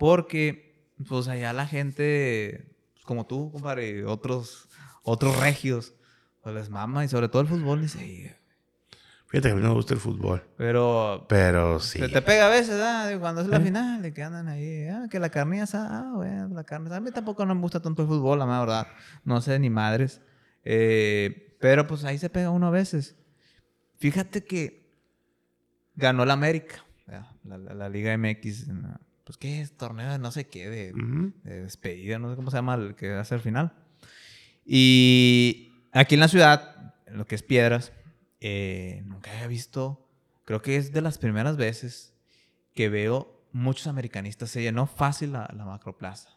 Porque, 0.00 0.88
pues 1.06 1.28
allá 1.28 1.52
la 1.52 1.66
gente 1.66 2.74
como 3.04 3.26
tú, 3.26 3.52
compadre, 3.52 4.06
otros, 4.06 4.70
otros 5.02 5.38
regios, 5.38 5.92
pues 6.42 6.54
les 6.54 6.70
mama 6.70 7.04
y 7.04 7.08
sobre 7.08 7.28
todo 7.28 7.42
el 7.42 7.48
fútbol, 7.48 7.82
dice, 7.82 8.34
Fíjate 9.26 9.48
que 9.48 9.52
a 9.52 9.56
mí 9.56 9.62
no 9.62 9.68
me 9.68 9.74
gusta 9.74 9.92
el 9.92 10.00
fútbol. 10.00 10.42
Pero. 10.56 11.26
Pero 11.28 11.80
sí. 11.80 11.98
Se 11.98 12.08
te 12.08 12.22
pega 12.22 12.46
a 12.46 12.48
veces, 12.48 12.80
¿ah? 12.80 13.10
Cuando 13.20 13.42
es 13.42 13.46
la 13.46 13.58
¿Eh? 13.58 13.60
final, 13.60 14.00
de 14.00 14.14
que 14.14 14.22
andan 14.22 14.48
ahí. 14.48 14.88
Ah, 14.88 15.06
que 15.08 15.20
la 15.20 15.28
carne 15.28 15.62
ah, 15.72 16.12
bueno, 16.16 16.48
la 16.48 16.64
carne 16.64 16.92
A 16.92 16.98
mí 16.98 17.12
tampoco 17.12 17.44
no 17.44 17.54
me 17.54 17.60
gusta 17.60 17.80
tanto 17.80 18.02
el 18.02 18.08
fútbol, 18.08 18.38
la 18.38 18.46
verdad. 18.46 18.88
No 19.22 19.40
sé 19.42 19.58
ni 19.58 19.70
madres. 19.70 20.22
Eh, 20.64 21.56
pero 21.60 21.86
pues 21.86 22.04
ahí 22.04 22.16
se 22.16 22.30
pega 22.30 22.50
uno 22.50 22.68
a 22.68 22.70
veces. 22.70 23.16
Fíjate 23.98 24.44
que 24.44 24.90
ganó 25.94 26.24
la 26.24 26.32
América, 26.32 26.84
la, 27.44 27.58
la 27.58 27.88
Liga 27.88 28.16
MX 28.16 28.66
pues, 29.30 29.38
¿qué 29.38 29.60
es? 29.60 29.76
Torneo 29.76 30.10
de 30.10 30.18
no 30.18 30.32
sé 30.32 30.48
qué, 30.48 30.68
de, 30.68 30.92
despedida, 31.44 32.18
no 32.18 32.30
sé 32.30 32.36
cómo 32.36 32.50
se 32.50 32.56
llama 32.56 32.74
el 32.74 32.96
que 32.96 33.12
hace 33.12 33.36
el 33.36 33.40
final. 33.40 33.72
Y 34.66 35.72
aquí 35.92 36.14
en 36.14 36.20
la 36.20 36.26
ciudad, 36.26 36.94
en 37.06 37.16
lo 37.16 37.26
que 37.26 37.36
es 37.36 37.44
Piedras, 37.44 37.92
eh, 38.40 39.04
nunca 39.06 39.30
había 39.30 39.46
visto, 39.46 40.04
creo 40.44 40.62
que 40.62 40.74
es 40.74 40.92
de 40.92 41.00
las 41.00 41.18
primeras 41.18 41.56
veces 41.56 42.12
que 42.74 42.88
veo 42.88 43.46
muchos 43.52 43.86
americanistas. 43.86 44.50
Se 44.50 44.62
llenó 44.62 44.88
fácil 44.88 45.30
la, 45.30 45.48
la 45.56 45.64
macroplaza. 45.64 46.30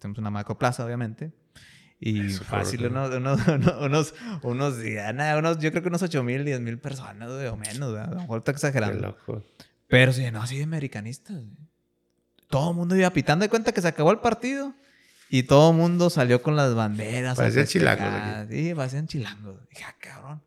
Tenemos 0.00 0.18
una 0.18 0.30
macroplaza, 0.30 0.84
obviamente. 0.84 1.32
Y 2.00 2.30
fácil, 2.30 2.84
unos, 2.86 3.14
unos, 3.14 3.46
unos, 3.46 4.14
unos, 4.42 4.76
unos, 4.82 5.58
yo 5.60 5.70
creo 5.70 5.82
que 5.82 5.88
unos 5.88 6.02
8 6.02 6.24
mil, 6.24 6.44
10 6.44 6.60
mil 6.62 6.80
personas, 6.80 7.30
o 7.30 7.56
menos, 7.56 7.96
a 7.96 8.10
lo 8.10 8.20
mejor 8.22 8.38
está 8.38 8.50
exagerando. 8.50 9.16
Pero 9.86 10.12
se 10.12 10.22
llenó 10.22 10.42
así 10.42 10.56
de 10.56 10.64
americanistas 10.64 11.44
todo 12.50 12.70
el 12.70 12.76
mundo 12.76 12.96
iba 12.96 13.08
pitando 13.10 13.44
de 13.44 13.48
cuenta 13.48 13.72
que 13.72 13.80
se 13.80 13.88
acabó 13.88 14.10
el 14.10 14.18
partido. 14.18 14.74
Y 15.30 15.44
todo 15.44 15.70
el 15.70 15.76
mundo 15.76 16.10
salió 16.10 16.42
con 16.42 16.56
las 16.56 16.74
banderas. 16.74 17.36
Parecían 17.36 17.66
chilangos. 17.66 18.48
Sí, 18.50 18.74
parecían 18.74 19.06
chilangos. 19.06 19.56
Dije, 19.70 19.84
ah, 19.86 19.94
cabrón. 19.98 20.42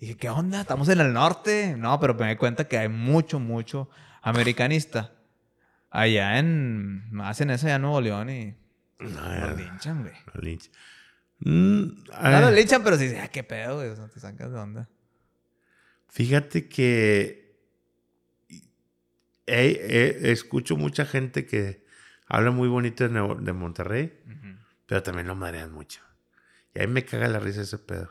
Dije, 0.00 0.16
¿qué 0.16 0.28
onda? 0.28 0.62
Estamos 0.62 0.88
en 0.88 1.00
el 1.00 1.12
norte. 1.12 1.76
No, 1.78 2.00
pero 2.00 2.14
me 2.14 2.28
di 2.28 2.36
cuenta 2.36 2.66
que 2.66 2.76
hay 2.76 2.88
mucho, 2.88 3.38
mucho 3.38 3.88
americanista. 4.20 5.12
Allá 5.90 6.38
en. 6.38 7.04
Hacen 7.22 7.50
eso 7.50 7.66
allá 7.66 7.76
en 7.76 7.82
Nuevo 7.82 8.00
León 8.00 8.30
y. 8.30 8.56
No, 8.98 9.46
lo 9.46 9.56
linchan, 9.56 10.02
güey. 10.02 10.14
Lo 10.34 10.40
linchan. 10.40 10.72
Mm, 11.38 12.04
no 12.22 12.40
lo 12.40 12.50
linchan, 12.50 12.82
pero 12.82 12.98
sí, 12.98 13.14
ah, 13.22 13.28
qué 13.28 13.44
pedo, 13.44 13.76
güey. 13.76 13.90
O 13.90 14.08
te 14.08 14.18
sacas 14.18 14.50
de 14.50 14.58
onda. 14.58 14.88
Fíjate 16.08 16.68
que 16.68 17.49
escucho 19.50 20.76
mucha 20.76 21.04
gente 21.04 21.46
que 21.46 21.84
habla 22.26 22.50
muy 22.50 22.68
bonito 22.68 23.08
de, 23.08 23.52
Monterrey, 23.52 24.12
pero 24.86 25.02
también 25.02 25.26
lo 25.26 25.34
marean 25.34 25.72
mucho. 25.72 26.00
Y 26.74 26.80
ahí 26.80 26.86
me 26.86 27.04
caga 27.04 27.28
la 27.28 27.40
risa 27.40 27.62
ese 27.62 27.78
pedo. 27.78 28.10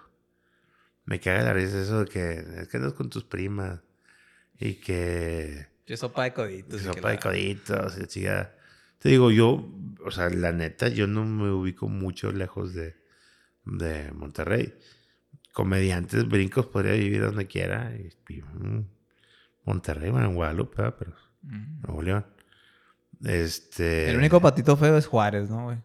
Me 1.06 1.20
caga 1.20 1.44
la 1.44 1.54
risa 1.54 1.82
eso 1.82 2.04
de 2.04 2.06
que 2.06 2.62
es 2.62 2.68
que 2.68 2.78
andas 2.78 2.94
con 2.94 3.10
tus 3.10 3.24
primas 3.24 3.80
y 4.60 4.76
que... 4.76 5.68
Yo 5.88 5.98
sopa 5.98 6.26
de 6.26 6.34
coditos. 6.34 6.82
Sopa 6.82 7.12
de 7.12 7.20
coditos, 7.20 7.96
Te 9.00 9.10
digo, 9.10 9.32
yo, 9.32 9.72
o 10.04 10.12
sea, 10.12 10.30
la 10.30 10.52
neta, 10.52 10.90
yo 10.90 11.08
no 11.08 11.26
me 11.26 11.50
ubico 11.50 11.88
mucho 11.88 12.32
lejos 12.32 12.74
de, 12.74 12.96
de 13.66 14.12
Monterrey. 14.12 14.78
Comediantes, 15.54 16.28
brincos, 16.28 16.68
podría 16.68 16.94
vivir 16.94 17.22
donde 17.22 17.48
quiera. 17.48 17.92
Mm, 18.28 18.82
Monterrey, 19.66 20.12
bueno, 20.12 20.28
en 20.28 20.36
Guadalupe, 20.36 20.92
pero 20.92 21.14
Nuevo 21.42 22.02
León. 22.02 22.26
Este. 23.24 24.10
El 24.10 24.18
único 24.18 24.40
patito 24.42 24.78
feo 24.78 24.98
es 24.98 25.08
Juárez, 25.08 25.50
¿no, 25.50 25.66
güey? 25.66 25.78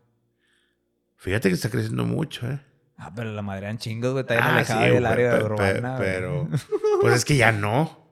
Fíjate 1.16 1.48
que 1.48 1.54
está 1.54 1.70
creciendo 1.70 2.04
mucho, 2.04 2.50
¿eh? 2.50 2.60
Ah, 2.96 3.12
pero 3.14 3.32
la 3.32 3.42
madre 3.42 3.76
chingos, 3.78 4.12
güey. 4.12 4.22
Está 4.22 4.34
bien 4.34 4.46
ah, 4.46 4.54
alejada 4.56 4.82
del 4.82 5.06
área 5.06 5.34
de 5.34 5.44
urbana. 5.44 5.96
Pero, 5.98 6.48
pues 7.00 7.14
es 7.14 7.24
que 7.24 7.36
ya 7.36 7.50
no. 7.50 8.04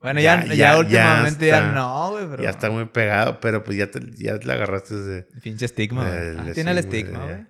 Bueno, 0.00 0.20
ya, 0.20 0.44
ya, 0.46 0.78
últimamente 0.78 1.48
ya, 1.48 1.72
no, 1.72 2.12
güey. 2.12 2.26
Pero... 2.30 2.42
Ya 2.42 2.50
está 2.50 2.70
muy 2.70 2.84
pegado, 2.86 3.40
pero 3.40 3.64
pues 3.64 3.76
ya, 3.76 3.90
te, 3.90 4.00
ya 4.16 4.34
le 4.34 4.52
agarraste 4.52 4.94
ese... 4.94 5.40
Pinche 5.42 5.64
estigma, 5.64 6.08
güey. 6.08 6.38
Ah, 6.38 6.52
tiene 6.54 6.70
el 6.70 6.78
estigma, 6.78 7.24
güey. 7.24 7.46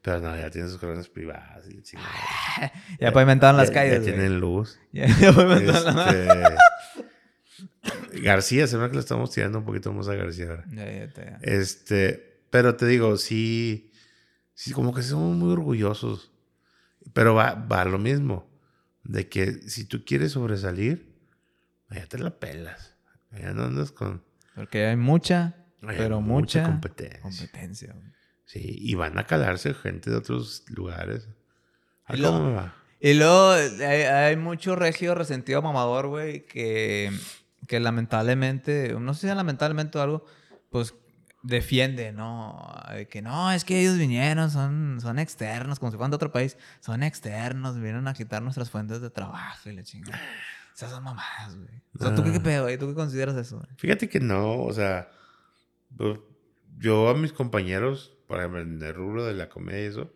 Pero 0.00 0.20
no, 0.20 0.36
ya 0.36 0.48
tiene 0.50 0.68
sus 0.68 0.78
colonias 0.78 1.08
privadas 1.08 1.68
y 1.68 1.82
ya, 1.82 2.72
ya 3.00 3.12
pavimentaron 3.12 3.56
las 3.56 3.70
calles. 3.70 3.98
Ya 3.98 4.12
tienen 4.12 4.40
luz. 4.40 4.78
Ya, 4.92 5.06
ya 5.20 5.32
pavimentaron 5.32 5.98
este... 5.98 6.56
García, 8.22 8.66
se 8.66 8.76
ve 8.76 8.88
que 8.88 8.94
le 8.94 9.00
estamos 9.00 9.30
tirando 9.30 9.58
un 9.58 9.64
poquito 9.64 9.92
más 9.92 10.08
a 10.08 10.14
García 10.14 10.50
ahora. 10.50 10.64
Ya, 10.70 10.84
ya, 10.90 11.12
ya. 11.14 11.38
Este, 11.42 12.42
pero 12.50 12.76
te 12.76 12.86
digo, 12.86 13.16
sí, 13.16 13.92
sí, 14.54 14.72
como 14.72 14.94
que 14.94 15.02
somos 15.02 15.36
muy 15.36 15.52
orgullosos. 15.52 16.32
Pero 17.12 17.34
va, 17.34 17.54
va 17.54 17.84
lo 17.84 17.98
mismo. 17.98 18.48
De 19.04 19.28
que 19.28 19.52
si 19.68 19.84
tú 19.84 20.04
quieres 20.04 20.32
sobresalir, 20.32 21.16
allá 21.88 22.06
te 22.06 22.18
la 22.18 22.38
pelas. 22.38 22.96
Allá 23.30 23.52
no 23.52 23.64
andas 23.64 23.92
con. 23.92 24.22
Porque 24.54 24.86
hay 24.86 24.96
mucha, 24.96 25.56
pero 25.80 26.20
mucha, 26.20 26.64
competencia. 26.64 27.20
competencia. 27.20 27.94
Sí, 28.44 28.60
y 28.62 28.94
van 28.94 29.16
a 29.18 29.26
calarse 29.26 29.74
gente 29.74 30.10
de 30.10 30.16
otros 30.16 30.64
lugares. 30.68 31.28
Y 32.08 32.20
¿Cómo 32.20 32.48
me 32.48 32.54
va? 32.54 32.74
Y 33.00 33.14
luego 33.14 33.52
hay, 33.52 34.36
mucho 34.36 34.76
regio 34.76 35.14
resentido 35.14 35.62
mamador, 35.62 36.08
güey, 36.08 36.44
que, 36.44 37.10
que 37.66 37.80
lamentablemente, 37.80 38.94
no 38.98 39.14
sé 39.14 39.28
si 39.28 39.34
lamentablemente 39.34 39.98
o 39.98 40.02
algo, 40.02 40.24
pues 40.70 40.94
defiende, 41.42 42.12
¿no? 42.12 42.58
Que 43.10 43.22
no, 43.22 43.50
es 43.52 43.64
que 43.64 43.80
ellos 43.80 43.96
vinieron, 43.96 44.50
son, 44.50 44.98
son 45.00 45.18
externos, 45.18 45.78
como 45.78 45.90
si 45.90 45.96
fueran 45.96 46.10
de 46.10 46.16
otro 46.16 46.32
país, 46.32 46.56
son 46.80 47.02
externos, 47.02 47.80
vienen 47.80 48.08
a 48.08 48.14
quitar 48.14 48.42
nuestras 48.42 48.70
fuentes 48.70 49.00
de 49.00 49.10
trabajo 49.10 49.70
y 49.70 49.74
la 49.74 49.82
chingada. 49.82 50.20
Esas 50.74 50.90
son 50.90 51.04
mamadas, 51.04 51.56
güey. 51.56 51.82
O 51.98 52.02
sea, 52.02 52.14
¿tú 52.14 52.22
qué, 52.22 52.32
qué 52.32 52.38
ah. 52.38 52.42
pedo, 52.42 52.62
güey? 52.64 52.78
¿Tú 52.78 52.88
qué 52.88 52.94
consideras 52.94 53.36
eso? 53.36 53.62
Fíjate 53.76 54.08
que 54.08 54.20
no, 54.20 54.62
o 54.62 54.72
sea, 54.72 55.10
pues, 55.96 56.18
yo 56.78 57.08
a 57.08 57.14
mis 57.14 57.32
compañeros, 57.32 58.16
por 58.26 58.38
ejemplo, 58.38 58.60
en 58.60 58.82
el 58.82 58.94
rubro 58.94 59.24
de 59.24 59.34
la 59.34 59.48
comedia 59.48 59.82
y 59.82 59.86
eso, 59.86 60.12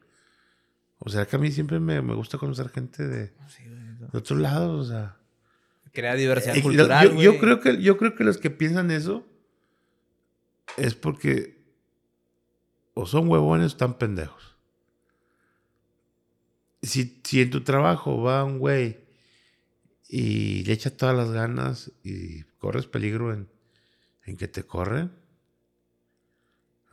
o 0.98 1.08
sea, 1.10 1.26
que 1.26 1.36
a 1.36 1.38
mí 1.38 1.50
siempre 1.50 1.80
me, 1.80 2.00
me 2.00 2.14
gusta 2.14 2.38
conocer 2.38 2.70
gente 2.70 3.06
de, 3.06 3.26
de 3.28 4.18
otros 4.18 4.38
lados, 4.38 4.88
o 4.88 4.90
sea. 4.90 5.16
Crea 5.94 6.14
diversidad 6.16 6.56
eh, 6.56 6.62
cultural, 6.62 7.14
yo, 7.14 7.22
yo, 7.22 7.38
creo 7.38 7.60
que, 7.60 7.80
yo 7.80 7.96
creo 7.96 8.16
que 8.16 8.24
los 8.24 8.38
que 8.38 8.50
piensan 8.50 8.90
eso 8.90 9.24
es 10.76 10.96
porque 10.96 11.64
o 12.94 13.06
son 13.06 13.28
huevones 13.28 13.64
o 13.64 13.68
están 13.68 13.96
pendejos. 13.96 14.56
Si, 16.82 17.20
si 17.24 17.42
en 17.42 17.50
tu 17.50 17.62
trabajo 17.62 18.22
va 18.22 18.44
un 18.44 18.58
güey 18.58 19.04
y 20.08 20.64
le 20.64 20.72
echa 20.72 20.96
todas 20.96 21.16
las 21.16 21.30
ganas 21.30 21.92
y 22.02 22.42
corres 22.58 22.86
peligro 22.86 23.32
en, 23.32 23.48
en 24.24 24.36
que 24.36 24.48
te 24.48 24.64
corren, 24.64 25.12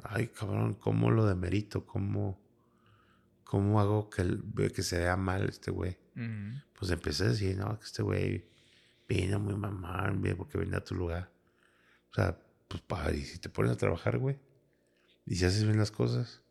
ay 0.04 0.28
cabrón, 0.28 0.76
¿cómo 0.76 1.10
lo 1.10 1.26
demerito? 1.26 1.88
¿Cómo, 1.88 2.40
cómo 3.44 3.80
hago 3.80 4.12
que, 4.12 4.72
que 4.72 4.84
se 4.84 5.00
vea 5.00 5.18
mal 5.18 5.50
este 5.50 5.72
güey? 5.72 5.98
Pues 6.78 6.92
empecé 6.92 7.24
a 7.24 7.30
decir, 7.30 7.58
no, 7.58 7.80
que 7.80 7.86
este 7.86 8.04
güey 8.04 8.51
vino 9.12 9.40
muy 9.40 9.56
mamán, 9.56 10.22
porque 10.38 10.58
viene 10.58 10.78
a 10.78 10.84
tu 10.84 10.96
lugar. 10.96 11.30
O 12.12 12.14
sea, 12.14 12.38
pues 12.68 12.82
padre, 12.82 13.18
y 13.18 13.24
si 13.24 13.40
te 13.40 13.50
pones 13.50 13.72
a 13.72 13.78
trabajar, 13.78 14.18
güey, 14.18 14.38
y 15.26 15.36
si 15.36 15.46
haces 15.46 15.64
bien 15.64 15.78
las 15.78 15.92
cosas, 15.92 16.42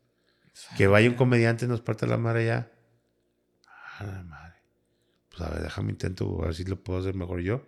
que 0.77 0.87
vaya 0.87 1.09
un 1.09 1.17
comediante 1.17 1.65
y 1.65 1.69
nos 1.69 1.81
parte 1.81 2.07
la 2.07 2.19
madre 2.19 2.47
ya. 2.47 2.71
Ah, 3.67 4.05
la 4.05 4.23
madre. 4.23 4.57
Pues 5.31 5.43
a 5.43 5.51
ver, 5.51 5.63
déjame 5.63 5.91
intento, 5.91 6.43
a 6.43 6.47
ver 6.47 6.55
si 6.55 6.65
lo 6.65 6.83
puedo 6.83 6.99
hacer 6.99 7.15
mejor 7.15 7.41
yo. 7.41 7.63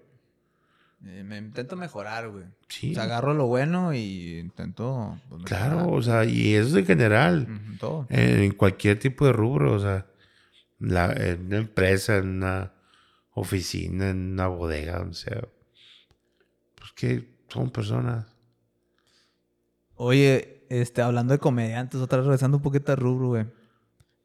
Eh, 1.05 1.25
me 1.25 1.39
intento 1.39 1.77
mejorar, 1.77 2.29
güey. 2.29 2.45
Sí. 2.69 2.93
O 2.93 2.95
sea, 2.95 3.05
agarro 3.05 3.35
lo 3.35 3.47
bueno 3.47 3.93
y 3.93 4.39
intento. 4.39 5.19
Pues, 5.29 5.43
claro, 5.45 5.91
o 5.91 6.03
sea, 6.03 6.25
y 6.25 6.55
eso 6.55 6.69
es 6.69 6.75
en 6.77 6.87
general. 6.87 7.49
todo. 7.79 8.07
En, 8.09 8.53
cualquier 8.53 8.99
tipo 8.99 9.27
de 9.27 9.33
rubro, 9.33 9.73
o 9.73 9.81
sea, 9.81 10.07
la, 10.79 11.13
en 11.13 11.47
una 11.47 11.59
empresa, 11.59 12.19
en 12.19 12.29
una 12.29 12.73
oficina, 13.35 14.11
en 14.11 14.33
una 14.33 14.49
bodega, 14.49 14.99
donde 14.99 15.15
sea. 15.15 15.49
Pues 16.77 16.93
que 16.93 17.35
son 17.49 17.71
personas. 17.71 18.27
Oye, 19.97 20.65
este, 20.69 21.03
hablando 21.03 21.33
de 21.33 21.39
comediantes, 21.39 22.01
otra 22.01 22.19
vez 22.19 22.27
regresando 22.27 22.57
un 22.57 22.63
poquito 22.63 22.93
al 22.93 22.99
rubro, 22.99 23.29
güey. 23.29 23.47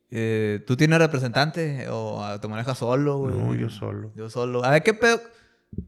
Eh, 0.10 0.64
¿Tú 0.66 0.78
tienes 0.78 1.00
representante 1.00 1.88
o 1.90 2.24
te 2.40 2.48
manejas 2.48 2.78
solo, 2.78 3.18
güey? 3.18 3.36
No, 3.36 3.54
yo 3.54 3.70
solo. 3.70 4.12
Yo 4.16 4.30
solo. 4.30 4.64
A 4.64 4.72
ver, 4.72 4.84
¿qué 4.84 4.94
pedo? 4.94 5.20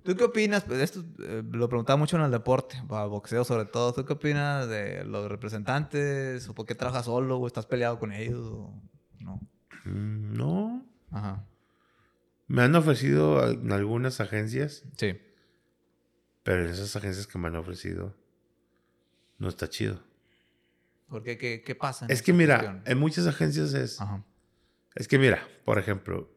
¿Tú 0.04 0.16
qué 0.16 0.26
opinas? 0.26 0.64
Pues 0.66 0.82
esto 0.82 1.04
eh, 1.20 1.42
lo 1.50 1.70
preguntaba 1.70 1.98
mucho 1.98 2.18
en 2.18 2.24
el 2.24 2.32
deporte, 2.32 2.76
para 2.88 3.06
boxeo 3.06 3.46
sobre 3.46 3.66
todo. 3.66 3.94
¿Tú 3.94 4.06
qué 4.06 4.14
opinas 4.14 4.68
de 4.68 5.06
los 5.06 5.30
representantes? 5.30 6.48
¿O 6.50 6.54
por 6.54 6.66
qué 6.66 6.76
trabajas 6.76 7.06
solo? 7.06 7.38
¿O 7.38 7.48
estás 7.48 7.66
peleado 7.66 7.98
con 7.98 8.12
ellos? 8.12 8.46
¿O 8.46 8.74
no? 9.20 9.40
Mm, 9.86 10.34
no. 10.34 10.86
Ajá. 11.12 11.46
Me 12.50 12.64
han 12.64 12.76
ofrecido 12.76 13.48
en 13.48 13.72
algunas 13.72 14.20
agencias. 14.20 14.84
Sí. 14.98 15.22
Pero 16.42 16.66
en 16.66 16.72
esas 16.72 16.96
agencias 16.96 17.28
que 17.28 17.38
me 17.38 17.48
han 17.48 17.56
ofrecido, 17.56 18.16
no 19.38 19.48
está 19.48 19.70
chido. 19.70 20.04
¿Por 21.08 21.24
qué? 21.24 21.38
¿Qué, 21.38 21.76
pasa? 21.76 22.08
es 22.10 22.24
que 22.24 22.34
mira, 22.34 22.82
en 22.86 22.98
muchas 22.98 23.28
agencias 23.28 23.74
es... 23.74 24.00
Es 24.96 25.08
que 25.08 25.20
mira, 25.20 25.48
por 25.64 25.78
ejemplo, 25.78 26.30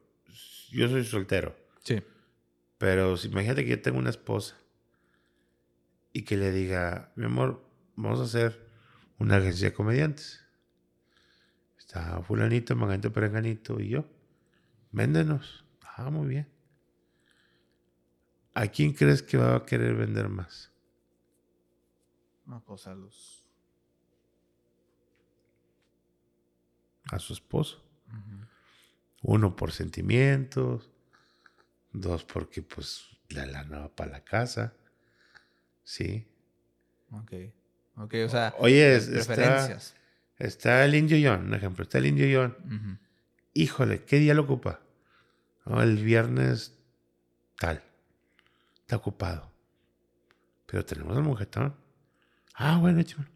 yo 0.71 0.87
soy 0.87 1.03
soltero. 1.03 1.55
Sí. 1.83 2.01
Pero 2.77 3.17
si, 3.17 3.27
imagínate 3.27 3.63
que 3.63 3.71
yo 3.71 3.81
tengo 3.81 3.97
una 3.97 4.11
esposa 4.11 4.55
y 6.11 6.21
que 6.21 6.37
le 6.37 6.51
diga, 6.51 7.11
mi 7.15 7.25
amor, 7.25 7.67
vamos 7.95 8.19
a 8.19 8.23
hacer 8.23 8.67
una 9.17 9.37
agencia 9.37 9.69
de 9.69 9.73
comediantes. 9.73 10.45
Está 11.79 12.21
fulanito, 12.21 12.75
manganito, 12.75 13.11
perenganito 13.11 13.79
y 13.79 13.89
yo. 13.89 14.05
Véndenos. 14.91 15.63
Ah, 15.95 16.09
muy 16.09 16.27
bien. 16.27 16.47
¿A 18.55 18.67
quién 18.67 18.93
crees 18.93 19.21
que 19.21 19.37
va 19.37 19.55
a 19.55 19.65
querer 19.65 19.95
vender 19.95 20.29
más? 20.29 20.71
Una 22.45 22.59
cosa 22.61 22.91
a 22.91 22.95
los. 22.95 23.47
A 27.11 27.19
su 27.19 27.33
esposo. 27.33 27.83
Uno 29.21 29.55
por 29.55 29.71
sentimientos. 29.71 30.89
Dos 31.91 32.25
porque 32.25 32.61
pues 32.61 33.05
la 33.29 33.45
lana 33.45 33.79
va 33.79 33.95
para 33.95 34.11
la 34.11 34.23
casa. 34.23 34.73
Sí. 35.83 36.27
Ok. 37.11 37.33
Ok, 37.97 38.15
o 38.25 38.29
sea. 38.29 38.55
Oye, 38.57 38.95
está, 38.95 39.77
está, 40.39 40.85
el 40.85 40.95
indio 40.95 41.17
John, 41.21 41.47
un 41.47 41.53
ejemplo. 41.53 41.83
Está 41.83 41.99
el 41.99 42.07
indio 42.07 42.27
John. 42.39 42.99
Híjole, 43.53 44.03
¿qué 44.03 44.17
día 44.17 44.33
lo 44.33 44.43
ocupa? 44.43 44.82
El 45.65 46.03
viernes 46.03 46.79
tal. 47.57 47.83
Está 48.81 48.97
ocupado. 48.97 49.51
Pero 50.65 50.85
tenemos 50.85 51.15
al 51.15 51.23
monjetón. 51.23 51.75
Ah, 52.55 52.77
bueno, 52.79 52.99
échame. 52.99 53.27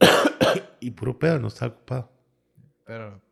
y 0.80 0.90
puro 0.90 1.18
pedo, 1.18 1.38
no 1.38 1.48
está 1.48 1.66
ocupado. 1.66 2.12
Pero 2.84 3.22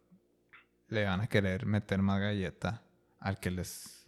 le 0.88 1.04
van 1.04 1.20
a 1.20 1.26
querer 1.26 1.66
meter 1.66 2.02
más 2.02 2.20
galleta 2.20 2.82
al 3.18 3.38
que 3.38 3.50
les 3.50 4.06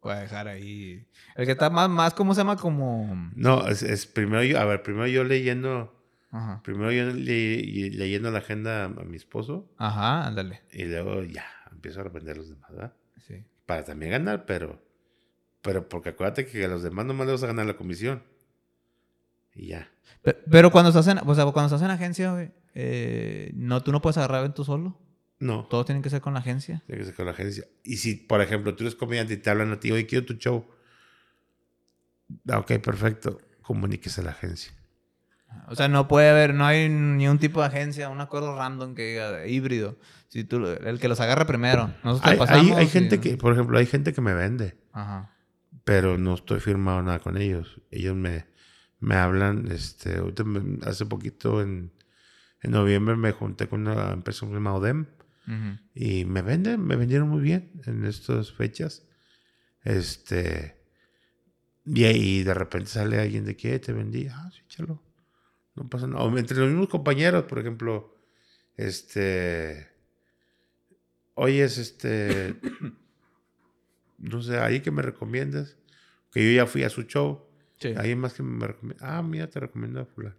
voy 0.00 0.12
a 0.12 0.20
dejar 0.20 0.48
ahí. 0.48 1.06
El 1.36 1.46
que 1.46 1.52
está 1.52 1.70
más, 1.70 1.88
más 1.88 2.14
¿cómo 2.14 2.34
se 2.34 2.40
llama? 2.40 2.56
Como. 2.56 3.30
No, 3.34 3.66
es, 3.66 4.06
primero 4.06 4.42
yo, 4.44 4.58
a 4.58 4.64
ver, 4.64 4.82
primero 4.82 5.06
yo 5.06 5.24
leyendo. 5.24 5.96
Ajá. 6.30 6.62
Primero 6.62 6.92
yo 6.92 7.06
leyendo 7.12 8.30
la 8.30 8.38
agenda 8.38 8.84
a, 8.84 8.88
mi 8.88 9.16
esposo. 9.16 9.68
Ajá, 9.76 10.26
ándale. 10.26 10.62
Y 10.72 10.84
luego 10.84 11.24
ya, 11.24 11.44
empiezo 11.80 11.98
a 11.98 12.02
arrepender 12.02 12.36
los 12.36 12.50
demás, 12.50 12.70
¿verdad? 12.70 12.92
Sí. 13.26 13.42
Para 13.64 13.84
también 13.84 14.12
ganar, 14.12 14.44
pero. 14.44 14.82
Pero 15.62 15.88
porque 15.88 16.10
acuérdate 16.10 16.46
que 16.46 16.64
a 16.64 16.68
los 16.68 16.82
demás 16.82 17.06
nomás 17.06 17.26
les 17.26 17.34
vas 17.34 17.42
a 17.44 17.46
ganar 17.48 17.66
la 17.66 17.76
comisión. 17.76 18.22
Y 19.54 19.68
ya. 19.68 19.90
Pero, 20.22 20.70
cuando 20.70 20.90
estás 20.90 21.06
en, 21.08 21.18
o 21.18 21.34
sea, 21.34 21.44
cuando 21.46 21.74
estás 21.74 21.82
en 21.82 21.90
agencia, 21.90 22.52
eh, 22.74 23.50
no, 23.54 23.82
tú 23.82 23.92
no 23.92 24.02
puedes 24.02 24.18
agarrar 24.18 24.40
eventos 24.40 24.66
solo. 24.66 24.98
No. 25.38 25.66
Todo 25.68 25.86
tiene 25.86 26.02
que 26.02 26.10
ser 26.10 26.20
con 26.20 26.34
la 26.34 26.40
agencia. 26.40 26.82
Tiene 26.86 27.00
que 27.00 27.06
ser 27.06 27.14
con 27.14 27.24
la 27.24 27.32
agencia. 27.32 27.64
Y 27.82 27.96
si, 27.96 28.14
por 28.14 28.42
ejemplo, 28.42 28.76
tú 28.76 28.84
eres 28.84 28.94
comediante 28.94 29.34
y 29.34 29.36
te 29.38 29.48
hablan 29.48 29.72
a 29.72 29.80
ti, 29.80 29.90
oye, 29.90 30.06
quiero 30.06 30.26
tu 30.26 30.34
show. 30.34 30.66
Ah, 32.48 32.58
ok, 32.58 32.78
perfecto. 32.78 33.40
Comuníquese 33.62 34.20
a 34.20 34.24
la 34.24 34.30
agencia. 34.30 34.72
O 35.68 35.76
sea, 35.76 35.88
no 35.88 36.08
puede 36.08 36.28
haber, 36.28 36.52
no 36.54 36.66
hay 36.66 36.88
ni 36.88 37.28
un 37.28 37.38
tipo 37.38 37.60
de 37.60 37.68
agencia, 37.68 38.08
un 38.08 38.20
acuerdo 38.20 38.56
random 38.56 38.94
que 38.94 39.10
diga 39.10 39.46
híbrido. 39.46 39.98
Si 40.28 40.44
tú, 40.44 40.64
el 40.66 40.98
que 40.98 41.08
los 41.08 41.20
agarre 41.20 41.44
primero. 41.44 41.94
Nosotros 42.02 42.32
hay, 42.32 42.38
pasamos 42.38 42.76
hay, 42.76 42.88
gente 42.88 43.20
que, 43.20 43.36
por 43.36 43.52
ejemplo, 43.52 43.78
hay 43.78 43.86
gente 43.86 44.12
que 44.12 44.20
me 44.20 44.34
vende. 44.34 44.78
Ajá. 44.92 45.32
Pero 45.84 46.18
no 46.18 46.34
estoy 46.34 46.60
firmado 46.60 47.02
nada 47.02 47.20
con 47.20 47.36
ellos. 47.36 47.80
Ellos 47.90 48.16
me, 48.16 48.46
me 49.00 49.14
hablan, 49.14 49.70
este, 49.70 50.20
hace 50.86 51.06
poquito 51.06 51.62
en, 51.62 51.92
en, 52.62 52.70
noviembre 52.70 53.16
me 53.16 53.32
junté 53.32 53.68
con 53.68 53.86
una 53.86 54.12
empresa 54.12 54.46
llamada 54.46 54.76
Odem 54.76 55.06
y 55.94 56.24
me 56.26 56.42
venden, 56.42 56.84
me 56.84 56.94
vendieron 56.94 57.28
muy 57.28 57.40
bien 57.40 57.72
en 57.86 58.04
estas 58.04 58.52
fechas. 58.52 59.04
Este, 59.82 60.80
Y 61.84 62.04
ahí 62.04 62.42
de 62.44 62.54
repente 62.54 62.90
sale 62.90 63.18
alguien 63.18 63.44
de 63.44 63.56
que 63.56 63.78
te 63.80 63.92
vendí. 63.92 64.28
Ah, 64.28 64.48
sí, 64.52 64.62
chalo. 64.68 65.02
No 65.80 65.88
pasa 65.88 66.06
nada. 66.06 66.22
O 66.22 66.38
entre 66.38 66.58
los 66.58 66.68
mismos 66.68 66.88
compañeros, 66.88 67.44
por 67.44 67.58
ejemplo, 67.58 68.14
este. 68.76 69.88
Oyes, 71.34 71.78
este. 71.78 72.54
no 74.18 74.42
sé, 74.42 74.58
ahí 74.58 74.80
que 74.80 74.90
me 74.90 75.00
recomiendas. 75.00 75.78
Que 76.32 76.44
yo 76.44 76.54
ya 76.54 76.66
fui 76.66 76.84
a 76.84 76.90
su 76.90 77.04
show. 77.04 77.46
Sí. 77.78 77.94
Más 78.14 78.34
que 78.34 78.42
me 78.42 78.66
recomienda. 78.66 79.18
Ah, 79.18 79.22
mira, 79.22 79.48
te 79.48 79.58
recomiendo 79.58 80.00
a 80.00 80.04
fulano. 80.04 80.36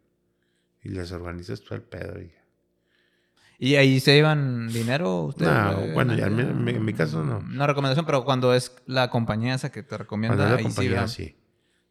Y 0.84 0.90
les 0.90 1.12
organizas 1.12 1.62
todo 1.62 1.76
el 1.76 1.82
pedo. 1.82 2.22
Y, 2.22 2.32
¿Y 3.58 3.76
ahí 3.78 4.00
se 4.00 4.14
llevan 4.14 4.68
dinero 4.68 5.24
ustedes? 5.24 5.52
No, 5.52 5.94
bueno, 5.94 6.16
ya 6.16 6.28
en 6.28 6.86
mi, 6.86 6.94
caso 6.94 7.24
no. 7.24 7.42
No 7.42 7.66
recomendación, 7.66 8.06
pero 8.06 8.24
cuando 8.26 8.54
es 8.54 8.76
la 8.86 9.10
compañía 9.10 9.56
esa 9.56 9.72
que 9.72 9.82
te 9.82 9.98
recomienda, 9.98 10.38
cuando 10.38 10.56
es 10.56 10.62
la 10.62 10.68
compañía, 10.68 11.08
sí. 11.08 11.26
Sí, 11.26 11.36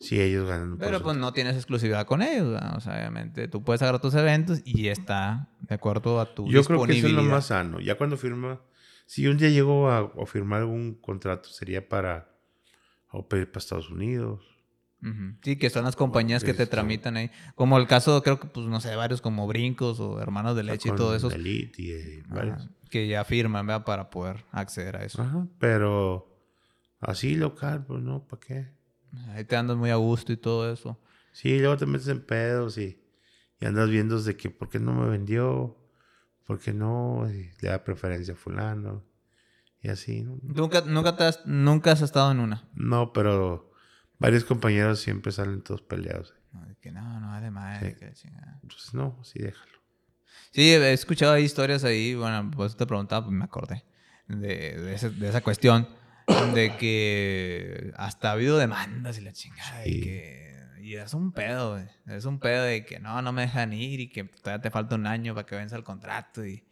ellos 0.01 0.49
ganan. 0.49 0.79
Pero 0.79 1.03
pues 1.03 1.17
no 1.17 1.33
tienes 1.33 1.57
exclusividad 1.57 2.07
con 2.07 2.23
ellos, 2.23 2.61
o 2.77 2.81
sea, 2.81 2.95
obviamente. 2.95 3.49
Tú 3.49 3.63
puedes 3.63 3.83
agarrar 3.83 4.01
tus 4.01 4.15
eventos 4.15 4.63
y 4.65 4.89
está 4.89 5.49
de 5.61 5.75
acuerdo 5.75 6.21
a 6.21 6.35
tu 6.35 6.49
Yo 6.49 6.65
creo 6.65 6.85
que 6.85 6.99
eso 6.99 7.07
es 7.07 7.13
lo 7.13 7.23
más 7.23 7.47
sano. 7.47 7.81
Ya 7.81 7.97
cuando 7.97 8.17
firma, 8.17 8.61
si 9.07 9.27
un 9.27 9.37
día 9.37 9.51
llego 9.51 9.91
a, 9.91 10.11
firmar 10.27 10.61
algún 10.61 10.95
contrato, 10.95 11.51
sería 11.51 11.87
para, 11.87 12.31
o 13.11 13.29
pedir 13.29 13.49
para 13.51 13.59
Estados 13.59 13.91
Unidos. 13.91 14.41
Sí, 15.43 15.57
que 15.57 15.71
son 15.71 15.85
las 15.85 15.97
compañías 15.97 16.45
que 16.45 16.53
te 16.53 16.67
tramitan 16.67 17.17
ahí. 17.17 17.31
Como 17.55 17.79
el 17.79 17.87
caso, 17.87 18.23
creo 18.23 18.39
que, 18.39 18.49
pues, 18.49 18.67
no 18.67 18.81
sé, 18.81 18.95
varios 18.97 19.21
como 19.21 19.47
Brincos 19.47 19.99
o 19.99 20.21
Hermanos 20.21 20.57
de 20.57 20.63
Leche 20.63 20.91
y 20.91 20.95
todo 20.95 21.15
eso. 21.15 21.31
Elite 21.31 21.83
y, 21.83 21.91
eh, 21.93 22.23
varios. 22.29 22.69
que 22.91 23.09
ya 23.09 23.25
firman, 23.25 23.67
¿verdad? 23.67 23.85
Para 23.85 24.11
poder 24.11 24.45
acceder 24.53 24.97
a 24.97 25.05
eso. 25.05 25.23
Ajá, 25.23 25.47
pero 25.59 26.39
así 27.01 27.35
local, 27.35 27.87
pues 27.87 28.03
no, 28.03 28.27
¿para 28.27 28.41
qué? 28.41 28.80
Ahí 29.29 29.45
te 29.45 29.57
andas 29.57 29.77
muy 29.77 29.91
a 29.91 29.97
gusto 29.97 30.33
y 30.33 30.37
todo 30.37 30.73
eso. 30.73 31.01
Sí, 31.33 31.59
luego 31.59 31.77
te 31.77 31.87
metes 31.87 32.09
en 32.09 32.25
pedos 32.25 32.79
y, 32.79 33.03
y 33.61 33.67
andas 33.67 33.89
viendo 33.89 34.21
de 34.21 34.37
que 34.37 34.51
por 34.51 34.69
qué 34.69 34.79
no 34.79 34.93
me 34.93 35.09
vendió, 35.09 35.77
por 36.47 36.59
qué 36.59 36.73
no, 36.73 37.27
le 37.27 37.69
da 37.69 37.85
preferencia 37.85 38.35
a 38.35 38.37
fulano 38.37 39.05
y 39.81 39.89
así. 39.89 40.23
¿Nunca, 40.23 40.83
nunca, 40.83 41.11
has, 41.27 41.47
¿Nunca 41.47 41.93
has 41.93 42.03
estado 42.03 42.33
en 42.33 42.41
una? 42.41 42.69
No, 42.75 43.13
pero 43.13 43.73
varios 44.19 44.45
compañeros 44.45 45.01
siempre 45.01 45.33
salen 45.33 45.63
todos 45.63 45.83
peleados. 45.83 46.35
No, 46.53 46.67
que 46.81 46.91
no, 46.91 47.21
no, 47.21 47.33
además. 47.33 47.81
Sí. 47.81 48.29
Entonces, 48.63 48.95
no, 48.95 49.19
sí, 49.23 49.39
déjalo. 49.39 49.81
Sí, 50.53 50.63
he 50.63 50.93
escuchado 50.93 51.39
historias 51.39 51.85
ahí, 51.85 52.15
bueno, 52.15 52.51
pues 52.55 52.77
te 52.77 52.85
preguntaba, 52.87 53.27
pues 53.27 53.37
me 53.37 53.45
acordé 53.45 53.85
de, 54.27 54.77
de 54.77 55.29
esa 55.29 55.41
cuestión 55.43 55.87
de 56.55 56.77
que 56.77 57.93
hasta 57.97 58.31
ha 58.31 58.33
habido 58.33 58.59
demandas 58.59 59.19
y 59.19 59.21
la 59.23 59.33
chingada. 59.33 59.87
Y, 59.87 60.01
que, 60.01 60.57
y 60.81 60.97
es 60.97 61.15
un 61.15 61.33
pedo, 61.33 61.73
güey. 61.73 61.85
Es 62.09 62.25
un 62.25 62.39
pedo 62.39 62.65
de 62.65 62.85
que 62.85 62.99
no, 62.99 63.21
no 63.23 63.33
me 63.33 63.43
dejan 63.43 63.73
ir 63.73 64.01
y 64.01 64.09
que 64.09 64.25
todavía 64.25 64.63
te 64.63 64.71
falta 64.71 64.95
un 64.95 65.07
año 65.07 65.35
para 65.35 65.47
que 65.47 65.57
venza 65.57 65.77
el 65.77 65.85
contrato 65.85 66.45
y, 66.45 66.65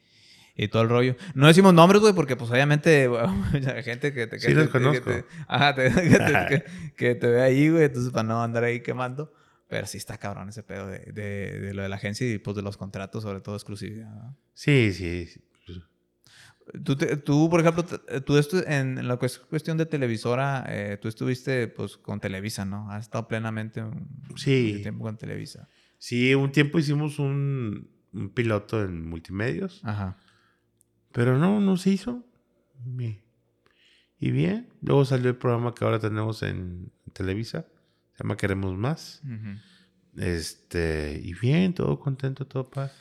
y 0.56 0.68
todo 0.68 0.82
el 0.82 0.88
rollo. 0.88 1.16
No 1.34 1.46
decimos 1.46 1.72
nombres, 1.72 2.00
güey, 2.00 2.12
porque 2.12 2.36
pues 2.36 2.50
obviamente 2.50 3.08
mucha 3.52 3.82
gente 3.82 4.12
que 4.12 4.26
te... 4.26 4.38
Que, 4.38 4.46
sí, 4.46 4.54
los 4.54 4.68
conozco. 4.68 5.10
ajá, 5.46 5.74
que, 6.96 7.14
te 7.14 7.26
ve 7.28 7.42
ahí, 7.42 7.70
güey, 7.70 7.84
entonces 7.84 8.12
para 8.12 8.24
no 8.24 8.42
andar 8.42 8.64
ahí 8.64 8.80
quemando. 8.80 9.32
Pero 9.68 9.86
sí 9.86 9.98
está 9.98 10.16
cabrón 10.16 10.48
ese 10.48 10.62
pedo 10.62 10.86
de, 10.86 11.00
de, 11.12 11.60
de, 11.60 11.74
lo 11.74 11.82
de 11.82 11.90
la 11.90 11.96
agencia 11.96 12.26
y 12.26 12.38
pues 12.38 12.56
de 12.56 12.62
los 12.62 12.78
contratos, 12.78 13.22
sobre 13.22 13.40
todo 13.40 13.54
exclusividad. 13.54 14.34
Sí, 14.54 14.92
sí. 14.94 15.28
Tú, 16.84 16.96
tú, 16.96 17.48
por 17.48 17.60
ejemplo, 17.60 17.84
tú 18.24 18.36
en, 18.66 18.98
en 18.98 19.08
la 19.08 19.16
cuestión 19.16 19.78
de 19.78 19.86
televisora, 19.86 20.64
eh, 20.68 20.98
tú 21.00 21.08
estuviste 21.08 21.68
pues 21.68 21.96
con 21.96 22.20
Televisa, 22.20 22.64
¿no? 22.64 22.90
Has 22.90 23.04
estado 23.04 23.26
plenamente 23.28 23.82
un, 23.82 24.08
sí. 24.36 24.80
tiempo 24.82 25.04
con 25.04 25.16
Televisa. 25.16 25.68
Sí, 25.98 26.34
un 26.34 26.52
tiempo 26.52 26.78
hicimos 26.78 27.18
un, 27.18 27.90
un, 28.12 28.30
piloto 28.30 28.82
en 28.82 29.08
multimedios. 29.08 29.80
Ajá. 29.84 30.16
Pero 31.12 31.38
no, 31.38 31.60
no 31.60 31.76
se 31.76 31.90
hizo. 31.90 32.24
Y 34.20 34.30
bien, 34.30 34.68
luego 34.82 35.04
salió 35.04 35.30
el 35.30 35.36
programa 35.36 35.74
que 35.74 35.84
ahora 35.84 35.98
tenemos 35.98 36.42
en 36.42 36.92
Televisa. 37.12 37.66
Se 38.14 38.22
llama 38.22 38.36
Queremos 38.36 38.76
Más. 38.76 39.22
Este, 40.16 41.20
y 41.22 41.34
bien, 41.34 41.72
todo 41.74 41.98
contento, 41.98 42.46
todo 42.46 42.68
paz. 42.68 42.92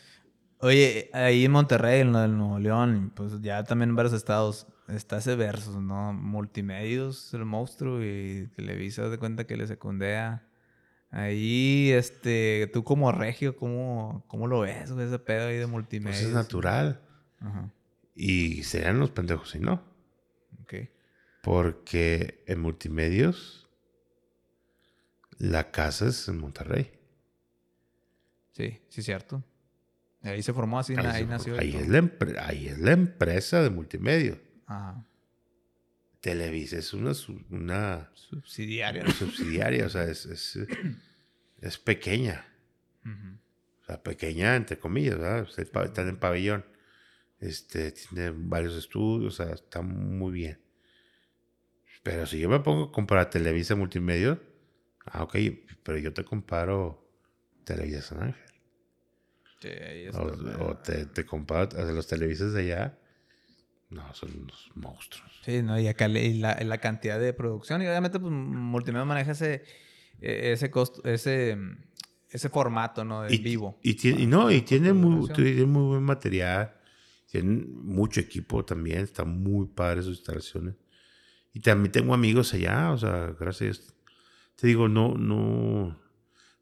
Oye, 0.60 1.10
ahí 1.14 1.46
en 1.46 1.52
Monterrey, 1.52 2.02
en 2.02 2.12
Nuevo 2.12 2.58
León, 2.58 3.12
pues 3.16 3.42
ya 3.42 3.64
también 3.64 3.92
en 3.92 3.96
varios 3.96 4.14
estados, 4.14 4.68
está 4.88 5.18
ese 5.18 5.36
verso, 5.36 5.82
¿no? 5.82 6.14
Multimedios, 6.14 7.32
el 7.36 7.46
monstruo, 7.46 8.04
y 8.04 8.50
Televisa 8.56 9.08
de 9.10 9.20
cuenta 9.20 9.46
que 9.46 9.56
le 9.56 9.68
secundea. 9.68 10.48
Ahí, 11.12 11.92
este, 11.92 12.70
tú 12.74 12.84
como 12.84 13.12
regio, 13.12 13.56
¿cómo, 13.56 14.26
cómo 14.28 14.48
lo 14.48 14.62
ves, 14.62 14.90
ese 14.90 15.20
pedo 15.20 15.48
ahí 15.48 15.58
de 15.58 15.68
multimedios? 15.68 16.22
Pues 16.22 16.30
es 16.30 16.36
natural. 16.36 17.02
Y 18.16 18.64
serían 18.64 19.00
los 19.00 19.12
pendejos 19.12 19.52
si 19.52 19.60
no. 19.60 19.84
Ok. 20.64 20.74
Porque 21.44 22.44
en 22.48 22.60
multimedios, 22.62 23.70
la 25.38 25.70
casa 25.70 26.08
es 26.08 26.28
en 26.28 26.40
Monterrey. 26.40 26.92
Sí, 28.54 28.82
sí, 28.90 29.04
cierto. 29.04 29.44
Ahí 30.24 30.42
se 30.42 30.54
formó 30.54 30.80
así, 30.80 30.96
ahí, 30.98 31.26
nació. 31.26 31.58
Ahí 31.60 31.76
es, 31.76 31.88
la 31.88 32.10
ahí 32.42 32.68
es 32.68 32.80
la 32.80 32.92
empresa 32.92 33.62
de 33.62 33.70
multimedia. 33.70 34.40
Ajá. 34.66 35.06
Televisa 36.20 36.78
es 36.78 36.94
una, 36.94 37.14
una 37.50 38.12
subsidiaria. 38.14 39.08
subsidiaria, 39.12 39.86
o 39.86 39.90
sea, 39.90 40.06
es, 40.06 40.26
es, 41.62 41.78
pequeña. 41.78 42.46
O 43.06 43.86
sea, 43.86 44.04
pequeña 44.04 44.56
entre 44.56 44.78
comillas, 44.78 45.18
¿verdad? 45.18 45.48
Están 45.86 46.10
en 46.10 46.18
pabellón. 46.18 46.66
Este, 47.40 47.92
tiene 47.92 48.32
varios 48.36 48.76
estudios, 48.76 49.40
o 49.40 49.44
sea, 49.44 49.54
está 49.54 49.82
muy 49.82 50.34
bien. 50.34 50.60
Pero 52.04 52.26
si 52.26 52.40
yo 52.40 52.50
me 52.50 52.60
pongo 52.60 52.86
a 52.86 52.92
comparar 52.92 53.30
Televisa 53.30 53.76
Multimedia, 53.76 54.42
ah, 55.06 55.24
ok, 55.24 55.36
pero 55.84 55.98
yo 55.98 56.14
te 56.14 56.24
comparo 56.24 57.08
Televisa 57.64 58.02
San 58.02 58.24
Ángel 58.24 58.47
o, 60.60 60.78
te, 60.78 61.06
te 61.08 61.26
comparas 61.26 61.74
los 61.74 62.08
televisores 62.08 62.54
de 62.54 62.62
allá. 62.62 62.98
No, 63.90 64.14
son 64.14 64.32
unos 64.42 64.70
monstruos. 64.76 65.32
Sí, 65.44 65.62
¿no? 65.62 65.80
Y 65.80 65.88
acá 65.88 66.10
y 66.10 66.40
la, 66.40 66.56
la, 66.62 66.78
cantidad 66.80 67.20
de 67.20 67.34
producción. 67.34 67.82
Y 67.82 67.88
obviamente, 67.88 68.20
pues, 68.20 68.32
Multimedia 68.32 69.06
maneja 69.06 69.32
ese, 69.32 69.64
e, 70.20 70.52
ese 70.52 70.70
costo, 70.70 71.02
ese, 71.06 71.58
ese 72.30 72.50
formato, 72.50 73.06
¿no? 73.06 73.22
De 73.22 73.38
vivo. 73.38 73.80
Y, 73.82 73.94
tiene, 73.94 74.22
y 74.22 74.28
no, 74.28 74.52
y 74.52 74.62
tiene 74.62 74.92
muy, 74.92 75.30
tiene 75.30 75.66
muy 75.66 75.84
buen 75.84 76.04
material. 76.04 76.74
Tiene 77.32 77.66
mucho 77.66 78.20
equipo 78.20 78.66
también. 78.66 79.00
Están 79.00 79.42
muy 79.42 79.68
padres 79.68 80.06
sus 80.06 80.18
instalaciones. 80.18 80.76
Y 81.54 81.62
también 81.62 81.92
tengo 81.92 82.14
amigos 82.14 82.54
allá, 82.54 82.92
o 82.92 82.98
sea, 82.98 83.36
gracias. 83.40 83.96
Te 84.56 84.68
digo, 84.68 84.88
no, 84.88 85.16
no, 85.16 85.98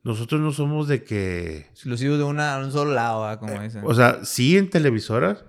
nosotros 0.06 0.40
no 0.40 0.52
somos 0.52 0.88
de 0.88 1.04
que... 1.04 1.68
Exclusivo 1.72 2.16
de 2.16 2.24
una, 2.24 2.60
un 2.60 2.72
solo 2.72 2.94
lado, 2.94 3.40
como 3.40 3.54
eh, 3.54 3.64
dicen. 3.64 3.82
O 3.84 3.94
sea, 3.96 4.24
sí 4.24 4.56
en 4.56 4.70
televisoras, 4.70 5.44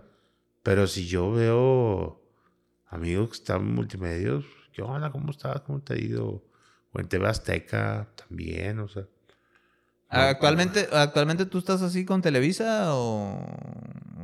pero 0.63 0.87
si 0.87 1.07
yo 1.07 1.31
veo 1.31 2.23
amigos 2.89 3.29
que 3.29 3.35
están 3.35 3.61
en 3.61 3.75
multimedios, 3.75 4.47
¿qué 4.73 4.81
onda? 4.81 5.11
¿Cómo 5.13 5.31
estás? 5.31 5.61
¿Cómo 5.61 5.81
te 5.81 5.93
ha 5.93 5.99
ido? 5.99 6.43
O 6.93 6.99
en 6.99 7.07
TV 7.07 7.29
Azteca 7.29 8.09
también, 8.17 8.79
o 8.79 8.89
sea. 8.89 9.05
¿Actualmente, 10.09 10.89
¿Actualmente 10.91 11.45
tú 11.45 11.59
estás 11.59 11.83
así 11.83 12.07
con 12.07 12.23
Televisa 12.23 12.95
o, 12.95 13.39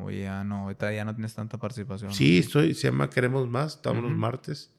o 0.02 0.10
ya 0.10 0.44
no? 0.44 0.72
ya 0.72 1.04
no 1.04 1.14
tienes 1.14 1.34
tanta 1.34 1.58
participación. 1.58 2.10
Sí, 2.14 2.38
estoy, 2.38 2.72
se 2.72 2.88
llama 2.88 3.10
Queremos 3.10 3.46
Más, 3.50 3.74
estamos 3.74 4.02
los 4.02 4.12
martes 4.12 4.72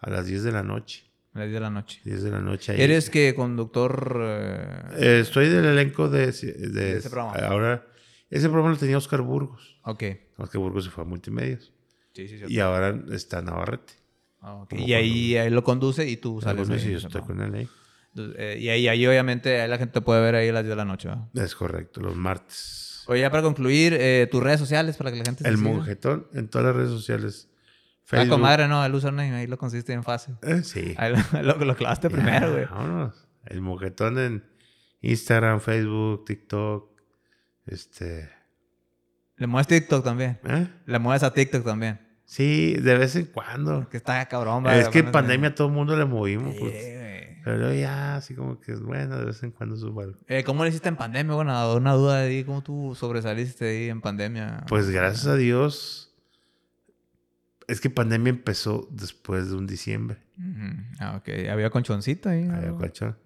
a 0.00 0.10
las 0.10 0.26
10 0.26 0.42
de 0.42 0.50
la 0.50 0.64
noche. 0.64 1.07
A 1.38 1.42
las 1.42 1.50
10 1.50 1.54
de 1.54 1.60
la 1.60 1.70
noche. 1.70 2.00
10 2.04 2.22
de 2.24 2.30
la 2.32 2.40
noche. 2.40 2.82
¿Eres 2.82 3.10
que 3.10 3.32
conductor? 3.32 4.20
Eh, 4.20 4.82
eh, 4.96 5.20
estoy 5.20 5.48
del 5.48 5.66
elenco 5.66 6.08
de, 6.08 6.30
ese 6.30 7.08
programa. 7.08 7.46
Ahora, 7.46 7.86
ese 8.28 8.48
programa 8.48 8.70
lo 8.70 8.76
tenía 8.76 8.98
Oscar 8.98 9.22
Burgos. 9.22 9.78
Ok. 9.84 10.02
Oscar 10.36 10.60
Burgos 10.60 10.84
se 10.86 10.90
fue 10.90 11.04
a 11.04 11.06
multimedios. 11.06 11.72
Sí, 12.12 12.26
sí, 12.26 12.38
sí. 12.38 12.44
Y 12.48 12.58
ahora 12.58 13.00
está 13.12 13.40
Navarrete. 13.40 13.92
Ah, 14.40 14.66
y 14.70 14.94
ahí, 14.94 15.36
ahí, 15.36 15.48
lo 15.48 15.62
conduce 15.62 16.08
y 16.08 16.16
tú 16.16 16.40
sales. 16.40 16.68
Ahí, 16.70 16.90
yo 16.90 16.98
estoy 16.98 17.22
con 17.22 17.40
él 17.40 17.54
ahí. 17.54 17.68
Eh, 18.16 18.58
y 18.60 18.68
ahí, 18.70 18.88
ahí, 18.88 19.06
obviamente 19.06 19.68
la 19.68 19.78
gente 19.78 20.00
puede 20.00 20.20
ver 20.20 20.34
ahí 20.34 20.48
a 20.48 20.52
las 20.52 20.64
10 20.64 20.70
de 20.70 20.76
la 20.76 20.84
noche. 20.84 21.08
Es 21.34 21.54
correcto, 21.54 22.00
los 22.00 22.16
martes. 22.16 23.04
Oye, 23.06 23.20
ya 23.20 23.30
para 23.30 23.44
concluir, 23.44 23.96
tus 24.28 24.42
redes 24.42 24.58
sociales 24.58 24.96
para 24.96 25.12
que 25.12 25.18
la 25.18 25.24
gente 25.24 25.48
El 25.48 25.56
Monjetón 25.56 26.26
en 26.34 26.48
todas 26.48 26.66
las 26.66 26.74
redes 26.74 26.90
sociales. 26.90 27.48
Facebook. 28.08 28.26
Ah, 28.26 28.36
comadre, 28.36 28.68
no, 28.68 28.82
el 28.82 28.94
username 28.94 29.34
ahí 29.34 29.46
lo 29.46 29.58
consiste 29.58 29.92
en 29.92 30.02
fácil. 30.02 30.34
Eh, 30.40 30.62
sí. 30.62 30.94
Ahí 30.96 31.12
lo, 31.42 31.56
lo, 31.66 31.76
clavaste 31.76 32.08
primero, 32.08 32.52
güey. 32.52 32.64
Vámonos. 32.64 33.28
El 33.44 33.60
mojetón 33.60 34.18
en 34.18 34.44
Instagram, 35.02 35.60
Facebook, 35.60 36.24
TikTok. 36.24 36.90
Este. 37.66 38.30
¿Le 39.36 39.46
mueves 39.46 39.66
TikTok 39.66 40.02
también? 40.02 40.40
¿Eh? 40.44 40.68
¿Le 40.86 40.98
mueves 40.98 41.22
a 41.22 41.34
TikTok 41.34 41.62
también? 41.62 42.00
Sí, 42.24 42.76
de 42.76 42.96
vez 42.96 43.14
en 43.14 43.26
cuando. 43.26 43.86
Que 43.90 43.98
está 43.98 44.24
cabrón, 44.26 44.62
güey. 44.62 44.78
Es 44.78 44.88
que 44.88 45.00
en 45.00 45.12
pandemia 45.12 45.54
todo 45.54 45.68
el 45.68 45.74
mundo 45.74 45.94
le 45.94 46.06
movimos. 46.06 46.56
pues. 46.58 46.74
Pero 47.44 47.74
ya, 47.74 48.16
así 48.16 48.34
como 48.34 48.58
que 48.58 48.72
es 48.72 48.80
bueno, 48.80 49.18
de 49.18 49.26
vez 49.26 49.42
en 49.42 49.50
cuando 49.50 49.76
subo 49.76 50.00
algo. 50.00 50.18
Eh, 50.28 50.44
¿Cómo 50.44 50.64
le 50.64 50.70
hiciste 50.70 50.88
en 50.88 50.96
pandemia? 50.96 51.34
Bueno, 51.34 51.74
una 51.76 51.92
duda 51.92 52.20
de 52.20 52.28
ahí, 52.28 52.44
¿cómo 52.44 52.62
tú 52.62 52.94
sobresaliste 52.94 53.68
ahí 53.68 53.90
en 53.90 54.00
pandemia? 54.00 54.64
Pues 54.66 54.88
gracias 54.88 55.26
a 55.26 55.36
Dios. 55.36 56.07
Es 57.68 57.80
que 57.80 57.90
pandemia 57.90 58.30
empezó 58.30 58.88
después 58.90 59.50
de 59.50 59.56
un 59.56 59.66
diciembre. 59.66 60.18
Ah, 60.98 61.16
ok. 61.16 61.48
¿Había 61.50 61.70
colchoncito 61.70 62.30
ahí? 62.30 62.48
Había 62.48 62.72
colchón. 62.72 63.16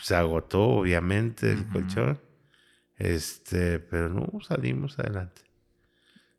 Se 0.00 0.14
agotó, 0.14 0.62
obviamente, 0.62 1.50
el 1.50 1.66
colchón. 1.68 2.20
Este, 2.96 3.80
pero 3.80 4.08
no, 4.08 4.40
salimos 4.40 4.98
adelante. 4.98 5.42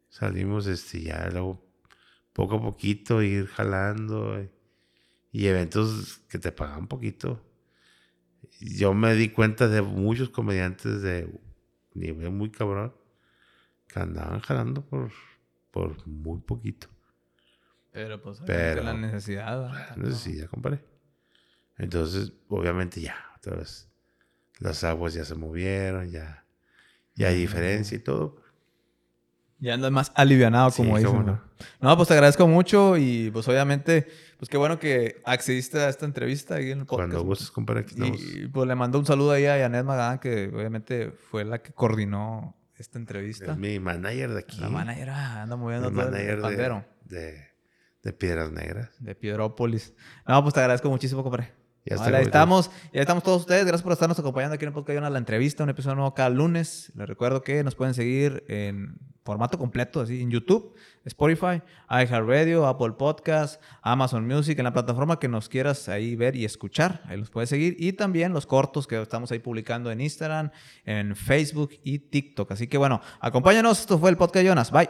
Salimos, 0.10 0.66
este, 0.66 1.02
ya 1.02 1.30
luego, 1.30 1.64
poco 2.34 2.56
a 2.56 2.62
poquito, 2.62 3.22
ir 3.22 3.48
jalando. 3.48 4.42
Y, 4.42 4.50
y 5.32 5.48
eventos 5.48 6.20
que 6.30 6.40
te 6.40 6.54
pagan 6.54 6.88
poquito. 6.88 7.46
Yo 8.60 8.94
me 8.94 9.14
di 9.14 9.30
cuenta 9.30 9.68
de 9.68 9.82
muchos 9.82 10.30
comediantes 10.30 11.02
de 11.02 11.30
nivel 11.94 12.32
muy 12.32 12.50
cabrón 12.50 12.96
que 13.88 14.00
andaban 14.00 14.40
jalando 14.40 14.86
por, 14.86 15.12
por 15.72 16.06
muy 16.08 16.40
poquito. 16.40 16.88
Pero 17.92 18.22
pues 18.22 18.40
Pero, 18.46 18.84
la 18.84 18.94
necesidad. 18.94 19.72
La 19.72 19.96
necesidad, 19.96 20.48
compadre. 20.50 20.84
Entonces, 21.78 22.34
obviamente 22.48 23.02
ya, 23.02 23.16
otra 23.38 23.56
vez, 23.56 23.90
las 24.60 24.84
aguas 24.84 25.14
ya 25.14 25.26
se 25.26 25.36
movieron, 25.36 26.10
ya, 26.10 26.46
ya 27.16 27.28
hay 27.30 27.40
diferencia 27.40 27.96
y 27.96 28.00
todo. 28.00 28.38
Ya 29.60 29.74
andas 29.74 29.92
más 29.92 30.12
alivianado, 30.14 30.72
como 30.72 30.98
sí, 30.98 31.04
No. 31.04 31.42
no, 31.82 31.96
pues 31.98 32.08
te 32.08 32.14
agradezco 32.14 32.48
mucho 32.48 32.96
y 32.98 33.32
pues 33.32 33.48
obviamente, 33.48 34.08
pues 34.38 34.50
qué 34.50 34.58
bueno 34.58 34.78
que 34.78 35.20
accediste 35.26 35.80
a 35.80 35.90
esta 35.90 36.06
entrevista 36.06 36.56
ahí 36.56 36.70
en 36.70 36.80
el 36.82 36.86
podcast. 36.86 37.10
Cuando 37.12 37.24
gustes, 37.28 37.50
compadre, 37.50 37.82
aquí 37.82 37.96
estamos. 37.96 38.22
Y 38.22 38.48
pues 38.48 38.68
le 38.68 38.76
mando 38.76 39.00
un 39.00 39.08
saludo 39.08 39.32
ahí 39.32 39.48
a 39.48 39.58
Janet 39.58 39.84
Magán, 39.84 40.20
que 40.20 40.52
obviamente 40.54 41.10
fue 41.10 41.44
la 41.44 41.64
que 41.64 41.72
coordinó 41.74 42.56
esta 42.78 42.98
entrevista. 42.98 43.52
Es 43.54 43.58
mi 43.58 43.80
manager 43.80 44.32
de 44.34 44.40
aquí. 44.40 44.60
La 44.60 44.70
manager 44.70 45.10
ah, 45.10 45.42
anda 45.44 45.56
moviendo 45.56 45.92
todo 45.92 46.08
el 46.08 46.12
De, 47.06 47.48
de, 48.04 48.14
Piedras 48.14 48.52
Negras. 48.52 48.90
De 49.00 49.16
Piedrópolis. 49.16 49.94
No, 50.28 50.42
pues 50.44 50.54
te 50.54 50.60
agradezco 50.60 50.90
muchísimo, 50.90 51.24
compadre. 51.24 51.54
Ya 51.90 52.04
ahí 52.04 52.24
estamos, 52.24 52.70
ya 52.92 53.02
estamos 53.02 53.24
todos 53.24 53.42
ustedes. 53.42 53.64
Gracias 53.64 53.84
por 53.84 53.94
estarnos 53.94 54.20
acompañando 54.20 54.56
aquí 54.56 54.66
en 54.66 54.70
el 54.70 54.74
podcast 54.74 55.04
a 55.04 55.10
la 55.10 55.18
entrevista, 55.18 55.64
un 55.64 55.70
episodio 55.70 55.96
nuevo 55.96 56.14
cada 56.14 56.30
lunes. 56.30 56.92
Les 56.96 57.08
recuerdo 57.08 57.42
que 57.42 57.64
nos 57.64 57.76
pueden 57.76 57.94
seguir 57.94 58.44
en 58.48 58.98
formato 59.24 59.58
completo, 59.58 60.00
así 60.00 60.22
en 60.22 60.32
YouTube, 60.32 60.74
Spotify, 61.04 61.62
iHeartRadio, 61.90 62.66
Apple 62.66 62.94
Podcast, 62.98 63.62
Amazon 63.82 64.26
Music, 64.26 64.58
en 64.58 64.66
la 64.66 64.74
plataforma 64.74 65.20
que 65.20 65.28
nos 65.28 65.50
quieras 65.50 65.90
ahí 65.90 66.16
ver 66.16 66.36
y 66.36 66.46
escuchar. 66.46 67.02
Ahí 67.06 67.18
los 67.18 67.30
puedes 67.30 67.50
seguir. 67.50 67.76
Y 67.78 67.94
también 67.94 68.34
los 68.34 68.46
cortos 68.46 68.88
que 68.88 69.02
estamos 69.02 69.32
ahí 69.32 69.40
publicando 69.40 69.92
en 69.92 70.02
Instagram, 70.02 70.52
en 70.86 71.16
Facebook 71.16 71.72
y 71.84 72.00
TikTok. 72.00 72.52
Así 72.52 72.68
que 72.68 72.78
bueno, 72.78 73.02
acompáñanos. 73.20 73.82
Esto 73.82 74.00
fue 74.00 74.10
el 74.10 74.18
podcast 74.18 74.46
Jonas. 74.46 74.72
Bye. 74.72 74.90